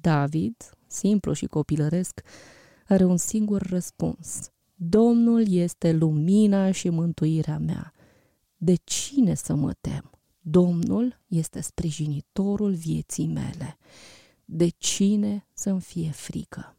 David, 0.00 0.56
simplu 0.86 1.32
și 1.32 1.46
copilăresc, 1.46 2.20
are 2.88 3.04
un 3.04 3.16
singur 3.16 3.62
răspuns. 3.62 4.50
Domnul 4.74 5.52
este 5.52 5.92
lumina 5.92 6.70
și 6.70 6.88
mântuirea 6.88 7.58
mea. 7.58 7.92
De 8.56 8.74
cine 8.84 9.34
să 9.34 9.54
mă 9.54 9.72
tem? 9.80 10.10
Domnul 10.40 11.20
este 11.26 11.60
sprijinitorul 11.60 12.72
vieții 12.72 13.26
mele 13.26 13.78
de 14.44 14.68
cine 14.68 15.46
să-mi 15.52 15.80
fie 15.80 16.10
frică. 16.10 16.76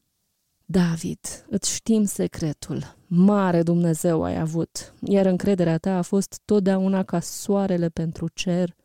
David, 0.65 1.45
îți 1.49 1.73
știm 1.73 2.03
secretul. 2.03 2.97
Mare 3.07 3.63
Dumnezeu 3.63 4.23
ai 4.23 4.39
avut, 4.39 4.93
iar 5.05 5.25
încrederea 5.25 5.77
ta 5.77 5.97
a 5.97 6.01
fost 6.01 6.41
totdeauna 6.45 7.03
ca 7.03 7.19
soarele 7.19 7.89
pentru 7.89 8.27
cer 8.33 8.75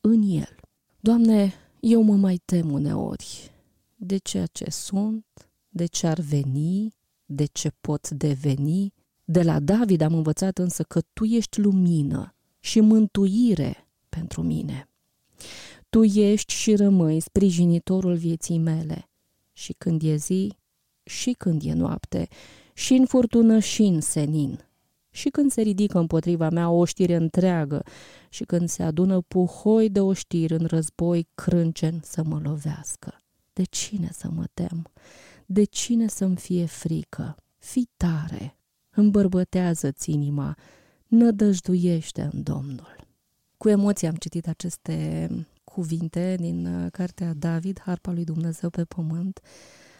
în 0.00 0.22
el. 0.22 0.56
Doamne, 1.00 1.54
eu 1.80 2.02
mă 2.02 2.16
mai 2.16 2.40
tem 2.44 2.72
uneori 2.72 3.52
de 3.96 4.16
ceea 4.16 4.46
ce 4.46 4.70
sunt, 4.70 5.26
de 5.68 5.86
ce 5.86 6.06
ar 6.06 6.18
veni, 6.20 6.94
de 7.24 7.44
ce 7.44 7.72
pot 7.80 8.10
deveni. 8.10 8.92
De 9.24 9.42
la 9.42 9.60
David 9.60 10.00
am 10.00 10.14
învățat 10.14 10.58
însă 10.58 10.82
că 10.82 11.00
Tu 11.12 11.24
ești 11.24 11.60
lumină 11.60 12.34
și 12.60 12.80
mântuire 12.80 13.88
pentru 14.08 14.42
mine. 14.42 14.88
Tu 15.92 16.04
ești 16.04 16.52
și 16.52 16.74
rămâi 16.74 17.20
sprijinitorul 17.20 18.14
vieții 18.14 18.58
mele. 18.58 19.10
Și 19.52 19.72
când 19.72 20.02
e 20.02 20.16
zi, 20.16 20.56
și 21.02 21.32
când 21.32 21.62
e 21.64 21.72
noapte, 21.72 22.28
și 22.74 22.92
în 22.94 23.06
furtună, 23.06 23.58
și 23.58 23.82
în 23.82 24.00
senin. 24.00 24.64
Și 25.10 25.28
când 25.28 25.50
se 25.50 25.60
ridică 25.60 25.98
împotriva 25.98 26.50
mea 26.50 26.70
o 26.70 26.84
știre 26.84 27.14
întreagă, 27.14 27.82
și 28.28 28.44
când 28.44 28.68
se 28.68 28.82
adună 28.82 29.20
puhoi 29.20 29.90
de 29.90 30.00
oștiri 30.00 30.52
în 30.52 30.66
război 30.66 31.28
crâncen 31.34 32.00
să 32.04 32.22
mă 32.24 32.40
lovească. 32.42 33.20
De 33.52 33.62
cine 33.62 34.10
să 34.12 34.28
mă 34.30 34.44
tem? 34.54 34.92
De 35.46 35.64
cine 35.64 36.08
să-mi 36.08 36.36
fie 36.36 36.64
frică? 36.64 37.36
Fii 37.58 37.90
tare, 37.96 38.56
îmbărbătează-ți 38.90 40.10
inima, 40.10 40.56
nădăjduiește 41.06 42.28
în 42.32 42.42
Domnul. 42.42 42.96
Cu 43.56 43.68
emoție 43.68 44.08
am 44.08 44.14
citit 44.14 44.48
aceste 44.48 45.28
cuvinte 45.74 46.36
din 46.40 46.66
uh, 46.66 46.90
cartea 46.90 47.34
David, 47.34 47.80
Harpa 47.80 48.12
lui 48.12 48.24
Dumnezeu 48.24 48.70
pe 48.70 48.84
pământ 48.84 49.40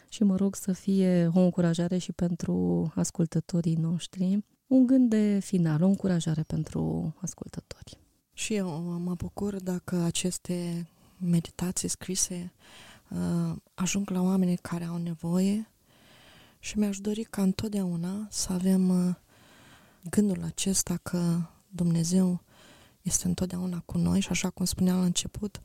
și 0.08 0.22
mă 0.22 0.36
rog 0.36 0.54
să 0.54 0.72
fie 0.72 1.30
o 1.34 1.40
încurajare 1.40 1.98
și 1.98 2.12
pentru 2.12 2.92
ascultătorii 2.94 3.74
noștri. 3.74 4.44
Un 4.66 4.86
gând 4.86 5.10
de 5.10 5.38
final, 5.38 5.82
o 5.82 5.86
încurajare 5.86 6.42
pentru 6.42 7.14
ascultători. 7.20 7.98
Și 8.32 8.54
eu 8.54 8.68
mă 8.80 9.14
bucur 9.14 9.62
dacă 9.62 9.96
aceste 9.96 10.88
meditații 11.18 11.88
scrise 11.88 12.52
uh, 13.08 13.56
ajung 13.74 14.10
la 14.10 14.22
oamenii 14.22 14.56
care 14.56 14.84
au 14.84 14.96
nevoie 14.96 15.70
și 16.58 16.78
mi-aș 16.78 16.98
dori 16.98 17.22
ca 17.22 17.42
întotdeauna 17.42 18.26
să 18.30 18.52
avem 18.52 18.88
uh, 18.88 19.14
gândul 20.10 20.42
acesta 20.44 20.96
că 21.02 21.40
Dumnezeu 21.68 22.42
este 23.02 23.26
întotdeauna 23.26 23.82
cu 23.86 23.98
noi 23.98 24.20
și 24.20 24.28
așa 24.30 24.50
cum 24.50 24.64
spuneam 24.64 24.98
la 24.98 25.04
început, 25.04 25.60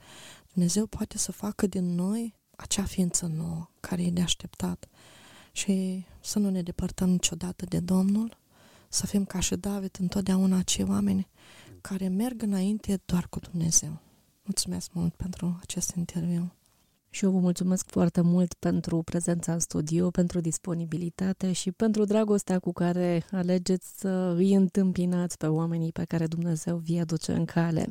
Dumnezeu 0.53 0.85
poate 0.85 1.17
să 1.17 1.31
facă 1.31 1.67
din 1.67 1.95
noi 1.95 2.35
acea 2.55 2.83
ființă 2.83 3.25
nouă 3.25 3.69
care 3.79 4.03
e 4.03 4.11
de 4.11 4.21
așteptat 4.21 4.87
și 5.51 6.05
să 6.19 6.39
nu 6.39 6.49
ne 6.49 6.61
depărtăm 6.61 7.09
niciodată 7.09 7.65
de 7.65 7.79
Domnul, 7.79 8.37
să 8.89 9.05
fim 9.05 9.25
ca 9.25 9.39
și 9.39 9.55
David 9.55 9.97
întotdeauna 9.99 10.57
acei 10.57 10.85
oameni 10.87 11.27
care 11.81 12.07
merg 12.07 12.41
înainte 12.41 13.01
doar 13.05 13.27
cu 13.29 13.39
Dumnezeu. 13.39 13.99
Mulțumesc 14.43 14.93
mult 14.93 15.13
pentru 15.13 15.59
acest 15.61 15.95
interviu. 15.95 16.56
Și 17.17 17.23
eu 17.23 17.31
vă 17.31 17.39
mulțumesc 17.39 17.89
foarte 17.89 18.21
mult 18.21 18.53
pentru 18.53 19.01
prezența 19.01 19.53
în 19.53 19.59
studio, 19.59 20.09
pentru 20.09 20.39
disponibilitate 20.39 21.51
și 21.51 21.71
pentru 21.71 22.05
dragostea 22.05 22.59
cu 22.59 22.71
care 22.71 23.23
alegeți 23.31 23.99
să 23.99 24.33
îi 24.35 24.53
întâmpinați 24.53 25.37
pe 25.37 25.47
oamenii 25.47 25.91
pe 25.91 26.03
care 26.07 26.27
Dumnezeu 26.27 26.77
vi 26.77 26.99
aduce 26.99 27.31
în 27.31 27.45
cale. 27.45 27.87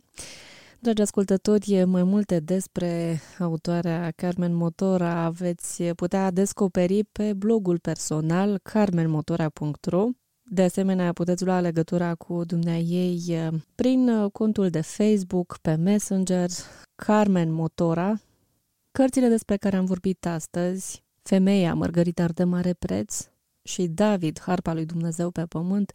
Dragi 0.80 1.02
ascultători, 1.02 1.84
mai 1.84 2.02
multe 2.02 2.40
despre 2.40 3.20
autoarea 3.38 4.12
Carmen 4.16 4.54
Motora 4.54 5.30
veți 5.30 5.82
putea 5.82 6.30
descoperi 6.30 7.04
pe 7.04 7.32
blogul 7.32 7.78
personal 7.78 8.60
carmenmotora.ro. 8.62 10.06
De 10.50 10.62
asemenea, 10.62 11.12
puteți 11.12 11.44
lua 11.44 11.60
legătura 11.60 12.14
cu 12.14 12.44
dumnea 12.44 12.78
ei 12.78 13.50
prin 13.74 14.28
contul 14.32 14.68
de 14.68 14.80
Facebook, 14.80 15.58
pe 15.62 15.74
Messenger, 15.74 16.48
Carmen 16.94 17.52
Motora, 17.52 18.20
Cărțile 18.96 19.28
despre 19.28 19.56
care 19.56 19.76
am 19.76 19.84
vorbit 19.84 20.26
astăzi, 20.26 21.04
femeia 21.22 21.74
Mărgăritar 21.74 22.32
de 22.32 22.44
mare 22.44 22.72
preț 22.72 23.28
și 23.62 23.86
David, 23.86 24.40
harpa 24.40 24.72
lui 24.72 24.84
Dumnezeu 24.84 25.30
pe 25.30 25.42
pământ, 25.42 25.92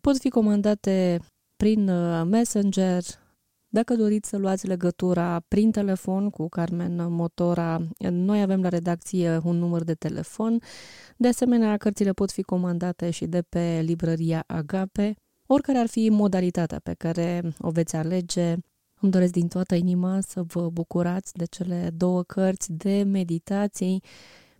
pot 0.00 0.18
fi 0.18 0.28
comandate 0.28 1.20
prin 1.56 1.88
uh, 1.88 2.26
Messenger, 2.26 3.02
dacă 3.68 3.94
doriți 3.94 4.28
să 4.28 4.36
luați 4.36 4.66
legătura 4.66 5.40
prin 5.48 5.70
telefon 5.70 6.30
cu 6.30 6.48
Carmen 6.48 7.12
Motora, 7.12 7.80
noi 8.10 8.42
avem 8.42 8.62
la 8.62 8.68
redacție 8.68 9.40
un 9.44 9.56
număr 9.56 9.84
de 9.84 9.94
telefon. 9.94 10.58
De 11.16 11.28
asemenea, 11.28 11.76
cărțile 11.76 12.12
pot 12.12 12.30
fi 12.30 12.42
comandate 12.42 13.10
și 13.10 13.26
de 13.26 13.42
pe 13.42 13.80
librăria 13.84 14.44
Agape. 14.46 15.14
Oricare 15.46 15.78
ar 15.78 15.86
fi 15.86 16.08
modalitatea 16.08 16.78
pe 16.78 16.94
care 16.98 17.54
o 17.58 17.70
veți 17.70 17.96
alege, 17.96 18.56
îmi 19.00 19.12
doresc 19.12 19.32
din 19.32 19.48
toată 19.48 19.74
inima 19.74 20.20
să 20.20 20.42
vă 20.42 20.68
bucurați 20.68 21.34
de 21.34 21.44
cele 21.44 21.90
două 21.96 22.22
cărți 22.22 22.72
de 22.72 23.02
meditații 23.02 24.02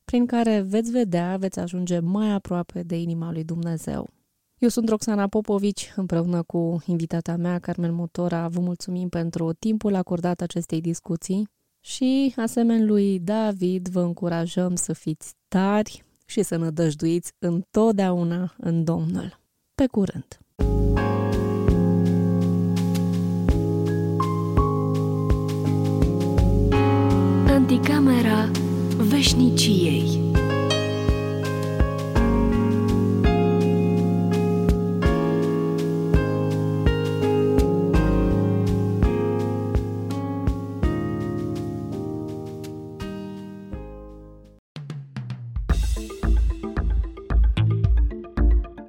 prin 0.04 0.26
care 0.26 0.60
veți 0.60 0.90
vedea, 0.90 1.36
veți 1.36 1.58
ajunge 1.58 1.98
mai 1.98 2.30
aproape 2.30 2.82
de 2.82 2.96
inima 2.96 3.32
lui 3.32 3.44
Dumnezeu. 3.44 4.08
Eu 4.58 4.68
sunt 4.68 4.88
Roxana 4.88 5.26
Popovici, 5.26 5.92
împreună 5.96 6.42
cu 6.42 6.82
invitata 6.86 7.36
mea, 7.36 7.58
Carmen 7.58 7.94
Motora. 7.94 8.48
Vă 8.48 8.60
mulțumim 8.60 9.08
pentru 9.08 9.52
timpul 9.52 9.94
acordat 9.94 10.40
acestei 10.40 10.80
discuții 10.80 11.48
și, 11.80 12.34
asemenea 12.36 12.86
lui 12.86 13.18
David, 13.18 13.88
vă 13.88 14.00
încurajăm 14.00 14.74
să 14.74 14.92
fiți 14.92 15.34
tari 15.48 16.04
și 16.26 16.42
să 16.42 16.56
nădăjduiți 16.56 17.32
întotdeauna 17.38 18.54
în 18.58 18.84
Domnul. 18.84 19.40
Pe 19.74 19.86
curând! 19.86 20.38
Anticamera 27.70 28.50
veșniciei. 28.96 30.18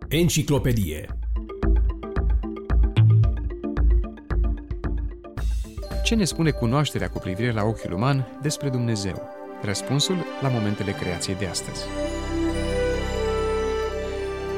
Enciclopedie 0.10 1.21
Ce 6.12 6.18
ne 6.18 6.24
spune 6.24 6.52
cunoașterea 6.52 7.10
cu 7.10 7.20
privire 7.20 7.52
la 7.52 7.64
ochiul 7.64 7.94
uman 7.94 8.40
despre 8.42 8.70
Dumnezeu? 8.70 9.22
Răspunsul 9.62 10.16
la 10.42 10.48
momentele 10.48 10.92
creației 10.92 11.36
de 11.36 11.46
astăzi. 11.46 11.86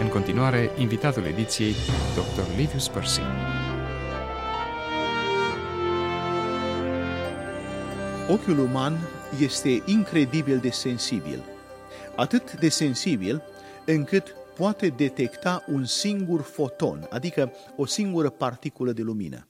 În 0.02 0.08
continuare, 0.08 0.72
invitatul 0.78 1.24
ediției, 1.24 1.74
Dr. 2.16 2.58
Livius 2.58 2.88
Percy. 2.88 3.22
Ochiul 8.30 8.60
uman 8.60 8.98
este 9.40 9.84
incredibil 9.86 10.58
de 10.58 10.70
sensibil. 10.70 11.44
Atât 12.16 12.60
de 12.60 12.70
sensibil 12.70 13.42
încât 13.86 14.36
poate 14.56 14.88
detecta 14.88 15.64
un 15.68 15.86
singur 15.86 16.42
foton, 16.42 17.08
adică 17.10 17.52
o 17.76 17.86
singură 17.86 18.30
particulă 18.30 18.92
de 18.92 19.02
lumină. 19.02 19.48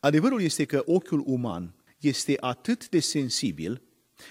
Adevărul 0.00 0.42
este 0.42 0.64
că 0.64 0.82
ochiul 0.86 1.22
uman 1.26 1.74
este 2.00 2.36
atât 2.40 2.88
de 2.88 3.00
sensibil 3.00 3.82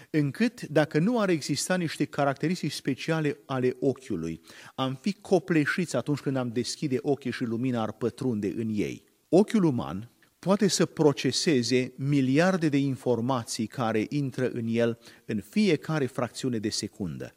încât 0.10 0.62
dacă 0.62 1.00
nu 1.00 1.20
ar 1.20 1.30
exista 1.30 1.76
niște 1.76 2.06
caracteristici 2.06 2.72
speciale 2.72 3.38
ale 3.46 3.76
ochiului, 3.80 4.42
am 4.76 4.98
fi 5.02 5.14
copleșiți 5.14 5.96
atunci 5.96 6.20
când 6.20 6.36
am 6.36 6.50
deschide 6.50 6.98
ochii 7.02 7.32
și 7.32 7.44
lumina 7.44 7.82
ar 7.82 7.92
pătrunde 7.92 8.54
în 8.58 8.70
ei. 8.72 9.04
Ochiul 9.30 9.64
uman 9.64 10.12
poate 10.40 10.68
să 10.68 10.86
proceseze 10.86 11.94
miliarde 11.96 12.70
de 12.70 12.78
informații 12.78 13.68
care 13.68 14.06
intră 14.10 14.50
în 14.50 14.66
el 14.68 15.00
în 15.26 15.42
fiecare 15.50 16.06
fracțiune 16.06 16.58
de 16.58 16.70
secundă. 16.70 17.36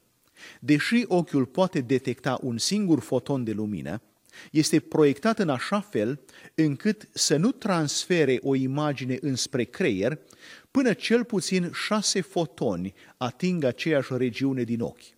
Deși 0.60 1.04
ochiul 1.06 1.46
poate 1.46 1.80
detecta 1.80 2.38
un 2.42 2.58
singur 2.58 3.00
foton 3.00 3.44
de 3.44 3.52
lumină, 3.52 4.02
este 4.50 4.80
proiectat 4.80 5.38
în 5.38 5.48
așa 5.48 5.80
fel 5.80 6.20
încât 6.54 7.08
să 7.12 7.36
nu 7.36 7.52
transfere 7.52 8.38
o 8.42 8.54
imagine 8.54 9.18
înspre 9.20 9.64
creier 9.64 10.18
până 10.70 10.92
cel 10.92 11.24
puțin 11.24 11.70
șase 11.72 12.20
fotoni 12.20 12.94
ating 13.16 13.64
aceeași 13.64 14.16
regiune 14.16 14.62
din 14.62 14.80
ochi. 14.80 15.14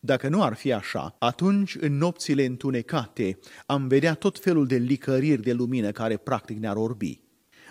Dacă 0.00 0.28
nu 0.28 0.42
ar 0.42 0.54
fi 0.54 0.72
așa, 0.72 1.16
atunci 1.18 1.76
în 1.80 1.96
nopțile 1.96 2.44
întunecate 2.44 3.38
am 3.66 3.88
vedea 3.88 4.14
tot 4.14 4.38
felul 4.38 4.66
de 4.66 4.76
licăriri 4.76 5.42
de 5.42 5.52
lumină 5.52 5.90
care 5.90 6.16
practic 6.16 6.58
ne-ar 6.58 6.76
orbi. 6.76 7.20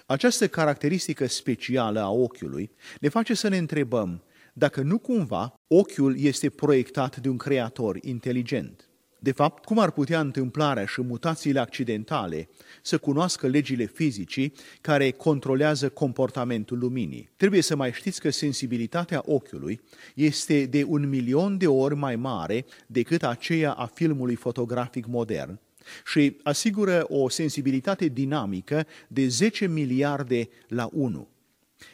Această 0.05 0.47
caracteristică 0.47 1.27
specială 1.27 1.99
a 1.99 2.09
ochiului 2.09 2.71
ne 2.99 3.09
face 3.09 3.33
să 3.33 3.47
ne 3.47 3.57
întrebăm 3.57 4.23
dacă 4.53 4.81
nu 4.81 4.97
cumva 4.97 5.53
ochiul 5.67 6.19
este 6.19 6.49
proiectat 6.49 7.17
de 7.17 7.29
un 7.29 7.37
creator 7.37 7.97
inteligent. 8.01 8.88
De 9.19 9.31
fapt, 9.31 9.65
cum 9.65 9.79
ar 9.79 9.91
putea 9.91 10.19
întâmplarea 10.19 10.85
și 10.85 11.01
mutațiile 11.01 11.59
accidentale 11.59 12.49
să 12.81 12.97
cunoască 12.97 13.47
legile 13.47 13.85
fizicii 13.85 14.53
care 14.81 15.11
controlează 15.11 15.89
comportamentul 15.89 16.77
luminii? 16.77 17.29
Trebuie 17.35 17.61
să 17.61 17.75
mai 17.75 17.91
știți 17.91 18.21
că 18.21 18.29
sensibilitatea 18.29 19.21
ochiului 19.25 19.81
este 20.15 20.65
de 20.65 20.83
un 20.87 21.09
milion 21.09 21.57
de 21.57 21.67
ori 21.67 21.95
mai 21.95 22.15
mare 22.15 22.65
decât 22.87 23.23
aceea 23.23 23.71
a 23.71 23.85
filmului 23.85 24.35
fotografic 24.35 25.05
modern 25.05 25.59
și 26.05 26.37
asigură 26.43 27.05
o 27.07 27.29
sensibilitate 27.29 28.05
dinamică 28.05 28.85
de 29.07 29.27
10 29.27 29.67
miliarde 29.67 30.49
la 30.67 30.89
1. 30.91 31.27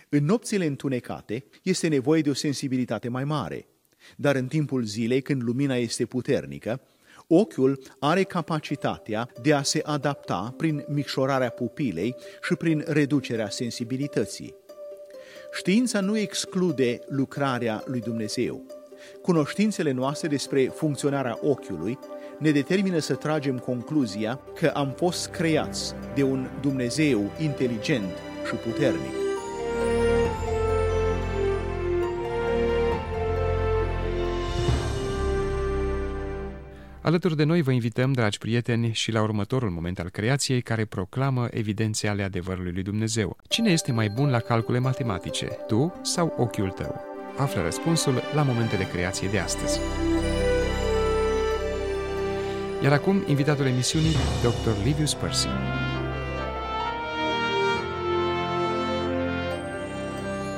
În 0.09 0.25
nopțile 0.25 0.65
întunecate 0.65 1.45
este 1.63 1.87
nevoie 1.87 2.21
de 2.21 2.29
o 2.29 2.33
sensibilitate 2.33 3.09
mai 3.09 3.23
mare, 3.23 3.65
dar 4.15 4.35
în 4.35 4.47
timpul 4.47 4.83
zilei, 4.83 5.21
când 5.21 5.43
lumina 5.43 5.75
este 5.75 6.05
puternică, 6.05 6.81
ochiul 7.27 7.79
are 7.99 8.23
capacitatea 8.23 9.29
de 9.41 9.53
a 9.53 9.63
se 9.63 9.81
adapta 9.83 10.53
prin 10.57 10.85
micșorarea 10.87 11.49
pupilei 11.49 12.15
și 12.47 12.55
prin 12.55 12.83
reducerea 12.87 13.49
sensibilității. 13.49 14.55
Știința 15.57 15.99
nu 15.99 16.17
exclude 16.17 16.99
lucrarea 17.07 17.83
lui 17.85 17.99
Dumnezeu. 17.99 18.65
Cunoștințele 19.21 19.91
noastre 19.91 20.27
despre 20.27 20.65
funcționarea 20.65 21.37
ochiului 21.41 21.99
ne 22.39 22.51
determină 22.51 22.99
să 22.99 23.15
tragem 23.15 23.57
concluzia 23.57 24.39
că 24.55 24.71
am 24.73 24.93
fost 24.97 25.27
creați 25.27 25.93
de 26.15 26.23
un 26.23 26.47
Dumnezeu 26.61 27.31
inteligent 27.39 28.13
și 28.47 28.55
puternic. 28.55 29.24
Alături 37.05 37.35
de 37.35 37.43
noi 37.43 37.61
vă 37.61 37.71
invităm, 37.71 38.11
dragi 38.11 38.37
prieteni, 38.37 38.93
și 38.93 39.11
la 39.11 39.21
următorul 39.21 39.69
moment 39.69 39.99
al 39.99 40.09
creației 40.09 40.61
care 40.61 40.85
proclamă 40.85 41.47
evidențe 41.51 42.07
ale 42.07 42.23
adevărului 42.23 42.71
lui 42.71 42.83
Dumnezeu. 42.83 43.37
Cine 43.47 43.71
este 43.71 43.91
mai 43.91 44.09
bun 44.09 44.29
la 44.29 44.39
calcule 44.39 44.79
matematice, 44.79 45.45
tu 45.45 45.99
sau 46.01 46.33
ochiul 46.37 46.69
tău? 46.69 47.01
Află 47.37 47.61
răspunsul 47.61 48.21
la 48.33 48.43
momentele 48.43 48.83
creației 48.83 49.29
de 49.29 49.39
astăzi. 49.39 49.79
Iar 52.83 52.91
acum, 52.91 53.23
invitatul 53.27 53.65
emisiunii, 53.65 54.15
Dr. 54.41 54.83
Livius 54.83 55.13
Percy. 55.13 55.47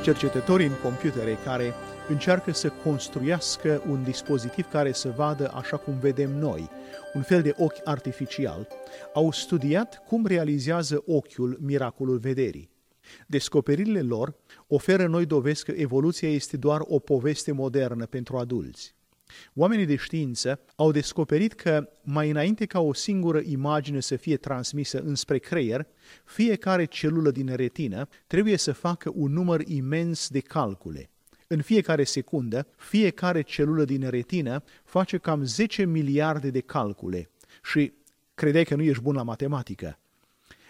Cercetătorii 0.03 0.67
în 0.67 0.79
computere 0.83 1.37
care 1.45 1.73
încearcă 2.09 2.51
să 2.51 2.69
construiască 2.69 3.83
un 3.89 4.03
dispozitiv 4.03 4.65
care 4.69 4.91
să 4.91 5.13
vadă 5.15 5.51
așa 5.53 5.77
cum 5.77 5.99
vedem 5.99 6.31
noi, 6.31 6.69
un 7.13 7.21
fel 7.21 7.41
de 7.41 7.53
ochi 7.57 7.81
artificial, 7.83 8.67
au 9.13 9.31
studiat 9.31 10.03
cum 10.07 10.25
realizează 10.25 11.03
ochiul 11.05 11.57
miracolul 11.61 12.17
vederii. 12.17 12.69
Descoperirile 13.27 14.01
lor 14.01 14.35
oferă 14.67 15.07
noi 15.07 15.25
dovezi 15.25 15.63
că 15.63 15.73
evoluția 15.75 16.29
este 16.29 16.57
doar 16.57 16.81
o 16.83 16.99
poveste 16.99 17.51
modernă 17.51 18.05
pentru 18.05 18.37
adulți. 18.37 18.95
Oamenii 19.55 19.85
de 19.85 19.95
știință 19.95 20.59
au 20.75 20.91
descoperit 20.91 21.53
că 21.53 21.89
mai 22.03 22.29
înainte 22.29 22.65
ca 22.65 22.79
o 22.79 22.93
singură 22.93 23.41
imagine 23.43 23.99
să 23.99 24.15
fie 24.15 24.37
transmisă 24.37 24.99
înspre 24.99 25.37
creier, 25.37 25.87
fiecare 26.25 26.85
celulă 26.85 27.31
din 27.31 27.55
retină 27.55 28.07
trebuie 28.27 28.57
să 28.57 28.71
facă 28.71 29.11
un 29.15 29.31
număr 29.31 29.61
imens 29.65 30.27
de 30.29 30.39
calcule– 30.39 31.09
în 31.47 31.61
fiecare 31.61 32.03
secundă, 32.03 32.67
fiecare 32.77 33.41
celulă 33.41 33.85
din 33.85 34.09
retină 34.09 34.63
face 34.83 35.17
cam 35.17 35.43
10 35.43 35.85
miliarde 35.85 36.49
de 36.49 36.59
calcule 36.59 37.29
și 37.63 37.93
credeai 38.33 38.63
că 38.63 38.75
nu 38.75 38.81
ești 38.81 39.01
bun 39.01 39.15
la 39.15 39.23
matematică. 39.23 39.99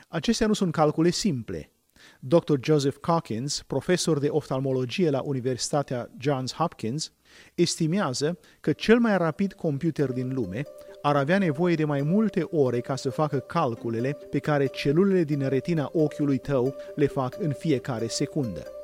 Acestea 0.08 0.48
nu 0.48 0.54
sunt 0.54 0.72
calcule 0.72 1.10
simple. 1.10 1.72
Dr. 2.20 2.54
Joseph 2.62 2.98
Calkins, 3.02 3.64
profesor 3.68 4.20
de 4.20 4.28
oftalmologie 4.28 5.10
la 5.10 5.22
Universitatea 5.22 6.10
Johns 6.20 6.54
Hopkins, 6.54 7.12
estimează 7.56 8.40
că 8.60 8.72
cel 8.72 8.99
mai 8.99 9.18
rapid 9.18 9.54
computer 9.54 10.12
din 10.12 10.34
lume 10.34 10.64
ar 11.02 11.16
avea 11.16 11.38
nevoie 11.38 11.76
de 11.76 11.86
mai 11.86 12.02
multe 12.02 12.44
ore 12.44 12.80
ca 12.80 12.95
să 12.95 13.10
facă 13.10 13.40
calculele 13.40 14.18
pe 14.30 14.40
care 14.40 14.66
celulele 14.66 15.24
din 15.24 15.48
retina 15.48 15.90
ochiului 15.94 16.38
tău 16.38 16.76
le 16.95 17.08
fac 17.08 17.36
în 17.40 17.54
fiecare 17.54 18.08
secundă. 18.08 18.77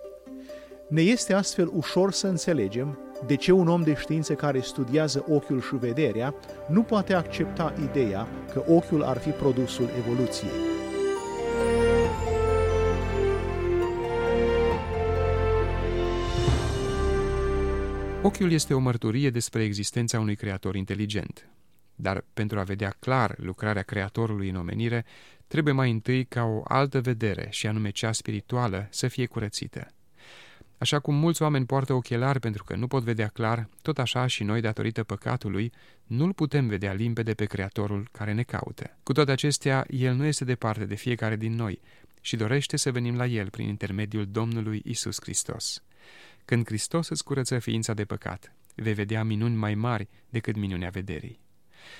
Ne 0.93 1.01
este 1.01 1.33
astfel 1.33 1.69
ușor 1.73 2.11
să 2.11 2.27
înțelegem 2.27 2.97
de 3.25 3.35
ce 3.35 3.51
un 3.51 3.67
om 3.67 3.83
de 3.83 3.95
știință 3.95 4.35
care 4.35 4.59
studiază 4.59 5.25
ochiul 5.27 5.61
și 5.61 5.75
vederea 5.75 6.35
nu 6.69 6.83
poate 6.83 7.13
accepta 7.13 7.73
ideea 7.89 8.27
că 8.51 8.63
ochiul 8.67 9.03
ar 9.03 9.17
fi 9.17 9.29
produsul 9.29 9.89
evoluției. 9.97 10.51
Ochiul 18.21 18.51
este 18.51 18.73
o 18.73 18.79
mărturie 18.79 19.29
despre 19.29 19.63
existența 19.63 20.19
unui 20.19 20.35
creator 20.35 20.75
inteligent. 20.75 21.49
Dar 21.95 22.25
pentru 22.33 22.59
a 22.59 22.63
vedea 22.63 22.95
clar 22.99 23.35
lucrarea 23.37 23.83
creatorului 23.83 24.49
în 24.49 24.55
omenire, 24.55 25.05
trebuie 25.47 25.73
mai 25.73 25.91
întâi 25.91 26.25
ca 26.25 26.43
o 26.43 26.61
altă 26.63 27.01
vedere, 27.01 27.47
și 27.49 27.67
anume 27.67 27.89
cea 27.89 28.11
spirituală, 28.11 28.87
să 28.89 29.07
fie 29.07 29.25
curățită. 29.25 29.92
Așa 30.83 30.99
cum 30.99 31.15
mulți 31.15 31.41
oameni 31.41 31.65
poartă 31.65 31.93
ochelari 31.93 32.39
pentru 32.39 32.63
că 32.63 32.75
nu 32.75 32.87
pot 32.87 33.03
vedea 33.03 33.27
clar, 33.27 33.69
tot 33.81 33.99
așa 33.99 34.27
și 34.27 34.43
noi, 34.43 34.61
datorită 34.61 35.03
păcatului, 35.03 35.71
nu-L 36.03 36.33
putem 36.33 36.67
vedea 36.67 36.93
limpede 36.93 37.33
pe 37.33 37.45
Creatorul 37.45 38.07
care 38.11 38.33
ne 38.33 38.43
caută. 38.43 38.97
Cu 39.03 39.11
toate 39.11 39.31
acestea, 39.31 39.85
El 39.89 40.13
nu 40.13 40.25
este 40.25 40.45
departe 40.45 40.85
de 40.85 40.95
fiecare 40.95 41.35
din 41.35 41.55
noi 41.55 41.81
și 42.21 42.35
dorește 42.35 42.77
să 42.77 42.91
venim 42.91 43.15
la 43.15 43.25
El 43.25 43.49
prin 43.49 43.67
intermediul 43.67 44.25
Domnului 44.25 44.81
Isus 44.85 45.17
Hristos. 45.21 45.83
Când 46.45 46.65
Hristos 46.65 47.09
îți 47.09 47.23
curăță 47.23 47.59
ființa 47.59 47.93
de 47.93 48.05
păcat, 48.05 48.53
vei 48.75 48.93
vedea 48.93 49.23
minuni 49.23 49.55
mai 49.55 49.75
mari 49.75 50.07
decât 50.29 50.55
minunea 50.55 50.89
vederii. 50.89 51.39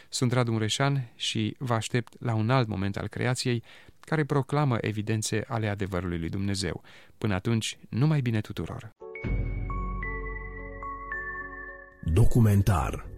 Sunt 0.09 0.31
Radu 0.31 0.51
Mureșan 0.51 1.11
și 1.15 1.55
vă 1.57 1.73
aștept 1.73 2.13
la 2.19 2.33
un 2.33 2.49
alt 2.49 2.67
moment 2.67 2.97
al 2.97 3.07
creației 3.07 3.63
care 4.05 4.23
proclamă 4.23 4.77
evidențe 4.81 5.43
ale 5.47 5.67
adevărului 5.67 6.19
lui 6.19 6.29
Dumnezeu. 6.29 6.81
Până 7.17 7.33
atunci, 7.33 7.77
numai 7.89 8.21
bine 8.21 8.41
tuturor! 8.41 8.91
Documentar 12.13 13.13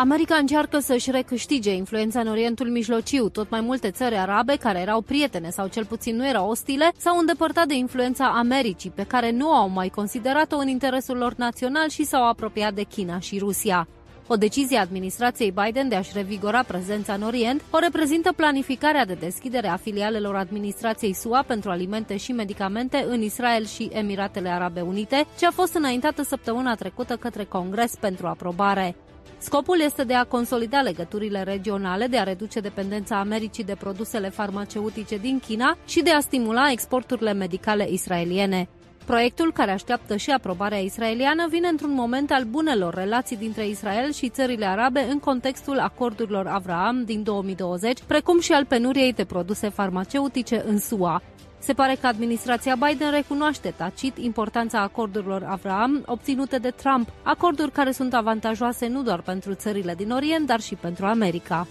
America 0.00 0.34
încearcă 0.34 0.78
să-și 0.78 1.10
recâștige 1.10 1.74
influența 1.74 2.20
în 2.20 2.28
Orientul 2.28 2.70
Mijlociu. 2.70 3.28
Tot 3.28 3.50
mai 3.50 3.60
multe 3.60 3.90
țări 3.90 4.16
arabe 4.16 4.56
care 4.56 4.78
erau 4.80 5.00
prietene 5.00 5.50
sau 5.50 5.68
cel 5.68 5.84
puțin 5.84 6.16
nu 6.16 6.26
erau 6.26 6.48
ostile 6.48 6.92
s-au 6.96 7.18
îndepărtat 7.18 7.66
de 7.66 7.74
influența 7.74 8.26
Americii, 8.26 8.90
pe 8.90 9.04
care 9.06 9.30
nu 9.30 9.48
au 9.48 9.68
mai 9.68 9.88
considerat-o 9.88 10.56
în 10.56 10.68
interesul 10.68 11.16
lor 11.16 11.34
național 11.34 11.88
și 11.88 12.04
s-au 12.04 12.28
apropiat 12.28 12.74
de 12.74 12.82
China 12.82 13.18
și 13.18 13.38
Rusia. 13.38 13.88
O 14.30 14.36
decizie 14.36 14.78
a 14.78 14.80
administrației 14.80 15.54
Biden 15.64 15.88
de 15.88 15.94
a-și 15.94 16.10
revigora 16.14 16.62
prezența 16.62 17.12
în 17.12 17.22
Orient 17.22 17.62
o 17.70 17.78
reprezintă 17.78 18.32
planificarea 18.32 19.04
de 19.04 19.14
deschidere 19.14 19.68
a 19.68 19.76
filialelor 19.76 20.36
administrației 20.36 21.12
SUA 21.12 21.42
pentru 21.46 21.70
alimente 21.70 22.16
și 22.16 22.32
medicamente 22.32 23.04
în 23.08 23.22
Israel 23.22 23.66
și 23.66 23.88
Emiratele 23.92 24.48
Arabe 24.48 24.80
Unite, 24.80 25.26
ce 25.38 25.46
a 25.46 25.50
fost 25.50 25.74
înaintată 25.74 26.22
săptămâna 26.22 26.74
trecută 26.74 27.16
către 27.16 27.44
Congres 27.44 27.94
pentru 28.00 28.26
aprobare. 28.26 28.94
Scopul 29.38 29.80
este 29.80 30.04
de 30.04 30.14
a 30.14 30.24
consolida 30.24 30.80
legăturile 30.80 31.42
regionale, 31.42 32.06
de 32.06 32.18
a 32.18 32.22
reduce 32.22 32.60
dependența 32.60 33.18
Americii 33.18 33.64
de 33.64 33.76
produsele 33.78 34.28
farmaceutice 34.28 35.16
din 35.16 35.40
China 35.46 35.76
și 35.86 36.02
de 36.02 36.10
a 36.10 36.20
stimula 36.20 36.70
exporturile 36.70 37.32
medicale 37.32 37.86
israeliene. 37.90 38.68
Proiectul, 39.08 39.52
care 39.52 39.70
așteaptă 39.70 40.16
și 40.16 40.30
aprobarea 40.30 40.78
israeliană, 40.78 41.46
vine 41.50 41.68
într-un 41.68 41.92
moment 41.92 42.30
al 42.30 42.44
bunelor 42.44 42.94
relații 42.94 43.36
dintre 43.36 43.68
Israel 43.68 44.12
și 44.12 44.28
țările 44.28 44.66
arabe 44.66 45.00
în 45.00 45.18
contextul 45.18 45.78
acordurilor 45.78 46.46
Avraham 46.46 47.04
din 47.04 47.22
2020, 47.22 48.02
precum 48.06 48.40
și 48.40 48.52
al 48.52 48.64
penuriei 48.64 49.12
de 49.12 49.24
produse 49.24 49.68
farmaceutice 49.68 50.64
în 50.66 50.78
SUA. 50.78 51.22
Se 51.58 51.72
pare 51.72 51.96
că 52.00 52.06
administrația 52.06 52.74
Biden 52.74 53.10
recunoaște 53.10 53.74
tacit 53.76 54.18
importanța 54.18 54.80
acordurilor 54.80 55.42
Avraham 55.48 56.02
obținute 56.06 56.58
de 56.58 56.70
Trump, 56.70 57.08
acorduri 57.22 57.72
care 57.72 57.90
sunt 57.90 58.14
avantajoase 58.14 58.88
nu 58.88 59.02
doar 59.02 59.20
pentru 59.20 59.54
țările 59.54 59.94
din 59.94 60.10
Orient, 60.10 60.46
dar 60.46 60.60
și 60.60 60.74
pentru 60.74 61.06
America. 61.06 61.66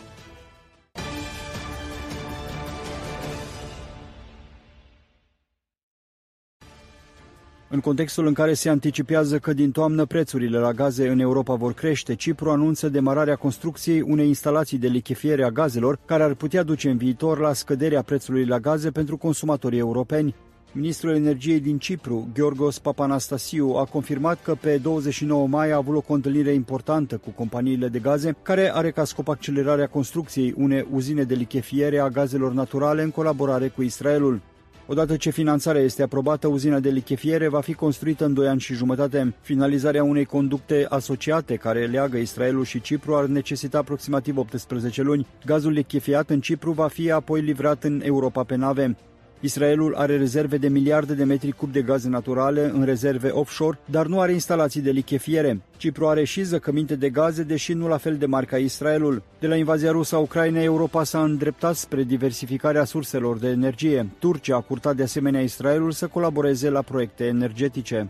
În 7.70 7.80
contextul 7.80 8.28
în 8.28 8.34
care 8.34 8.54
se 8.54 8.70
anticipează 8.70 9.38
că 9.38 9.54
din 9.54 9.72
toamnă 9.72 10.06
prețurile 10.06 10.58
la 10.58 10.72
gaze 10.72 11.08
în 11.08 11.20
Europa 11.20 11.54
vor 11.54 11.74
crește, 11.74 12.16
Cipru 12.16 12.50
anunță 12.50 12.90
demararea 12.90 13.36
construcției 13.36 14.02
unei 14.02 14.28
instalații 14.28 14.78
de 14.78 14.88
lichefiere 14.88 15.44
a 15.44 15.50
gazelor, 15.50 16.00
care 16.06 16.24
ar 16.24 16.34
putea 16.34 16.64
duce 16.64 16.90
în 16.90 16.98
viitor 16.98 17.40
la 17.40 17.54
scăderea 17.54 18.02
prețului 18.02 18.46
la 18.46 18.60
gaze 18.60 18.92
pentru 18.92 19.18
consumatorii 19.18 19.80
europeni. 19.80 20.36
Ministrul 20.72 21.16
Energiei 21.16 21.60
din 21.60 21.78
Cipru, 21.78 22.28
Gheorgos 22.34 22.80
Papanastasiu, 22.80 23.74
a 23.76 23.84
confirmat 23.84 24.44
că 24.44 24.56
pe 24.56 24.78
29 24.78 25.48
mai 25.48 25.72
a 25.72 25.76
avut 25.76 26.04
o 26.08 26.14
întâlnire 26.14 26.54
importantă 26.54 27.18
cu 27.18 27.30
companiile 27.30 27.88
de 27.88 28.00
gaze, 28.00 28.36
care 28.42 28.76
are 28.76 28.92
ca 28.92 29.04
scop 29.04 29.28
accelerarea 29.28 29.88
construcției 29.88 30.54
unei 30.58 30.88
uzine 30.92 31.24
de 31.24 31.34
lichefiere 31.34 32.00
a 32.00 32.10
gazelor 32.10 32.52
naturale 32.52 33.04
în 33.04 33.12
colaborare 33.12 33.68
cu 33.68 33.82
Israelul. 33.82 34.42
Odată 34.90 35.16
ce 35.16 35.30
finanțarea 35.30 35.82
este 35.82 36.04
aprobată, 36.04 36.48
uzina 36.48 36.80
de 36.80 36.90
lichefiere 36.90 37.48
va 37.48 37.62
fi 37.62 37.74
construită 37.74 38.26
în 38.26 38.34
2 38.34 38.48
ani 38.48 38.60
și 38.60 38.74
jumătate. 38.74 39.34
Finalizarea 39.42 40.04
unei 40.04 40.26
conducte 40.26 40.86
asociate 40.90 41.56
care 41.56 41.86
leagă 41.86 42.18
Israelul 42.18 42.64
și 42.64 42.82
Cipru 42.82 43.16
ar 43.16 43.26
necesita 43.26 43.78
aproximativ 43.78 44.38
18 44.38 45.02
luni. 45.02 45.28
Gazul 45.46 45.72
lichefiat 45.72 46.30
în 46.30 46.40
Cipru 46.40 46.72
va 46.72 46.88
fi 46.88 47.12
apoi 47.12 47.42
livrat 47.42 47.84
în 47.84 48.02
Europa 48.04 48.44
pe 48.44 48.56
nave. 48.56 48.96
Israelul 49.40 49.96
are 49.96 50.18
rezerve 50.18 50.58
de 50.58 50.68
miliarde 50.68 51.14
de 51.14 51.24
metri 51.24 51.52
cub 51.52 51.72
de 51.72 51.82
gaze 51.82 52.10
naturale 52.10 52.72
în 52.74 52.84
rezerve 52.84 53.30
offshore, 53.30 53.80
dar 53.86 54.06
nu 54.06 54.20
are 54.20 54.32
instalații 54.32 54.82
de 54.82 54.92
lichefiere. 54.92 55.62
Cipru 55.78 56.08
are 56.08 56.24
și 56.24 56.44
zăcăminte 56.44 56.96
de 56.96 57.10
gaze, 57.10 57.44
deși 57.44 57.74
nu 57.74 57.88
la 57.88 57.98
fel 57.98 58.18
de 58.18 58.26
mari 58.26 58.46
ca 58.46 58.58
Israelul. 58.58 59.24
De 59.40 59.48
la 59.48 59.56
invazia 59.56 59.92
rusă 59.92 60.16
a 60.16 60.20
Ucrainei, 60.20 60.66
Europa 60.66 61.04
s-a 61.04 61.24
îndreptat 61.24 61.76
spre 61.76 62.04
diversificarea 62.04 62.84
surselor 62.84 63.38
de 63.38 63.48
energie. 63.48 64.10
Turcia 64.20 64.56
a 64.56 64.62
curtat 64.62 64.96
de 64.96 65.04
asemenea 65.04 65.42
Israelul 65.42 65.92
să 65.92 66.08
colaboreze 66.08 66.70
la 66.70 66.82
proiecte 66.82 67.26
energetice. 67.26 68.10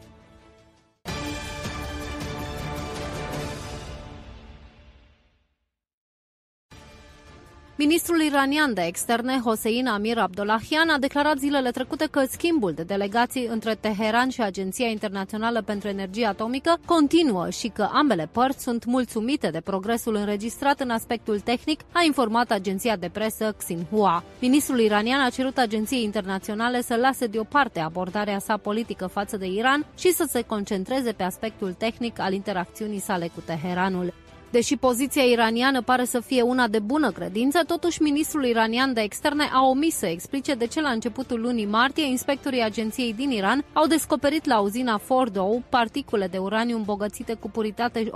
Ministrul 7.79 8.21
iranian 8.21 8.73
de 8.73 8.81
externe, 8.81 9.39
Hossein 9.43 9.87
Amir 9.87 10.17
Abdollahian, 10.17 10.89
a 10.89 10.97
declarat 10.97 11.37
zilele 11.37 11.71
trecute 11.71 12.07
că 12.11 12.25
schimbul 12.29 12.73
de 12.73 12.83
delegații 12.83 13.45
între 13.45 13.75
Teheran 13.75 14.29
și 14.29 14.41
Agenția 14.41 14.87
Internațională 14.87 15.61
pentru 15.61 15.87
Energie 15.87 16.25
Atomică 16.25 16.79
continuă 16.85 17.49
și 17.49 17.67
că 17.67 17.89
ambele 17.91 18.29
părți 18.31 18.63
sunt 18.63 18.85
mulțumite 18.85 19.49
de 19.49 19.61
progresul 19.61 20.15
înregistrat 20.15 20.79
în 20.79 20.89
aspectul 20.89 21.39
tehnic, 21.39 21.79
a 21.91 22.03
informat 22.05 22.51
agenția 22.51 22.95
de 22.95 23.09
presă 23.13 23.55
Xinhua. 23.57 24.23
Ministrul 24.39 24.79
iranian 24.79 25.21
a 25.21 25.29
cerut 25.29 25.57
agenției 25.57 26.03
internaționale 26.03 26.81
să 26.81 26.95
lase 26.95 27.25
deoparte 27.27 27.79
abordarea 27.79 28.39
sa 28.39 28.57
politică 28.57 29.07
față 29.07 29.37
de 29.37 29.45
Iran 29.45 29.85
și 29.97 30.11
să 30.11 30.25
se 30.29 30.41
concentreze 30.41 31.11
pe 31.11 31.23
aspectul 31.23 31.73
tehnic 31.73 32.19
al 32.19 32.33
interacțiunii 32.33 32.99
sale 32.99 33.29
cu 33.35 33.41
Teheranul. 33.45 34.13
Deși 34.49 34.77
poziția 34.77 35.23
iraniană 35.23 35.81
pare 35.81 36.05
să 36.05 36.19
fie 36.19 36.41
una 36.41 36.67
de 36.67 36.79
bună 36.79 37.11
credință, 37.11 37.59
totuși 37.67 38.01
ministrul 38.01 38.45
iranian 38.45 38.93
de 38.93 39.01
externe 39.01 39.49
a 39.53 39.67
omis 39.67 39.95
să 39.95 40.05
explice 40.05 40.53
de 40.53 40.67
ce 40.67 40.81
la 40.81 40.89
începutul 40.89 41.41
lunii 41.41 41.65
martie 41.65 42.05
inspectorii 42.05 42.63
agenției 42.63 43.13
din 43.13 43.31
Iran 43.31 43.65
au 43.73 43.87
descoperit 43.87 44.45
la 44.45 44.59
uzina 44.59 44.97
Fordo 44.97 45.61
particule 45.69 46.27
de 46.27 46.37
uraniu 46.37 46.75
îmbogățite 46.75 47.33
cu 47.33 47.49
puritate 47.49 48.03
83,7%, 48.03 48.09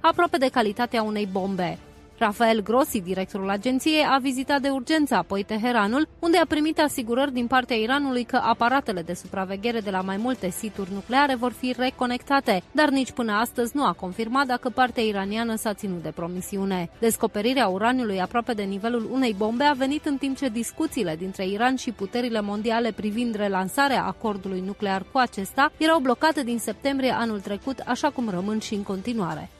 aproape 0.00 0.36
de 0.36 0.48
calitatea 0.48 1.02
unei 1.02 1.28
bombe. 1.32 1.78
Rafael 2.20 2.62
Grossi, 2.62 3.00
directorul 3.00 3.50
agenției, 3.50 4.04
a 4.10 4.18
vizitat 4.18 4.60
de 4.60 4.68
urgență 4.68 5.14
apoi 5.14 5.42
Teheranul, 5.42 6.08
unde 6.18 6.38
a 6.38 6.46
primit 6.46 6.78
asigurări 6.78 7.32
din 7.32 7.46
partea 7.46 7.76
Iranului 7.76 8.24
că 8.24 8.36
aparatele 8.36 9.02
de 9.02 9.14
supraveghere 9.14 9.80
de 9.80 9.90
la 9.90 10.00
mai 10.00 10.16
multe 10.16 10.50
situri 10.50 10.92
nucleare 10.92 11.34
vor 11.34 11.52
fi 11.52 11.74
reconectate, 11.78 12.62
dar 12.72 12.88
nici 12.88 13.10
până 13.10 13.32
astăzi 13.32 13.76
nu 13.76 13.84
a 13.84 13.92
confirmat 13.92 14.46
dacă 14.46 14.68
partea 14.68 15.02
iraniană 15.02 15.54
s-a 15.54 15.74
ținut 15.74 16.02
de 16.02 16.12
promisiune. 16.14 16.90
Descoperirea 16.98 17.68
uraniului 17.68 18.20
aproape 18.20 18.52
de 18.52 18.62
nivelul 18.62 19.08
unei 19.12 19.34
bombe 19.38 19.64
a 19.64 19.72
venit 19.72 20.04
în 20.06 20.16
timp 20.16 20.36
ce 20.36 20.48
discuțiile 20.48 21.16
dintre 21.16 21.46
Iran 21.46 21.76
și 21.76 21.92
puterile 21.92 22.40
mondiale 22.40 22.92
privind 22.92 23.34
relansarea 23.34 24.04
acordului 24.04 24.62
nuclear 24.66 25.04
cu 25.12 25.18
acesta 25.18 25.72
erau 25.76 25.98
blocate 25.98 26.42
din 26.42 26.58
septembrie 26.58 27.10
anul 27.10 27.40
trecut, 27.40 27.78
așa 27.86 28.10
cum 28.10 28.28
rămân 28.28 28.58
și 28.58 28.74
în 28.74 28.82
continuare. 28.82 29.50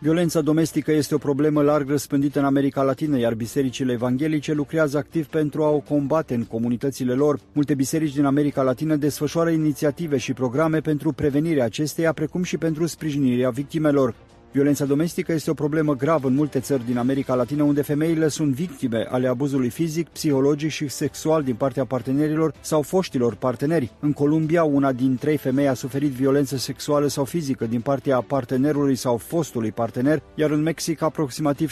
Violența 0.00 0.40
domestică 0.40 0.92
este 0.92 1.14
o 1.14 1.18
problemă 1.18 1.62
larg 1.62 1.88
răspândită 1.88 2.38
în 2.38 2.44
America 2.44 2.82
Latină, 2.82 3.18
iar 3.18 3.34
bisericile 3.34 3.92
evanghelice 3.92 4.52
lucrează 4.52 4.98
activ 4.98 5.26
pentru 5.26 5.62
a 5.62 5.68
o 5.68 5.78
combate 5.78 6.34
în 6.34 6.44
comunitățile 6.44 7.12
lor. 7.12 7.40
Multe 7.52 7.74
biserici 7.74 8.14
din 8.14 8.24
America 8.24 8.62
Latină 8.62 8.96
desfășoară 8.96 9.50
inițiative 9.50 10.16
și 10.16 10.32
programe 10.32 10.80
pentru 10.80 11.12
prevenirea 11.12 11.64
acesteia, 11.64 12.12
precum 12.12 12.42
și 12.42 12.56
pentru 12.56 12.86
sprijinirea 12.86 13.50
victimelor. 13.50 14.14
Violența 14.52 14.84
domestică 14.84 15.32
este 15.32 15.50
o 15.50 15.54
problemă 15.54 15.94
gravă 15.94 16.28
în 16.28 16.34
multe 16.34 16.60
țări 16.60 16.86
din 16.86 16.98
America 16.98 17.34
Latină, 17.34 17.62
unde 17.62 17.82
femeile 17.82 18.28
sunt 18.28 18.54
victime 18.54 19.06
ale 19.10 19.28
abuzului 19.28 19.68
fizic, 19.68 20.08
psihologic 20.08 20.70
și 20.70 20.88
sexual 20.88 21.42
din 21.42 21.54
partea 21.54 21.84
partenerilor 21.84 22.54
sau 22.60 22.82
foștilor 22.82 23.34
parteneri. 23.34 23.92
În 24.00 24.12
Columbia, 24.12 24.64
una 24.64 24.92
din 24.92 25.16
trei 25.16 25.36
femei 25.36 25.68
a 25.68 25.74
suferit 25.74 26.10
violență 26.10 26.56
sexuală 26.56 27.06
sau 27.06 27.24
fizică 27.24 27.66
din 27.66 27.80
partea 27.80 28.20
partenerului 28.20 28.94
sau 28.94 29.16
fostului 29.16 29.72
partener, 29.72 30.22
iar 30.34 30.50
în 30.50 30.62
Mexic 30.62 31.02
aproximativ 31.02 31.70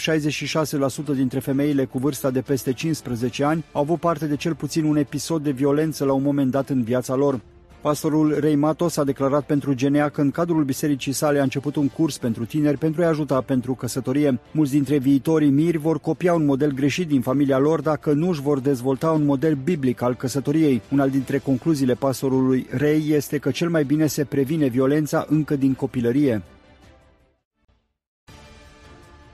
66% 1.12 1.14
dintre 1.14 1.38
femeile 1.38 1.84
cu 1.84 1.98
vârsta 1.98 2.30
de 2.30 2.40
peste 2.40 2.72
15 2.72 3.44
ani 3.44 3.64
au 3.72 3.80
avut 3.80 4.00
parte 4.00 4.26
de 4.26 4.36
cel 4.36 4.54
puțin 4.54 4.84
un 4.84 4.96
episod 4.96 5.42
de 5.42 5.50
violență 5.50 6.04
la 6.04 6.12
un 6.12 6.22
moment 6.22 6.50
dat 6.50 6.68
în 6.68 6.82
viața 6.82 7.14
lor. 7.14 7.40
Pastorul 7.86 8.36
Rei 8.40 8.54
Matos 8.54 8.96
a 8.96 9.04
declarat 9.04 9.44
pentru 9.44 9.74
GNA 9.80 10.08
că 10.08 10.20
în 10.20 10.30
cadrul 10.30 10.64
bisericii 10.64 11.12
sale 11.12 11.38
a 11.38 11.42
început 11.42 11.76
un 11.76 11.88
curs 11.88 12.18
pentru 12.18 12.44
tineri 12.44 12.78
pentru 12.78 13.02
a 13.02 13.06
ajuta 13.06 13.40
pentru 13.40 13.74
căsătorie. 13.74 14.38
Mulți 14.50 14.72
dintre 14.72 14.98
viitorii 14.98 15.50
miri 15.50 15.76
vor 15.76 16.00
copia 16.00 16.34
un 16.34 16.44
model 16.44 16.72
greșit 16.72 17.08
din 17.08 17.20
familia 17.20 17.58
lor 17.58 17.80
dacă 17.80 18.12
nu 18.12 18.28
își 18.28 18.40
vor 18.40 18.58
dezvolta 18.58 19.10
un 19.10 19.24
model 19.24 19.54
biblic 19.64 20.02
al 20.02 20.14
căsătoriei. 20.14 20.82
Una 20.92 21.06
dintre 21.06 21.38
concluziile 21.38 21.94
pastorului 21.94 22.66
Rei 22.70 23.04
este 23.08 23.38
că 23.38 23.50
cel 23.50 23.68
mai 23.68 23.84
bine 23.84 24.06
se 24.06 24.24
previne 24.24 24.66
violența 24.66 25.26
încă 25.28 25.56
din 25.56 25.74
copilărie. 25.74 26.42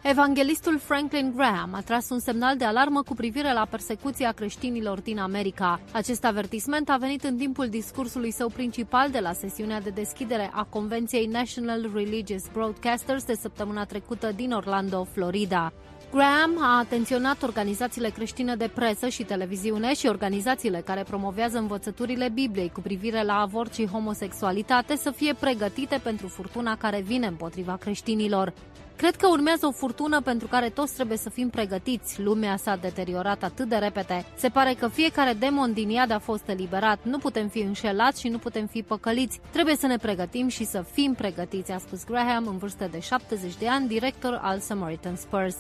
Evanghelistul 0.02 0.78
Franklin 0.78 1.32
Graham 1.36 1.74
a 1.74 1.80
tras 1.80 2.10
un 2.10 2.18
semnal 2.18 2.56
de 2.56 2.64
alarmă 2.64 3.02
cu 3.02 3.14
privire 3.14 3.52
la 3.52 3.66
persecuția 3.70 4.32
creștinilor 4.32 5.00
din 5.00 5.18
America. 5.18 5.80
Acest 5.92 6.24
avertisment 6.24 6.88
a 6.88 6.96
venit 6.96 7.24
în 7.24 7.36
timpul 7.36 7.68
discursului 7.68 8.30
său 8.30 8.48
principal 8.48 9.10
de 9.10 9.18
la 9.18 9.32
sesiunea 9.32 9.80
de 9.80 9.90
deschidere 9.90 10.50
a 10.52 10.64
Convenției 10.64 11.26
National 11.26 11.90
Religious 11.94 12.42
Broadcasters 12.52 13.24
de 13.24 13.34
săptămâna 13.34 13.84
trecută 13.84 14.32
din 14.36 14.52
Orlando, 14.52 15.04
Florida. 15.12 15.72
Graham 16.14 16.62
a 16.62 16.78
atenționat 16.78 17.43
organizațiile 17.43 18.09
creștine 18.09 18.56
de 18.56 18.70
presă 18.74 19.09
și 19.09 19.22
televiziune 19.22 19.94
și 19.94 20.06
organizațiile 20.06 20.82
care 20.84 21.02
promovează 21.02 21.59
învățăturile 21.59 22.28
Bibliei 22.28 22.70
cu 22.70 22.80
privire 22.80 23.22
la 23.22 23.40
avort 23.40 23.74
și 23.74 23.86
homosexualitate 23.86 24.97
să 24.97 25.10
fie 25.10 25.34
pregătite 25.34 26.01
pentru 26.02 26.28
furtuna 26.28 26.76
care 26.76 27.01
vine 27.01 27.26
împotriva 27.26 27.76
creștinilor. 27.76 28.52
Cred 28.97 29.16
că 29.16 29.28
urmează 29.28 29.66
o 29.66 29.70
furtună 29.70 30.20
pentru 30.20 30.47
care 30.47 30.68
toți 30.68 30.94
trebuie 30.94 31.18
să 31.18 31.30
fim 31.30 31.48
pregătiți. 31.51 32.22
Lumea 32.22 32.56
s-a 32.56 32.76
deteriorat 32.76 33.43
atât 33.43 33.68
de 33.68 33.76
repede. 33.76 34.24
Se 34.36 34.48
pare 34.48 34.74
că 34.78 34.89
fiecare 34.89 35.32
demon 35.32 35.72
din 35.72 35.89
iad 35.89 36.10
a 36.10 36.18
fost 36.18 36.48
eliberat. 36.48 36.98
Nu 37.02 37.18
putem 37.18 37.48
fi 37.48 37.59
înșelați 37.59 38.20
și 38.20 38.28
nu 38.28 38.39
putem 38.39 38.66
fi 38.66 38.82
păcăliți. 38.82 39.40
Trebuie 39.52 39.76
să 39.76 39.86
ne 39.86 39.97
pregătim 39.97 40.48
și 40.48 40.64
să 40.64 40.84
fim 40.93 41.14
pregătiți, 41.14 41.72
a 41.72 41.78
spus 41.78 42.05
Graham 42.05 42.47
în 42.47 42.59
vârstă 42.59 42.89
de 42.90 42.98
70 42.98 43.56
de 43.56 43.68
ani, 43.68 43.89
director 43.89 44.39
al 44.43 44.59
Samaritan 44.59 45.16
Spurs. 45.16 45.56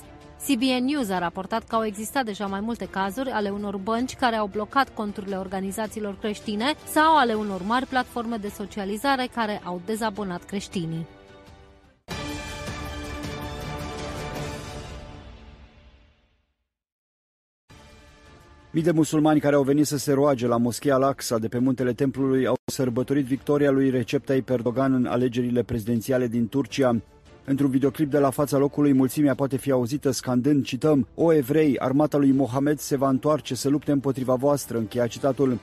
CBN 0.46 0.84
News 0.84 1.10
a 1.10 1.18
raportat 1.18 1.64
că 1.68 1.74
au 1.74 1.84
existat 1.84 2.24
deja 2.24 2.46
mai 2.46 2.60
multe 2.60 2.86
cazuri 2.86 3.30
ale 3.30 3.50
unor 3.50 3.76
bănci 3.76 4.14
care 4.14 4.36
au 4.36 4.46
blocat 4.46 4.94
conturile 4.94 5.36
organizațiilor 5.36 6.16
creștine 6.18 6.74
sau 6.86 7.16
ale 7.16 7.34
unor 7.34 7.62
mari 7.66 7.86
platforme 7.86 8.36
de 8.36 8.48
socializare 8.48 9.28
care 9.34 9.60
au 9.64 9.80
dezabonat 9.86 10.44
creștinii. 10.44 11.06
Mii 18.70 18.82
de 18.82 18.90
musulmani 18.90 19.40
care 19.40 19.54
au 19.54 19.62
venit 19.62 19.86
să 19.86 19.98
se 19.98 20.12
roage 20.12 20.46
la 20.46 20.56
moschea 20.56 20.94
Al-Aqsa 20.94 21.38
de 21.38 21.48
pe 21.48 21.58
muntele 21.58 21.92
templului 21.92 22.46
au 22.46 22.56
sărbătorit 22.64 23.24
victoria 23.24 23.70
lui 23.70 23.90
Recep 23.90 24.24
Tayyip 24.24 24.48
Erdogan 24.48 24.92
în 24.92 25.06
alegerile 25.06 25.62
prezidențiale 25.62 26.26
din 26.26 26.48
Turcia. 26.48 27.00
Într-un 27.44 27.70
videoclip 27.70 28.10
de 28.10 28.18
la 28.18 28.30
fața 28.30 28.58
locului, 28.58 28.92
mulțimea 28.92 29.34
poate 29.34 29.56
fi 29.56 29.70
auzită 29.70 30.10
scandând, 30.10 30.64
cităm, 30.64 31.08
O 31.14 31.32
evrei, 31.32 31.78
armata 31.78 32.16
lui 32.16 32.30
Mohamed 32.30 32.78
se 32.78 32.96
va 32.96 33.08
întoarce 33.08 33.54
să 33.54 33.68
lupte 33.68 33.92
împotriva 33.92 34.34
voastră, 34.34 34.78
încheia 34.78 35.06
citatul. 35.06 35.58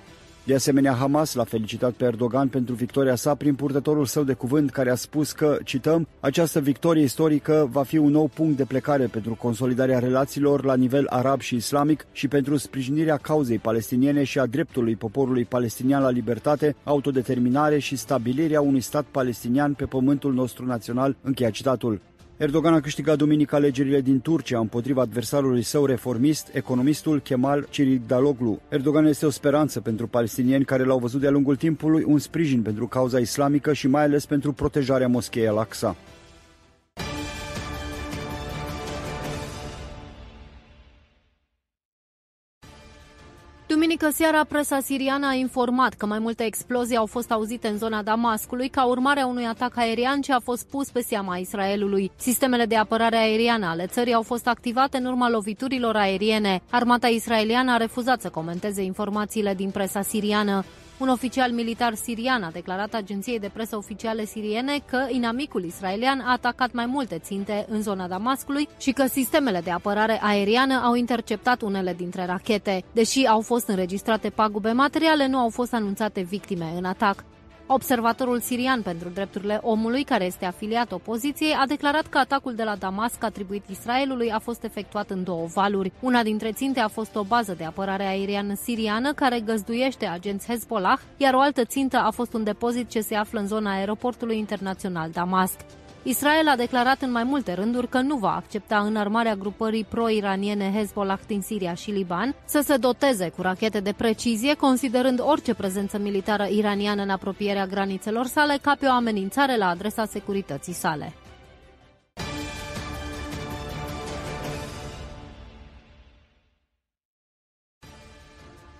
De 0.49 0.55
asemenea, 0.55 0.93
Hamas 0.93 1.33
l-a 1.33 1.43
felicitat 1.43 1.91
pe 1.91 2.05
Erdogan 2.05 2.47
pentru 2.47 2.73
victoria 2.75 3.15
sa 3.15 3.35
prin 3.35 3.55
purtătorul 3.55 4.05
său 4.05 4.23
de 4.23 4.33
cuvânt 4.33 4.71
care 4.71 4.89
a 4.89 4.95
spus 4.95 5.31
că, 5.31 5.57
cităm, 5.63 6.07
această 6.19 6.59
victorie 6.59 7.03
istorică 7.03 7.67
va 7.71 7.83
fi 7.83 7.97
un 7.97 8.11
nou 8.11 8.27
punct 8.27 8.57
de 8.57 8.65
plecare 8.65 9.05
pentru 9.05 9.35
consolidarea 9.35 9.99
relațiilor 9.99 10.63
la 10.63 10.75
nivel 10.75 11.05
arab 11.09 11.39
și 11.39 11.55
islamic 11.55 12.05
și 12.11 12.27
pentru 12.27 12.57
sprijinirea 12.57 13.17
cauzei 13.17 13.57
palestiniene 13.57 14.23
și 14.23 14.39
a 14.39 14.45
dreptului 14.45 14.95
poporului 14.95 15.45
palestinian 15.45 16.01
la 16.01 16.09
libertate, 16.09 16.75
autodeterminare 16.83 17.79
și 17.79 17.95
stabilirea 17.95 18.61
unui 18.61 18.81
stat 18.81 19.05
palestinian 19.11 19.73
pe 19.73 19.85
pământul 19.85 20.33
nostru 20.33 20.65
național, 20.65 21.15
încheia 21.21 21.49
citatul. 21.49 22.01
Erdogan 22.39 22.73
a 22.73 22.79
câștigat 22.79 23.17
duminică 23.17 23.55
alegerile 23.55 24.01
din 24.01 24.21
Turcia 24.21 24.59
împotriva 24.59 25.01
adversarului 25.01 25.61
său 25.61 25.85
reformist, 25.85 26.49
economistul 26.53 27.19
Kemal 27.19 27.67
Daloglu. 28.07 28.61
Erdogan 28.69 29.05
este 29.05 29.25
o 29.25 29.29
speranță 29.29 29.79
pentru 29.79 30.07
palestinieni 30.07 30.65
care 30.65 30.83
l-au 30.83 30.99
văzut 30.99 31.21
de-a 31.21 31.29
lungul 31.29 31.55
timpului 31.55 32.03
un 32.03 32.19
sprijin 32.19 32.61
pentru 32.61 32.87
cauza 32.87 33.19
islamică 33.19 33.73
și 33.73 33.87
mai 33.87 34.03
ales 34.03 34.25
pentru 34.25 34.53
protejarea 34.53 35.07
moscheei 35.07 35.47
Al-Aqsa. 35.47 35.95
Duminică 43.69 44.09
seara, 44.13 44.43
presa 44.43 44.79
siriană 44.79 45.27
a 45.27 45.33
informat 45.33 45.93
că 45.93 46.05
mai 46.05 46.19
multe 46.19 46.43
explozii 46.45 46.95
au 46.95 47.05
fost 47.05 47.31
auzite 47.31 47.67
în 47.67 47.77
zona 47.77 48.01
Damascului 48.01 48.67
ca 48.67 48.85
urmare 48.85 49.19
a 49.19 49.27
unui 49.27 49.45
atac 49.45 49.77
aerian 49.77 50.21
ce 50.21 50.33
a 50.33 50.39
fost 50.39 50.65
pus 50.65 50.89
pe 50.89 51.01
seama 51.01 51.37
Israelului. 51.37 52.11
Sistemele 52.15 52.65
de 52.65 52.75
apărare 52.75 53.17
aeriană 53.17 53.65
ale 53.65 53.85
țării 53.85 54.13
au 54.13 54.21
fost 54.21 54.47
activate 54.47 54.97
în 54.97 55.05
urma 55.05 55.29
loviturilor 55.29 55.95
aeriene. 55.95 56.61
Armata 56.69 57.07
israeliană 57.07 57.71
a 57.71 57.77
refuzat 57.77 58.21
să 58.21 58.29
comenteze 58.29 58.81
informațiile 58.83 59.53
din 59.53 59.69
presa 59.69 60.01
siriană. 60.01 60.63
Un 60.99 61.09
oficial 61.09 61.51
militar 61.51 61.95
sirian 61.95 62.43
a 62.43 62.51
declarat 62.51 62.93
agenției 62.93 63.39
de 63.39 63.49
presă 63.53 63.77
oficiale 63.77 64.25
siriene 64.25 64.79
că 64.85 65.07
inamicul 65.09 65.63
israelian 65.63 66.19
a 66.19 66.31
atacat 66.31 66.71
mai 66.71 66.85
multe 66.85 67.17
ținte 67.17 67.65
în 67.69 67.81
zona 67.81 68.07
Damascului 68.07 68.67
și 68.77 68.91
că 68.91 69.05
sistemele 69.05 69.59
de 69.59 69.71
apărare 69.71 70.19
aeriană 70.21 70.81
au 70.83 70.93
interceptat 70.95 71.61
unele 71.61 71.93
dintre 71.93 72.25
rachete. 72.25 72.83
Deși 72.91 73.25
au 73.25 73.41
fost 73.41 73.67
înregistrate 73.67 74.29
pagube 74.29 74.71
materiale, 74.71 75.27
nu 75.27 75.37
au 75.37 75.49
fost 75.49 75.73
anunțate 75.73 76.21
victime 76.21 76.73
în 76.77 76.85
atac. 76.85 77.23
Observatorul 77.71 78.39
sirian 78.39 78.81
pentru 78.81 79.09
drepturile 79.09 79.59
omului, 79.63 80.03
care 80.03 80.25
este 80.25 80.45
afiliat 80.45 80.91
opoziției, 80.91 81.53
a 81.53 81.65
declarat 81.67 82.07
că 82.07 82.17
atacul 82.17 82.55
de 82.55 82.63
la 82.63 82.75
Damasc 82.75 83.23
atribuit 83.23 83.63
Israelului 83.69 84.31
a 84.31 84.39
fost 84.39 84.63
efectuat 84.63 85.09
în 85.09 85.23
două 85.23 85.45
valuri. 85.45 85.91
Una 85.99 86.23
dintre 86.23 86.51
ținte 86.51 86.79
a 86.79 86.87
fost 86.87 87.15
o 87.15 87.23
bază 87.23 87.53
de 87.57 87.63
apărare 87.63 88.03
aeriană 88.03 88.53
siriană 88.55 89.13
care 89.13 89.39
găzduiește 89.39 90.05
agenți 90.05 90.47
Hezbollah, 90.47 90.99
iar 91.17 91.33
o 91.33 91.39
altă 91.39 91.63
țintă 91.63 91.97
a 91.97 92.11
fost 92.11 92.33
un 92.33 92.43
depozit 92.43 92.89
ce 92.89 92.99
se 92.99 93.15
află 93.15 93.39
în 93.39 93.47
zona 93.47 93.71
aeroportului 93.71 94.37
internațional 94.37 95.09
Damasc. 95.09 95.59
Israel 96.09 96.47
a 96.47 96.55
declarat 96.55 97.01
în 97.01 97.11
mai 97.11 97.23
multe 97.23 97.53
rânduri 97.53 97.87
că 97.87 97.99
nu 97.99 98.15
va 98.15 98.35
accepta 98.35 98.79
înarmarea 98.79 99.35
grupării 99.35 99.83
pro-iraniene 99.83 100.71
Hezbollah 100.75 101.19
din 101.27 101.41
Siria 101.41 101.73
și 101.73 101.91
Liban 101.91 102.35
să 102.45 102.61
se 102.65 102.77
doteze 102.77 103.29
cu 103.29 103.41
rachete 103.41 103.79
de 103.79 103.93
precizie, 103.97 104.53
considerând 104.53 105.19
orice 105.23 105.53
prezență 105.53 105.97
militară 105.97 106.47
iraniană 106.49 107.01
în 107.01 107.09
apropierea 107.09 107.65
granițelor 107.65 108.25
sale 108.25 108.57
ca 108.61 108.75
pe 108.79 108.85
o 108.85 108.91
amenințare 108.91 109.57
la 109.57 109.67
adresa 109.67 110.05
securității 110.05 110.73
sale. 110.73 111.13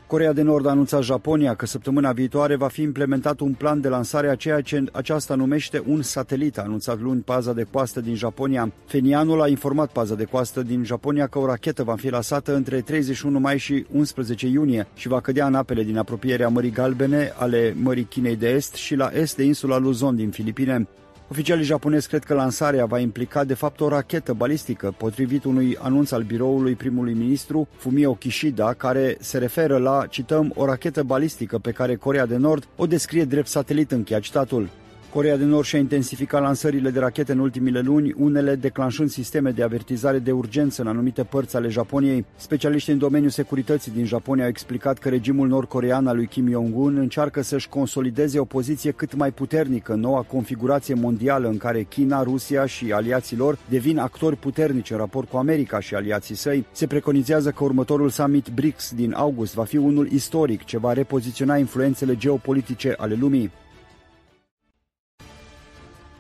Corea 0.10 0.34
de 0.34 0.42
Nord 0.42 0.66
a 0.66 0.70
anunțat 0.70 1.04
Japonia 1.04 1.56
că 1.56 1.66
săptămâna 1.66 2.12
viitoare 2.12 2.56
va 2.56 2.68
fi 2.68 2.82
implementat 2.82 3.40
un 3.40 3.54
plan 3.54 3.82
de 3.82 3.88
lansare 3.88 4.30
a 4.30 4.36
ceea 4.36 4.62
ce 4.62 4.84
aceasta 4.92 5.36
numește 5.36 5.84
un 5.88 6.02
satelit, 6.02 6.58
a 6.58 6.62
anunțat 6.62 7.00
luni 7.00 7.22
paza 7.22 7.54
de 7.54 7.66
coastă 7.72 8.02
din 8.02 8.16
Japonia. 8.16 8.72
Fenianul 8.86 9.42
a 9.42 9.48
informat 9.48 9.92
paza 9.92 10.16
de 10.16 10.24
coastă 10.24 10.62
din 10.62 10.84
Japonia 10.84 11.28
că 11.28 11.40
o 11.40 11.46
rachetă 11.46 11.84
va 11.84 11.96
fi 11.96 12.10
lansată 12.10 12.56
între 12.56 12.82
31 12.82 13.40
mai 13.40 13.58
și 13.58 13.86
11 13.92 14.48
iunie 14.48 14.88
și 14.96 15.08
va 15.08 15.22
cădea 15.22 15.46
în 15.48 15.56
apele 15.56 15.84
din 15.84 15.98
apropierea 15.98 16.48
Mării 16.48 16.72
Galbene 16.72 17.34
ale 17.36 17.76
Mării 17.82 18.04
Chinei 18.04 18.36
de 18.36 18.50
Est 18.50 18.74
și 18.74 18.96
la 18.96 19.10
est 19.14 19.36
de 19.36 19.44
insula 19.44 19.78
Luzon 19.78 20.16
din 20.16 20.30
Filipine. 20.30 20.88
Oficialii 21.32 21.64
japonezi 21.64 22.08
cred 22.08 22.24
că 22.24 22.34
lansarea 22.34 22.86
va 22.86 23.00
implica 23.00 23.44
de 23.44 23.54
fapt 23.54 23.80
o 23.80 23.88
rachetă 23.88 24.34
balistică, 24.34 24.94
potrivit 24.98 25.44
unui 25.44 25.78
anunț 25.82 26.12
al 26.12 26.24
biroului 26.24 26.76
primului 26.76 27.14
ministru 27.14 27.68
Fumio 27.78 28.14
Kishida, 28.14 28.74
care 28.74 29.18
se 29.20 29.38
referă 29.38 29.78
la, 29.78 30.06
cităm, 30.10 30.52
o 30.56 30.66
rachetă 30.66 31.04
balistică 31.04 31.58
pe 31.58 31.72
care 31.72 31.96
Corea 31.96 32.26
de 32.26 32.38
Nord 32.38 32.68
o 32.76 32.86
descrie 32.86 33.26
drept 33.26 33.48
satelit, 33.48 33.92
încheia 33.92 34.20
citatul. 34.20 34.70
Corea 35.14 35.38
de 35.38 35.44
Nord 35.44 35.66
și-a 35.66 35.80
intensificat 35.80 36.42
lansările 36.42 36.90
de 36.90 37.00
rachete 37.00 37.32
în 37.32 37.40
ultimile 37.40 37.80
luni, 37.80 38.14
unele 38.18 38.56
declanșând 38.56 39.10
sisteme 39.10 39.52
de 39.52 39.64
avertizare 39.64 40.20
de 40.20 40.32
urgență 40.32 40.82
în 40.82 40.88
anumite 40.88 41.24
părți 41.24 41.56
ale 41.56 41.68
Japoniei. 41.68 42.26
Specialiștii 42.36 42.94
în 42.94 43.00
domeniul 43.00 43.30
securității 43.30 43.92
din 43.92 44.06
Japonia 44.06 44.44
au 44.44 44.50
explicat 44.50 44.98
că 44.98 45.10
regimul 45.10 45.48
nord-corean 45.48 46.08
al 46.08 46.16
lui 46.16 46.28
Kim 46.28 46.50
Jong-un 46.50 46.98
încearcă 46.98 47.42
să-și 47.42 47.70
consolideze 47.70 48.40
o 48.40 48.44
poziție 48.46 48.92
cât 48.92 49.16
mai 49.16 49.32
puternică 49.32 49.94
în 49.94 50.00
noua 50.00 50.22
configurație 50.22 50.94
mondială 50.94 51.48
în 51.48 51.58
care 51.58 51.84
China, 51.84 52.24
Rusia 52.24 52.66
și 52.66 52.92
aliații 52.92 53.38
lor 53.38 53.58
devin 53.70 53.98
actori 53.98 54.36
puternici 54.36 54.92
în 54.92 54.98
raport 54.98 55.30
cu 55.30 55.38
America 55.38 55.80
și 55.80 55.96
aliații 55.96 56.36
săi. 56.36 56.66
Se 56.72 56.88
preconizează 56.88 57.52
că 57.52 57.64
următorul 57.64 58.10
summit 58.10 58.50
BRICS 58.50 58.94
din 58.96 59.14
august 59.14 59.54
va 59.54 59.64
fi 59.64 59.78
unul 59.78 60.08
istoric 60.12 60.64
ce 60.64 60.78
va 60.78 60.94
repoziționa 60.94 61.58
influențele 61.58 62.16
geopolitice 62.16 62.94
ale 62.98 63.18
lumii. 63.20 63.52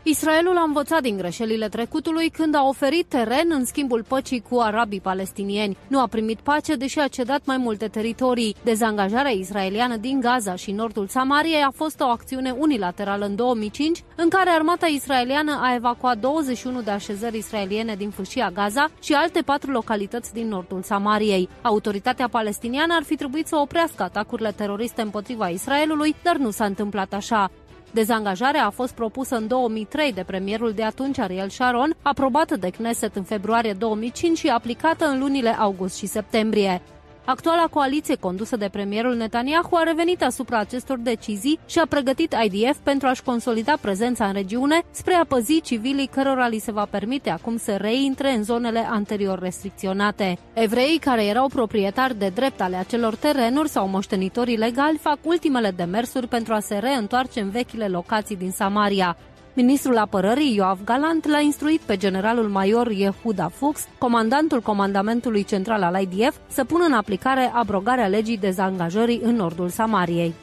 Israelul 0.04 0.58
a 0.58 0.64
învățat 0.64 1.02
din 1.02 1.18
greșelile 1.18 1.70
trecutului 1.70 2.30
când 2.30 2.56
a 2.56 2.64
oferit 2.64 3.06
teren 3.06 3.48
în 3.50 3.66
schimbul 3.66 4.04
păcii 4.08 4.44
cu 4.50 4.60
arabii 4.60 5.00
palestinieni. 5.02 5.78
Nu 5.88 6.00
a 6.00 6.08
primit 6.08 6.40
pace, 6.40 6.76
deși 6.76 7.00
a 7.00 7.08
cedat 7.08 7.42
mai 7.46 7.58
multe 7.58 7.88
teritorii. 7.88 8.56
Dezangajarea 8.64 9.32
israeliană 9.32 9.96
din 9.96 10.20
Gaza 10.20 10.56
și 10.56 10.72
nordul 10.72 11.08
Samariei 11.08 11.62
a 11.62 11.72
fost 11.72 12.00
o 12.00 12.06
acțiune 12.06 12.52
unilaterală 12.52 13.26
în 13.26 13.36
2005, 13.36 14.04
în 14.16 14.30
care 14.30 14.50
armata 14.50 14.86
israeliană 14.86 15.60
a 15.62 15.74
evacuat 15.74 16.18
21 16.18 16.82
de 16.82 16.92
așezări 16.92 17.38
israeliene 17.38 17.96
din 17.96 18.10
fâșia 18.10 18.50
Gaza 18.54 18.90
și 19.02 19.14
alte 19.14 19.42
patru 19.42 19.72
localități 19.72 20.34
din 20.34 20.48
nordul 20.48 20.82
Samariei. 20.82 21.50
Autoritatea 21.62 22.28
palestiniană 22.28 22.94
ar 22.96 23.04
fi 23.04 23.16
trebuit 23.16 23.48
să 23.48 23.56
oprească 23.56 24.04
atacurile 24.04 24.52
teroriste 24.52 25.02
împotriva 25.02 25.48
Israelului, 25.48 26.16
dar 26.24 26.36
nu 26.36 26.50
s-a 26.50 26.66
întâmplat 26.66 27.14
așa. 27.14 27.52
Dezangajarea 27.92 28.66
a 28.66 28.70
fost 28.70 28.94
propusă 28.94 29.36
în 29.36 29.48
2003 29.48 30.14
de 30.14 30.24
premierul 30.24 30.72
de 30.72 30.84
atunci 30.84 31.18
Ariel 31.18 31.50
Sharon, 31.50 31.96
aprobată 32.02 32.56
de 32.56 32.70
Knesset 32.70 33.16
în 33.16 33.24
februarie 33.24 33.74
2005 33.74 34.38
și 34.38 34.48
aplicată 34.48 35.06
în 35.06 35.20
lunile 35.20 35.50
august 35.50 35.98
și 35.98 36.06
septembrie. 36.06 36.82
Actuala 37.30 37.68
coaliție 37.72 38.16
condusă 38.16 38.58
de 38.58 38.70
premierul 38.72 39.16
Netanyahu 39.16 39.76
a 39.76 39.84
revenit 39.84 40.24
asupra 40.24 40.58
acestor 40.58 40.98
decizii 40.98 41.60
și 41.66 41.80
a 41.80 41.86
pregătit 41.86 42.36
IDF 42.44 42.78
pentru 42.84 43.08
a-și 43.08 43.24
consolida 43.24 43.78
prezența 43.82 44.26
în 44.26 44.34
regiune 44.34 44.82
spre 44.92 45.14
a 45.14 45.24
păzi 45.24 45.62
civilii 45.62 46.08
cărora 46.08 46.48
li 46.48 46.58
se 46.58 46.72
va 46.72 46.86
permite 46.86 47.30
acum 47.30 47.58
să 47.58 47.76
reintre 47.76 48.32
în 48.32 48.44
zonele 48.44 48.88
anterior 48.90 49.40
restricționate. 49.40 50.38
Evreii 50.54 50.98
care 50.98 51.26
erau 51.26 51.48
proprietari 51.48 52.18
de 52.18 52.32
drept 52.36 52.62
ale 52.62 52.76
acelor 52.76 53.16
terenuri 53.16 53.70
sau 53.70 53.88
moștenitorii 53.88 54.58
legali 54.58 54.98
fac 54.98 55.18
ultimele 55.24 55.72
demersuri 55.72 56.28
pentru 56.28 56.54
a 56.54 56.60
se 56.60 56.78
reîntoarce 56.78 57.40
în 57.40 57.50
vechile 57.50 57.88
locații 57.88 58.36
din 58.36 58.52
Samaria. 58.52 59.18
Ministrul 59.62 59.98
apărării 59.98 60.56
Ioav 60.56 60.80
Galant 60.84 61.28
l-a 61.28 61.40
instruit 61.40 61.80
pe 61.80 61.98
generalul 61.98 62.48
major 62.48 62.92
Yehuda 62.92 63.48
Fuchs, 63.48 63.88
comandantul 63.98 64.62
comandamentului 64.62 65.44
central 65.44 65.84
al 65.84 66.02
IDF, 66.02 66.36
să 66.48 66.64
pună 66.64 66.84
în 66.84 66.94
aplicare 66.94 67.52
abrogarea 67.54 68.08
legii 68.08 68.38
dezangajării 68.38 69.22
în 69.24 69.36
nordul 69.36 69.70
Samariei. 69.70 70.34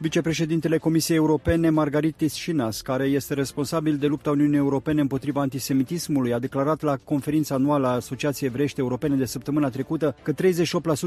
Vicepreședintele 0.00 0.78
Comisiei 0.78 1.16
Europene, 1.16 1.70
Margaritis 1.70 2.32
Schinas, 2.34 2.80
care 2.80 3.04
este 3.04 3.34
responsabil 3.34 3.96
de 3.96 4.06
lupta 4.06 4.30
Uniunii 4.30 4.56
Europene 4.56 5.00
împotriva 5.00 5.40
antisemitismului, 5.40 6.32
a 6.32 6.38
declarat 6.38 6.82
la 6.82 6.96
conferința 7.04 7.54
anuală 7.54 7.86
a 7.86 7.90
Asociației 7.90 8.48
Evreiești 8.48 8.80
Europene 8.80 9.14
de 9.16 9.24
săptămâna 9.24 9.68
trecută 9.68 10.14
că 10.22 10.32
38% 10.32 10.36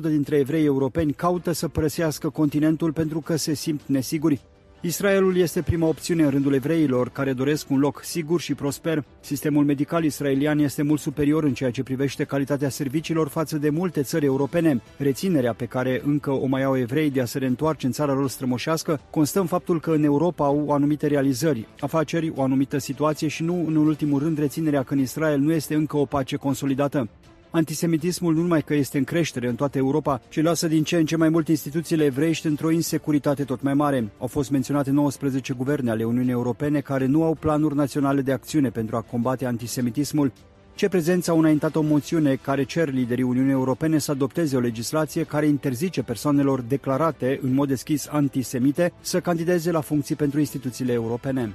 dintre 0.01 0.38
evrei 0.38 0.65
europeni 0.65 1.13
caută 1.13 1.51
să 1.51 1.68
părăsească 1.68 2.30
continentul 2.30 2.93
pentru 2.93 3.19
că 3.19 3.35
se 3.35 3.53
simt 3.53 3.81
nesiguri. 3.85 4.41
Israelul 4.84 5.38
este 5.38 5.62
prima 5.62 5.88
opțiune 5.88 6.24
în 6.24 6.30
rândul 6.30 6.53
evreilor 6.53 7.10
care 7.10 7.34
doresc 7.34 7.70
un 7.70 7.80
loc 7.80 8.03
sigur 8.03 8.41
și 8.41 8.53
prosper. 8.53 9.03
Sistemul 9.20 9.66
medical 9.66 10.03
israelian 10.03 10.60
este 10.60 10.82
mult 10.82 10.99
superior 10.99 11.44
în 11.44 11.53
ceea 11.53 11.72
ce 11.72 11.84
privește 11.84 12.24
calitatea 12.24 12.70
serviciilor 12.70 13.28
față 13.28 13.58
de 13.58 13.70
multe 13.70 14.02
țări 14.02 14.26
europene. 14.26 14.82
Reținerea 14.98 15.53
pe 15.53 15.66
care 15.66 16.02
încă 16.06 16.32
o 16.32 16.45
mai 16.45 16.64
au 16.64 16.78
evrei 16.78 17.10
de 17.10 17.22
a 17.22 17.26
se 17.26 17.38
reîntoarce 17.38 17.86
în 17.86 17.91
țara 17.91 18.14
lor 18.14 18.30
strămoșească 18.30 18.99
constă 19.10 19.40
în 19.40 19.45
faptul 19.45 19.80
că 19.80 19.91
în 19.91 20.03
Europa 20.03 20.45
au 20.45 20.72
anumite 20.72 21.08
realizări, 21.08 21.68
afaceri, 21.80 22.34
o 22.36 22.41
anumită 22.41 22.78
situație 22.78 23.28
și 23.28 23.44
nu 23.44 23.64
în 23.68 23.76
ultimul 23.76 24.20
rând 24.20 24.38
reținerea 24.38 24.84
că 24.84 24.94
în 24.94 24.99
Israel 24.99 25.40
nu 25.40 25.52
este 25.52 25.76
încă 25.76 25.98
o 25.98 26.06
pace 26.06 26.36
consolidată. 26.36 27.10
Antisemitismul 27.53 28.34
nu 28.34 28.41
numai 28.41 28.61
că 28.61 28.73
este 28.73 28.98
în 28.98 29.03
creștere 29.03 29.48
în 29.48 29.56
toată 29.56 29.78
Europa, 29.78 30.22
ci 30.30 30.41
lasă 30.41 30.68
din 30.68 30.84
ce 30.84 30.98
în 30.98 31.06
ce 31.06 31.15
mai 31.18 31.30
mult 31.30 31.48
instituțiile 31.48 32.03
evreiești 32.03 32.48
într-o 32.48 32.72
insecuritate 32.72 33.44
tot 33.44 33.61
mai 33.61 33.73
mare. 33.73 34.11
Au 34.19 34.28
fost 34.28 34.49
menționate 34.49 34.91
19 34.91 35.53
guverne 35.53 35.90
ale 35.91 36.03
Uniunii 36.03 36.32
Europene 36.32 36.80
care 36.80 37.06
nu 37.06 37.23
au 37.23 37.34
planuri 37.40 37.76
naționale 37.76 38.22
de 38.22 38.32
acțiune 38.32 38.69
pentru 38.69 38.95
a 38.95 39.02
combate 39.02 39.45
antisemitismul. 39.45 40.32
Ce 40.76 40.88
prezență 40.90 41.32
au 41.32 41.40
înaintat 41.40 41.76
o 41.76 41.82
moțiune 41.82 42.36
care 42.36 42.64
cer 42.64 42.90
liderii 42.94 43.23
Uniunii 43.23 43.52
Europene 43.52 43.98
să 43.98 44.11
adopteze 44.11 44.56
o 44.56 44.60
legislație 44.60 45.23
care 45.23 45.45
interzice 45.48 46.02
persoanelor 46.03 46.61
declarate 46.61 47.40
în 47.44 47.53
mod 47.53 47.68
deschis 47.68 48.07
antisemite 48.11 48.94
să 49.02 49.19
candideze 49.19 49.72
la 49.72 49.82
funcții 49.82 50.15
pentru 50.15 50.40
instituțiile 50.40 50.91
europene. 50.94 51.53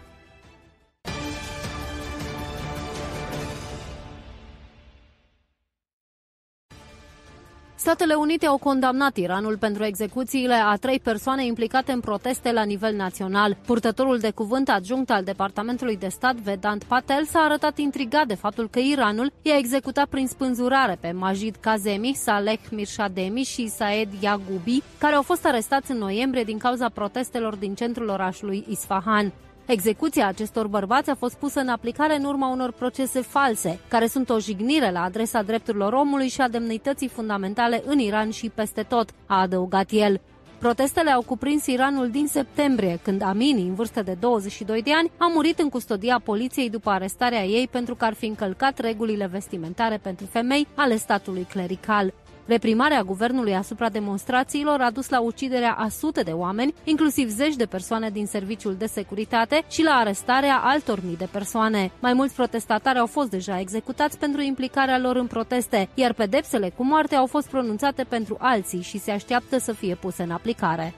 Statele 7.86 8.14
Unite 8.14 8.46
au 8.46 8.58
condamnat 8.58 9.16
Iranul 9.16 9.58
pentru 9.58 9.84
execuțiile 9.84 10.54
a 10.54 10.76
trei 10.76 11.00
persoane 11.00 11.44
implicate 11.46 11.92
în 11.92 12.00
proteste 12.00 12.52
la 12.52 12.62
nivel 12.62 12.94
național. 12.94 13.56
Purtătorul 13.66 14.18
de 14.18 14.30
cuvânt 14.30 14.68
adjunct 14.68 15.10
al 15.10 15.24
Departamentului 15.24 15.96
de 15.96 16.08
Stat, 16.08 16.34
Vedant 16.34 16.84
Patel, 16.84 17.24
s-a 17.24 17.38
arătat 17.38 17.78
intrigat 17.78 18.26
de 18.26 18.34
faptul 18.34 18.68
că 18.68 18.78
Iranul 18.78 19.32
i-a 19.42 19.56
executat 19.56 20.06
prin 20.06 20.26
spânzurare 20.26 20.98
pe 21.00 21.12
Majid 21.12 21.56
Kazemi, 21.60 22.14
Saleh 22.14 22.60
Mirshademi 22.70 23.42
și 23.42 23.68
Saed 23.68 24.08
Yagubi, 24.20 24.82
care 24.98 25.14
au 25.14 25.22
fost 25.22 25.46
arestați 25.46 25.90
în 25.90 25.98
noiembrie 25.98 26.44
din 26.44 26.58
cauza 26.58 26.88
protestelor 26.88 27.54
din 27.54 27.74
centrul 27.74 28.08
orașului 28.08 28.64
Isfahan. 28.68 29.32
Execuția 29.66 30.26
acestor 30.26 30.66
bărbați 30.66 31.10
a 31.10 31.14
fost 31.14 31.34
pusă 31.34 31.60
în 31.60 31.68
aplicare 31.68 32.16
în 32.16 32.24
urma 32.24 32.48
unor 32.48 32.72
procese 32.72 33.20
false, 33.20 33.78
care 33.88 34.06
sunt 34.06 34.30
o 34.30 34.38
jignire 34.38 34.90
la 34.90 35.02
adresa 35.02 35.42
drepturilor 35.42 35.92
omului 35.92 36.28
și 36.28 36.40
a 36.40 36.48
demnității 36.48 37.08
fundamentale 37.08 37.82
în 37.86 37.98
Iran 37.98 38.30
și 38.30 38.48
peste 38.54 38.82
tot, 38.82 39.10
a 39.26 39.40
adăugat 39.40 39.90
el. 39.90 40.20
Protestele 40.58 41.10
au 41.10 41.22
cuprins 41.22 41.66
Iranul 41.66 42.10
din 42.10 42.26
septembrie, 42.26 42.98
când 43.02 43.22
Amini, 43.22 43.62
în 43.62 43.74
vârstă 43.74 44.02
de 44.02 44.16
22 44.20 44.82
de 44.82 44.92
ani, 44.92 45.10
a 45.16 45.26
murit 45.34 45.58
în 45.58 45.68
custodia 45.68 46.20
poliției 46.24 46.70
după 46.70 46.90
arestarea 46.90 47.44
ei 47.44 47.68
pentru 47.68 47.94
că 47.94 48.04
ar 48.04 48.14
fi 48.14 48.26
încălcat 48.26 48.78
regulile 48.78 49.26
vestimentare 49.26 49.96
pentru 49.96 50.26
femei 50.26 50.66
ale 50.74 50.96
statului 50.96 51.46
clerical. 51.50 52.12
Reprimarea 52.46 53.02
guvernului 53.02 53.54
asupra 53.54 53.88
demonstrațiilor 53.88 54.80
a 54.80 54.90
dus 54.90 55.08
la 55.08 55.20
uciderea 55.20 55.72
a 55.72 55.88
sute 55.88 56.22
de 56.22 56.30
oameni, 56.30 56.74
inclusiv 56.84 57.28
zeci 57.28 57.56
de 57.56 57.66
persoane 57.66 58.10
din 58.10 58.26
serviciul 58.26 58.74
de 58.74 58.86
securitate 58.86 59.62
și 59.68 59.82
la 59.82 59.90
arestarea 59.90 60.60
altor 60.64 60.98
mii 61.04 61.16
de 61.16 61.28
persoane. 61.30 61.90
Mai 62.00 62.12
mulți 62.12 62.34
protestatari 62.34 62.98
au 62.98 63.06
fost 63.06 63.30
deja 63.30 63.60
executați 63.60 64.18
pentru 64.18 64.40
implicarea 64.40 64.98
lor 64.98 65.16
în 65.16 65.26
proteste, 65.26 65.88
iar 65.94 66.12
pedepsele 66.12 66.72
cu 66.76 66.84
moarte 66.84 67.14
au 67.14 67.26
fost 67.26 67.48
pronunțate 67.48 68.04
pentru 68.08 68.36
alții 68.40 68.82
și 68.82 68.98
se 68.98 69.10
așteaptă 69.10 69.58
să 69.58 69.72
fie 69.72 69.94
puse 69.94 70.22
în 70.22 70.30
aplicare. 70.30 70.94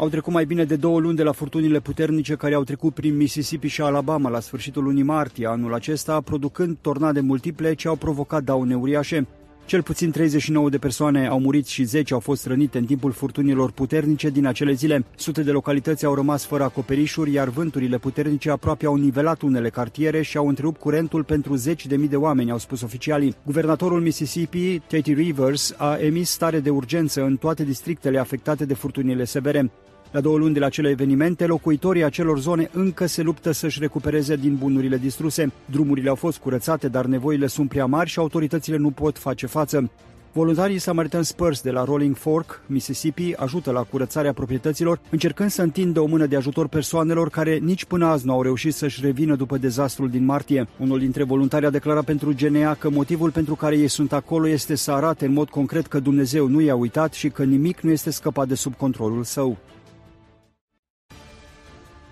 Au 0.00 0.08
trecut 0.08 0.32
mai 0.32 0.44
bine 0.44 0.64
de 0.64 0.76
două 0.76 1.00
luni 1.00 1.16
de 1.16 1.22
la 1.22 1.32
furtunile 1.32 1.80
puternice 1.80 2.34
care 2.34 2.54
au 2.54 2.64
trecut 2.64 2.94
prin 2.94 3.16
Mississippi 3.16 3.66
și 3.66 3.80
Alabama 3.82 4.28
la 4.28 4.40
sfârșitul 4.40 4.82
lunii 4.82 5.02
martie 5.02 5.46
anul 5.46 5.74
acesta, 5.74 6.20
producând 6.20 6.76
tornade 6.80 7.20
multiple 7.20 7.74
ce 7.74 7.88
au 7.88 7.96
provocat 7.96 8.42
daune 8.42 8.76
uriașe. 8.76 9.26
Cel 9.64 9.82
puțin 9.82 10.10
39 10.10 10.70
de 10.70 10.78
persoane 10.78 11.26
au 11.26 11.40
murit 11.40 11.66
și 11.66 11.84
10 11.84 12.14
au 12.14 12.20
fost 12.20 12.46
rănite 12.46 12.78
în 12.78 12.84
timpul 12.84 13.12
furtunilor 13.12 13.70
puternice 13.70 14.28
din 14.30 14.46
acele 14.46 14.72
zile. 14.72 15.04
Sute 15.16 15.42
de 15.42 15.50
localități 15.50 16.04
au 16.04 16.14
rămas 16.14 16.44
fără 16.44 16.62
acoperișuri, 16.62 17.32
iar 17.32 17.48
vânturile 17.48 17.98
puternice 17.98 18.50
aproape 18.50 18.86
au 18.86 18.94
nivelat 18.94 19.42
unele 19.42 19.68
cartiere 19.68 20.22
și 20.22 20.36
au 20.36 20.48
întrerupt 20.48 20.80
curentul 20.80 21.24
pentru 21.24 21.54
zeci 21.54 21.86
de 21.86 21.96
mii 21.96 22.08
de 22.08 22.16
oameni, 22.16 22.50
au 22.50 22.58
spus 22.58 22.80
oficialii. 22.82 23.34
Guvernatorul 23.44 24.00
Mississippi, 24.00 24.78
Katie 24.78 25.14
Rivers, 25.14 25.74
a 25.76 25.96
emis 26.00 26.30
stare 26.30 26.60
de 26.60 26.70
urgență 26.70 27.22
în 27.24 27.36
toate 27.36 27.64
districtele 27.64 28.18
afectate 28.18 28.64
de 28.64 28.74
furtunile 28.74 29.24
severe. 29.24 29.70
La 30.12 30.20
două 30.20 30.38
luni 30.38 30.54
de 30.54 30.58
la 30.58 30.66
acele 30.66 30.88
evenimente, 30.88 31.46
locuitorii 31.46 32.04
acelor 32.04 32.38
zone 32.38 32.70
încă 32.72 33.06
se 33.06 33.22
luptă 33.22 33.50
să-și 33.50 33.80
recupereze 33.80 34.36
din 34.36 34.54
bunurile 34.54 34.96
distruse. 34.96 35.52
Drumurile 35.64 36.08
au 36.08 36.14
fost 36.14 36.38
curățate, 36.38 36.88
dar 36.88 37.04
nevoile 37.04 37.46
sunt 37.46 37.68
prea 37.68 37.86
mari 37.86 38.08
și 38.08 38.18
autoritățile 38.18 38.76
nu 38.76 38.90
pot 38.90 39.18
face 39.18 39.46
față. 39.46 39.90
Voluntarii 40.32 40.78
Samaritan 40.78 41.22
Spurs 41.22 41.60
de 41.60 41.70
la 41.70 41.84
Rolling 41.84 42.16
Fork, 42.16 42.62
Mississippi, 42.66 43.34
ajută 43.36 43.70
la 43.70 43.82
curățarea 43.82 44.32
proprietăților, 44.32 45.00
încercând 45.10 45.50
să 45.50 45.62
întindă 45.62 46.00
o 46.00 46.06
mână 46.06 46.26
de 46.26 46.36
ajutor 46.36 46.68
persoanelor 46.68 47.28
care 47.28 47.56
nici 47.56 47.84
până 47.84 48.06
azi 48.06 48.26
nu 48.26 48.32
au 48.32 48.42
reușit 48.42 48.74
să-și 48.74 49.00
revină 49.02 49.34
după 49.34 49.56
dezastrul 49.56 50.08
din 50.08 50.24
martie. 50.24 50.68
Unul 50.78 50.98
dintre 50.98 51.22
voluntari 51.22 51.66
a 51.66 51.70
declarat 51.70 52.04
pentru 52.04 52.34
GNA 52.40 52.74
că 52.74 52.90
motivul 52.90 53.30
pentru 53.30 53.54
care 53.54 53.76
ei 53.76 53.88
sunt 53.88 54.12
acolo 54.12 54.48
este 54.48 54.74
să 54.74 54.92
arate 54.92 55.26
în 55.26 55.32
mod 55.32 55.48
concret 55.48 55.86
că 55.86 56.00
Dumnezeu 56.00 56.48
nu 56.48 56.60
i-a 56.60 56.74
uitat 56.74 57.12
și 57.12 57.28
că 57.28 57.44
nimic 57.44 57.80
nu 57.80 57.90
este 57.90 58.10
scăpat 58.10 58.48
de 58.48 58.54
sub 58.54 58.76
controlul 58.76 59.24
său. 59.24 59.58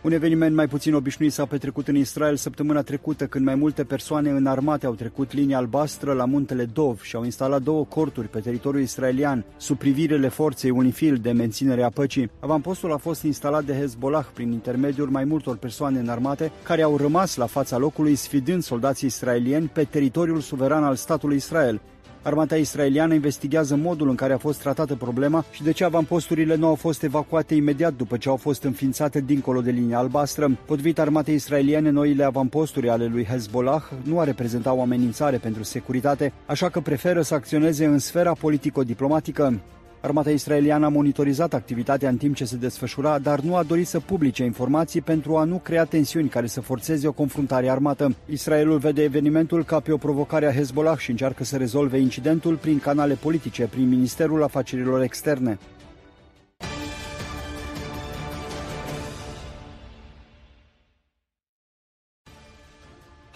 Un 0.03 0.13
eveniment 0.13 0.55
mai 0.55 0.67
puțin 0.69 0.95
obișnuit 0.95 1.33
s-a 1.33 1.47
petrecut 1.47 1.89
în 1.89 1.97
Israel 1.97 2.37
săptămâna 2.37 2.83
trecută, 2.83 3.27
când 3.27 3.45
mai 3.45 3.55
multe 3.55 3.85
persoane 3.85 4.31
înarmate 4.31 4.87
au 4.87 4.95
trecut 4.95 5.33
linia 5.33 5.57
albastră 5.57 6.13
la 6.13 6.25
muntele 6.25 6.65
Dov 6.65 7.01
și 7.01 7.17
au 7.17 7.25
instalat 7.25 7.63
două 7.63 7.85
corturi 7.85 8.29
pe 8.29 8.41
teritoriul 8.41 8.83
israelian, 8.83 9.45
sub 9.57 9.79
privirele 9.79 10.29
forței 10.29 10.71
Unifil 10.71 11.17
de 11.17 11.33
menținere 11.33 11.83
a 11.83 11.91
păcii. 11.91 12.31
Avampostul 12.41 12.93
a 12.93 12.97
fost 12.97 13.23
instalat 13.23 13.65
de 13.65 13.73
Hezbollah 13.73 14.27
prin 14.35 14.53
intermediul 14.53 15.09
mai 15.09 15.25
multor 15.25 15.57
persoane 15.57 15.99
înarmate, 15.99 16.53
care 16.63 16.83
au 16.83 16.97
rămas 16.97 17.37
la 17.37 17.47
fața 17.47 17.77
locului 17.77 18.15
sfidând 18.15 18.63
soldații 18.63 19.09
israelieni 19.09 19.71
pe 19.73 19.85
teritoriul 19.85 20.41
suveran 20.41 20.85
al 20.85 20.97
statului 20.97 21.37
Israel. 21.37 21.81
Armata 22.29 22.57
israeliană 22.57 23.15
investigează 23.15 23.77
modul 23.77 24.09
în 24.09 24.15
care 24.15 24.33
a 24.33 24.39
fost 24.39 24.61
tratată 24.61 24.95
problema 24.95 25.45
și 25.51 25.63
de 25.63 25.73
ce 25.73 25.85
avamposturile 25.85 26.55
nu 26.55 26.67
au 26.67 26.75
fost 26.75 27.03
evacuate 27.03 27.55
imediat 27.55 27.95
după 27.95 28.17
ce 28.17 28.29
au 28.29 28.37
fost 28.37 28.63
înființate 28.63 29.21
dincolo 29.21 29.61
de 29.61 29.71
linia 29.71 29.99
albastră. 29.99 30.59
Potrivit 30.67 30.99
armatei 30.99 31.35
israeliene, 31.35 31.91
noile 31.91 32.25
avamposturi 32.25 32.89
ale 32.89 33.07
lui 33.07 33.25
Hezbollah 33.25 33.83
nu 34.03 34.21
ar 34.21 34.27
reprezenta 34.27 34.73
o 34.73 34.81
amenințare 34.81 35.37
pentru 35.37 35.63
securitate, 35.63 36.33
așa 36.47 36.69
că 36.69 36.81
preferă 36.81 37.23
să 37.23 37.35
acționeze 37.35 37.85
în 37.85 37.99
sfera 37.99 38.33
politico-diplomatică. 38.33 39.61
Armata 40.01 40.31
israeliană 40.31 40.87
a 40.87 40.89
monitorizat 40.89 41.55
activitatea 41.55 42.09
în 42.09 42.17
timp 42.17 42.35
ce 42.35 42.45
se 42.45 42.57
desfășura, 42.57 43.19
dar 43.19 43.41
nu 43.41 43.57
a 43.57 43.63
dorit 43.63 43.87
să 43.87 44.01
publice 44.01 44.45
informații 44.45 45.01
pentru 45.01 45.37
a 45.37 45.45
nu 45.45 45.57
crea 45.57 45.85
tensiuni 45.85 46.29
care 46.29 46.47
să 46.47 46.61
forțeze 46.61 47.09
o 47.09 47.13
confruntare 47.13 47.71
armată. 47.71 48.15
Israelul 48.27 48.79
vede 48.79 49.03
evenimentul 49.03 49.65
ca 49.65 49.81
pe 49.81 49.93
o 49.93 49.97
provocare 49.97 50.47
a 50.47 50.53
Hezbollah 50.53 50.99
și 50.99 51.11
încearcă 51.11 51.45
să 51.45 51.57
rezolve 51.57 51.99
incidentul 51.99 52.57
prin 52.57 52.79
canale 52.79 53.15
politice, 53.15 53.69
prin 53.71 53.89
Ministerul 53.89 54.43
Afacerilor 54.43 55.03
Externe. 55.03 55.59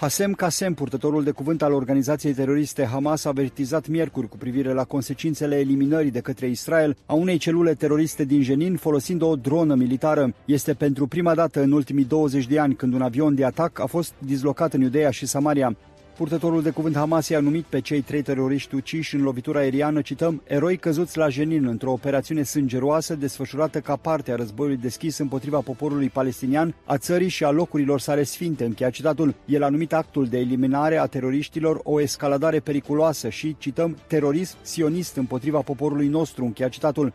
Hasem 0.03 0.33
Kasem, 0.33 0.74
purtătorul 0.74 1.24
de 1.24 1.31
cuvânt 1.31 1.62
al 1.62 1.73
organizației 1.73 2.33
teroriste 2.33 2.85
Hamas, 2.85 3.24
a 3.24 3.29
avertizat 3.29 3.89
miercuri 3.89 4.29
cu 4.29 4.37
privire 4.37 4.73
la 4.73 4.85
consecințele 4.85 5.59
eliminării 5.59 6.11
de 6.11 6.20
către 6.20 6.49
Israel 6.49 6.97
a 7.07 7.15
unei 7.15 7.39
celule 7.39 7.74
teroriste 7.74 8.24
din 8.24 8.43
Jenin 8.43 8.77
folosind 8.77 9.23
o 9.23 9.37
dronă 9.37 9.74
militară. 9.74 10.35
Este 10.45 10.74
pentru 10.74 11.07
prima 11.07 11.35
dată 11.35 11.62
în 11.62 11.73
ultimii 11.73 12.05
20 12.05 12.47
de 12.47 12.59
ani 12.59 12.74
când 12.74 12.95
un 12.95 13.03
avion 13.03 13.35
de 13.35 13.45
atac 13.45 13.81
a 13.81 13.87
fost 13.87 14.12
dislocat 14.19 14.73
în 14.73 14.81
Iudeea 14.81 15.11
și 15.11 15.27
Samaria. 15.27 15.77
Purtătorul 16.17 16.63
de 16.63 16.71
cuvânt 16.71 16.95
Hamas 16.95 17.29
i-a 17.29 17.41
numit 17.41 17.65
pe 17.65 17.81
cei 17.81 18.01
trei 18.01 18.23
teroriști 18.23 18.75
uciși 18.75 19.15
în 19.15 19.23
lovitura 19.23 19.59
aeriană, 19.59 20.01
cităm, 20.01 20.43
eroi 20.47 20.77
căzuți 20.77 21.19
la 21.19 21.29
Jenin 21.29 21.67
într-o 21.67 21.93
operațiune 21.93 22.43
sângeroasă 22.43 23.15
desfășurată 23.15 23.81
ca 23.81 23.97
parte 23.97 24.33
a 24.33 24.37
războiului 24.37 24.79
deschis 24.79 25.19
împotriva 25.19 25.59
poporului 25.59 26.09
palestinian, 26.09 26.75
a 26.85 26.97
țării 26.97 27.29
și 27.29 27.45
a 27.45 27.51
locurilor 27.51 28.01
sale 28.01 28.23
sfinte, 28.23 28.65
încheia 28.65 28.91
citatul. 28.91 29.35
El 29.45 29.63
a 29.63 29.69
numit 29.69 29.93
actul 29.93 30.27
de 30.27 30.39
eliminare 30.39 30.97
a 30.97 31.07
teroriștilor 31.07 31.81
o 31.83 32.01
escaladare 32.01 32.61
periculoasă 32.61 33.29
și, 33.29 33.57
cităm, 33.59 33.97
terorism 34.07 34.57
sionist 34.63 35.17
împotriva 35.17 35.61
poporului 35.61 36.09
nostru, 36.09 36.45
încheia 36.45 36.69
citatul. 36.69 37.13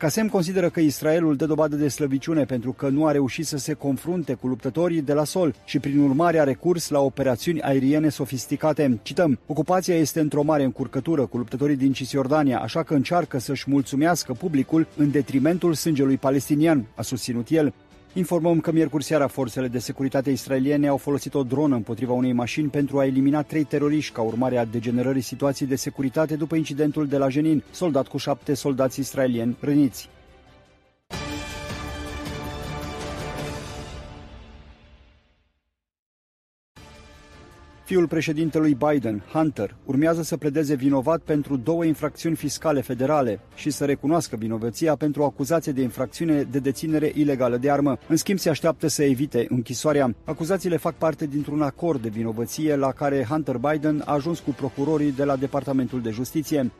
Casem 0.00 0.28
consideră 0.28 0.68
că 0.68 0.80
Israelul 0.80 1.36
dă 1.36 1.46
dovadă 1.46 1.76
de 1.76 1.88
slăbiciune 1.88 2.44
pentru 2.44 2.72
că 2.72 2.88
nu 2.88 3.06
a 3.06 3.10
reușit 3.10 3.46
să 3.46 3.56
se 3.56 3.72
confrunte 3.72 4.34
cu 4.34 4.46
luptătorii 4.46 5.02
de 5.02 5.12
la 5.12 5.24
sol 5.24 5.54
și 5.64 5.78
prin 5.78 5.98
urmare 5.98 6.38
a 6.38 6.44
recurs 6.44 6.88
la 6.88 7.00
operațiuni 7.00 7.60
aeriene 7.60 8.08
sofisticate. 8.08 8.98
Cităm, 9.02 9.38
ocupația 9.46 9.94
este 9.94 10.20
într-o 10.20 10.42
mare 10.42 10.62
încurcătură 10.62 11.26
cu 11.26 11.36
luptătorii 11.36 11.76
din 11.76 11.92
Cisjordania, 11.92 12.60
așa 12.60 12.82
că 12.82 12.94
încearcă 12.94 13.38
să-și 13.38 13.70
mulțumească 13.70 14.32
publicul 14.32 14.86
în 14.96 15.10
detrimentul 15.10 15.74
sângelui 15.74 16.16
palestinian, 16.16 16.84
a 16.94 17.02
susținut 17.02 17.48
el. 17.48 17.72
Informăm 18.12 18.60
că 18.60 18.72
miercuri 18.72 19.04
seara 19.04 19.26
forțele 19.26 19.68
de 19.68 19.78
securitate 19.78 20.30
israeliene 20.30 20.88
au 20.88 20.96
folosit 20.96 21.34
o 21.34 21.42
dronă 21.42 21.74
împotriva 21.74 22.12
unei 22.12 22.32
mașini 22.32 22.68
pentru 22.68 22.98
a 22.98 23.04
elimina 23.04 23.42
trei 23.42 23.64
teroriști 23.64 24.12
ca 24.12 24.22
urmare 24.22 24.58
a 24.58 24.64
degenerării 24.64 25.20
situației 25.20 25.68
de 25.68 25.76
securitate 25.76 26.36
după 26.36 26.56
incidentul 26.56 27.06
de 27.06 27.16
la 27.16 27.28
Jenin, 27.28 27.62
soldat 27.70 28.08
cu 28.08 28.16
șapte 28.16 28.54
soldați 28.54 29.00
israelieni 29.00 29.56
răniți. 29.60 30.08
Fiul 37.90 38.08
președintelui 38.08 38.76
Biden, 38.88 39.22
Hunter, 39.32 39.74
urmează 39.84 40.22
să 40.22 40.36
pledeze 40.36 40.74
vinovat 40.74 41.20
pentru 41.20 41.56
două 41.56 41.84
infracțiuni 41.84 42.36
fiscale 42.36 42.80
federale 42.80 43.40
și 43.54 43.70
să 43.70 43.84
recunoască 43.84 44.36
vinovăția 44.36 44.96
pentru 44.96 45.22
o 45.22 45.24
acuzație 45.24 45.72
de 45.72 45.82
infracțiune 45.82 46.42
de 46.42 46.58
deținere 46.58 47.12
ilegală 47.14 47.56
de 47.56 47.70
armă. 47.70 47.98
În 48.08 48.16
schimb, 48.16 48.38
se 48.38 48.48
așteaptă 48.48 48.86
să 48.86 49.02
evite 49.02 49.46
închisoarea. 49.48 50.14
Acuzațiile 50.24 50.76
fac 50.76 50.94
parte 50.94 51.26
dintr-un 51.26 51.62
acord 51.62 52.02
de 52.02 52.08
vinovăție 52.08 52.76
la 52.76 52.92
care 52.92 53.26
Hunter 53.28 53.56
Biden 53.56 54.02
a 54.04 54.12
ajuns 54.12 54.38
cu 54.38 54.50
procurorii 54.50 55.12
de 55.12 55.24
la 55.24 55.36
Departamentul 55.36 56.00
de 56.00 56.10
Justiție. 56.10 56.70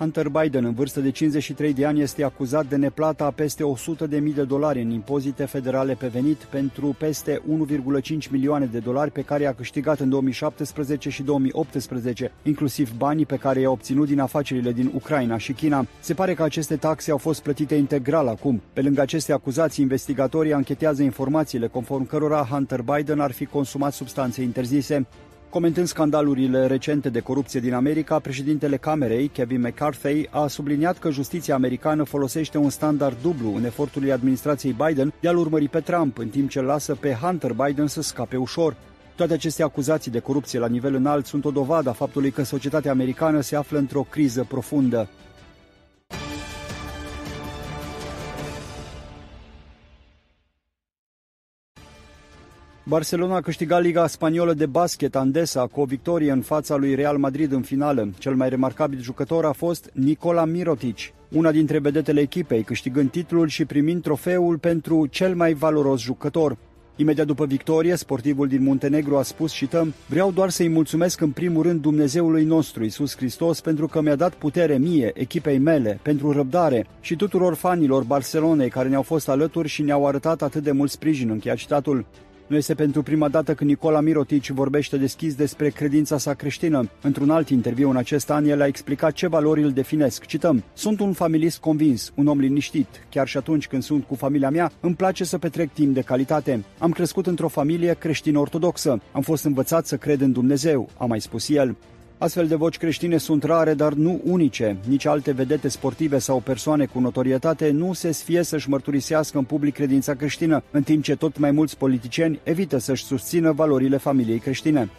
Hunter 0.00 0.28
Biden, 0.28 0.64
în 0.64 0.72
vârstă 0.72 1.00
de 1.00 1.10
53 1.10 1.72
de 1.72 1.86
ani, 1.86 2.00
este 2.00 2.24
acuzat 2.24 2.66
de 2.66 2.76
neplata 2.76 3.24
a 3.24 3.30
peste 3.30 3.62
100 3.62 4.06
de 4.06 4.18
mii 4.18 4.32
de 4.32 4.42
dolari 4.42 4.82
în 4.82 4.90
impozite 4.90 5.44
federale 5.44 5.94
pe 5.94 6.06
venit 6.06 6.36
pentru 6.36 6.96
peste 6.98 7.42
1,5 8.12 8.30
milioane 8.30 8.66
de 8.66 8.78
dolari 8.78 9.10
pe 9.10 9.22
care 9.22 9.42
i-a 9.42 9.54
câștigat 9.54 10.00
în 10.00 10.08
2017 10.08 11.10
și 11.10 11.22
2018, 11.22 12.32
inclusiv 12.42 12.92
banii 12.96 13.26
pe 13.26 13.36
care 13.36 13.60
i-a 13.60 13.70
obținut 13.70 14.06
din 14.06 14.20
afacerile 14.20 14.72
din 14.72 14.90
Ucraina 14.94 15.38
și 15.38 15.52
China. 15.52 15.86
Se 16.00 16.14
pare 16.14 16.34
că 16.34 16.42
aceste 16.42 16.76
taxe 16.76 17.10
au 17.10 17.18
fost 17.18 17.42
plătite 17.42 17.74
integral 17.74 18.28
acum. 18.28 18.60
Pe 18.72 18.82
lângă 18.82 19.00
aceste 19.00 19.32
acuzații, 19.32 19.82
investigatorii 19.82 20.52
anchetează 20.52 21.02
informațiile 21.02 21.66
conform 21.66 22.06
cărora 22.06 22.46
Hunter 22.50 22.82
Biden 22.82 23.20
ar 23.20 23.30
fi 23.30 23.46
consumat 23.46 23.92
substanțe 23.92 24.42
interzise. 24.42 25.06
Comentând 25.50 25.86
scandalurile 25.86 26.66
recente 26.66 27.08
de 27.08 27.20
corupție 27.20 27.60
din 27.60 27.74
America, 27.74 28.18
președintele 28.18 28.76
Camerei, 28.76 29.28
Kevin 29.28 29.60
McCarthy, 29.60 30.26
a 30.30 30.46
subliniat 30.46 30.98
că 30.98 31.10
justiția 31.10 31.54
americană 31.54 32.02
folosește 32.02 32.58
un 32.58 32.70
standard 32.70 33.16
dublu 33.22 33.54
în 33.54 33.64
eforturile 33.64 34.12
administrației 34.12 34.76
Biden 34.86 35.12
de 35.20 35.28
a-l 35.28 35.36
urmări 35.36 35.68
pe 35.68 35.80
Trump, 35.80 36.18
în 36.18 36.28
timp 36.28 36.50
ce 36.50 36.60
lasă 36.60 36.94
pe 36.94 37.16
Hunter 37.20 37.52
Biden 37.52 37.86
să 37.86 38.02
scape 38.02 38.36
ușor. 38.36 38.76
Toate 39.14 39.32
aceste 39.32 39.62
acuzații 39.62 40.10
de 40.10 40.18
corupție 40.18 40.58
la 40.58 40.66
nivel 40.66 40.94
înalt 40.94 41.26
sunt 41.26 41.44
o 41.44 41.50
dovadă 41.50 41.88
a 41.88 41.92
faptului 41.92 42.30
că 42.30 42.42
societatea 42.42 42.90
americană 42.90 43.40
se 43.40 43.56
află 43.56 43.78
într-o 43.78 44.06
criză 44.10 44.44
profundă. 44.48 45.08
Barcelona 52.90 53.34
a 53.34 53.40
câștigat 53.40 53.82
Liga 53.82 54.06
Spaniolă 54.06 54.52
de 54.52 54.66
Basket 54.66 55.16
Andesa 55.16 55.66
cu 55.66 55.80
o 55.80 55.84
victorie 55.84 56.30
în 56.30 56.40
fața 56.40 56.76
lui 56.76 56.94
Real 56.94 57.18
Madrid 57.18 57.52
în 57.52 57.62
finală. 57.62 58.10
Cel 58.18 58.34
mai 58.34 58.48
remarcabil 58.48 59.00
jucător 59.00 59.44
a 59.44 59.52
fost 59.52 59.90
Nicola 59.92 60.44
Mirotic, 60.44 60.96
una 61.28 61.50
dintre 61.50 61.78
vedetele 61.78 62.20
echipei, 62.20 62.62
câștigând 62.62 63.10
titlul 63.10 63.48
și 63.48 63.64
primind 63.64 64.02
trofeul 64.02 64.58
pentru 64.58 65.06
cel 65.06 65.34
mai 65.34 65.52
valoros 65.52 66.00
jucător. 66.00 66.56
Imediat 66.96 67.26
după 67.26 67.46
victorie, 67.46 67.96
sportivul 67.96 68.48
din 68.48 68.62
Muntenegru 68.62 69.16
a 69.16 69.22
spus, 69.22 69.52
cităm, 69.52 69.94
Vreau 70.06 70.30
doar 70.30 70.50
să-i 70.50 70.68
mulțumesc 70.68 71.20
în 71.20 71.30
primul 71.30 71.62
rând 71.62 71.80
Dumnezeului 71.80 72.44
nostru, 72.44 72.84
Isus 72.84 73.16
Hristos, 73.16 73.60
pentru 73.60 73.86
că 73.86 74.00
mi-a 74.00 74.16
dat 74.16 74.34
putere 74.34 74.78
mie, 74.78 75.10
echipei 75.14 75.58
mele, 75.58 75.98
pentru 76.02 76.32
răbdare 76.32 76.86
și 77.00 77.16
tuturor 77.16 77.54
fanilor 77.54 78.02
Barcelonei 78.02 78.68
care 78.68 78.88
ne-au 78.88 79.02
fost 79.02 79.28
alături 79.28 79.68
și 79.68 79.82
ne-au 79.82 80.06
arătat 80.06 80.42
atât 80.42 80.62
de 80.62 80.72
mult 80.72 80.90
sprijin, 80.90 81.30
încheia 81.30 81.54
citatul. 81.54 82.06
Nu 82.50 82.56
este 82.56 82.74
pentru 82.74 83.02
prima 83.02 83.28
dată 83.28 83.54
când 83.54 83.70
Nicola 83.70 84.00
Mirotic 84.00 84.46
vorbește 84.46 84.96
deschis 84.96 85.34
despre 85.34 85.68
credința 85.68 86.18
sa 86.18 86.34
creștină. 86.34 86.90
Într-un 87.02 87.30
alt 87.30 87.48
interviu 87.48 87.90
în 87.90 87.96
acest 87.96 88.30
an, 88.30 88.44
el 88.44 88.60
a 88.60 88.66
explicat 88.66 89.12
ce 89.12 89.26
valori 89.26 89.62
îl 89.62 89.70
definesc. 89.70 90.26
Cităm, 90.26 90.64
Sunt 90.74 91.00
un 91.00 91.12
familist 91.12 91.58
convins, 91.58 92.12
un 92.14 92.26
om 92.26 92.38
liniștit. 92.38 92.86
Chiar 93.08 93.28
și 93.28 93.36
atunci 93.36 93.66
când 93.66 93.82
sunt 93.82 94.04
cu 94.04 94.14
familia 94.14 94.50
mea, 94.50 94.72
îmi 94.80 94.94
place 94.94 95.24
să 95.24 95.38
petrec 95.38 95.72
timp 95.72 95.94
de 95.94 96.00
calitate. 96.00 96.64
Am 96.78 96.90
crescut 96.90 97.26
într-o 97.26 97.48
familie 97.48 97.94
creștină-ortodoxă. 97.94 99.00
Am 99.12 99.22
fost 99.22 99.44
învățat 99.44 99.86
să 99.86 99.96
cred 99.96 100.20
în 100.20 100.32
Dumnezeu, 100.32 100.88
a 100.96 101.04
mai 101.04 101.20
spus 101.20 101.48
el. 101.48 101.76
Astfel 102.22 102.46
de 102.46 102.54
voci 102.54 102.76
creștine 102.76 103.16
sunt 103.16 103.44
rare, 103.44 103.74
dar 103.74 103.92
nu 103.92 104.20
unice. 104.24 104.76
Nici 104.88 105.04
alte 105.04 105.32
vedete 105.32 105.68
sportive 105.68 106.18
sau 106.18 106.40
persoane 106.40 106.86
cu 106.86 107.00
notorietate 107.00 107.70
nu 107.70 107.92
se 107.92 108.10
sfie 108.10 108.42
să-și 108.42 108.68
mărturisească 108.68 109.38
în 109.38 109.44
public 109.44 109.74
credința 109.74 110.14
creștină, 110.14 110.62
în 110.70 110.82
timp 110.82 111.02
ce 111.02 111.16
tot 111.16 111.38
mai 111.38 111.50
mulți 111.50 111.76
politicieni 111.76 112.40
evită 112.42 112.78
să-și 112.78 113.04
susțină 113.04 113.52
valorile 113.52 113.96
familiei 113.96 114.38
creștine. 114.38 114.90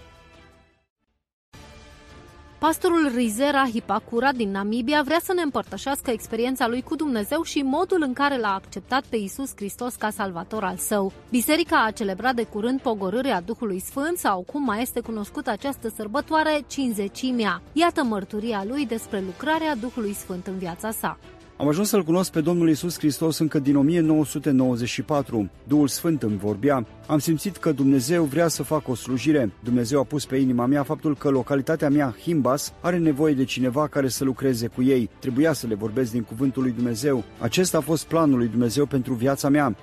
Pastorul 2.67 3.11
Rizera 3.15 3.65
Hipakura 3.65 4.31
din 4.31 4.51
Namibia 4.51 5.01
vrea 5.05 5.19
să 5.23 5.33
ne 5.33 5.41
împărtășească 5.41 6.11
experiența 6.11 6.67
lui 6.67 6.81
cu 6.81 6.95
Dumnezeu 6.95 7.41
și 7.43 7.61
modul 7.61 8.03
în 8.05 8.13
care 8.13 8.37
l-a 8.37 8.53
acceptat 8.53 9.03
pe 9.09 9.15
Isus 9.15 9.51
Hristos 9.55 9.95
ca 9.95 10.09
salvator 10.09 10.63
al 10.63 10.77
său. 10.77 11.11
Biserica 11.29 11.83
a 11.83 11.91
celebrat 11.91 12.35
de 12.35 12.43
curând 12.43 12.81
pogorârea 12.81 13.41
Duhului 13.41 13.79
Sfânt 13.79 14.17
sau 14.17 14.41
cum 14.41 14.63
mai 14.63 14.81
este 14.81 14.99
cunoscută 14.99 15.49
această 15.49 15.89
sărbătoare, 15.95 16.63
cinzecimea. 16.67 17.61
Iată 17.73 18.03
mărturia 18.03 18.63
lui 18.67 18.85
despre 18.85 19.23
lucrarea 19.25 19.75
Duhului 19.75 20.13
Sfânt 20.13 20.47
în 20.47 20.57
viața 20.57 20.91
sa. 20.91 21.17
Am 21.61 21.67
ajuns 21.67 21.89
să-L 21.89 22.03
cunosc 22.03 22.31
pe 22.31 22.41
Domnul 22.41 22.69
Isus 22.69 22.97
Hristos 22.97 23.37
încă 23.37 23.59
din 23.59 23.75
1994. 23.75 25.49
Duhul 25.67 25.87
Sfânt 25.87 26.23
îmi 26.23 26.37
vorbea. 26.37 26.85
Am 27.07 27.19
simțit 27.19 27.57
că 27.57 27.71
Dumnezeu 27.71 28.23
vrea 28.23 28.47
să 28.47 28.63
fac 28.63 28.87
o 28.87 28.95
slujire. 28.95 29.51
Dumnezeu 29.63 29.99
a 29.99 30.03
pus 30.03 30.25
pe 30.25 30.35
inima 30.35 30.65
mea 30.65 30.83
faptul 30.83 31.15
că 31.15 31.29
localitatea 31.29 31.89
mea, 31.89 32.15
Himbas, 32.21 32.73
are 32.81 32.97
nevoie 32.97 33.33
de 33.33 33.43
cineva 33.43 33.87
care 33.87 34.07
să 34.07 34.23
lucreze 34.23 34.67
cu 34.67 34.83
ei. 34.83 35.09
Trebuia 35.19 35.53
să 35.53 35.67
le 35.67 35.75
vorbesc 35.75 36.11
din 36.11 36.21
cuvântul 36.21 36.61
lui 36.61 36.71
Dumnezeu. 36.71 37.23
Acesta 37.39 37.77
a 37.77 37.81
fost 37.81 38.05
planul 38.05 38.37
lui 38.37 38.47
Dumnezeu 38.47 38.85
pentru 38.85 39.13
viața 39.13 39.49
mea. 39.49 39.75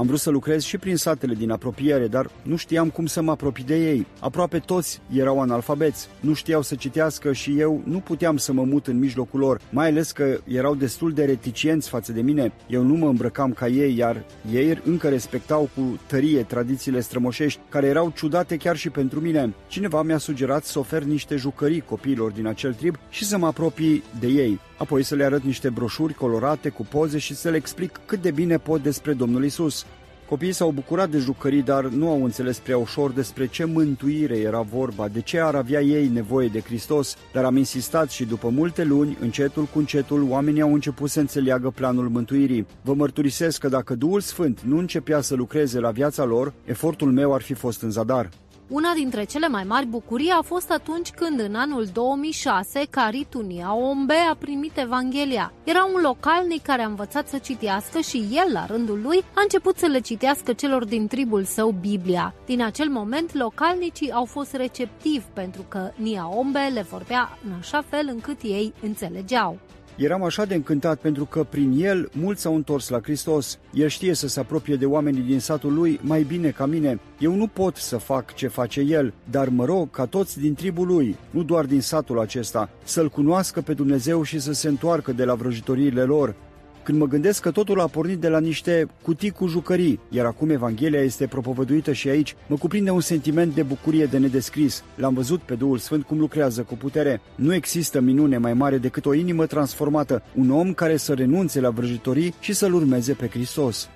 Am 0.00 0.06
vrut 0.06 0.18
să 0.18 0.30
lucrez 0.30 0.62
și 0.62 0.78
prin 0.78 0.96
satele 0.96 1.34
din 1.34 1.50
apropiere, 1.50 2.06
dar 2.06 2.30
nu 2.42 2.56
știam 2.56 2.90
cum 2.90 3.06
să 3.06 3.22
mă 3.22 3.30
apropii 3.30 3.64
de 3.64 3.76
ei. 3.76 4.06
Aproape 4.20 4.58
toți 4.58 5.00
erau 5.12 5.40
analfabeți, 5.40 6.08
nu 6.20 6.34
știau 6.34 6.62
să 6.62 6.74
citească 6.74 7.32
și 7.32 7.58
eu 7.58 7.80
nu 7.84 7.98
puteam 7.98 8.36
să 8.36 8.52
mă 8.52 8.64
mut 8.64 8.86
în 8.86 8.98
mijlocul 8.98 9.40
lor, 9.40 9.60
mai 9.70 9.88
ales 9.88 10.12
că 10.12 10.38
erau 10.44 10.74
destul 10.74 11.12
de 11.12 11.24
reticienți 11.24 11.88
față 11.88 12.12
de 12.12 12.20
mine. 12.20 12.52
Eu 12.66 12.82
nu 12.82 12.94
mă 12.94 13.08
îmbrăcam 13.08 13.52
ca 13.52 13.68
ei, 13.68 13.96
iar 13.96 14.24
ei 14.52 14.80
încă 14.84 15.08
respectau 15.08 15.68
cu 15.74 16.00
tărie 16.06 16.42
tradițiile 16.42 17.00
strămoșești, 17.00 17.60
care 17.68 17.86
erau 17.86 18.12
ciudate 18.16 18.56
chiar 18.56 18.76
și 18.76 18.90
pentru 18.90 19.20
mine. 19.20 19.54
Cineva 19.66 20.02
mi-a 20.02 20.18
sugerat 20.18 20.64
să 20.64 20.78
ofer 20.78 21.02
niște 21.02 21.36
jucării 21.36 21.80
copiilor 21.80 22.30
din 22.30 22.46
acel 22.46 22.74
trib 22.74 22.96
și 23.10 23.24
să 23.24 23.38
mă 23.38 23.46
apropii 23.46 24.02
de 24.20 24.26
ei 24.26 24.60
apoi 24.80 25.02
să 25.02 25.14
le 25.14 25.24
arăt 25.24 25.42
niște 25.42 25.68
broșuri 25.68 26.14
colorate 26.14 26.68
cu 26.68 26.82
poze 26.82 27.18
și 27.18 27.34
să 27.34 27.48
le 27.48 27.56
explic 27.56 28.00
cât 28.06 28.22
de 28.22 28.30
bine 28.30 28.58
pot 28.58 28.82
despre 28.82 29.12
Domnul 29.12 29.44
Isus. 29.44 29.86
Copiii 30.28 30.52
s-au 30.52 30.70
bucurat 30.70 31.10
de 31.10 31.18
jucării, 31.18 31.62
dar 31.62 31.84
nu 31.84 32.08
au 32.08 32.24
înțeles 32.24 32.58
prea 32.58 32.78
ușor 32.78 33.10
despre 33.10 33.46
ce 33.46 33.64
mântuire 33.64 34.36
era 34.36 34.60
vorba, 34.60 35.08
de 35.08 35.20
ce 35.20 35.40
ar 35.40 35.54
avea 35.54 35.80
ei 35.80 36.08
nevoie 36.08 36.48
de 36.48 36.60
Hristos, 36.60 37.16
dar 37.32 37.44
am 37.44 37.56
insistat 37.56 38.10
și 38.10 38.24
după 38.24 38.48
multe 38.48 38.84
luni, 38.84 39.18
încetul 39.20 39.64
cu 39.64 39.78
încetul, 39.78 40.26
oamenii 40.28 40.60
au 40.60 40.72
început 40.72 41.10
să 41.10 41.20
înțeleagă 41.20 41.70
planul 41.70 42.08
mântuirii. 42.08 42.66
Vă 42.82 42.94
mărturisesc 42.94 43.60
că 43.60 43.68
dacă 43.68 43.94
Duhul 43.94 44.20
Sfânt 44.20 44.60
nu 44.60 44.78
începea 44.78 45.20
să 45.20 45.34
lucreze 45.34 45.78
la 45.78 45.90
viața 45.90 46.24
lor, 46.24 46.52
efortul 46.64 47.12
meu 47.12 47.34
ar 47.34 47.42
fi 47.42 47.54
fost 47.54 47.82
în 47.82 47.90
zadar. 47.90 48.28
Una 48.70 48.92
dintre 48.94 49.24
cele 49.24 49.48
mai 49.48 49.64
mari 49.64 49.86
bucurii 49.86 50.30
a 50.30 50.42
fost 50.42 50.70
atunci 50.70 51.10
când 51.10 51.40
în 51.40 51.54
anul 51.54 51.84
2006 51.92 52.86
Caritunia 52.90 53.74
Ombe 53.74 54.14
a 54.30 54.34
primit 54.34 54.78
Evanghelia. 54.78 55.52
Era 55.64 55.84
un 55.94 56.00
localnic 56.02 56.62
care 56.62 56.82
a 56.82 56.86
învățat 56.86 57.28
să 57.28 57.38
citească 57.38 58.00
și 58.00 58.28
el, 58.32 58.52
la 58.52 58.66
rândul 58.66 59.00
lui, 59.02 59.24
a 59.34 59.40
început 59.42 59.76
să 59.76 59.86
le 59.86 60.00
citească 60.00 60.52
celor 60.52 60.84
din 60.84 61.06
tribul 61.06 61.44
său 61.44 61.70
Biblia. 61.70 62.34
Din 62.46 62.62
acel 62.62 62.88
moment, 62.88 63.34
localnicii 63.34 64.12
au 64.12 64.24
fost 64.24 64.54
receptivi 64.54 65.24
pentru 65.32 65.64
că 65.68 65.90
Nia 65.96 66.28
Ombe 66.28 66.70
le 66.72 66.82
vorbea 66.82 67.38
în 67.44 67.52
așa 67.58 67.82
fel 67.88 68.08
încât 68.08 68.42
ei 68.42 68.72
înțelegeau. 68.82 69.58
Eram 70.00 70.22
așa 70.22 70.44
de 70.44 70.54
încântat 70.54 70.98
pentru 71.00 71.24
că 71.24 71.44
prin 71.44 71.74
el 71.78 72.10
mulți 72.12 72.40
s-au 72.40 72.54
întors 72.54 72.88
la 72.88 73.00
Hristos. 73.02 73.58
El 73.72 73.88
știe 73.88 74.14
să 74.14 74.28
se 74.28 74.40
apropie 74.40 74.76
de 74.76 74.86
oamenii 74.86 75.22
din 75.22 75.40
satul 75.40 75.74
lui 75.74 76.00
mai 76.02 76.22
bine 76.22 76.50
ca 76.50 76.66
mine. 76.66 77.00
Eu 77.18 77.34
nu 77.34 77.46
pot 77.46 77.76
să 77.76 77.96
fac 77.96 78.34
ce 78.34 78.48
face 78.48 78.80
el, 78.80 79.14
dar 79.30 79.48
mă 79.48 79.64
rog 79.64 79.90
ca 79.90 80.06
toți 80.06 80.40
din 80.40 80.54
tribul 80.54 80.86
lui, 80.86 81.16
nu 81.30 81.42
doar 81.42 81.64
din 81.64 81.80
satul 81.80 82.20
acesta, 82.20 82.70
să-L 82.84 83.08
cunoască 83.08 83.60
pe 83.60 83.74
Dumnezeu 83.74 84.22
și 84.22 84.38
să 84.38 84.52
se 84.52 84.68
întoarcă 84.68 85.12
de 85.12 85.24
la 85.24 85.34
vrăjitoriile 85.34 86.02
lor. 86.02 86.34
Când 86.82 86.98
mă 86.98 87.06
gândesc 87.06 87.42
că 87.42 87.50
totul 87.50 87.80
a 87.80 87.86
pornit 87.86 88.18
de 88.18 88.28
la 88.28 88.40
niște 88.40 88.86
cutii 89.02 89.30
cu 89.30 89.46
jucării, 89.46 90.00
iar 90.08 90.26
acum 90.26 90.50
Evanghelia 90.50 91.00
este 91.00 91.26
propovăduită 91.26 91.92
și 91.92 92.08
aici, 92.08 92.36
mă 92.46 92.56
cuprinde 92.56 92.90
un 92.90 93.00
sentiment 93.00 93.54
de 93.54 93.62
bucurie 93.62 94.04
de 94.04 94.18
nedescris. 94.18 94.84
L-am 94.94 95.14
văzut 95.14 95.40
pe 95.40 95.54
Duhul 95.54 95.78
Sfânt 95.78 96.04
cum 96.04 96.18
lucrează 96.18 96.62
cu 96.62 96.74
putere. 96.74 97.20
Nu 97.34 97.54
există 97.54 98.00
minune 98.00 98.38
mai 98.38 98.54
mare 98.54 98.78
decât 98.78 99.06
o 99.06 99.14
inimă 99.14 99.46
transformată, 99.46 100.22
un 100.34 100.50
om 100.50 100.72
care 100.72 100.96
să 100.96 101.14
renunțe 101.14 101.60
la 101.60 101.70
vrăjitorii 101.70 102.34
și 102.40 102.52
să-L 102.52 102.74
urmeze 102.74 103.12
pe 103.12 103.28
Hristos. 103.28 103.88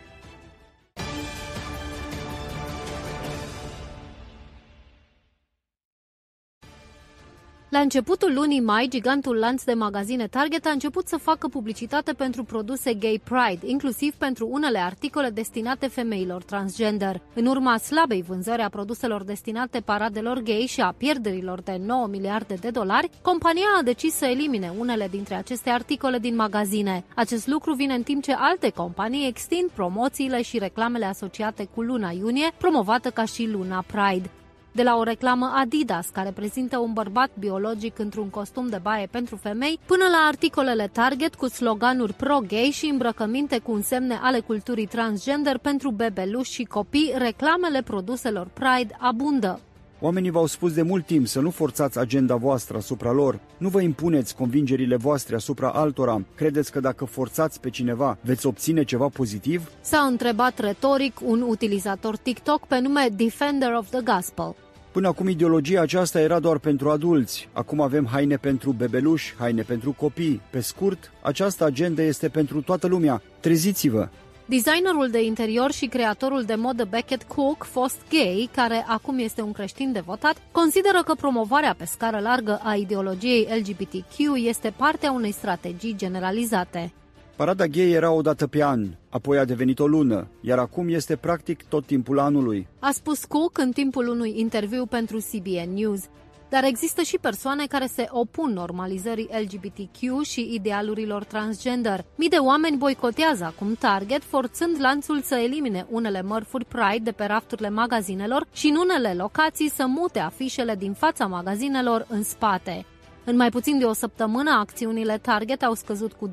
La 7.75 7.81
începutul 7.81 8.35
lunii 8.35 8.61
mai, 8.61 8.87
gigantul 8.89 9.37
lanț 9.37 9.63
de 9.63 9.73
magazine 9.73 10.27
Target 10.27 10.67
a 10.67 10.71
început 10.71 11.07
să 11.09 11.17
facă 11.17 11.49
publicitate 11.49 12.13
pentru 12.13 12.45
produse 12.45 12.95
Gay 12.95 13.21
Pride, 13.25 13.67
inclusiv 13.67 14.15
pentru 14.15 14.49
unele 14.51 14.79
articole 14.79 15.31
destinate 15.31 15.87
femeilor 15.87 16.43
transgender. 16.43 17.21
În 17.35 17.47
urma 17.47 17.77
slabei 17.77 18.23
vânzări 18.23 18.63
a 18.63 18.69
produselor 18.69 19.25
destinate 19.25 19.81
paradelor 19.81 20.39
gay 20.39 20.65
și 20.69 20.81
a 20.81 20.95
pierderilor 20.97 21.61
de 21.61 21.81
9 21.85 22.07
miliarde 22.07 22.55
de 22.55 22.71
dolari, 22.71 23.11
compania 23.23 23.69
a 23.79 23.83
decis 23.83 24.15
să 24.15 24.25
elimine 24.25 24.73
unele 24.79 25.09
dintre 25.11 25.35
aceste 25.35 25.71
articole 25.71 26.19
din 26.19 26.35
magazine. 26.35 27.05
Acest 27.15 27.47
lucru 27.47 27.73
vine 27.73 27.95
în 27.95 28.03
timp 28.03 28.23
ce 28.23 28.33
alte 28.33 28.71
companii 28.71 29.29
extind 29.29 29.71
promoțiile 29.71 30.43
și 30.43 30.59
reclamele 30.59 31.05
asociate 31.05 31.69
cu 31.75 31.83
luna 31.83 32.11
iunie, 32.11 32.53
promovată 32.59 33.11
ca 33.11 33.25
și 33.25 33.49
luna 33.51 33.85
Pride 33.87 34.31
de 34.75 34.83
la 34.83 34.97
o 34.97 35.03
reclamă 35.03 35.53
Adidas 35.55 36.07
care 36.13 36.31
prezintă 36.31 36.79
un 36.79 36.93
bărbat 36.93 37.31
biologic 37.39 37.99
într-un 37.99 38.29
costum 38.29 38.69
de 38.69 38.79
baie 38.83 39.09
pentru 39.11 39.37
femei, 39.37 39.79
până 39.87 40.05
la 40.11 40.27
articolele 40.29 40.91
Target 40.93 41.35
cu 41.35 41.49
sloganuri 41.49 42.13
pro-gay 42.13 42.71
și 42.73 42.87
îmbrăcăminte 42.87 43.59
cu 43.59 43.73
însemne 43.73 44.19
ale 44.23 44.41
culturii 44.41 44.87
transgender 44.87 45.59
pentru 45.59 45.91
bebeluși 45.91 46.53
și 46.53 46.65
copii, 46.65 47.13
reclamele 47.17 47.83
produselor 47.83 48.49
Pride 48.53 48.97
abundă. 48.99 49.61
Oamenii 50.01 50.31
v-au 50.31 50.47
spus 50.47 50.73
de 50.73 50.83
mult 50.83 51.07
timp 51.07 51.27
să 51.27 51.41
nu 51.41 51.51
forțați 51.51 51.99
agenda 51.99 52.37
voastră 52.37 52.77
asupra 52.77 53.13
lor. 53.13 53.41
Nu 53.59 53.69
vă 53.69 53.81
impuneți 53.81 54.37
convingerile 54.37 54.97
voastre 54.97 55.35
asupra 55.35 55.71
altora. 55.71 56.25
Credeți 56.35 56.73
că 56.73 56.81
dacă 56.81 57.05
forțați 57.05 57.61
pe 57.61 57.71
cineva, 57.71 58.19
veți 58.21 58.47
obține 58.47 58.85
ceva 58.85 59.09
pozitiv? 59.09 59.71
S-a 59.81 59.99
întrebat 60.01 60.59
retoric 60.59 61.21
un 61.25 61.45
utilizator 61.49 62.17
TikTok 62.17 62.67
pe 62.67 62.79
nume 62.79 63.09
Defender 63.17 63.73
of 63.73 63.89
the 63.89 64.01
Gospel. 64.01 64.55
Până 64.95 65.09
acum 65.09 65.29
ideologia 65.29 65.81
aceasta 65.81 66.21
era 66.21 66.39
doar 66.39 66.59
pentru 66.59 66.91
adulți. 66.91 67.49
Acum 67.53 67.81
avem 67.81 68.07
haine 68.07 68.37
pentru 68.37 68.73
bebeluși, 68.73 69.35
haine 69.39 69.63
pentru 69.63 69.93
copii. 69.93 70.41
Pe 70.51 70.61
scurt, 70.61 71.13
această 71.23 71.65
agenda 71.65 72.03
este 72.03 72.29
pentru 72.29 72.63
toată 72.63 72.87
lumea. 72.87 73.23
Treziți-vă! 73.41 74.09
Designerul 74.45 75.09
de 75.11 75.23
interior 75.25 75.73
și 75.73 75.87
creatorul 75.87 76.43
de 76.43 76.55
modă 76.55 76.85
Beckett 76.91 77.23
Cook, 77.23 77.65
fost 77.65 77.97
gay, 78.11 78.49
care 78.55 78.85
acum 78.89 79.19
este 79.19 79.43
un 79.43 79.53
creștin 79.53 79.93
devotat, 79.93 80.37
consideră 80.53 81.03
că 81.05 81.15
promovarea 81.15 81.75
pe 81.79 81.85
scară 81.85 82.19
largă 82.19 82.61
a 82.63 82.75
ideologiei 82.75 83.49
LGBTQ 83.59 84.47
este 84.47 84.73
parte 84.77 85.07
a 85.07 85.13
unei 85.13 85.33
strategii 85.33 85.97
generalizate. 85.97 86.93
Parada 87.37 87.67
gay 87.67 87.91
era 87.91 88.11
o 88.11 88.23
dată 88.23 88.47
pe 88.47 88.63
an, 88.63 88.87
apoi 89.09 89.39
a 89.39 89.45
devenit 89.45 89.79
o 89.79 89.87
lună, 89.87 90.27
iar 90.41 90.59
acum 90.59 90.89
este 90.89 91.17
practic 91.17 91.65
tot 91.69 91.87
timpul 91.87 92.19
anului. 92.19 92.67
A 92.79 92.91
spus 92.91 93.25
Cook 93.25 93.59
în 93.59 93.73
timpul 93.73 94.09
unui 94.09 94.33
interviu 94.37 94.87
pentru 94.87 95.17
CBN 95.17 95.75
News. 95.75 96.01
Dar 96.49 96.65
există 96.65 97.03
și 97.03 97.19
persoane 97.21 97.67
care 97.67 97.87
se 97.87 98.07
opun 98.11 98.53
normalizării 98.53 99.29
LGBTQ 99.43 100.23
și 100.23 100.55
idealurilor 100.55 101.25
transgender. 101.25 102.05
Mii 102.17 102.29
de 102.29 102.37
oameni 102.37 102.77
boicotează 102.77 103.45
acum 103.45 103.75
Target, 103.79 104.23
forțând 104.23 104.77
lanțul 104.81 105.21
să 105.21 105.35
elimine 105.35 105.87
unele 105.91 106.23
mărfuri 106.23 106.65
Pride 106.65 107.03
de 107.03 107.13
pe 107.13 107.25
rafturile 107.25 107.71
magazinelor 107.71 108.47
și 108.53 108.67
în 108.67 108.77
unele 108.77 109.15
locații 109.15 109.71
să 109.71 109.85
mute 109.87 110.19
afișele 110.19 110.75
din 110.75 110.93
fața 110.93 111.27
magazinelor 111.27 112.07
în 112.09 112.23
spate. 112.23 112.85
În 113.27 113.37
mai 113.37 113.51
puțin 113.51 113.79
de 113.79 113.85
o 113.85 113.93
săptămână, 113.93 114.51
acțiunile 114.51 115.19
Target 115.19 115.63
au 115.63 115.75
scăzut 115.75 116.13
cu 116.13 116.29
12%, 116.29 116.33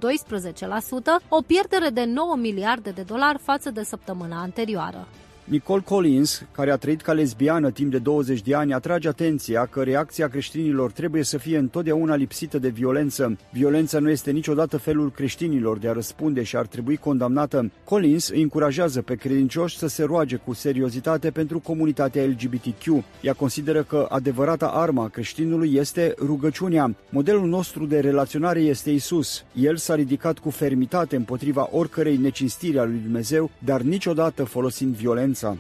o 1.30 1.42
pierdere 1.42 1.90
de 1.90 2.04
9 2.04 2.36
miliarde 2.36 2.90
de 2.90 3.02
dolari 3.02 3.38
față 3.38 3.70
de 3.72 3.84
săptămâna 3.84 4.42
anterioară. 4.42 5.08
Nicole 5.52 5.82
Collins, 5.86 6.46
care 6.52 6.72
a 6.72 6.76
trăit 6.76 7.02
ca 7.02 7.14
lesbiană 7.14 7.72
timp 7.72 7.92
de 7.92 7.98
20 7.98 8.42
de 8.42 8.56
ani, 8.56 8.74
atrage 8.74 9.08
atenția 9.08 9.66
că 9.66 9.84
reacția 9.84 10.28
creștinilor 10.28 10.92
trebuie 10.92 11.24
să 11.24 11.38
fie 11.38 11.58
întotdeauna 11.58 12.16
lipsită 12.16 12.60
de 12.60 12.68
violență. 12.68 13.38
Violența 13.52 14.00
nu 14.00 14.10
este 14.10 14.32
niciodată 14.32 14.78
felul 14.78 15.12
creștinilor 15.12 15.78
de 15.78 15.88
a 15.88 15.92
răspunde 15.92 16.44
și 16.44 16.58
ar 16.58 16.66
trebui 16.66 16.98
condamnată. 16.98 17.72
Collins 17.84 18.28
îi 18.28 18.42
încurajează 18.42 19.02
pe 19.02 19.16
credincioși 19.16 19.78
să 19.78 19.88
se 19.88 20.04
roage 20.04 20.36
cu 20.36 20.54
seriozitate 20.54 21.32
pentru 21.32 21.60
comunitatea 21.60 22.24
LGBTQ. 22.24 23.04
Ea 23.22 23.34
consideră 23.34 23.84
că 23.84 24.06
adevărata 24.10 24.68
arma 24.68 25.08
creștinului 25.08 25.74
este 25.76 26.14
rugăciunea. 26.18 26.96
Modelul 27.10 27.48
nostru 27.48 27.86
de 27.86 28.00
relaționare 28.00 28.60
este 28.60 28.92
Isus. 28.92 29.44
El 29.54 29.78
s-a 29.78 29.96
ridicat 29.96 30.40
cu 30.40 30.50
fermitate 30.50 31.16
împotriva 31.16 31.70
oricărei 31.72 32.18
necinstiri 32.18 32.80
a 32.80 32.84
lui 32.84 33.00
Dumnezeu, 33.04 33.50
dar 33.60 33.82
niciodată 33.82 34.44
folosind 34.44 34.96
violență 34.96 35.40
violența. 35.42 35.58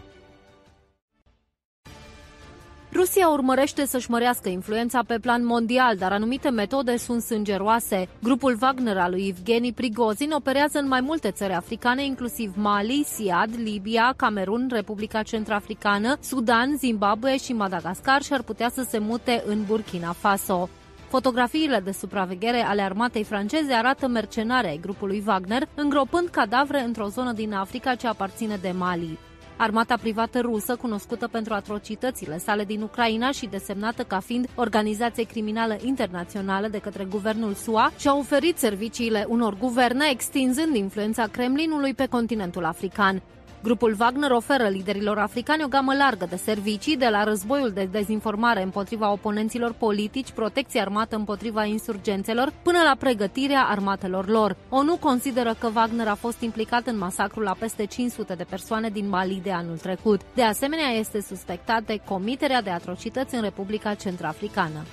Rusia 2.93 3.27
urmărește 3.27 3.85
să-și 3.85 4.11
mărească 4.11 4.49
influența 4.49 5.03
pe 5.07 5.19
plan 5.19 5.45
mondial, 5.45 5.95
dar 5.95 6.11
anumite 6.11 6.49
metode 6.49 6.97
sunt 6.97 7.21
sângeroase. 7.21 8.07
Grupul 8.23 8.57
Wagner 8.61 8.97
al 8.97 9.11
lui 9.11 9.27
Evgeni 9.27 9.73
Prigozhin 9.73 10.31
operează 10.31 10.79
în 10.79 10.87
mai 10.87 11.01
multe 11.01 11.31
țări 11.31 11.53
africane, 11.53 12.05
inclusiv 12.05 12.53
Mali, 12.55 13.05
Siad, 13.07 13.49
Libia, 13.55 14.13
Camerun, 14.15 14.69
Republica 14.71 15.21
Centrafricană, 15.21 16.17
Sudan, 16.21 16.77
Zimbabwe 16.77 17.37
și 17.37 17.53
Madagascar 17.53 18.21
și 18.21 18.33
ar 18.33 18.41
putea 18.41 18.69
să 18.69 18.85
se 18.89 18.97
mute 18.97 19.43
în 19.45 19.63
Burkina 19.65 20.11
Faso. 20.11 20.69
Fotografiile 21.09 21.79
de 21.83 21.91
supraveghere 21.91 22.61
ale 22.61 22.81
armatei 22.81 23.23
franceze 23.23 23.73
arată 23.73 24.07
mercenari 24.07 24.67
ai 24.67 24.79
grupului 24.81 25.23
Wagner 25.27 25.67
îngropând 25.75 26.27
cadavre 26.27 26.81
într-o 26.81 27.07
zonă 27.07 27.31
din 27.31 27.53
Africa 27.53 27.95
ce 27.95 28.07
aparține 28.07 28.57
de 28.61 28.71
Mali. 28.77 29.17
Armata 29.61 29.97
privată 29.97 30.39
rusă, 30.39 30.75
cunoscută 30.75 31.27
pentru 31.27 31.53
atrocitățile 31.53 32.37
sale 32.37 32.63
din 32.63 32.81
Ucraina 32.81 33.31
și 33.31 33.45
desemnată 33.45 34.03
ca 34.03 34.19
fiind 34.19 34.49
organizație 34.55 35.23
criminală 35.23 35.77
internațională 35.83 36.67
de 36.67 36.77
către 36.77 37.03
guvernul 37.03 37.53
SUA, 37.53 37.91
și-a 37.97 38.15
oferit 38.15 38.57
serviciile 38.57 39.25
unor 39.27 39.57
guverne, 39.57 40.05
extinzând 40.11 40.75
influența 40.75 41.27
Kremlinului 41.27 41.93
pe 41.93 42.05
continentul 42.05 42.65
african. 42.65 43.21
Grupul 43.63 43.95
Wagner 43.99 44.31
oferă 44.31 44.67
liderilor 44.67 45.17
africani 45.17 45.63
o 45.63 45.67
gamă 45.67 45.93
largă 45.93 46.25
de 46.29 46.35
servicii, 46.35 46.97
de 46.97 47.07
la 47.07 47.23
războiul 47.23 47.69
de 47.69 47.87
dezinformare 47.91 48.61
împotriva 48.61 49.11
oponenților 49.11 49.73
politici, 49.73 50.31
protecție 50.31 50.81
armată 50.81 51.15
împotriva 51.15 51.63
insurgențelor, 51.65 52.53
până 52.63 52.77
la 52.83 52.95
pregătirea 52.99 53.61
armatelor 53.61 54.27
lor. 54.27 54.55
ONU 54.69 54.97
consideră 54.97 55.55
că 55.59 55.69
Wagner 55.75 56.07
a 56.07 56.15
fost 56.15 56.41
implicat 56.41 56.87
în 56.87 56.97
masacrul 56.97 57.43
la 57.43 57.55
peste 57.59 57.85
500 57.85 58.33
de 58.33 58.45
persoane 58.49 58.89
din 58.89 59.09
Mali 59.09 59.41
de 59.43 59.51
anul 59.51 59.77
trecut. 59.77 60.21
De 60.33 60.43
asemenea, 60.43 60.89
este 60.89 61.21
suspectat 61.21 61.83
de 61.83 62.01
comiterea 62.05 62.61
de 62.61 62.69
atrocități 62.69 63.35
în 63.35 63.41
Republica 63.41 63.93
Centrafricană. 63.93 64.85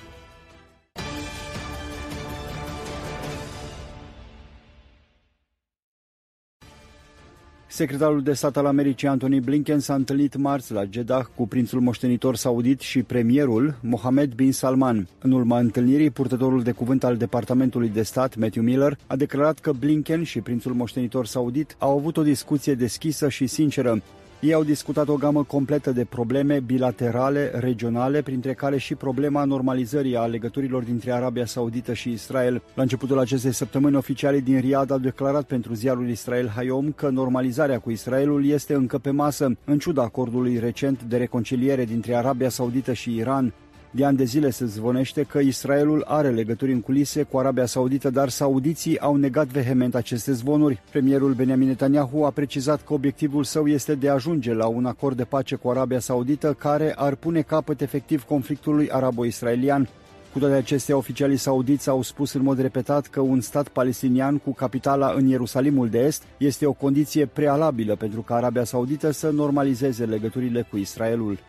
Secretarul 7.71 8.21
de 8.21 8.33
stat 8.33 8.57
al 8.57 8.65
Americii 8.65 9.07
Anthony 9.07 9.39
Blinken 9.39 9.79
s-a 9.79 9.93
întâlnit 9.93 10.35
marți 10.35 10.71
la 10.71 10.83
Jeddah 10.89 11.25
cu 11.35 11.47
prințul 11.47 11.79
moștenitor 11.79 12.35
saudit 12.35 12.79
și 12.79 13.03
premierul 13.03 13.75
Mohammed 13.81 14.33
bin 14.33 14.51
Salman. 14.51 15.07
În 15.21 15.31
urma 15.31 15.59
întâlnirii, 15.59 16.09
purtătorul 16.09 16.63
de 16.63 16.71
cuvânt 16.71 17.03
al 17.03 17.17
Departamentului 17.17 17.89
de 17.89 18.01
Stat, 18.01 18.35
Matthew 18.35 18.63
Miller, 18.63 18.97
a 19.07 19.15
declarat 19.15 19.59
că 19.59 19.71
Blinken 19.71 20.23
și 20.23 20.41
prințul 20.41 20.73
moștenitor 20.73 21.25
saudit 21.25 21.75
au 21.79 21.97
avut 21.97 22.17
o 22.17 22.23
discuție 22.23 22.73
deschisă 22.73 23.29
și 23.29 23.47
sinceră. 23.47 24.01
Ei 24.41 24.53
au 24.53 24.63
discutat 24.63 25.07
o 25.07 25.15
gamă 25.15 25.43
completă 25.43 25.91
de 25.91 26.05
probleme 26.05 26.59
bilaterale, 26.59 27.51
regionale, 27.53 28.21
printre 28.21 28.53
care 28.53 28.77
și 28.77 28.95
problema 28.95 29.43
normalizării 29.43 30.15
a 30.15 30.25
legăturilor 30.25 30.83
dintre 30.83 31.11
Arabia 31.11 31.45
Saudită 31.45 31.93
și 31.93 32.11
Israel. 32.11 32.61
La 32.73 32.81
începutul 32.81 33.19
acestei 33.19 33.53
săptămâni, 33.53 33.95
oficialii 33.95 34.41
din 34.41 34.59
Riyadh 34.59 34.91
au 34.91 34.97
declarat 34.97 35.43
pentru 35.43 35.73
ziarul 35.73 36.09
Israel 36.09 36.47
Hayom 36.55 36.91
că 36.91 37.09
normalizarea 37.09 37.79
cu 37.79 37.91
Israelul 37.91 38.45
este 38.45 38.73
încă 38.73 38.97
pe 38.97 39.09
masă, 39.09 39.57
în 39.65 39.79
ciuda 39.79 40.01
acordului 40.01 40.59
recent 40.59 41.03
de 41.03 41.17
reconciliere 41.17 41.85
dintre 41.85 42.15
Arabia 42.15 42.49
Saudită 42.49 42.93
și 42.93 43.15
Iran. 43.15 43.53
De 43.91 44.05
ani 44.05 44.17
de 44.17 44.23
zile 44.23 44.49
se 44.49 44.65
zvonește 44.65 45.23
că 45.23 45.39
Israelul 45.39 46.03
are 46.07 46.29
legături 46.29 46.71
în 46.71 46.81
culise 46.81 47.23
cu 47.23 47.37
Arabia 47.37 47.65
Saudită, 47.65 48.09
dar 48.09 48.29
saudiții 48.29 48.99
au 48.99 49.15
negat 49.15 49.47
vehement 49.47 49.95
aceste 49.95 50.31
zvonuri. 50.31 50.81
Premierul 50.91 51.33
Benjamin 51.33 51.67
Netanyahu 51.67 52.23
a 52.23 52.29
precizat 52.29 52.83
că 52.83 52.93
obiectivul 52.93 53.43
său 53.43 53.67
este 53.67 53.95
de 53.95 54.09
a 54.09 54.13
ajunge 54.13 54.53
la 54.53 54.67
un 54.67 54.85
acord 54.85 55.17
de 55.17 55.23
pace 55.23 55.55
cu 55.55 55.69
Arabia 55.69 55.99
Saudită 55.99 56.53
care 56.53 56.93
ar 56.95 57.15
pune 57.15 57.41
capăt 57.41 57.81
efectiv 57.81 58.23
conflictului 58.23 58.89
arabo-israelian. 58.91 59.89
Cu 60.33 60.39
toate 60.39 60.53
acestea, 60.53 60.97
oficialii 60.97 61.37
saudiți 61.37 61.89
au 61.89 62.01
spus 62.01 62.33
în 62.33 62.43
mod 62.43 62.59
repetat 62.59 63.07
că 63.07 63.19
un 63.19 63.41
stat 63.41 63.67
palestinian 63.67 64.37
cu 64.37 64.53
capitala 64.53 65.13
în 65.15 65.27
Ierusalimul 65.27 65.89
de 65.89 65.99
Est 65.99 66.23
este 66.37 66.65
o 66.65 66.73
condiție 66.73 67.25
prealabilă 67.25 67.95
pentru 67.95 68.21
ca 68.21 68.35
Arabia 68.35 68.63
Saudită 68.63 69.11
să 69.11 69.29
normalizeze 69.29 70.05
legăturile 70.05 70.67
cu 70.69 70.77
Israelul. 70.77 71.39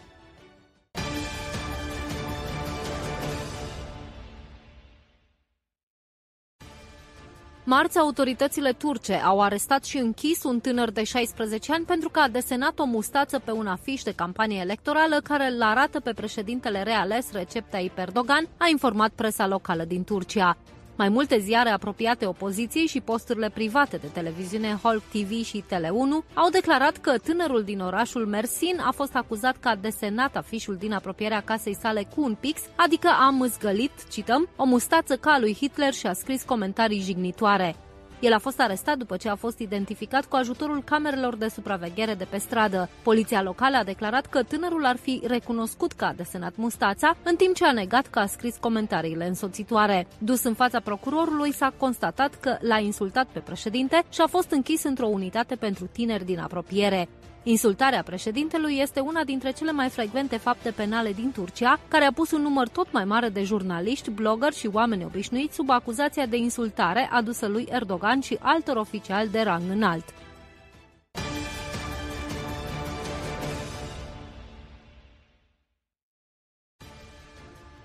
Marți, 7.71 7.99
autoritățile 7.99 8.73
turce 8.73 9.15
au 9.15 9.41
arestat 9.41 9.85
și 9.85 9.99
închis 9.99 10.43
un 10.43 10.61
tânăr 10.61 10.91
de 10.91 11.05
16 11.05 11.73
ani 11.73 11.85
pentru 11.85 12.09
că 12.09 12.21
a 12.21 12.29
desenat 12.29 12.79
o 12.79 12.85
mustață 12.85 13.39
pe 13.39 13.51
un 13.51 13.67
afiș 13.67 14.03
de 14.03 14.13
campanie 14.13 14.61
electorală 14.61 15.21
care 15.23 15.51
îl 15.51 15.63
arată 15.63 16.01
pe 16.01 16.13
președintele 16.13 16.83
reales 16.83 17.33
Recep 17.33 17.71
Tayyip 17.71 17.99
Erdogan, 17.99 18.49
a 18.57 18.67
informat 18.71 19.11
presa 19.15 19.47
locală 19.47 19.85
din 19.85 20.05
Turcia. 20.05 20.57
Mai 21.01 21.09
multe 21.09 21.39
ziare 21.39 21.71
apropiate 21.71 22.27
opoziției 22.27 22.87
și 22.87 23.01
posturile 23.01 23.49
private 23.49 23.97
de 23.97 24.07
televiziune 24.07 24.79
Holk 24.83 25.03
TV 25.03 25.45
și 25.45 25.65
Tele1 25.67 26.35
au 26.35 26.51
declarat 26.51 26.97
că 26.97 27.19
tânărul 27.19 27.63
din 27.63 27.81
orașul 27.81 28.27
Mersin 28.27 28.81
a 28.87 28.91
fost 28.91 29.15
acuzat 29.15 29.57
că 29.61 29.69
a 29.69 29.77
desenat 29.77 30.37
afișul 30.37 30.77
din 30.77 30.93
apropierea 30.93 31.41
casei 31.41 31.77
sale 31.77 32.07
cu 32.15 32.23
un 32.23 32.35
pix, 32.41 32.61
adică 32.77 33.09
a 33.21 33.31
mâzgălit, 33.31 34.09
cităm, 34.11 34.49
o 34.57 34.65
mustață 34.65 35.17
ca 35.17 35.39
lui 35.41 35.55
Hitler 35.55 35.93
și 35.93 36.07
a 36.07 36.13
scris 36.13 36.43
comentarii 36.43 37.01
jignitoare. 37.01 37.77
El 38.21 38.33
a 38.33 38.39
fost 38.39 38.61
arestat 38.61 38.97
după 38.97 39.17
ce 39.17 39.29
a 39.29 39.35
fost 39.35 39.59
identificat 39.59 40.25
cu 40.25 40.37
ajutorul 40.37 40.83
camerelor 40.85 41.37
de 41.37 41.49
supraveghere 41.49 42.15
de 42.15 42.27
pe 42.31 42.39
stradă. 42.39 42.89
Poliția 43.03 43.43
locală 43.43 43.77
a 43.77 43.85
declarat 43.85 44.27
că 44.27 44.43
tânărul 44.43 44.85
ar 44.85 44.97
fi 44.97 45.21
recunoscut 45.27 45.93
că 45.93 46.05
a 46.05 46.13
desenat 46.13 46.53
mustața, 46.57 47.17
în 47.23 47.37
timp 47.37 47.55
ce 47.55 47.65
a 47.65 47.73
negat 47.73 48.07
că 48.07 48.19
a 48.19 48.27
scris 48.27 48.57
comentariile 48.61 49.27
însoțitoare. 49.27 50.07
Dus 50.19 50.45
în 50.45 50.55
fața 50.55 50.81
procurorului, 50.81 51.53
s-a 51.53 51.73
constatat 51.77 52.35
că 52.41 52.57
l-a 52.61 52.79
insultat 52.79 53.27
pe 53.33 53.39
președinte 53.39 54.03
și 54.09 54.21
a 54.21 54.27
fost 54.27 54.51
închis 54.51 54.83
într-o 54.83 55.07
unitate 55.07 55.55
pentru 55.55 55.89
tineri 55.93 56.25
din 56.25 56.39
apropiere. 56.39 57.09
Insultarea 57.51 58.03
președintelui 58.03 58.79
este 58.79 59.01
una 59.01 59.25
dintre 59.25 59.51
cele 59.51 59.73
mai 59.73 59.89
frecvente 59.89 60.37
fapte 60.37 60.71
penale 60.71 61.13
din 61.13 61.33
Turcia, 61.33 61.81
care 61.89 62.05
a 62.05 62.13
pus 62.13 62.31
un 62.31 62.43
număr 62.43 62.69
tot 62.69 62.93
mai 62.93 63.05
mare 63.05 63.29
de 63.29 63.43
jurnaliști, 63.43 64.11
blogger 64.11 64.53
și 64.53 64.71
oameni 64.73 65.05
obișnuiți 65.05 65.55
sub 65.55 65.71
acuzația 65.71 66.27
de 66.27 66.37
insultare 66.37 67.09
adusă 67.13 67.47
lui 67.47 67.67
Erdogan 67.71 68.21
și 68.21 68.39
altor 68.41 68.77
oficiali 68.77 69.29
de 69.29 69.41
rang 69.41 69.63
înalt. 69.71 70.05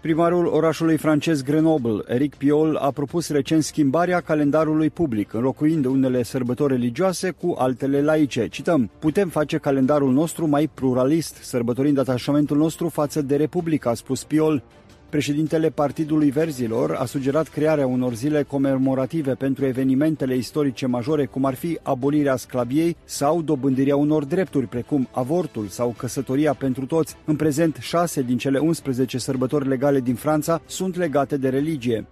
Primarul 0.05 0.45
orașului 0.45 0.97
francez 0.97 1.41
Grenoble, 1.41 2.01
Eric 2.07 2.35
Piolle, 2.35 2.79
a 2.81 2.91
propus 2.91 3.29
recent 3.29 3.63
schimbarea 3.63 4.19
calendarului 4.21 4.89
public, 4.89 5.33
înlocuind 5.33 5.85
unele 5.85 6.23
sărbători 6.23 6.73
religioase 6.73 7.29
cu 7.31 7.55
altele 7.57 8.01
laice. 8.01 8.47
Cităm, 8.47 8.91
putem 8.99 9.29
face 9.29 9.57
calendarul 9.57 10.11
nostru 10.11 10.47
mai 10.47 10.69
pluralist, 10.73 11.35
sărbătorind 11.35 11.97
atașamentul 11.97 12.57
nostru 12.57 12.89
față 12.89 13.21
de 13.21 13.35
Republică, 13.35 13.89
a 13.89 13.93
spus 13.93 14.23
Piolle. 14.23 14.63
Președintele 15.09 15.69
Partidului 15.69 16.29
Verzilor 16.29 16.91
a 16.91 17.05
sugerat 17.05 17.47
crearea 17.47 17.87
unor 17.87 18.13
zile 18.13 18.43
comemorative 18.43 19.33
pentru 19.33 19.65
evenimentele 19.65 20.35
istorice 20.35 20.85
majore, 20.85 21.25
cum 21.25 21.45
ar 21.45 21.53
fi 21.53 21.79
abolirea 21.81 22.35
sclaviei 22.35 22.97
sau 23.03 23.41
dobândirea 23.41 23.95
unor 23.95 24.25
drepturi, 24.25 24.67
precum 24.67 25.07
avortul 25.11 25.67
sau 25.67 25.93
căsătoria 25.97 26.53
pentru 26.53 26.85
toți. 26.85 27.15
În 27.25 27.35
prezent, 27.35 27.77
șase 27.81 28.21
din 28.21 28.37
cele 28.37 28.57
11 28.57 29.17
sărbători 29.17 29.67
legale 29.67 29.99
din 29.99 30.15
Franța 30.15 30.61
sunt 30.65 30.95
legate 30.95 31.37
de 31.37 31.49
religie. 31.49 32.05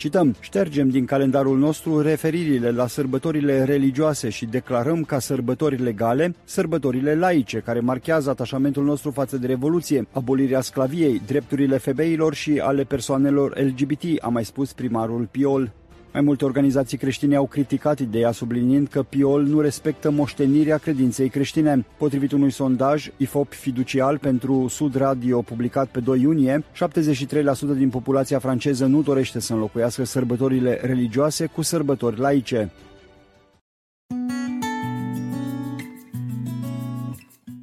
Cităm, 0.00 0.36
ștergem 0.40 0.88
din 0.88 1.04
calendarul 1.04 1.58
nostru 1.58 2.00
referirile 2.00 2.70
la 2.70 2.86
sărbătorile 2.86 3.64
religioase 3.64 4.28
și 4.28 4.46
declarăm 4.46 5.04
ca 5.04 5.18
sărbători 5.18 5.82
legale 5.82 6.34
sărbătorile 6.44 7.14
laice, 7.14 7.58
care 7.58 7.80
marchează 7.80 8.30
atașamentul 8.30 8.84
nostru 8.84 9.10
față 9.10 9.36
de 9.36 9.46
Revoluție, 9.46 10.06
abolirea 10.12 10.60
sclaviei, 10.60 11.22
drepturile 11.26 11.76
femeilor 11.78 12.34
și 12.34 12.58
ale 12.58 12.82
persoanelor 12.82 13.58
LGBT, 13.58 14.02
a 14.20 14.28
mai 14.28 14.44
spus 14.44 14.72
primarul 14.72 15.28
Piol. 15.30 15.72
Mai 16.12 16.22
multe 16.22 16.44
organizații 16.44 16.98
creștine 16.98 17.36
au 17.36 17.46
criticat 17.46 17.98
ideea, 17.98 18.32
subliniind 18.32 18.88
că 18.88 19.02
Piol 19.02 19.42
nu 19.42 19.60
respectă 19.60 20.10
moștenirea 20.10 20.78
credinței 20.78 21.28
creștine. 21.28 21.86
Potrivit 21.98 22.32
unui 22.32 22.50
sondaj 22.50 23.10
IFOP 23.16 23.52
fiducial 23.52 24.18
pentru 24.18 24.68
Sud 24.68 24.94
Radio 24.94 25.42
publicat 25.42 25.88
pe 25.88 26.00
2 26.00 26.20
iunie, 26.20 26.64
73% 26.74 27.76
din 27.76 27.88
populația 27.88 28.38
franceză 28.38 28.86
nu 28.86 29.02
dorește 29.02 29.40
să 29.40 29.52
înlocuiască 29.52 30.04
sărbătorile 30.04 30.80
religioase 30.82 31.46
cu 31.46 31.62
sărbători 31.62 32.18
laice. 32.18 32.70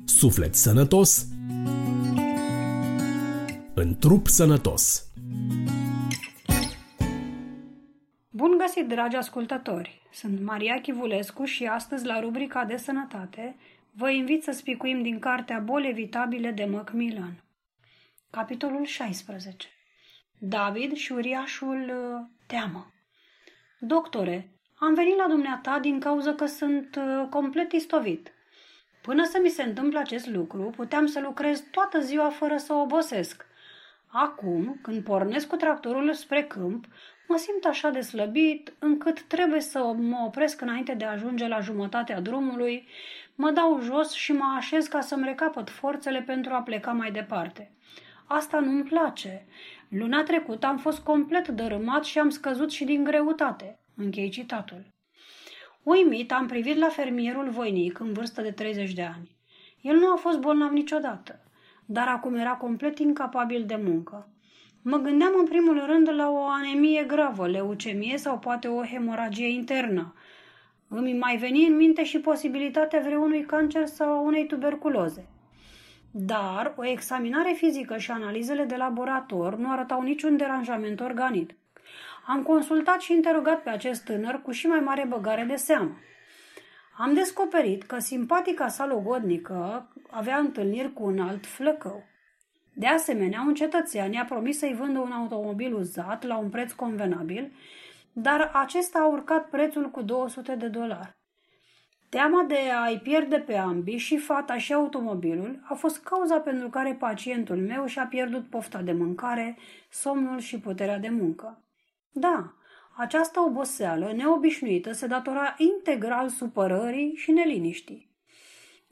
Suflet 0.05 0.55
sănătos 0.55 1.25
în 3.73 3.95
trup 3.99 4.27
sănătos. 4.27 5.05
Bun 8.37 8.57
găsit, 8.57 8.87
dragi 8.87 9.15
ascultători! 9.15 10.01
Sunt 10.11 10.41
Maria 10.41 10.81
Chivulescu 10.81 11.45
și 11.45 11.65
astăzi, 11.65 12.05
la 12.05 12.19
rubrica 12.19 12.65
de 12.65 12.77
sănătate, 12.77 13.55
vă 13.91 14.09
invit 14.09 14.43
să 14.43 14.51
spicuim 14.51 15.01
din 15.01 15.19
cartea 15.19 15.59
Boli 15.59 15.87
evitabile 15.87 16.51
de 16.51 16.65
Macmillan. 16.65 17.43
Capitolul 18.29 18.85
16 18.85 19.67
David 20.39 20.93
și 20.93 21.11
uriașul 21.11 21.83
uh, 21.89 22.37
teamă 22.47 22.93
Doctore, 23.79 24.51
am 24.75 24.93
venit 24.93 25.17
la 25.17 25.27
dumneata 25.27 25.79
din 25.79 25.99
cauza 25.99 26.33
că 26.33 26.45
sunt 26.45 26.95
uh, 26.95 27.27
complet 27.29 27.71
istovit. 27.71 28.31
Până 29.01 29.23
să 29.25 29.39
mi 29.43 29.49
se 29.49 29.63
întâmple 29.63 29.99
acest 29.99 30.27
lucru, 30.27 30.69
puteam 30.75 31.05
să 31.05 31.19
lucrez 31.19 31.63
toată 31.71 31.99
ziua 31.99 32.29
fără 32.29 32.57
să 32.57 32.73
obosesc. 32.73 33.45
Acum, 34.07 34.79
când 34.81 35.03
pornesc 35.03 35.47
cu 35.47 35.55
tractorul 35.55 36.13
spre 36.13 36.43
câmp, 36.43 36.85
mă 37.27 37.37
simt 37.37 37.65
așa 37.65 37.89
de 37.89 38.01
slăbit 38.01 38.73
încât 38.79 39.21
trebuie 39.21 39.61
să 39.61 39.79
mă 39.97 40.23
opresc 40.25 40.61
înainte 40.61 40.93
de 40.93 41.05
a 41.05 41.11
ajunge 41.11 41.47
la 41.47 41.59
jumătatea 41.59 42.21
drumului, 42.21 42.87
mă 43.35 43.51
dau 43.51 43.79
jos 43.81 44.11
și 44.11 44.31
mă 44.31 44.53
așez 44.57 44.87
ca 44.87 45.01
să-mi 45.01 45.25
recapăt 45.25 45.69
forțele 45.69 46.21
pentru 46.21 46.53
a 46.53 46.61
pleca 46.61 46.91
mai 46.91 47.11
departe. 47.11 47.71
Asta 48.25 48.59
nu-mi 48.59 48.83
place. 48.83 49.45
Luna 49.89 50.23
trecută 50.23 50.65
am 50.65 50.77
fost 50.77 50.99
complet 50.99 51.47
dărâmat 51.47 52.03
și 52.03 52.19
am 52.19 52.29
scăzut 52.29 52.71
și 52.71 52.85
din 52.85 53.03
greutate. 53.03 53.79
Închei 53.95 54.29
citatul. 54.29 54.85
Uimit 55.83 56.31
am 56.31 56.47
privit 56.47 56.77
la 56.77 56.87
fermierul 56.87 57.49
voinic 57.49 57.99
în 57.99 58.13
vârstă 58.13 58.41
de 58.41 58.51
30 58.51 58.93
de 58.93 59.03
ani. 59.03 59.37
El 59.81 59.95
nu 59.95 60.11
a 60.11 60.15
fost 60.15 60.39
bolnav 60.39 60.71
niciodată, 60.71 61.39
dar 61.85 62.07
acum 62.07 62.35
era 62.35 62.55
complet 62.55 62.99
incapabil 62.99 63.65
de 63.65 63.75
muncă. 63.75 64.29
Mă 64.89 64.97
gândeam 64.97 65.31
în 65.37 65.45
primul 65.45 65.85
rând 65.85 66.09
la 66.13 66.29
o 66.29 66.43
anemie 66.43 67.03
gravă, 67.03 67.47
leucemie 67.47 68.17
sau 68.17 68.39
poate 68.39 68.67
o 68.67 68.83
hemoragie 68.83 69.47
internă. 69.47 70.13
Îmi 70.87 71.13
mai 71.13 71.37
veni 71.37 71.67
în 71.67 71.75
minte 71.75 72.03
și 72.03 72.19
posibilitatea 72.19 72.99
vreunui 72.99 73.45
cancer 73.45 73.85
sau 73.85 74.25
unei 74.25 74.45
tuberculoze. 74.45 75.27
Dar 76.11 76.73
o 76.75 76.85
examinare 76.85 77.53
fizică 77.55 77.97
și 77.97 78.11
analizele 78.11 78.63
de 78.63 78.75
laborator 78.75 79.55
nu 79.55 79.71
arătau 79.71 80.01
niciun 80.01 80.37
deranjament 80.37 80.99
organic. 80.99 81.53
Am 82.27 82.43
consultat 82.43 83.01
și 83.01 83.13
interogat 83.13 83.63
pe 83.63 83.69
acest 83.69 84.03
tânăr 84.03 84.41
cu 84.41 84.51
și 84.51 84.67
mai 84.67 84.79
mare 84.79 85.05
băgare 85.07 85.43
de 85.43 85.55
seamă. 85.55 85.97
Am 86.97 87.13
descoperit 87.13 87.83
că 87.83 87.99
simpatica 87.99 88.67
sa 88.67 88.85
logodnică 88.85 89.89
avea 90.09 90.37
întâlniri 90.37 90.93
cu 90.93 91.03
un 91.03 91.19
alt 91.19 91.45
flăcău. 91.45 92.03
De 92.79 92.87
asemenea, 92.87 93.43
un 93.47 93.53
cetățean 93.53 94.11
i-a 94.11 94.25
promis 94.25 94.57
să-i 94.57 94.73
vândă 94.73 94.99
un 94.99 95.11
automobil 95.11 95.73
uzat 95.73 96.23
la 96.23 96.37
un 96.37 96.49
preț 96.49 96.71
convenabil, 96.71 97.51
dar 98.13 98.51
acesta 98.53 98.99
a 98.99 99.07
urcat 99.07 99.49
prețul 99.49 99.89
cu 99.89 100.01
200 100.01 100.55
de 100.55 100.67
dolari. 100.67 101.17
Teama 102.09 102.43
de 102.43 102.57
a-i 102.83 102.99
pierde 102.99 103.37
pe 103.37 103.55
ambii 103.55 103.97
și 103.97 104.17
fata 104.17 104.57
și 104.57 104.73
automobilul 104.73 105.59
a 105.63 105.73
fost 105.73 106.03
cauza 106.03 106.39
pentru 106.39 106.69
care 106.69 106.93
pacientul 106.93 107.57
meu 107.57 107.85
și-a 107.85 108.05
pierdut 108.05 108.49
pofta 108.49 108.81
de 108.81 108.91
mâncare, 108.91 109.57
somnul 109.89 110.39
și 110.39 110.59
puterea 110.59 110.97
de 110.97 111.09
muncă. 111.09 111.63
Da, 112.11 112.53
această 112.97 113.39
oboseală 113.39 114.13
neobișnuită 114.15 114.91
se 114.91 115.07
datora 115.07 115.55
integral 115.57 116.29
supărării 116.29 117.13
și 117.15 117.31
neliniștii. 117.31 118.11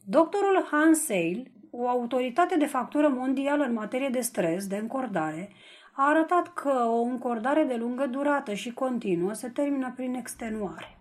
Doctorul 0.08 0.68
Hans 0.72 1.00
Seil, 1.00 1.52
o 1.78 1.88
autoritate 1.88 2.58
de 2.58 2.66
factură 2.66 3.08
mondială 3.08 3.64
în 3.64 3.74
materie 3.74 4.10
de 4.10 4.22
stres, 4.22 4.68
de 4.68 4.76
încordare, 4.76 5.52
a 5.92 6.10
arătat 6.10 6.54
că 6.54 6.86
o 6.88 7.02
încordare 7.02 7.64
de 7.64 7.76
lungă 7.76 8.06
durată 8.06 8.54
și 8.54 8.74
continuă 8.74 9.34
se 9.34 9.48
termină 9.48 9.94
prin 9.96 10.14
extenuare. 10.14 10.98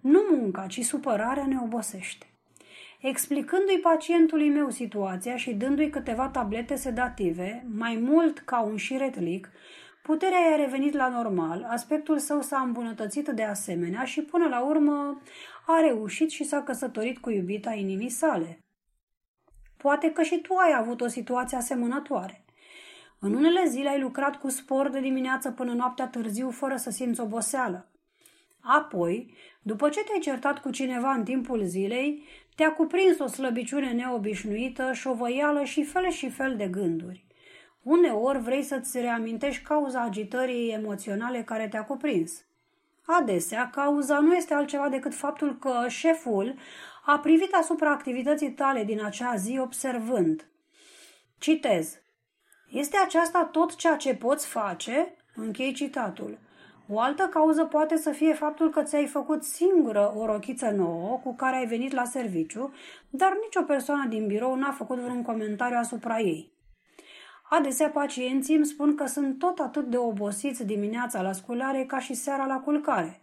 Nu 0.00 0.20
munca, 0.30 0.66
ci 0.66 0.80
supărarea 0.80 1.46
ne 1.46 1.58
obosește. 1.62 2.26
Explicându-i 3.00 3.80
pacientului 3.82 4.48
meu 4.48 4.70
situația 4.70 5.36
și 5.36 5.54
dându-i 5.54 5.90
câteva 5.90 6.28
tablete 6.28 6.74
sedative, 6.74 7.66
mai 7.76 7.98
mult 8.02 8.38
ca 8.38 8.60
un 8.60 8.76
șiretlic, 8.76 9.50
Puterea 10.08 10.38
i-a 10.38 10.56
revenit 10.56 10.94
la 10.94 11.08
normal, 11.08 11.66
aspectul 11.70 12.18
său 12.18 12.40
s-a 12.40 12.60
îmbunătățit 12.60 13.28
de 13.28 13.42
asemenea 13.42 14.04
și 14.04 14.22
până 14.22 14.48
la 14.48 14.60
urmă 14.60 15.22
a 15.66 15.80
reușit 15.80 16.30
și 16.30 16.44
s-a 16.44 16.62
căsătorit 16.62 17.18
cu 17.18 17.30
iubita 17.30 17.72
inimii 17.72 18.08
sale. 18.08 18.58
Poate 19.78 20.10
că 20.12 20.22
și 20.22 20.40
tu 20.40 20.54
ai 20.54 20.74
avut 20.76 21.00
o 21.00 21.06
situație 21.06 21.56
asemănătoare. 21.56 22.44
În 23.18 23.34
unele 23.34 23.64
zile 23.66 23.88
ai 23.88 24.00
lucrat 24.00 24.36
cu 24.36 24.48
spor 24.48 24.88
de 24.88 25.00
dimineață 25.00 25.50
până 25.50 25.72
noaptea 25.72 26.06
târziu 26.06 26.50
fără 26.50 26.76
să 26.76 26.90
simți 26.90 27.20
oboseală. 27.20 27.88
Apoi, 28.60 29.34
după 29.62 29.88
ce 29.88 30.04
te-ai 30.04 30.20
certat 30.20 30.58
cu 30.58 30.70
cineva 30.70 31.12
în 31.12 31.24
timpul 31.24 31.64
zilei, 31.64 32.24
te-a 32.56 32.72
cuprins 32.72 33.18
o 33.18 33.26
slăbiciune 33.26 33.92
neobișnuită, 33.92 34.92
șovăială 34.92 35.64
și 35.64 35.84
fel 35.84 36.10
și 36.10 36.30
fel 36.30 36.56
de 36.56 36.68
gânduri. 36.68 37.26
Uneori 37.82 38.38
vrei 38.38 38.62
să-ți 38.62 39.00
reamintești 39.00 39.62
cauza 39.62 40.00
agitării 40.00 40.70
emoționale 40.72 41.42
care 41.42 41.68
te-a 41.68 41.84
cuprins. 41.84 42.44
Adesea, 43.06 43.70
cauza 43.70 44.18
nu 44.18 44.34
este 44.34 44.54
altceva 44.54 44.88
decât 44.88 45.14
faptul 45.14 45.58
că 45.58 45.84
șeful 45.88 46.54
a 47.10 47.18
privit 47.18 47.54
asupra 47.54 47.90
activității 47.90 48.50
tale 48.50 48.84
din 48.84 49.04
acea 49.04 49.34
zi 49.34 49.58
observând. 49.62 50.46
Citez. 51.38 51.98
Este 52.70 52.96
aceasta 53.04 53.48
tot 53.52 53.74
ceea 53.74 53.96
ce 53.96 54.14
poți 54.14 54.46
face? 54.46 55.14
Închei 55.34 55.72
citatul. 55.72 56.38
O 56.88 57.00
altă 57.00 57.22
cauză 57.22 57.64
poate 57.64 57.96
să 57.96 58.10
fie 58.10 58.32
faptul 58.32 58.70
că 58.70 58.82
ți-ai 58.82 59.06
făcut 59.06 59.44
singură 59.44 60.12
o 60.16 60.26
rochiță 60.26 60.70
nouă 60.70 61.20
cu 61.22 61.34
care 61.34 61.56
ai 61.56 61.66
venit 61.66 61.92
la 61.92 62.04
serviciu, 62.04 62.74
dar 63.10 63.32
nicio 63.42 63.62
persoană 63.62 64.08
din 64.08 64.26
birou 64.26 64.54
n-a 64.54 64.72
făcut 64.72 64.98
vreun 64.98 65.22
comentariu 65.22 65.76
asupra 65.78 66.18
ei. 66.18 66.52
Adesea 67.50 67.88
pacienții 67.88 68.56
îmi 68.56 68.66
spun 68.66 68.94
că 68.94 69.06
sunt 69.06 69.38
tot 69.38 69.58
atât 69.58 69.84
de 69.84 69.96
obosiți 69.96 70.64
dimineața 70.64 71.22
la 71.22 71.32
sculare 71.32 71.84
ca 71.84 71.98
și 71.98 72.14
seara 72.14 72.46
la 72.46 72.60
culcare. 72.60 73.22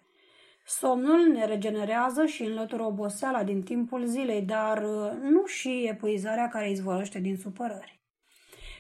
Somnul 0.68 1.28
ne 1.28 1.46
regenerează 1.46 2.26
și 2.26 2.44
înlătură 2.44 2.84
oboseala 2.84 3.44
din 3.44 3.64
timpul 3.64 4.06
zilei, 4.06 4.42
dar 4.42 4.84
uh, 4.84 5.12
nu 5.22 5.46
și 5.46 5.88
epuizarea 5.90 6.48
care 6.48 6.70
izvorăște 6.70 7.20
din 7.20 7.38
supărări. 7.38 8.00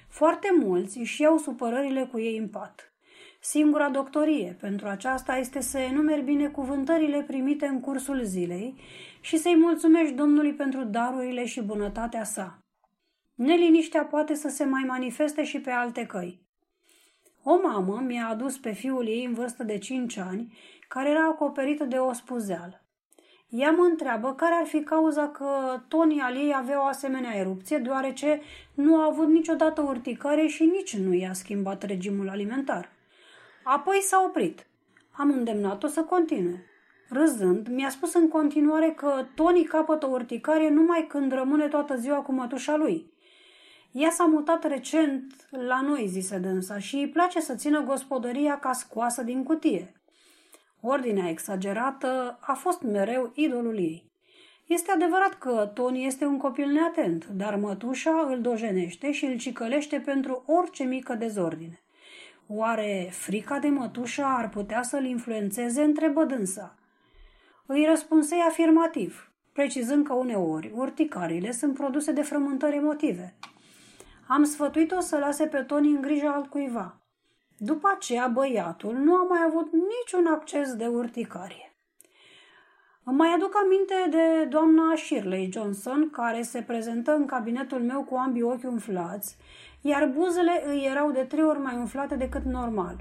Foarte 0.08 0.48
mulți 0.60 0.98
își 0.98 1.22
iau 1.22 1.38
supărările 1.38 2.06
cu 2.06 2.20
ei 2.20 2.38
în 2.38 2.48
pat. 2.48 2.94
Singura 3.40 3.90
doctorie 3.90 4.58
pentru 4.60 4.88
aceasta 4.88 5.38
este 5.38 5.62
să 5.62 5.78
enumeri 5.78 6.22
bine 6.22 6.48
cuvântările 6.48 7.22
primite 7.22 7.66
în 7.66 7.80
cursul 7.80 8.24
zilei 8.24 8.76
și 9.22 9.38
să-i 9.38 9.56
mulțumești 9.56 10.14
Domnului 10.14 10.54
pentru 10.54 10.84
darurile 10.84 11.46
și 11.46 11.62
bunătatea 11.62 12.24
sa. 12.24 12.60
Neliniștea 13.36 14.04
poate 14.04 14.34
să 14.34 14.50
se 14.50 14.64
mai 14.64 14.84
manifeste 14.88 15.44
și 15.44 15.60
pe 15.60 15.72
alte 15.72 16.06
căi. 16.06 16.46
O 17.44 17.60
mamă 17.64 18.04
mi-a 18.06 18.28
adus 18.28 18.58
pe 18.58 18.72
fiul 18.72 19.08
ei 19.08 19.26
în 19.26 19.34
vârstă 19.34 19.64
de 19.64 19.78
5 19.78 20.18
ani, 20.18 20.58
care 20.88 21.10
era 21.10 21.26
acoperită 21.26 21.84
de 21.84 21.98
o 21.98 22.14
spuzeală. 22.14 22.86
Ea 23.50 23.72
mă 23.72 23.84
întreabă 23.84 24.34
care 24.34 24.54
ar 24.54 24.66
fi 24.66 24.84
cauza 24.84 25.28
că 25.28 25.80
tonii 25.88 26.20
al 26.20 26.36
ei 26.36 26.54
avea 26.56 26.82
o 26.82 26.86
asemenea 26.86 27.36
erupție, 27.36 27.78
deoarece 27.78 28.42
nu 28.74 28.98
a 28.98 29.06
avut 29.06 29.28
niciodată 29.28 29.82
urticare 29.82 30.48
și 30.48 30.64
nici 30.64 30.98
nu 30.98 31.14
i-a 31.14 31.34
schimbat 31.34 31.84
regimul 31.84 32.30
alimentar. 32.30 32.90
Apoi 33.64 34.00
s-a 34.02 34.24
oprit. 34.28 34.68
Am 35.12 35.30
îndemnat-o 35.30 35.88
să 35.88 36.02
continue. 36.04 36.66
Râzând, 37.10 37.68
mi-a 37.68 37.90
spus 37.90 38.14
în 38.14 38.28
continuare 38.28 38.94
că 38.96 39.26
Tony 39.36 39.64
capătă 39.64 40.06
urticare 40.06 40.70
numai 40.70 41.06
când 41.08 41.32
rămâne 41.32 41.68
toată 41.68 41.96
ziua 41.96 42.22
cu 42.22 42.32
mătușa 42.32 42.76
lui. 42.76 43.14
Ea 43.92 44.10
s-a 44.10 44.26
mutat 44.26 44.64
recent 44.64 45.48
la 45.50 45.82
noi, 45.82 46.08
zise 46.08 46.38
dânsa, 46.38 46.80
și 46.80 46.96
îi 46.96 47.10
place 47.10 47.40
să 47.40 47.56
țină 47.56 47.82
gospodăria 47.82 48.60
ca 48.60 48.72
scoasă 48.72 49.24
din 49.24 49.44
cutie. 49.44 49.94
Ordinea 50.88 51.30
exagerată 51.30 52.38
a 52.42 52.54
fost 52.54 52.82
mereu 52.82 53.32
idolul 53.34 53.78
ei. 53.78 54.12
Este 54.66 54.92
adevărat 54.92 55.34
că 55.34 55.72
Tony 55.74 56.06
este 56.06 56.26
un 56.26 56.38
copil 56.38 56.68
neatent, 56.68 57.26
dar 57.26 57.56
mătușa 57.56 58.28
îl 58.30 58.42
dojenește 58.42 59.12
și 59.12 59.26
îl 59.26 59.38
cicălește 59.38 60.00
pentru 60.00 60.44
orice 60.46 60.84
mică 60.84 61.14
dezordine. 61.14 61.84
Oare 62.48 63.10
frica 63.12 63.60
de 63.60 63.68
mătușa 63.68 64.36
ar 64.38 64.50
putea 64.50 64.82
să-l 64.82 65.06
influențeze? 65.06 65.82
întrebă 65.82 66.24
dânsa. 66.24 66.76
Îi 67.66 67.86
răspunsei 67.86 68.40
afirmativ, 68.48 69.32
precizând 69.54 70.06
că 70.06 70.14
uneori 70.14 70.72
urticarile 70.76 71.52
sunt 71.52 71.74
produse 71.74 72.12
de 72.12 72.22
frământări 72.22 72.76
emotive. 72.76 73.36
Am 74.28 74.44
sfătuit-o 74.44 75.00
să 75.00 75.18
lase 75.18 75.46
pe 75.46 75.58
Tony 75.58 75.88
în 75.88 76.02
grija 76.02 76.32
altcuiva. 76.32 77.05
După 77.58 77.92
aceea, 77.96 78.28
băiatul 78.28 78.94
nu 78.94 79.16
a 79.16 79.24
mai 79.24 79.40
avut 79.48 79.72
niciun 79.72 80.26
acces 80.26 80.76
de 80.76 80.88
urticarie. 80.88 81.74
Îmi 83.04 83.18
mai 83.18 83.30
aduc 83.36 83.54
aminte 83.64 83.94
de 84.10 84.46
doamna 84.46 84.96
Shirley 84.96 85.52
Johnson, 85.52 86.10
care 86.10 86.42
se 86.42 86.62
prezentă 86.62 87.16
în 87.16 87.26
cabinetul 87.26 87.82
meu 87.82 88.04
cu 88.04 88.16
ambii 88.16 88.42
ochi 88.42 88.64
umflați, 88.64 89.38
iar 89.82 90.08
buzele 90.08 90.64
îi 90.68 90.86
erau 90.90 91.12
de 91.12 91.22
trei 91.22 91.44
ori 91.44 91.60
mai 91.60 91.76
umflate 91.76 92.16
decât 92.16 92.44
normal. 92.44 92.96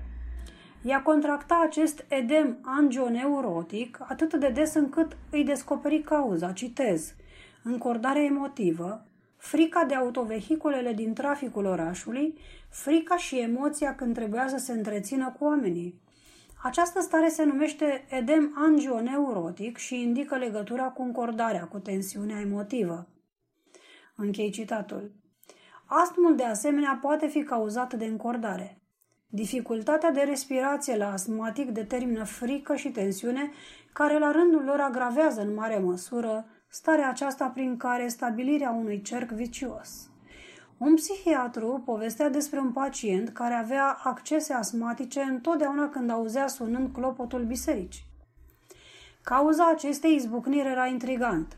Ea 0.82 1.02
contracta 1.02 1.60
acest 1.66 2.04
edem 2.08 2.58
angioneurotic 2.62 3.98
atât 4.08 4.34
de 4.34 4.48
des 4.48 4.74
încât 4.74 5.16
îi 5.30 5.44
descoperi 5.44 6.00
cauza, 6.00 6.52
citez, 6.52 7.14
încordare 7.62 8.24
emotivă, 8.24 9.06
frica 9.36 9.84
de 9.84 9.94
autovehiculele 9.94 10.92
din 10.92 11.14
traficul 11.14 11.64
orașului, 11.64 12.38
frica 12.74 13.16
și 13.16 13.38
emoția 13.38 13.94
când 13.94 14.14
trebuia 14.14 14.48
să 14.48 14.56
se 14.56 14.72
întrețină 14.72 15.34
cu 15.38 15.44
oamenii. 15.44 16.00
Această 16.62 17.00
stare 17.00 17.28
se 17.28 17.44
numește 17.44 18.04
edem 18.08 18.52
angioneurotic 18.56 19.76
și 19.76 20.00
indică 20.00 20.36
legătura 20.36 20.84
cu 20.84 21.02
încordarea, 21.02 21.64
cu 21.64 21.78
tensiunea 21.78 22.40
emotivă. 22.40 23.08
Închei 24.16 24.50
citatul. 24.50 25.12
Astmul, 25.84 26.36
de 26.36 26.44
asemenea, 26.44 26.98
poate 27.02 27.26
fi 27.26 27.42
cauzat 27.42 27.94
de 27.94 28.04
încordare. 28.04 28.80
Dificultatea 29.26 30.10
de 30.10 30.20
respirație 30.20 30.96
la 30.96 31.12
astmatic 31.12 31.70
determină 31.70 32.24
frică 32.24 32.74
și 32.74 32.90
tensiune, 32.90 33.50
care 33.92 34.18
la 34.18 34.30
rândul 34.30 34.64
lor 34.64 34.80
agravează 34.80 35.40
în 35.40 35.54
mare 35.54 35.78
măsură 35.78 36.46
starea 36.68 37.08
aceasta 37.08 37.46
prin 37.46 37.76
care 37.76 38.08
stabilirea 38.08 38.70
unui 38.70 39.02
cerc 39.02 39.30
vicios. 39.30 40.08
Un 40.78 40.94
psihiatru 40.94 41.82
povestea 41.84 42.28
despre 42.28 42.58
un 42.58 42.72
pacient 42.72 43.28
care 43.28 43.54
avea 43.54 44.00
accese 44.04 44.52
asmatice 44.52 45.20
întotdeauna 45.20 45.88
când 45.88 46.10
auzea 46.10 46.46
sunând 46.46 46.92
clopotul 46.92 47.44
bisericii. 47.44 48.04
Cauza 49.22 49.68
acestei 49.68 50.14
izbucniri 50.14 50.68
era 50.68 50.86
intrigantă. 50.86 51.56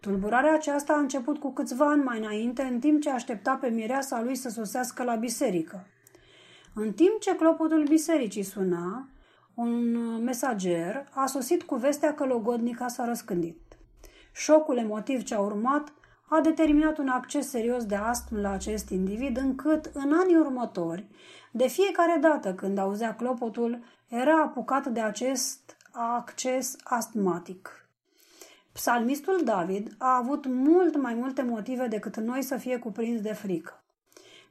Tulburarea 0.00 0.54
aceasta 0.54 0.92
a 0.92 0.98
început 0.98 1.38
cu 1.38 1.52
câțiva 1.52 1.90
ani 1.90 2.02
mai 2.02 2.18
înainte, 2.18 2.62
în 2.62 2.78
timp 2.78 3.00
ce 3.00 3.10
aștepta 3.10 3.54
pe 3.54 3.68
mireasa 3.68 4.22
lui 4.22 4.34
să 4.34 4.48
sosească 4.48 5.02
la 5.02 5.14
biserică. 5.14 5.86
În 6.74 6.92
timp 6.92 7.20
ce 7.20 7.36
clopotul 7.36 7.82
bisericii 7.82 8.42
suna, 8.42 9.08
un 9.54 9.96
mesager 10.22 11.08
a 11.10 11.26
sosit 11.26 11.62
cu 11.62 11.74
vestea 11.74 12.14
că 12.14 12.24
logodnica 12.24 12.88
s-a 12.88 13.04
răspândit. 13.04 13.60
Șocul 14.32 14.76
emotiv 14.76 15.22
ce 15.22 15.34
a 15.34 15.40
urmat 15.40 15.92
a 16.34 16.40
determinat 16.40 16.98
un 16.98 17.08
acces 17.08 17.48
serios 17.48 17.84
de 17.86 17.94
astm 17.94 18.36
la 18.36 18.50
acest 18.50 18.90
individ, 18.90 19.36
încât 19.36 19.90
în 19.92 20.12
anii 20.12 20.36
următori, 20.36 21.06
de 21.50 21.66
fiecare 21.66 22.18
dată 22.20 22.54
când 22.54 22.78
auzea 22.78 23.14
clopotul, 23.14 23.84
era 24.08 24.40
apucat 24.42 24.86
de 24.86 25.00
acest 25.00 25.76
acces 25.90 26.76
astmatic. 26.82 27.86
Psalmistul 28.72 29.40
David 29.44 29.94
a 29.98 30.16
avut 30.16 30.46
mult 30.46 30.96
mai 30.96 31.14
multe 31.14 31.42
motive 31.42 31.86
decât 31.86 32.16
noi 32.16 32.42
să 32.42 32.56
fie 32.56 32.78
cuprins 32.78 33.20
de 33.20 33.32
frică. 33.32 33.82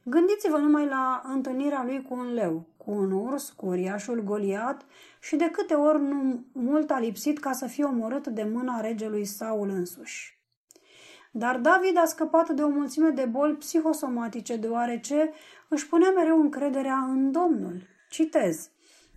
Gândiți-vă 0.03 0.57
numai 0.57 0.85
la 0.85 1.21
întâlnirea 1.33 1.83
lui 1.83 2.01
cu 2.01 2.13
un 2.13 2.33
leu, 2.33 2.65
cu 2.77 2.91
un 2.91 3.11
urs, 3.11 3.49
cu 3.49 3.65
uriașul 3.65 4.23
Goliat 4.23 4.85
și 5.21 5.35
de 5.35 5.49
câte 5.49 5.73
ori 5.73 6.01
nu 6.01 6.43
mult 6.51 6.91
a 6.91 6.99
lipsit 6.99 7.39
ca 7.39 7.51
să 7.51 7.67
fie 7.67 7.83
omorât 7.83 8.27
de 8.27 8.43
mâna 8.43 8.79
regelui 8.79 9.25
Saul 9.25 9.69
însuși. 9.69 10.40
Dar 11.31 11.57
David 11.57 11.97
a 11.97 12.05
scăpat 12.05 12.49
de 12.49 12.61
o 12.61 12.69
mulțime 12.69 13.09
de 13.09 13.25
boli 13.25 13.55
psihosomatice, 13.55 14.55
deoarece 14.55 15.31
își 15.67 15.87
punea 15.87 16.09
mereu 16.09 16.41
încrederea 16.41 16.97
în 16.97 17.31
Domnul. 17.31 17.81
Citez. 18.09 18.69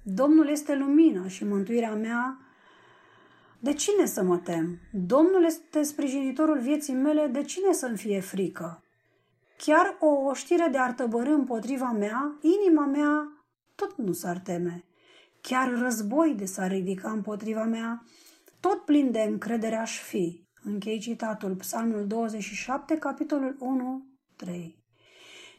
Domnul 0.02 0.48
este 0.48 0.74
lumina 0.74 1.28
și 1.28 1.44
mântuirea 1.44 1.94
mea. 1.94 2.38
De 3.60 3.72
cine 3.72 4.06
să 4.06 4.22
mă 4.22 4.38
tem? 4.38 4.78
Domnul 4.92 5.44
este 5.44 5.82
sprijinitorul 5.82 6.58
vieții 6.58 6.94
mele, 6.94 7.26
de 7.26 7.42
cine 7.42 7.72
să-mi 7.72 7.96
fie 7.96 8.20
frică? 8.20 8.82
Chiar 9.56 9.96
o 10.00 10.06
oștire 10.06 10.68
de 10.72 10.78
ar 10.78 10.94
împotriva 11.30 11.92
mea, 11.92 12.38
inima 12.40 12.86
mea 12.86 13.44
tot 13.74 13.96
nu 13.96 14.12
s-ar 14.12 14.38
teme. 14.38 14.84
Chiar 15.40 15.78
război 15.78 16.34
de 16.34 16.44
s-ar 16.44 16.70
ridica 16.70 17.10
împotriva 17.10 17.64
mea, 17.64 18.04
tot 18.60 18.84
plin 18.84 19.10
de 19.10 19.20
încredere 19.20 19.76
aș 19.76 20.00
fi. 20.00 20.43
Închei 20.66 20.98
citatul, 20.98 21.54
Psalmul 21.54 22.06
27, 22.06 22.98
capitolul 22.98 23.56
1, 23.58 24.06
3. 24.36 24.78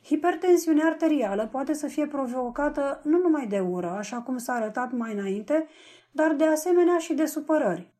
Hipertensiunea 0.04 0.86
arterială 0.86 1.48
poate 1.48 1.74
să 1.74 1.88
fie 1.88 2.08
provocată 2.08 3.02
nu 3.04 3.18
numai 3.18 3.48
de 3.48 3.60
ură, 3.60 3.90
așa 3.90 4.22
cum 4.22 4.38
s-a 4.38 4.54
arătat 4.54 4.92
mai 4.92 5.14
înainte, 5.14 5.68
dar 6.12 6.34
de 6.34 6.46
asemenea 6.46 6.98
și 6.98 7.14
de 7.14 7.26
supărări. 7.26 7.94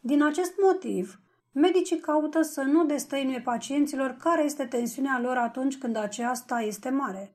Din 0.00 0.22
acest 0.22 0.52
motiv, 0.62 1.20
medicii 1.52 1.98
caută 1.98 2.42
să 2.42 2.60
nu 2.60 2.84
destăinuie 2.84 3.40
pacienților 3.40 4.16
care 4.22 4.42
este 4.42 4.64
tensiunea 4.64 5.20
lor 5.20 5.36
atunci 5.36 5.78
când 5.78 5.96
aceasta 5.96 6.60
este 6.60 6.88
mare. 6.88 7.34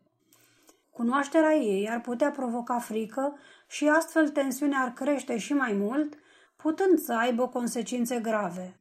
Cunoașterea 0.92 1.56
ei 1.56 1.90
ar 1.90 2.02
putea 2.02 2.32
provoca 2.32 2.80
frică 2.80 3.38
și 3.68 3.88
astfel 3.88 4.30
tensiunea 4.30 4.80
ar 4.80 4.94
crește 4.94 5.38
și 5.38 5.54
mai 5.54 5.74
mult, 5.74 6.18
putând 6.58 7.00
să 7.00 7.14
aibă 7.14 7.48
consecințe 7.48 8.20
grave. 8.20 8.80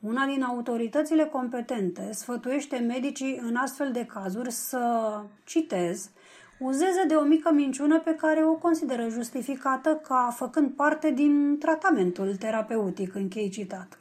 Una 0.00 0.26
din 0.26 0.42
autoritățile 0.42 1.24
competente 1.24 2.12
sfătuiește 2.12 2.76
medicii 2.76 3.40
în 3.42 3.56
astfel 3.56 3.92
de 3.92 4.04
cazuri 4.04 4.50
să, 4.50 5.20
citez, 5.44 6.10
uzeze 6.58 7.04
de 7.08 7.14
o 7.14 7.22
mică 7.22 7.52
minciună 7.52 8.00
pe 8.00 8.14
care 8.14 8.44
o 8.44 8.54
consideră 8.54 9.08
justificată 9.08 10.00
ca 10.08 10.34
făcând 10.36 10.70
parte 10.70 11.10
din 11.10 11.56
tratamentul 11.58 12.36
terapeutic, 12.36 13.14
închei 13.14 13.48
citatul. 13.48 13.98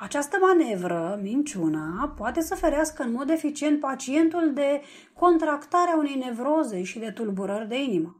Această 0.00 0.38
manevră, 0.40 1.18
minciuna, 1.22 2.14
poate 2.16 2.40
să 2.40 2.54
ferească 2.54 3.02
în 3.02 3.12
mod 3.12 3.30
eficient 3.30 3.80
pacientul 3.80 4.52
de 4.54 4.82
contractarea 5.14 5.96
unei 5.96 6.14
nevroze 6.14 6.82
și 6.82 6.98
de 6.98 7.10
tulburări 7.10 7.68
de 7.68 7.82
inimă. 7.82 8.19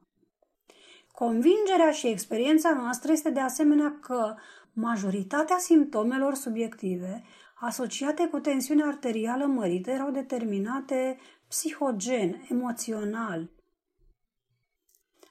Convingerea 1.26 1.90
și 1.90 2.07
experiența 2.07 2.70
noastră 2.70 3.12
este 3.12 3.31
de 3.31 3.40
asemenea 3.40 3.99
că 4.00 4.34
majoritatea 4.73 5.58
simptomelor 5.58 6.34
subiective 6.34 7.23
asociate 7.55 8.28
cu 8.28 8.39
tensiunea 8.39 8.86
arterială 8.86 9.44
mărită 9.44 9.90
erau 9.90 10.10
determinate 10.10 11.18
psihogen, 11.49 12.47
emoțional. 12.50 13.50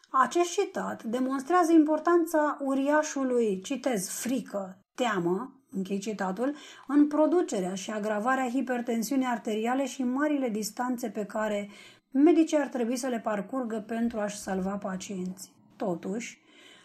Acest 0.09 0.51
citat 0.51 1.03
demonstrează 1.03 1.71
importanța 1.71 2.57
uriașului, 2.61 3.61
citez, 3.61 4.09
frică, 4.09 4.77
teamă, 4.95 5.61
închei 5.71 5.99
citatul, 5.99 6.55
în 6.87 7.07
producerea 7.07 7.73
și 7.73 7.91
agravarea 7.91 8.49
hipertensiunii 8.49 9.27
arteriale 9.27 9.85
și 9.85 10.03
marile 10.03 10.49
distanțe 10.49 11.09
pe 11.09 11.25
care 11.25 11.69
medicii 12.11 12.57
ar 12.57 12.67
trebui 12.67 12.95
să 12.95 13.07
le 13.07 13.19
parcurgă 13.19 13.83
pentru 13.87 14.19
a-și 14.19 14.37
salva 14.37 14.77
pacienții. 14.77 15.57
Totuși, 15.85 16.41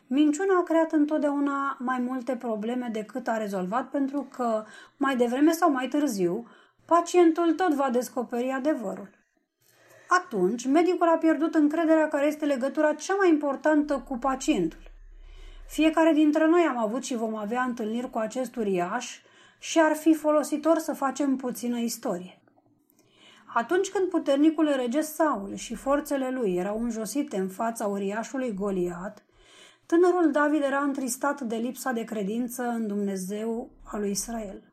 minciuna 0.07 0.59
a 0.59 0.63
creat 0.63 0.93
întotdeauna 0.93 1.77
mai 1.81 1.99
multe 1.99 2.37
probleme 2.37 2.89
decât 2.93 3.29
a 3.29 3.37
rezolvat 3.37 3.91
pentru 3.91 4.27
că, 4.31 4.65
mai 4.97 5.17
devreme 5.17 5.53
sau 5.53 5.71
mai 5.71 5.89
târziu, 5.89 6.47
pacientul 6.85 7.53
tot 7.53 7.73
va 7.73 7.91
descoperi 7.91 8.51
adevărul. 8.51 9.09
Atunci, 10.09 10.67
medicul 10.67 11.09
a 11.09 11.17
pierdut 11.17 11.55
încrederea 11.55 12.09
care 12.09 12.27
este 12.27 12.45
legătura 12.45 12.95
cea 12.95 13.15
mai 13.15 13.29
importantă 13.29 14.05
cu 14.09 14.19
pacientul. 14.19 14.83
Fiecare 15.69 16.13
dintre 16.13 16.47
noi 16.47 16.63
am 16.63 16.79
avut 16.79 17.05
și 17.05 17.17
vom 17.17 17.37
avea 17.37 17.63
întâlniri 17.63 18.11
cu 18.11 18.19
acest 18.19 18.57
uriaș 18.57 19.21
și 19.59 19.81
ar 19.81 19.93
fi 19.97 20.15
folositor 20.15 20.79
să 20.79 20.93
facem 20.93 21.37
puțină 21.37 21.79
istorie. 21.79 22.39
Atunci 23.55 23.91
când 23.91 24.09
puternicul 24.09 24.73
rege 24.77 25.01
Saul 25.01 25.55
și 25.55 25.75
forțele 25.75 26.31
lui 26.31 26.57
erau 26.57 26.83
înjosite 26.83 27.37
în 27.37 27.49
fața 27.49 27.87
uriașului 27.87 28.55
Goliat, 28.55 29.25
tânărul 29.87 30.31
David 30.31 30.63
era 30.63 30.79
întristat 30.79 31.41
de 31.41 31.57
lipsa 31.57 31.93
de 31.93 32.05
credință 32.05 32.63
în 32.63 32.87
Dumnezeu 32.87 33.71
al 33.85 34.01
lui 34.01 34.11
Israel. 34.11 34.71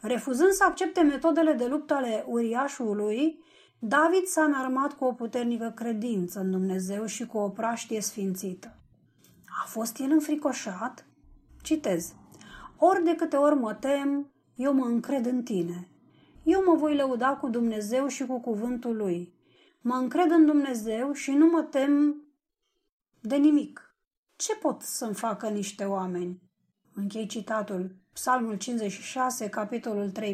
Refuzând 0.00 0.50
să 0.50 0.64
accepte 0.64 1.00
metodele 1.00 1.52
de 1.52 1.66
luptă 1.66 1.94
ale 1.94 2.24
uriașului, 2.26 3.38
David 3.78 4.24
s-a 4.24 4.42
înarmat 4.42 4.92
cu 4.92 5.04
o 5.04 5.12
puternică 5.12 5.72
credință 5.76 6.40
în 6.40 6.50
Dumnezeu 6.50 7.06
și 7.06 7.26
cu 7.26 7.38
o 7.38 7.48
praștie 7.48 8.00
sfințită. 8.00 8.76
A 9.62 9.66
fost 9.66 9.98
el 9.98 10.10
înfricoșat? 10.10 11.06
Citez. 11.62 12.12
Ori 12.76 13.04
de 13.04 13.14
câte 13.14 13.36
ori 13.36 13.54
mă 13.54 13.74
tem, 13.74 14.30
eu 14.54 14.72
mă 14.72 14.84
încred 14.84 15.26
în 15.26 15.42
tine 15.42 15.86
eu 16.42 16.62
mă 16.66 16.74
voi 16.74 16.96
lăuda 16.96 17.36
cu 17.36 17.48
Dumnezeu 17.48 18.06
și 18.06 18.26
cu 18.26 18.40
cuvântul 18.40 18.96
Lui. 18.96 19.34
Mă 19.80 19.94
încred 19.94 20.30
în 20.30 20.46
Dumnezeu 20.46 21.12
și 21.12 21.30
nu 21.30 21.46
mă 21.46 21.62
tem 21.62 22.22
de 23.20 23.36
nimic. 23.36 23.96
Ce 24.36 24.54
pot 24.54 24.82
să-mi 24.82 25.14
facă 25.14 25.48
niște 25.48 25.84
oameni? 25.84 26.42
Închei 26.94 27.26
citatul, 27.26 27.96
Psalmul 28.12 28.56
56, 28.56 29.48
capitolul 29.48 30.12
3-4. 30.20 30.32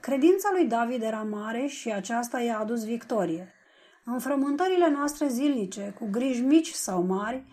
Credința 0.00 0.48
lui 0.52 0.66
David 0.66 1.02
era 1.02 1.22
mare 1.22 1.66
și 1.66 1.92
aceasta 1.92 2.40
i-a 2.40 2.58
adus 2.58 2.84
victorie. 2.84 3.52
În 4.04 4.18
frământările 4.18 4.90
noastre 4.90 5.28
zilnice, 5.28 5.94
cu 5.98 6.08
griji 6.10 6.40
mici 6.40 6.70
sau 6.70 7.02
mari, 7.02 7.44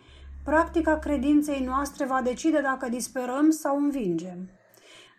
practica 0.43 0.99
credinței 0.99 1.64
noastre 1.64 2.06
va 2.06 2.22
decide 2.22 2.61
dacă 2.61 2.90
disperăm 2.90 3.49
sau 3.49 3.77
învingem. 3.77 4.49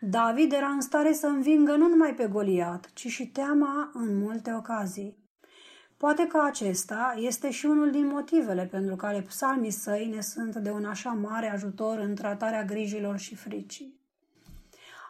David 0.04 0.52
era 0.52 0.66
în 0.66 0.80
stare 0.80 1.12
să 1.12 1.26
învingă 1.26 1.76
nu 1.76 1.88
numai 1.88 2.14
pe 2.14 2.26
Goliat, 2.26 2.90
ci 2.94 3.06
și 3.06 3.26
teama 3.26 3.90
în 3.94 4.18
multe 4.18 4.52
ocazii. 4.52 5.16
Poate 5.96 6.26
că 6.26 6.40
acesta 6.44 7.14
este 7.16 7.50
și 7.50 7.66
unul 7.66 7.90
din 7.90 8.06
motivele 8.06 8.64
pentru 8.64 8.96
care 8.96 9.20
psalmii 9.20 9.70
săi 9.70 10.10
ne 10.14 10.20
sunt 10.20 10.56
de 10.56 10.70
un 10.70 10.84
așa 10.84 11.10
mare 11.10 11.52
ajutor 11.52 11.98
în 11.98 12.14
tratarea 12.14 12.64
grijilor 12.64 13.18
și 13.18 13.34
fricii. 13.34 14.00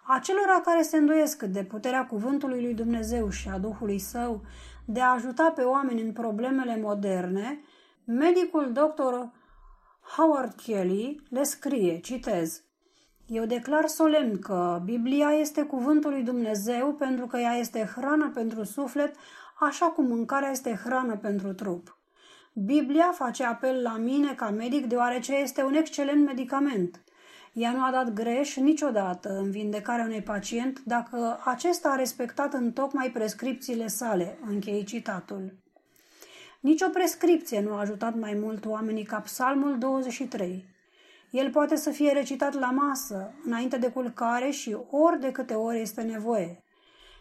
Acelora 0.06 0.60
care 0.64 0.82
se 0.82 0.96
îndoiesc 0.96 1.42
de 1.42 1.64
puterea 1.64 2.06
cuvântului 2.06 2.62
lui 2.62 2.74
Dumnezeu 2.74 3.30
și 3.30 3.48
a 3.48 3.58
Duhului 3.58 3.98
Său 3.98 4.42
de 4.84 5.00
a 5.00 5.12
ajuta 5.12 5.52
pe 5.54 5.62
oameni 5.62 6.02
în 6.02 6.12
problemele 6.12 6.76
moderne, 6.80 7.60
medicul 8.04 8.72
dr. 8.72 9.14
Howard 10.16 10.54
Kelly 10.54 11.22
le 11.28 11.42
scrie, 11.42 11.98
citez, 12.00 12.62
Eu 13.32 13.44
declar 13.44 13.86
solemn 13.86 14.38
că 14.38 14.80
Biblia 14.84 15.30
este 15.30 15.62
cuvântul 15.62 16.10
lui 16.10 16.22
Dumnezeu 16.22 16.94
pentru 16.94 17.26
că 17.26 17.36
ea 17.36 17.52
este 17.52 17.92
hrană 17.96 18.30
pentru 18.34 18.64
suflet, 18.64 19.14
așa 19.60 19.86
cum 19.86 20.06
mâncarea 20.06 20.50
este 20.50 20.80
hrană 20.84 21.16
pentru 21.16 21.52
trup. 21.52 21.98
Biblia 22.52 23.12
face 23.14 23.44
apel 23.44 23.82
la 23.82 23.96
mine 23.96 24.34
ca 24.34 24.50
medic 24.50 24.86
deoarece 24.86 25.34
este 25.34 25.62
un 25.62 25.74
excelent 25.74 26.24
medicament. 26.26 27.02
Ea 27.52 27.72
nu 27.72 27.84
a 27.84 27.90
dat 27.90 28.12
greș 28.12 28.56
niciodată 28.56 29.28
în 29.28 29.50
vindecarea 29.50 30.04
unui 30.04 30.22
pacient 30.22 30.82
dacă 30.84 31.40
acesta 31.44 31.88
a 31.88 31.96
respectat 31.96 32.52
în 32.52 32.72
tocmai 32.72 33.10
prescripțiile 33.10 33.86
sale, 33.86 34.38
închei 34.46 34.84
citatul. 34.84 35.52
Nici 36.60 36.82
o 36.82 36.88
prescripție 36.88 37.60
nu 37.60 37.72
a 37.72 37.80
ajutat 37.80 38.18
mai 38.18 38.34
mult 38.34 38.66
oamenii 38.66 39.04
ca 39.04 39.18
psalmul 39.18 39.78
23. 39.78 40.71
El 41.32 41.50
poate 41.50 41.76
să 41.76 41.90
fie 41.90 42.12
recitat 42.12 42.54
la 42.54 42.70
masă, 42.70 43.32
înainte 43.44 43.76
de 43.76 43.90
culcare 43.90 44.50
și 44.50 44.76
ori 44.90 45.20
de 45.20 45.32
câte 45.32 45.54
ori 45.54 45.80
este 45.80 46.02
nevoie. 46.02 46.64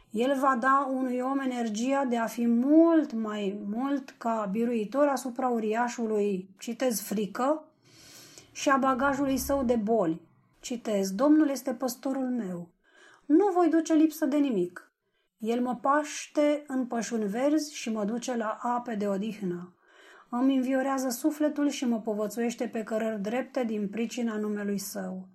El 0.09 0.39
va 0.39 0.57
da 0.59 0.89
unui 0.93 1.19
om 1.19 1.39
energia 1.39 2.05
de 2.05 2.17
a 2.17 2.25
fi 2.25 2.47
mult 2.47 3.13
mai 3.13 3.61
mult 3.69 4.09
ca 4.09 4.49
biruitor 4.51 5.07
asupra 5.07 5.47
uriașului, 5.47 6.49
citez 6.59 7.01
frică, 7.01 7.65
și 8.51 8.69
a 8.69 8.77
bagajului 8.77 9.37
său 9.37 9.63
de 9.63 9.75
boli. 9.75 10.21
Citez, 10.59 11.11
Domnul 11.11 11.49
este 11.49 11.73
păstorul 11.73 12.29
meu. 12.29 12.69
Nu 13.25 13.51
voi 13.53 13.69
duce 13.69 13.93
lipsă 13.93 14.25
de 14.25 14.37
nimic. 14.37 14.91
El 15.37 15.61
mă 15.61 15.75
paște 15.75 16.63
în 16.67 16.85
pășuni 16.85 17.27
verzi 17.27 17.75
și 17.75 17.91
mă 17.91 18.05
duce 18.05 18.35
la 18.35 18.57
ape 18.61 18.95
de 18.95 19.07
odihnă. 19.07 19.75
Îmi 20.33 20.55
înviorează 20.55 21.09
sufletul 21.09 21.69
și 21.69 21.85
mă 21.85 21.99
povățuiește 21.99 22.67
pe 22.67 22.83
cărări 22.83 23.21
drepte 23.21 23.63
din 23.63 23.87
pricina 23.89 24.37
numelui 24.37 24.77
său. 24.77 25.27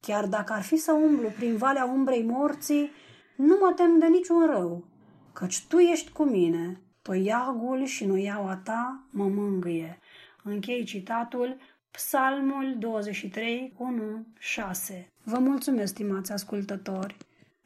Chiar 0.00 0.26
dacă 0.26 0.52
ar 0.52 0.62
fi 0.62 0.76
să 0.76 0.92
umblu 0.92 1.28
prin 1.28 1.56
valea 1.56 1.84
umbrei 1.84 2.22
morții, 2.22 2.90
nu 3.36 3.56
mă 3.60 3.72
tem 3.76 3.98
de 3.98 4.06
niciun 4.06 4.46
rău, 4.46 4.84
căci 5.32 5.66
tu 5.66 5.78
ești 5.78 6.12
cu 6.12 6.24
mine, 6.24 6.80
toiagul 7.02 7.84
și 7.84 8.04
nuiaua 8.04 8.56
ta 8.56 9.06
mă 9.10 9.28
mângâie. 9.28 9.98
Închei 10.44 10.84
citatul 10.84 11.56
Psalmul 11.90 12.76
23, 12.78 13.72
1, 13.76 14.26
6. 14.38 15.12
Vă 15.24 15.38
mulțumesc, 15.38 15.92
stimați 15.92 16.32
ascultători! 16.32 17.16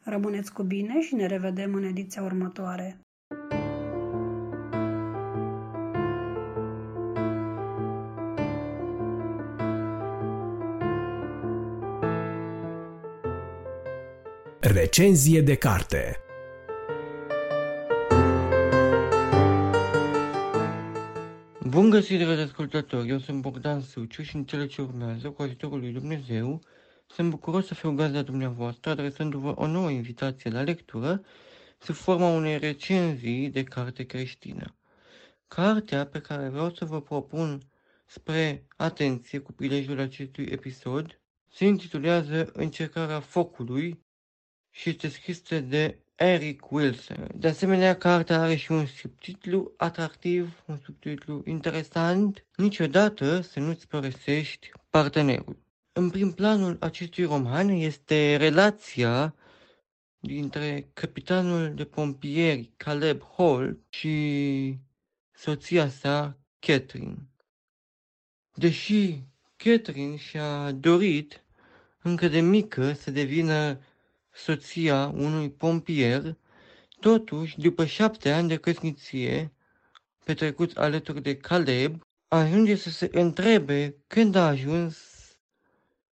Rămâneți 0.03 0.53
cu 0.53 0.63
bine 0.63 1.01
și 1.01 1.15
ne 1.15 1.25
revedem 1.25 1.73
în 1.73 1.83
ediția 1.83 2.23
următoare. 2.23 3.04
Recenzie 14.67 15.41
de 15.41 15.55
carte 15.55 16.19
Bun 21.67 21.89
găsit, 21.89 22.19
dragi 22.19 22.41
ascultători! 22.41 23.09
Eu 23.09 23.19
sunt 23.19 23.41
Bogdan 23.41 23.81
Suciu 23.81 24.21
și 24.21 24.35
în 24.35 24.43
cele 24.45 24.65
ce 24.65 24.81
urmează, 24.81 25.29
cu 25.29 25.41
ajutorul 25.41 25.79
lui 25.79 25.91
Dumnezeu, 25.91 26.61
sunt 27.07 27.29
bucuros 27.29 27.65
să 27.65 27.73
fiu 27.73 27.91
gazda 27.91 28.21
dumneavoastră, 28.21 28.91
adresându-vă 28.91 29.53
o 29.55 29.67
nouă 29.67 29.89
invitație 29.89 30.49
la 30.49 30.61
lectură 30.61 31.23
sub 31.77 31.95
forma 31.95 32.27
unei 32.27 32.57
recenzii 32.57 33.49
de 33.49 33.63
carte 33.63 34.03
creștină. 34.03 34.75
Cartea 35.47 36.05
pe 36.05 36.19
care 36.19 36.49
vreau 36.49 36.73
să 36.73 36.85
vă 36.85 37.01
propun 37.01 37.61
spre 38.05 38.67
atenție 38.75 39.39
cu 39.39 39.51
prilejul 39.51 39.99
acestui 39.99 40.45
episod 40.45 41.19
se 41.51 41.65
intitulează 41.65 42.49
Încercarea 42.53 43.19
focului 43.19 44.04
și 44.75 44.89
este 44.89 45.07
scrisă 45.07 45.59
de 45.59 45.99
Eric 46.15 46.71
Wilson. 46.71 47.27
De 47.35 47.47
asemenea, 47.47 47.97
cartea 47.97 48.41
are 48.41 48.55
și 48.55 48.71
un 48.71 48.85
subtitlu 48.85 49.73
atractiv, 49.77 50.63
un 50.65 50.77
subtitlu 50.77 51.41
interesant. 51.45 52.45
Niciodată 52.55 53.41
să 53.41 53.59
nu-ți 53.59 53.87
părăsești 53.87 54.71
partenerul. 54.89 55.57
În 55.91 56.09
prim 56.09 56.31
planul 56.31 56.77
acestui 56.79 57.23
roman 57.23 57.69
este 57.69 58.35
relația 58.35 59.35
dintre 60.19 60.89
capitanul 60.93 61.73
de 61.73 61.85
pompieri 61.85 62.71
Caleb 62.77 63.21
Hall 63.37 63.79
și 63.89 64.77
soția 65.31 65.89
sa 65.89 66.37
Catherine. 66.59 67.29
Deși 68.53 69.19
Catherine 69.55 70.15
și-a 70.15 70.71
dorit 70.71 71.43
încă 72.01 72.27
de 72.27 72.39
mică 72.39 72.93
să 72.93 73.11
devină 73.11 73.79
soția 74.35 75.07
unui 75.07 75.51
pompier, 75.51 76.37
totuși, 76.99 77.59
după 77.59 77.85
șapte 77.85 78.31
ani 78.31 78.47
de 78.47 78.57
căsniție, 78.57 79.53
petrecut 80.23 80.77
alături 80.77 81.21
de 81.21 81.37
Caleb, 81.37 82.01
ajunge 82.27 82.75
să 82.75 82.89
se 82.89 83.09
întrebe 83.11 83.95
când 84.07 84.35
a 84.35 84.47
ajuns 84.47 84.97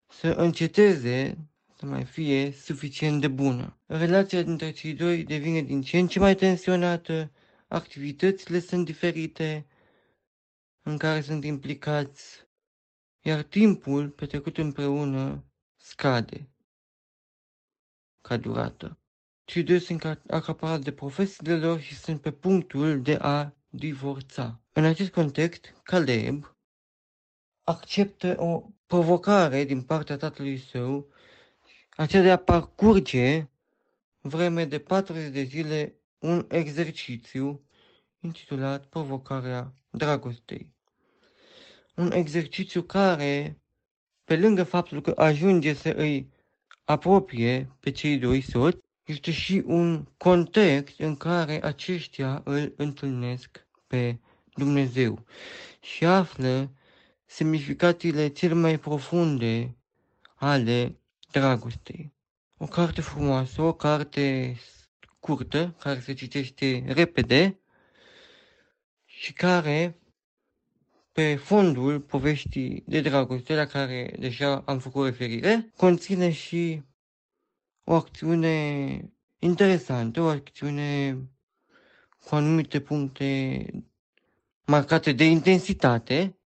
să 0.08 0.28
înceteze 0.28 1.38
să 1.78 1.86
mai 1.86 2.06
fie 2.06 2.52
suficient 2.52 3.22
de 3.22 3.28
bună. 3.28 3.78
Relația 3.86 4.42
dintre 4.42 4.72
cei 4.72 4.94
doi 4.94 5.24
devine 5.24 5.62
din 5.62 5.82
ce 5.82 5.98
în 5.98 6.08
ce 6.08 6.20
mai 6.20 6.36
tensionată, 6.36 7.32
activitățile 7.68 8.60
sunt 8.60 8.86
diferite 8.86 9.66
în 10.82 10.98
care 10.98 11.22
sunt 11.22 11.44
implicați, 11.44 12.48
iar 13.22 13.42
timpul 13.42 14.10
petrecut 14.10 14.58
împreună 14.58 15.44
scade 15.76 16.53
ca 18.24 18.38
durată. 18.38 18.98
Cei 19.46 19.64
doi 19.64 19.80
sunt 19.80 20.20
acaparați 20.28 20.84
de 20.84 20.92
profesiile 20.92 21.58
lor 21.58 21.80
și 21.80 21.96
sunt 21.96 22.22
pe 22.22 22.32
punctul 22.32 23.02
de 23.02 23.18
a 23.22 23.54
divorța. 23.70 24.62
În 24.74 24.84
acest 24.84 25.12
context, 25.12 25.74
Caleb 25.84 26.56
acceptă 27.64 28.36
o 28.38 28.64
provocare 28.86 29.64
din 29.64 29.82
partea 29.82 30.18
tatălui 30.18 30.58
său, 30.58 31.08
aceea 31.90 32.22
de 32.22 32.32
a 32.32 32.38
parcurge 32.38 33.48
vreme 34.22 34.66
de 34.66 34.80
40 34.80 35.32
de 35.32 35.44
zile 35.44 35.96
un 36.20 36.46
exercițiu 36.50 37.64
intitulat 38.20 38.86
Provocarea 38.86 39.74
Dragostei. 39.90 40.72
Un 41.96 42.12
exercițiu 42.12 42.82
care, 42.82 43.62
pe 44.24 44.38
lângă 44.38 44.64
faptul 44.64 45.02
că 45.02 45.14
ajunge 45.16 45.74
să 45.74 45.90
îi 45.90 46.33
apropie 46.84 47.76
pe 47.80 47.92
cei 47.92 48.18
doi 48.18 48.42
soți, 48.42 48.78
este 49.04 49.32
și 49.32 49.64
un 49.66 50.06
context 50.18 51.00
în 51.00 51.16
care 51.16 51.64
aceștia 51.64 52.42
îl 52.44 52.74
întâlnesc 52.78 53.68
pe 53.88 54.20
Dumnezeu 54.54 55.26
și 55.82 56.06
află 56.06 56.72
semnificațiile 57.26 58.28
cele 58.28 58.54
mai 58.54 58.80
profunde 58.80 59.78
ale 60.36 61.00
dragostei. 61.32 62.14
O 62.58 62.66
carte 62.66 63.02
frumoasă, 63.02 63.62
o 63.62 63.74
carte 63.74 64.56
scurtă, 65.18 65.76
care 65.80 66.00
se 66.00 66.14
citește 66.14 66.84
repede 66.88 67.60
și 69.06 69.34
care, 69.34 69.98
pe 71.14 71.36
fondul 71.36 72.00
poveștii 72.02 72.84
de 72.88 73.02
dragoste 73.02 73.56
la 73.56 73.66
care 73.66 74.16
deja 74.20 74.60
am 74.66 74.80
făcut 74.80 75.06
referire, 75.06 75.72
conține 75.78 76.32
și 76.32 76.84
o 77.84 77.94
acțiune 77.94 78.98
interesantă, 79.40 80.22
o 80.22 80.28
acțiune 80.28 81.18
cu 82.26 82.36
anumite 82.36 82.80
puncte 82.82 83.66
marcate 84.66 85.12
de 85.12 85.26
intensitate, 85.26 86.38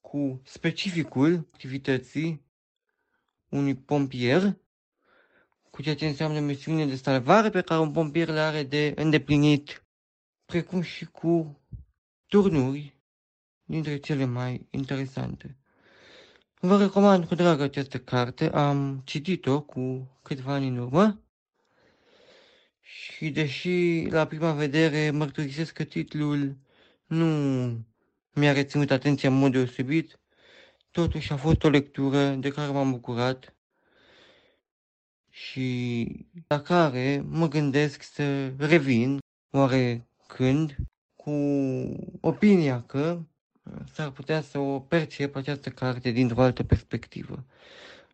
cu 0.00 0.40
specificul 0.44 1.48
activității 1.52 2.44
unui 3.48 3.74
pompier, 3.74 4.56
cu 5.70 5.82
ceea 5.82 5.94
ce 5.94 6.06
înseamnă 6.06 6.40
misiune 6.40 6.86
de 6.86 6.96
salvare 6.96 7.50
pe 7.50 7.60
care 7.60 7.80
un 7.80 7.92
pompier 7.92 8.28
le 8.28 8.40
are 8.40 8.62
de 8.62 8.92
îndeplinit, 8.96 9.84
precum 10.44 10.80
și 10.80 11.04
cu 11.04 11.60
turnuri 12.26 12.97
dintre 13.68 13.96
cele 13.96 14.24
mai 14.24 14.66
interesante. 14.70 15.56
Vă 16.60 16.78
recomand 16.78 17.24
cu 17.24 17.34
drag 17.34 17.60
această 17.60 17.98
carte, 17.98 18.50
am 18.50 19.02
citit-o 19.04 19.60
cu 19.60 20.10
câțiva 20.22 20.52
ani 20.52 20.68
în 20.68 20.78
urmă 20.78 21.22
și 22.80 23.30
deși 23.30 24.06
la 24.10 24.26
prima 24.26 24.52
vedere 24.52 25.10
mărturisesc 25.10 25.72
că 25.72 25.84
titlul 25.84 26.56
nu 27.06 27.26
mi-a 28.32 28.52
reținut 28.52 28.90
atenția 28.90 29.28
în 29.28 29.38
mod 29.38 29.52
deosebit, 29.52 30.18
totuși 30.90 31.32
a 31.32 31.36
fost 31.36 31.64
o 31.64 31.68
lectură 31.68 32.28
de 32.28 32.48
care 32.50 32.72
m-am 32.72 32.90
bucurat 32.90 33.54
și 35.30 36.06
la 36.46 36.60
care 36.60 37.24
mă 37.28 37.48
gândesc 37.48 38.02
să 38.02 38.48
revin 38.48 39.18
oare 39.50 40.08
când 40.26 40.76
cu 41.16 41.30
opinia 42.20 42.82
că 42.82 43.22
s-ar 43.92 44.10
putea 44.10 44.40
să 44.40 44.58
o 44.58 44.78
percep 44.78 45.36
această 45.36 45.68
carte 45.68 46.10
dintr-o 46.10 46.42
altă 46.42 46.62
perspectivă. 46.62 47.44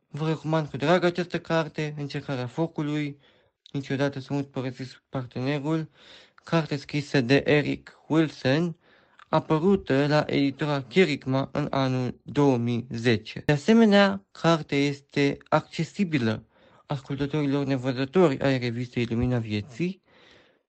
Vă 0.09 0.29
recomand 0.29 0.69
cu 0.69 0.77
drag 0.77 1.05
această 1.05 1.41
carte, 1.41 1.95
Încercarea 1.97 2.47
focului, 2.47 3.19
Niciodată 3.73 4.21
să 4.21 4.33
nu-ți 4.33 4.49
părăsiți 4.49 5.03
partenerul, 5.09 5.91
carte 6.45 6.77
scrisă 6.77 7.21
de 7.21 7.43
Eric 7.47 7.99
Wilson, 8.07 8.77
apărută 9.29 10.07
la 10.07 10.25
editura 10.27 10.83
Chiricma 10.83 11.49
în 11.53 11.67
anul 11.71 12.21
2010. 12.23 13.43
De 13.47 13.53
asemenea, 13.53 14.25
cartea 14.31 14.79
este 14.79 15.39
accesibilă 15.49 16.47
ascultătorilor 16.87 17.65
nevăzători 17.65 18.41
ai 18.41 18.59
revistei 18.59 19.05
Lumina 19.05 19.39
Vieții, 19.39 20.03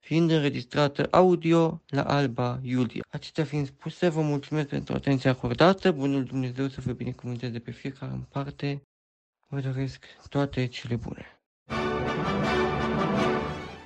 fiind 0.06 0.32
înregistrată 0.32 1.08
audio 1.12 1.82
la 1.88 2.04
Alba 2.04 2.60
Iulia. 2.64 3.04
Acestea 3.10 3.44
fiind 3.44 3.66
spuse, 3.66 4.10
vă 4.10 4.22
mulțumesc 4.22 4.68
pentru 4.68 4.94
atenția 4.94 5.32
acordată, 5.32 5.92
bunul 5.92 6.24
Dumnezeu 6.24 6.68
să 6.68 6.82
vă 6.82 6.92
binecuvânteze 6.92 7.60
pe 7.60 7.72
fiecare 7.72 8.12
în 8.12 8.22
parte, 8.30 8.82
vă 9.48 9.60
doresc 9.60 10.06
toate 10.30 10.68
cele 10.68 10.96
bune. 10.96 11.26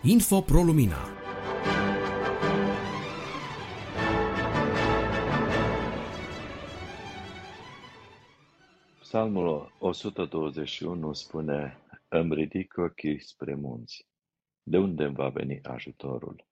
Info 0.01 0.41
Pro 0.41 0.61
Lumina 0.61 0.97
Psalmul 8.99 9.71
121 9.79 11.13
spune, 11.13 11.77
Îmi 12.07 12.33
ridic 12.33 12.73
ochii 12.77 13.21
spre 13.21 13.55
munți. 13.55 14.07
De 14.69 14.77
unde 14.77 15.03
îmi 15.03 15.15
va 15.15 15.29
veni 15.29 15.63
ajutorul? 15.63 16.45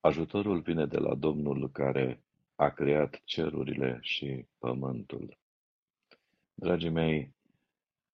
Ajutorul 0.00 0.60
vine 0.60 0.86
de 0.86 0.98
la 0.98 1.14
Domnul 1.14 1.70
care 1.70 2.24
a 2.54 2.68
creat 2.68 3.20
cerurile 3.24 3.98
și 4.00 4.46
pământul. 4.58 5.38
Dragii 6.54 6.90
mei, 6.90 7.34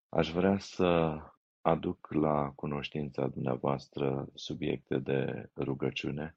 aș 0.09 0.31
vrea 0.31 0.59
să 0.59 1.19
aduc 1.61 2.09
la 2.11 2.53
cunoștința 2.57 3.27
dumneavoastră 3.27 4.29
subiecte 4.35 4.99
de 4.99 5.51
rugăciune, 5.57 6.37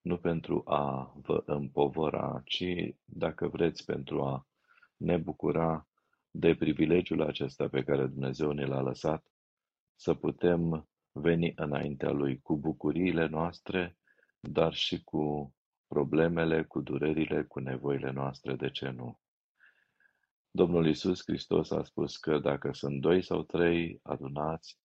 nu 0.00 0.18
pentru 0.18 0.62
a 0.64 1.14
vă 1.22 1.42
împovăra, 1.46 2.42
ci, 2.44 2.94
dacă 3.04 3.48
vreți, 3.48 3.84
pentru 3.84 4.22
a 4.22 4.46
ne 4.96 5.16
bucura 5.16 5.88
de 6.30 6.54
privilegiul 6.54 7.22
acesta 7.22 7.68
pe 7.68 7.82
care 7.82 8.06
Dumnezeu 8.06 8.50
ne 8.50 8.64
l-a 8.64 8.80
lăsat, 8.80 9.26
să 9.94 10.14
putem 10.14 10.88
veni 11.18 11.52
înaintea 11.56 12.10
Lui 12.10 12.40
cu 12.40 12.56
bucuriile 12.56 13.26
noastre, 13.26 13.96
dar 14.40 14.74
și 14.74 15.02
cu 15.02 15.54
problemele, 15.86 16.64
cu 16.64 16.80
durerile, 16.80 17.42
cu 17.44 17.60
nevoile 17.60 18.10
noastre, 18.10 18.54
de 18.54 18.70
ce 18.70 18.88
nu? 18.88 19.20
Domnul 20.50 20.86
Isus 20.86 21.22
Hristos 21.22 21.70
a 21.70 21.82
spus 21.82 22.16
că 22.16 22.38
dacă 22.38 22.72
sunt 22.72 23.00
doi 23.00 23.22
sau 23.22 23.42
trei 23.42 24.00
adunați, 24.02 24.78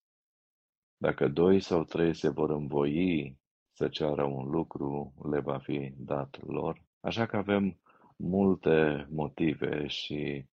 dacă 0.97 1.27
doi 1.27 1.59
sau 1.59 1.83
trei 1.83 2.13
se 2.13 2.29
vor 2.29 2.49
învoi 2.49 3.37
să 3.71 3.87
ceară 3.87 4.23
un 4.23 4.49
lucru, 4.49 5.13
le 5.31 5.39
va 5.39 5.57
fi 5.57 5.93
dat 5.97 6.39
lor. 6.45 6.83
Așa 6.99 7.25
că 7.25 7.37
avem 7.37 7.79
multe 8.15 9.07
motive 9.09 9.87
și 9.87 10.45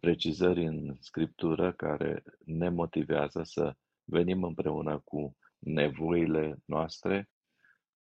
precizări 0.00 0.66
în 0.66 0.96
Scriptură 1.00 1.72
care 1.72 2.22
ne 2.44 2.68
motivează 2.68 3.42
să 3.42 3.76
venim 4.06 4.42
împreună 4.42 5.00
cu 5.04 5.36
nevoile 5.58 6.56
noastre, 6.64 7.30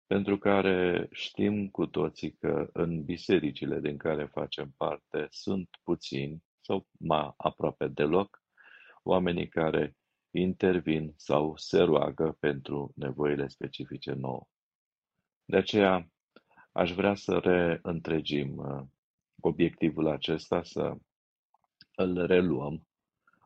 pentru 0.07 0.37
care 0.37 1.07
știm 1.11 1.69
cu 1.69 1.85
toții 1.85 2.31
că 2.31 2.69
în 2.73 3.03
bisericile 3.03 3.79
din 3.79 3.97
care 3.97 4.25
facem 4.25 4.73
parte 4.77 5.27
sunt 5.29 5.69
puțini 5.83 6.43
sau 6.61 6.87
mai 6.99 7.33
aproape 7.37 7.87
deloc 7.87 8.43
oamenii 9.03 9.47
care 9.47 9.95
intervin 10.31 11.13
sau 11.15 11.57
se 11.57 11.79
roagă 11.79 12.37
pentru 12.39 12.91
nevoile 12.95 13.47
specifice 13.47 14.11
nouă. 14.11 14.47
De 15.45 15.57
aceea 15.57 16.11
aș 16.71 16.93
vrea 16.93 17.15
să 17.15 17.37
reîntregim 17.37 18.57
uh, 18.57 18.81
obiectivul 19.39 20.07
acesta, 20.07 20.63
să 20.63 20.95
îl 21.95 22.25
reluăm, 22.25 22.87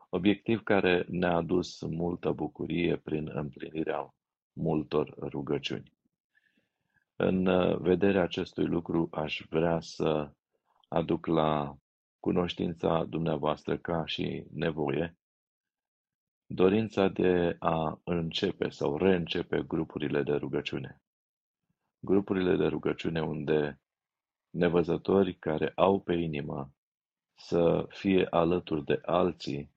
obiectiv 0.08 0.62
care 0.62 1.04
ne-a 1.08 1.34
adus 1.34 1.80
multă 1.80 2.30
bucurie 2.30 2.96
prin 2.96 3.30
împlinirea 3.34 4.14
multor 4.52 5.14
rugăciuni. 5.18 5.92
În 7.16 7.46
uh, 7.46 7.76
vederea 7.76 8.22
acestui 8.22 8.64
lucru 8.64 9.08
aș 9.12 9.42
vrea 9.48 9.80
să 9.80 10.30
aduc 10.88 11.26
la 11.26 11.76
cunoștința 12.20 13.04
dumneavoastră 13.04 13.78
ca 13.78 14.06
și 14.06 14.44
nevoie 14.52 15.18
dorința 16.50 17.08
de 17.08 17.56
a 17.58 18.00
începe 18.04 18.68
sau 18.68 18.96
reîncepe 18.96 19.62
grupurile 19.62 20.22
de 20.22 20.32
rugăciune. 20.32 21.02
Grupurile 21.98 22.56
de 22.56 22.66
rugăciune 22.66 23.22
unde 23.22 23.80
nevăzători 24.50 25.34
care 25.34 25.72
au 25.74 26.00
pe 26.00 26.12
inimă 26.12 26.72
să 27.34 27.86
fie 27.88 28.26
alături 28.30 28.84
de 28.84 29.00
alții, 29.04 29.70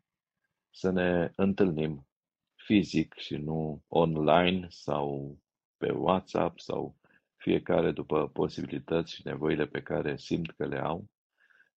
să 0.72 0.90
ne 0.90 1.32
întâlnim 1.36 2.08
fizic 2.56 3.14
și 3.14 3.36
nu 3.36 3.84
online 3.88 4.68
sau 4.70 5.38
pe 5.78 5.92
WhatsApp 5.92 6.60
sau 6.60 6.96
fiecare 7.36 7.92
după 7.92 8.28
posibilități 8.28 9.14
și 9.14 9.22
nevoile 9.24 9.66
pe 9.66 9.82
care 9.82 10.18
simt 10.18 10.52
că 10.52 10.66
le 10.66 10.80
au, 10.80 11.10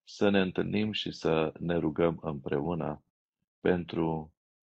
să 0.05 0.29
ne 0.29 0.41
întâlnim 0.41 0.93
și 0.93 1.13
să 1.13 1.53
ne 1.59 1.77
rugăm 1.77 2.19
împreună 2.23 3.05
pentru 3.61 4.33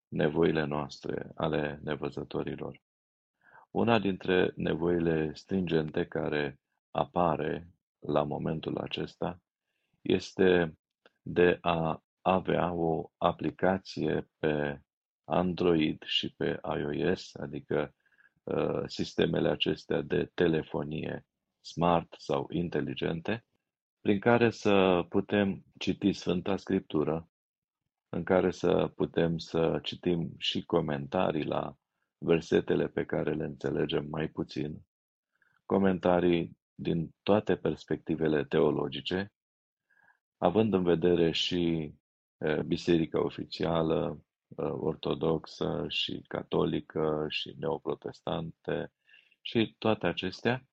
nevoile 0.09 0.65
noastre, 0.65 1.33
ale 1.35 1.81
nevăzătorilor. 1.83 2.81
Una 3.71 3.99
dintre 3.99 4.53
nevoile 4.57 5.35
stringente 5.35 6.07
care 6.07 6.61
apare 6.91 7.69
la 7.99 8.23
momentul 8.23 8.79
acesta 8.79 9.41
este 10.01 10.79
de 11.23 11.59
a 11.61 12.03
avea 12.33 12.73
o 12.73 13.11
aplicație 13.17 14.31
pe 14.39 14.81
Android 15.25 16.03
și 16.03 16.35
pe 16.37 16.61
iOS, 16.63 17.35
adică 17.35 17.95
Uh, 18.49 18.83
sistemele 18.87 19.49
acestea 19.49 20.01
de 20.03 20.31
telefonie 20.35 21.27
smart 21.61 22.15
sau 22.19 22.47
inteligente, 22.51 23.47
prin 24.01 24.21
care 24.21 24.51
să 24.51 25.05
putem 25.09 25.65
citi 25.79 26.13
Sfânta 26.13 26.57
Scriptură, 26.57 27.29
în 28.09 28.25
care 28.25 28.51
să 28.51 28.93
putem 28.97 29.39
să 29.39 29.79
citim 29.83 30.35
și 30.39 30.65
comentarii 30.65 31.45
la 31.45 31.77
versetele 32.19 32.89
pe 32.89 33.05
care 33.05 33.35
le 33.35 33.45
înțelegem 33.45 34.07
mai 34.11 34.29
puțin, 34.29 34.81
comentarii 35.67 36.59
din 36.75 37.15
toate 37.23 37.57
perspectivele 37.57 38.45
teologice, 38.45 39.33
având 40.37 40.75
în 40.75 40.83
vedere 40.83 41.31
și 41.31 41.93
uh, 41.93 41.98
biserica 42.67 43.25
oficială, 43.25 44.29
Uh, 44.49 44.73
ortodoxă 44.73 45.85
și 45.89 46.25
catolică 46.29 47.27
și 47.29 47.55
neoprotestante 47.59 48.93
și 49.41 49.75
toate 49.79 50.07
acestea, 50.07 50.67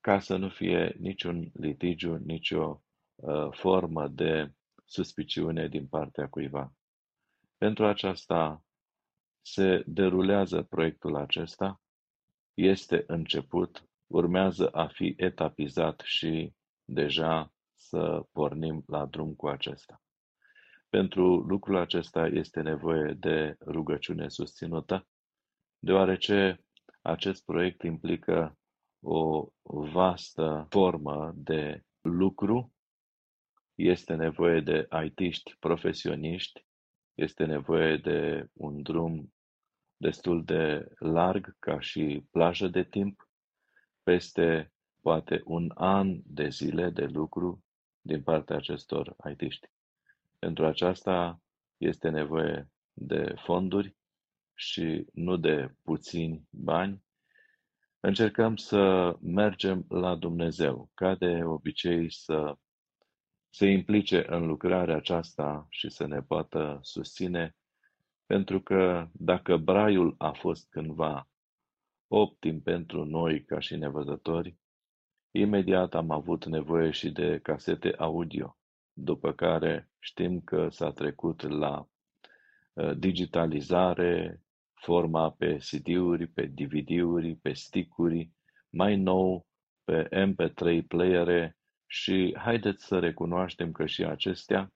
ca 0.00 0.20
să 0.20 0.36
nu 0.36 0.48
fie 0.48 0.96
niciun 0.98 1.50
litigiu, 1.52 2.16
nicio 2.16 2.82
uh, 3.14 3.48
formă 3.50 4.08
de 4.08 4.52
suspiciune 4.84 5.68
din 5.68 5.86
partea 5.86 6.28
cuiva. 6.28 6.72
Pentru 7.56 7.84
aceasta 7.84 8.64
se 9.42 9.82
derulează 9.86 10.62
proiectul 10.62 11.16
acesta, 11.16 11.80
este 12.54 13.04
început, 13.06 13.88
urmează 14.06 14.68
a 14.68 14.86
fi 14.86 15.14
etapizat 15.16 16.00
și 16.04 16.54
deja 16.84 17.52
să 17.74 18.26
pornim 18.32 18.84
la 18.86 19.06
drum 19.06 19.34
cu 19.34 19.48
acesta. 19.48 20.02
Pentru 20.96 21.36
lucrul 21.36 21.76
acesta 21.76 22.26
este 22.26 22.60
nevoie 22.60 23.12
de 23.12 23.56
rugăciune 23.60 24.28
susținută, 24.28 25.06
deoarece 25.78 26.64
acest 27.02 27.44
proiect 27.44 27.82
implică 27.82 28.58
o 29.00 29.48
vastă 29.64 30.66
formă 30.70 31.32
de 31.36 31.82
lucru, 32.00 32.72
este 33.74 34.14
nevoie 34.14 34.60
de 34.60 34.86
aitiști 34.88 35.56
profesioniști, 35.58 36.66
este 37.14 37.44
nevoie 37.44 37.96
de 37.96 38.46
un 38.52 38.82
drum 38.82 39.34
destul 39.96 40.44
de 40.44 40.86
larg 40.98 41.56
ca 41.58 41.80
și 41.80 42.26
plajă 42.30 42.68
de 42.68 42.84
timp, 42.84 43.28
peste 44.02 44.72
poate 45.00 45.40
un 45.44 45.70
an 45.74 46.20
de 46.24 46.48
zile 46.48 46.90
de 46.90 47.04
lucru 47.04 47.64
din 48.00 48.22
partea 48.22 48.56
acestor 48.56 49.14
aitiști. 49.18 49.70
Pentru 50.46 50.66
aceasta 50.66 51.42
este 51.76 52.08
nevoie 52.08 52.70
de 52.92 53.34
fonduri 53.44 53.96
și 54.54 55.06
nu 55.12 55.36
de 55.36 55.74
puțini 55.82 56.48
bani, 56.50 57.04
încercăm 58.00 58.56
să 58.56 59.14
mergem 59.20 59.84
la 59.88 60.14
Dumnezeu, 60.14 60.90
ca 60.94 61.14
de 61.14 61.44
obicei 61.44 62.12
să 62.12 62.56
se 63.50 63.66
implice 63.66 64.24
în 64.28 64.46
lucrarea 64.46 64.96
aceasta 64.96 65.66
și 65.70 65.90
să 65.90 66.06
ne 66.06 66.22
poată 66.22 66.78
susține, 66.82 67.56
pentru 68.26 68.62
că 68.62 69.08
dacă 69.12 69.56
braiul 69.56 70.14
a 70.18 70.30
fost 70.30 70.68
cândva 70.68 71.28
optim 72.06 72.62
pentru 72.62 73.04
noi 73.04 73.44
ca 73.44 73.58
și 73.60 73.76
nevăzători, 73.76 74.56
imediat 75.30 75.94
am 75.94 76.10
avut 76.10 76.44
nevoie 76.44 76.90
și 76.90 77.10
de 77.10 77.38
casete 77.42 77.94
audio, 77.98 78.56
după 78.92 79.32
care 79.32 79.88
știm 79.98 80.40
că 80.40 80.68
s-a 80.70 80.90
trecut 80.90 81.42
la 81.42 81.88
uh, 82.72 82.96
digitalizare, 82.98 84.40
forma 84.74 85.30
pe 85.30 85.56
CD-uri, 85.56 86.26
pe 86.26 86.46
DVD-uri, 86.46 87.34
pe 87.34 87.52
stick-uri, 87.52 88.30
mai 88.70 88.96
nou 88.96 89.46
pe 89.84 90.08
MP3 90.08 90.86
playere 90.88 91.56
și 91.86 92.34
haideți 92.38 92.86
să 92.86 92.98
recunoaștem 92.98 93.72
că 93.72 93.86
și 93.86 94.04
acestea 94.04 94.72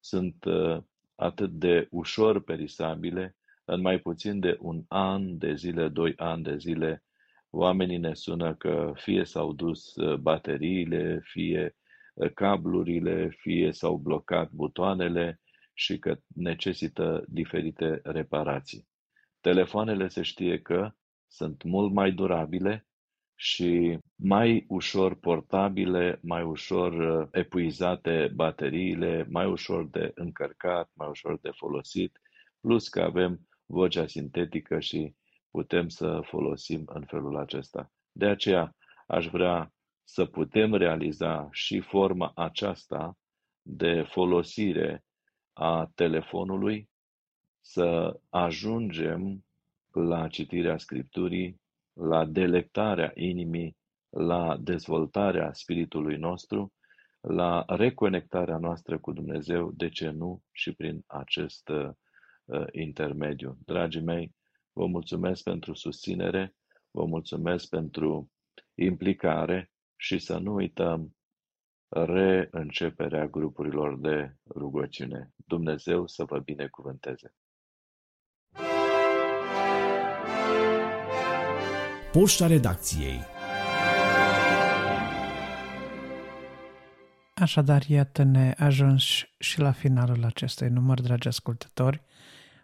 sunt 0.00 0.44
uh, 0.44 0.78
atât 1.14 1.50
de 1.50 1.86
ușor 1.90 2.42
perisabile, 2.42 3.36
în 3.64 3.80
mai 3.80 3.98
puțin 3.98 4.40
de 4.40 4.56
un 4.60 4.84
an 4.88 5.38
de 5.38 5.54
zile, 5.54 5.88
doi 5.88 6.12
ani 6.16 6.42
de 6.42 6.56
zile, 6.56 7.04
oamenii 7.50 7.98
ne 7.98 8.14
sună 8.14 8.54
că 8.54 8.92
fie 8.94 9.24
s-au 9.24 9.52
dus 9.52 9.94
uh, 9.94 10.16
bateriile, 10.16 11.20
fie 11.22 11.64
uh, 11.64 11.87
cablurile, 12.34 13.28
fie 13.28 13.72
s-au 13.72 13.96
blocat 13.96 14.50
butoanele 14.50 15.40
și 15.74 15.98
că 15.98 16.16
necesită 16.34 17.24
diferite 17.28 18.00
reparații. 18.02 18.88
Telefoanele 19.40 20.08
se 20.08 20.22
știe 20.22 20.60
că 20.60 20.90
sunt 21.26 21.62
mult 21.62 21.92
mai 21.92 22.12
durabile 22.12 22.86
și 23.34 23.98
mai 24.14 24.64
ușor 24.68 25.14
portabile, 25.14 26.18
mai 26.22 26.42
ușor 26.42 26.92
uh, 26.92 27.28
epuizate 27.32 28.32
bateriile, 28.34 29.26
mai 29.30 29.46
ușor 29.46 29.88
de 29.88 30.10
încărcat, 30.14 30.90
mai 30.94 31.08
ușor 31.08 31.38
de 31.40 31.50
folosit, 31.50 32.20
plus 32.60 32.88
că 32.88 33.00
avem 33.00 33.48
vocea 33.66 34.06
sintetică 34.06 34.80
și 34.80 35.14
putem 35.50 35.88
să 35.88 36.20
folosim 36.22 36.82
în 36.86 37.04
felul 37.06 37.36
acesta. 37.36 37.92
De 38.12 38.26
aceea 38.26 38.76
aș 39.06 39.28
vrea 39.28 39.72
să 40.10 40.24
putem 40.24 40.74
realiza 40.74 41.48
și 41.52 41.80
forma 41.80 42.32
aceasta 42.34 43.18
de 43.62 44.02
folosire 44.02 45.04
a 45.52 45.90
telefonului, 45.94 46.88
să 47.60 48.20
ajungem 48.28 49.44
la 49.92 50.28
citirea 50.28 50.78
Scripturii, 50.78 51.60
la 51.92 52.24
delectarea 52.24 53.12
inimii, 53.14 53.76
la 54.08 54.56
dezvoltarea 54.60 55.52
spiritului 55.52 56.16
nostru, 56.16 56.72
la 57.20 57.64
reconectarea 57.66 58.58
noastră 58.58 58.98
cu 58.98 59.12
Dumnezeu, 59.12 59.72
de 59.72 59.88
ce 59.88 60.10
nu 60.10 60.42
și 60.52 60.72
prin 60.72 61.02
acest 61.06 61.68
uh, 61.68 61.90
intermediu. 62.72 63.58
Dragii 63.64 64.02
mei, 64.02 64.34
vă 64.72 64.86
mulțumesc 64.86 65.42
pentru 65.42 65.74
susținere, 65.74 66.54
vă 66.90 67.04
mulțumesc 67.04 67.68
pentru 67.68 68.30
implicare 68.74 69.70
și 70.00 70.18
să 70.18 70.38
nu 70.38 70.54
uităm 70.54 71.16
reînceperea 71.88 73.26
grupurilor 73.26 73.98
de 74.00 74.36
rugăciune. 74.54 75.30
Dumnezeu 75.36 76.06
să 76.06 76.24
vă 76.24 76.38
binecuvânteze! 76.38 77.34
Poșta 82.12 82.46
redacției 82.46 83.18
Așadar, 87.34 87.82
iată-ne 87.82 88.54
ajuns 88.56 89.04
și 89.38 89.60
la 89.60 89.72
finalul 89.72 90.24
acestui 90.24 90.68
număr, 90.68 91.00
dragi 91.00 91.28
ascultători. 91.28 92.02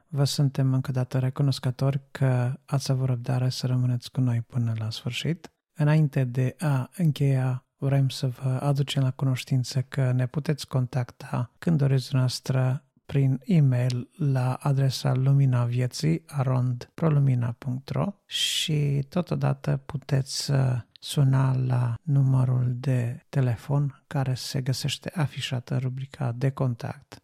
Vă 0.08 0.24
suntem 0.24 0.72
încă 0.72 0.92
dată 0.92 1.18
recunoscători 1.18 2.00
că 2.10 2.54
ați 2.66 2.90
avut 2.90 3.06
răbdare 3.06 3.48
să 3.48 3.66
rămâneți 3.66 4.10
cu 4.10 4.20
noi 4.20 4.40
până 4.40 4.74
la 4.78 4.90
sfârșit. 4.90 5.53
Înainte 5.76 6.24
de 6.24 6.56
a 6.58 6.90
încheia, 6.96 7.64
vrem 7.76 8.08
să 8.08 8.26
vă 8.26 8.58
aducem 8.62 9.02
la 9.02 9.10
cunoștință 9.10 9.82
că 9.82 10.12
ne 10.12 10.26
puteți 10.26 10.68
contacta 10.68 11.50
când 11.58 11.78
doriți 11.78 12.14
noastră 12.14 12.84
prin 13.06 13.40
e-mail 13.44 14.10
la 14.16 14.54
adresa 14.54 15.14
lumina 15.14 15.64
vieții 15.64 16.22
arondprolumina.ro 16.26 18.14
și 18.26 19.06
totodată 19.08 19.82
puteți 19.86 20.52
suna 21.00 21.56
la 21.56 21.94
numărul 22.02 22.72
de 22.74 23.24
telefon 23.28 24.02
care 24.06 24.34
se 24.34 24.60
găsește 24.60 25.10
afișat 25.14 25.68
în 25.68 25.78
rubrica 25.78 26.32
de 26.32 26.50
contact 26.50 27.18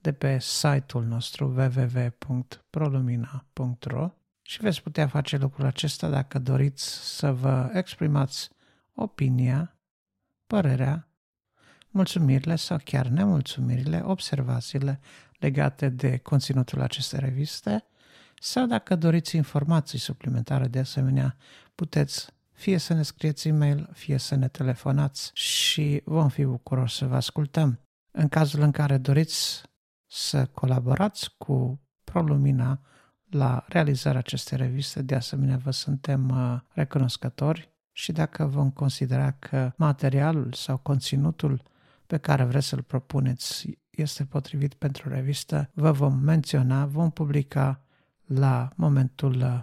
de 0.00 0.12
pe 0.12 0.38
site-ul 0.40 1.04
nostru 1.04 1.46
www.prolumina.ro 1.46 4.10
și 4.48 4.60
veți 4.60 4.82
putea 4.82 5.08
face 5.08 5.36
lucrul 5.36 5.66
acesta 5.66 6.08
dacă 6.08 6.38
doriți 6.38 7.16
să 7.16 7.32
vă 7.32 7.70
exprimați 7.72 8.48
opinia, 8.94 9.76
părerea, 10.46 11.08
mulțumirile 11.90 12.56
sau 12.56 12.78
chiar 12.84 13.06
nemulțumirile, 13.06 14.00
observațiile 14.04 15.00
legate 15.38 15.88
de 15.88 16.16
conținutul 16.16 16.80
acestei 16.80 17.18
reviste 17.18 17.84
sau 18.40 18.66
dacă 18.66 18.96
doriți 18.96 19.36
informații 19.36 19.98
suplimentare 19.98 20.66
de 20.66 20.78
asemenea, 20.78 21.36
puteți 21.74 22.26
fie 22.52 22.78
să 22.78 22.94
ne 22.94 23.02
scrieți 23.02 23.48
e-mail, 23.48 23.88
fie 23.92 24.16
să 24.16 24.34
ne 24.34 24.48
telefonați 24.48 25.30
și 25.34 26.02
vom 26.04 26.28
fi 26.28 26.44
bucuroși 26.44 26.96
să 26.96 27.06
vă 27.06 27.16
ascultăm. 27.16 27.80
În 28.10 28.28
cazul 28.28 28.60
în 28.60 28.70
care 28.70 28.98
doriți 28.98 29.62
să 30.06 30.46
colaborați 30.46 31.34
cu 31.36 31.80
ProLumina 32.04 32.80
la 33.30 33.64
realizarea 33.68 34.18
acestei 34.18 34.56
reviste, 34.56 35.02
de 35.02 35.14
asemenea 35.14 35.56
vă 35.56 35.70
suntem 35.70 36.28
uh, 36.28 36.60
recunoscători 36.72 37.70
și 37.92 38.12
dacă 38.12 38.46
vom 38.46 38.70
considera 38.70 39.30
că 39.30 39.72
materialul 39.76 40.52
sau 40.52 40.76
conținutul 40.76 41.62
pe 42.06 42.16
care 42.16 42.44
vreți 42.44 42.66
să-l 42.66 42.82
propuneți 42.82 43.78
este 43.90 44.24
potrivit 44.24 44.74
pentru 44.74 45.08
revistă, 45.08 45.70
vă 45.74 45.92
vom 45.92 46.18
menționa, 46.18 46.86
vom 46.86 47.10
publica 47.10 47.80
la 48.26 48.68
momentul 48.76 49.40
uh, 49.40 49.60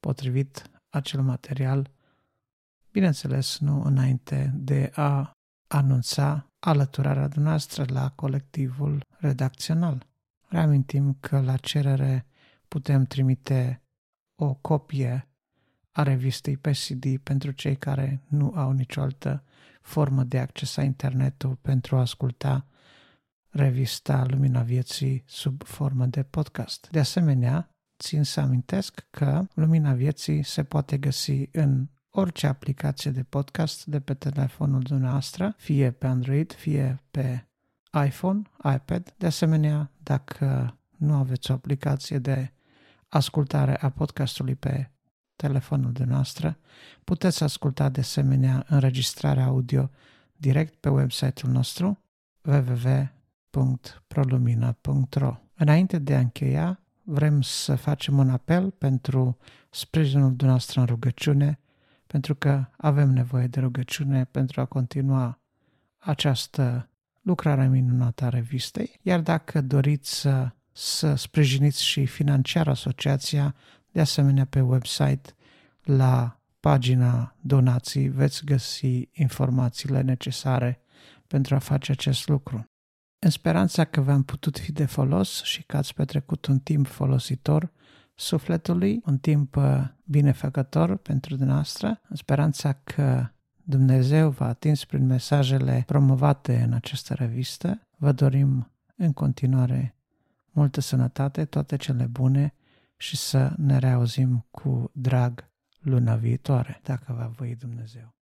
potrivit 0.00 0.70
acel 0.90 1.22
material, 1.22 1.90
bineînțeles 2.92 3.58
nu 3.58 3.82
înainte 3.82 4.52
de 4.54 4.90
a 4.94 5.30
anunța 5.66 6.46
alăturarea 6.58 7.28
noastră 7.34 7.84
la 7.88 8.10
colectivul 8.10 9.06
redacțional. 9.18 10.06
Reamintim 10.48 11.16
că 11.20 11.40
la 11.40 11.56
cerere 11.56 12.26
putem 12.72 13.04
trimite 13.04 13.82
o 14.34 14.54
copie 14.54 15.28
a 15.90 16.02
revistei 16.02 16.56
pe 16.56 16.70
CD 16.70 17.18
pentru 17.22 17.50
cei 17.50 17.76
care 17.76 18.22
nu 18.28 18.52
au 18.54 18.72
nicio 18.72 19.00
altă 19.00 19.44
formă 19.82 20.22
de 20.24 20.38
acces 20.38 20.76
a 20.76 20.82
internetul 20.82 21.54
pentru 21.54 21.96
a 21.96 22.00
asculta 22.00 22.66
revista 23.48 24.24
Lumina 24.28 24.62
Vieții 24.62 25.22
sub 25.26 25.62
formă 25.62 26.06
de 26.06 26.22
podcast. 26.22 26.88
De 26.90 26.98
asemenea, 26.98 27.68
țin 27.98 28.22
să 28.22 28.40
amintesc 28.40 29.06
că 29.10 29.46
Lumina 29.54 29.92
Vieții 29.92 30.42
se 30.42 30.64
poate 30.64 30.98
găsi 30.98 31.48
în 31.52 31.88
orice 32.10 32.46
aplicație 32.46 33.10
de 33.10 33.22
podcast 33.22 33.86
de 33.86 34.00
pe 34.00 34.14
telefonul 34.14 34.80
dumneavoastră, 34.80 35.54
fie 35.58 35.90
pe 35.90 36.06
Android, 36.06 36.52
fie 36.52 37.02
pe 37.10 37.46
iPhone, 38.06 38.42
iPad. 38.74 39.14
De 39.18 39.26
asemenea, 39.26 39.90
dacă 40.02 40.76
nu 40.96 41.14
aveți 41.14 41.50
o 41.50 41.54
aplicație 41.54 42.18
de 42.18 42.52
ascultare 43.12 43.80
a 43.80 43.90
podcastului 43.90 44.54
pe 44.54 44.90
telefonul 45.36 45.92
dumneavoastră, 45.92 46.58
puteți 47.04 47.42
asculta 47.42 47.88
de 47.88 48.00
asemenea 48.00 48.64
înregistrarea 48.68 49.44
audio 49.44 49.90
direct 50.32 50.74
pe 50.74 50.88
website-ul 50.88 51.52
nostru 51.52 51.98
www.prolumina.ro 52.42 55.36
Înainte 55.54 55.98
de 55.98 56.14
a 56.14 56.18
încheia, 56.18 56.80
vrem 57.02 57.42
să 57.42 57.74
facem 57.74 58.18
un 58.18 58.30
apel 58.30 58.70
pentru 58.70 59.36
sprijinul 59.70 60.28
dumneavoastră 60.28 60.80
în 60.80 60.86
rugăciune 60.86 61.58
pentru 62.06 62.34
că 62.34 62.64
avem 62.76 63.10
nevoie 63.10 63.46
de 63.46 63.60
rugăciune 63.60 64.24
pentru 64.24 64.60
a 64.60 64.64
continua 64.64 65.40
această 65.96 66.88
lucrare 67.22 67.68
minunată 67.68 68.24
a 68.24 68.28
revistei. 68.28 68.98
Iar 69.02 69.20
dacă 69.20 69.60
doriți 69.60 70.20
să, 70.20 70.52
să 70.72 71.14
sprijiniți 71.14 71.84
și 71.84 72.06
financiar 72.06 72.68
asociația, 72.68 73.54
de 73.92 74.00
asemenea 74.00 74.44
pe 74.44 74.60
website, 74.60 75.34
la 75.82 76.40
pagina 76.60 77.36
donații, 77.40 78.08
veți 78.08 78.44
găsi 78.44 79.08
informațiile 79.12 80.00
necesare 80.00 80.80
pentru 81.26 81.54
a 81.54 81.58
face 81.58 81.92
acest 81.92 82.28
lucru. 82.28 82.64
În 83.18 83.30
speranța 83.30 83.84
că 83.84 84.00
v-am 84.00 84.22
putut 84.22 84.58
fi 84.58 84.72
de 84.72 84.84
folos 84.84 85.42
și 85.42 85.62
că 85.62 85.76
ați 85.76 85.94
petrecut 85.94 86.46
un 86.46 86.58
timp 86.58 86.86
folositor 86.86 87.72
sufletului, 88.14 89.00
un 89.04 89.18
timp 89.18 89.56
uh, 89.56 89.84
binefăcător 90.04 90.96
pentru 90.96 91.36
dumneavoastră, 91.36 92.00
în 92.08 92.16
speranța 92.16 92.72
că 92.72 93.28
Dumnezeu 93.64 94.30
v-a 94.30 94.46
atins 94.46 94.84
prin 94.84 95.06
mesajele 95.06 95.82
promovate 95.86 96.62
în 96.62 96.72
această 96.72 97.14
revistă. 97.14 97.88
Vă 97.96 98.12
dorim 98.12 98.72
în 98.96 99.12
continuare 99.12 99.96
multă 100.52 100.80
sănătate, 100.80 101.44
toate 101.44 101.76
cele 101.76 102.04
bune 102.04 102.54
și 102.96 103.16
să 103.16 103.52
ne 103.56 103.78
reauzim 103.78 104.46
cu 104.50 104.90
drag 104.94 105.50
luna 105.80 106.16
viitoare, 106.16 106.80
dacă 106.82 107.12
va 107.12 107.26
voi 107.26 107.56
Dumnezeu. 107.56 108.14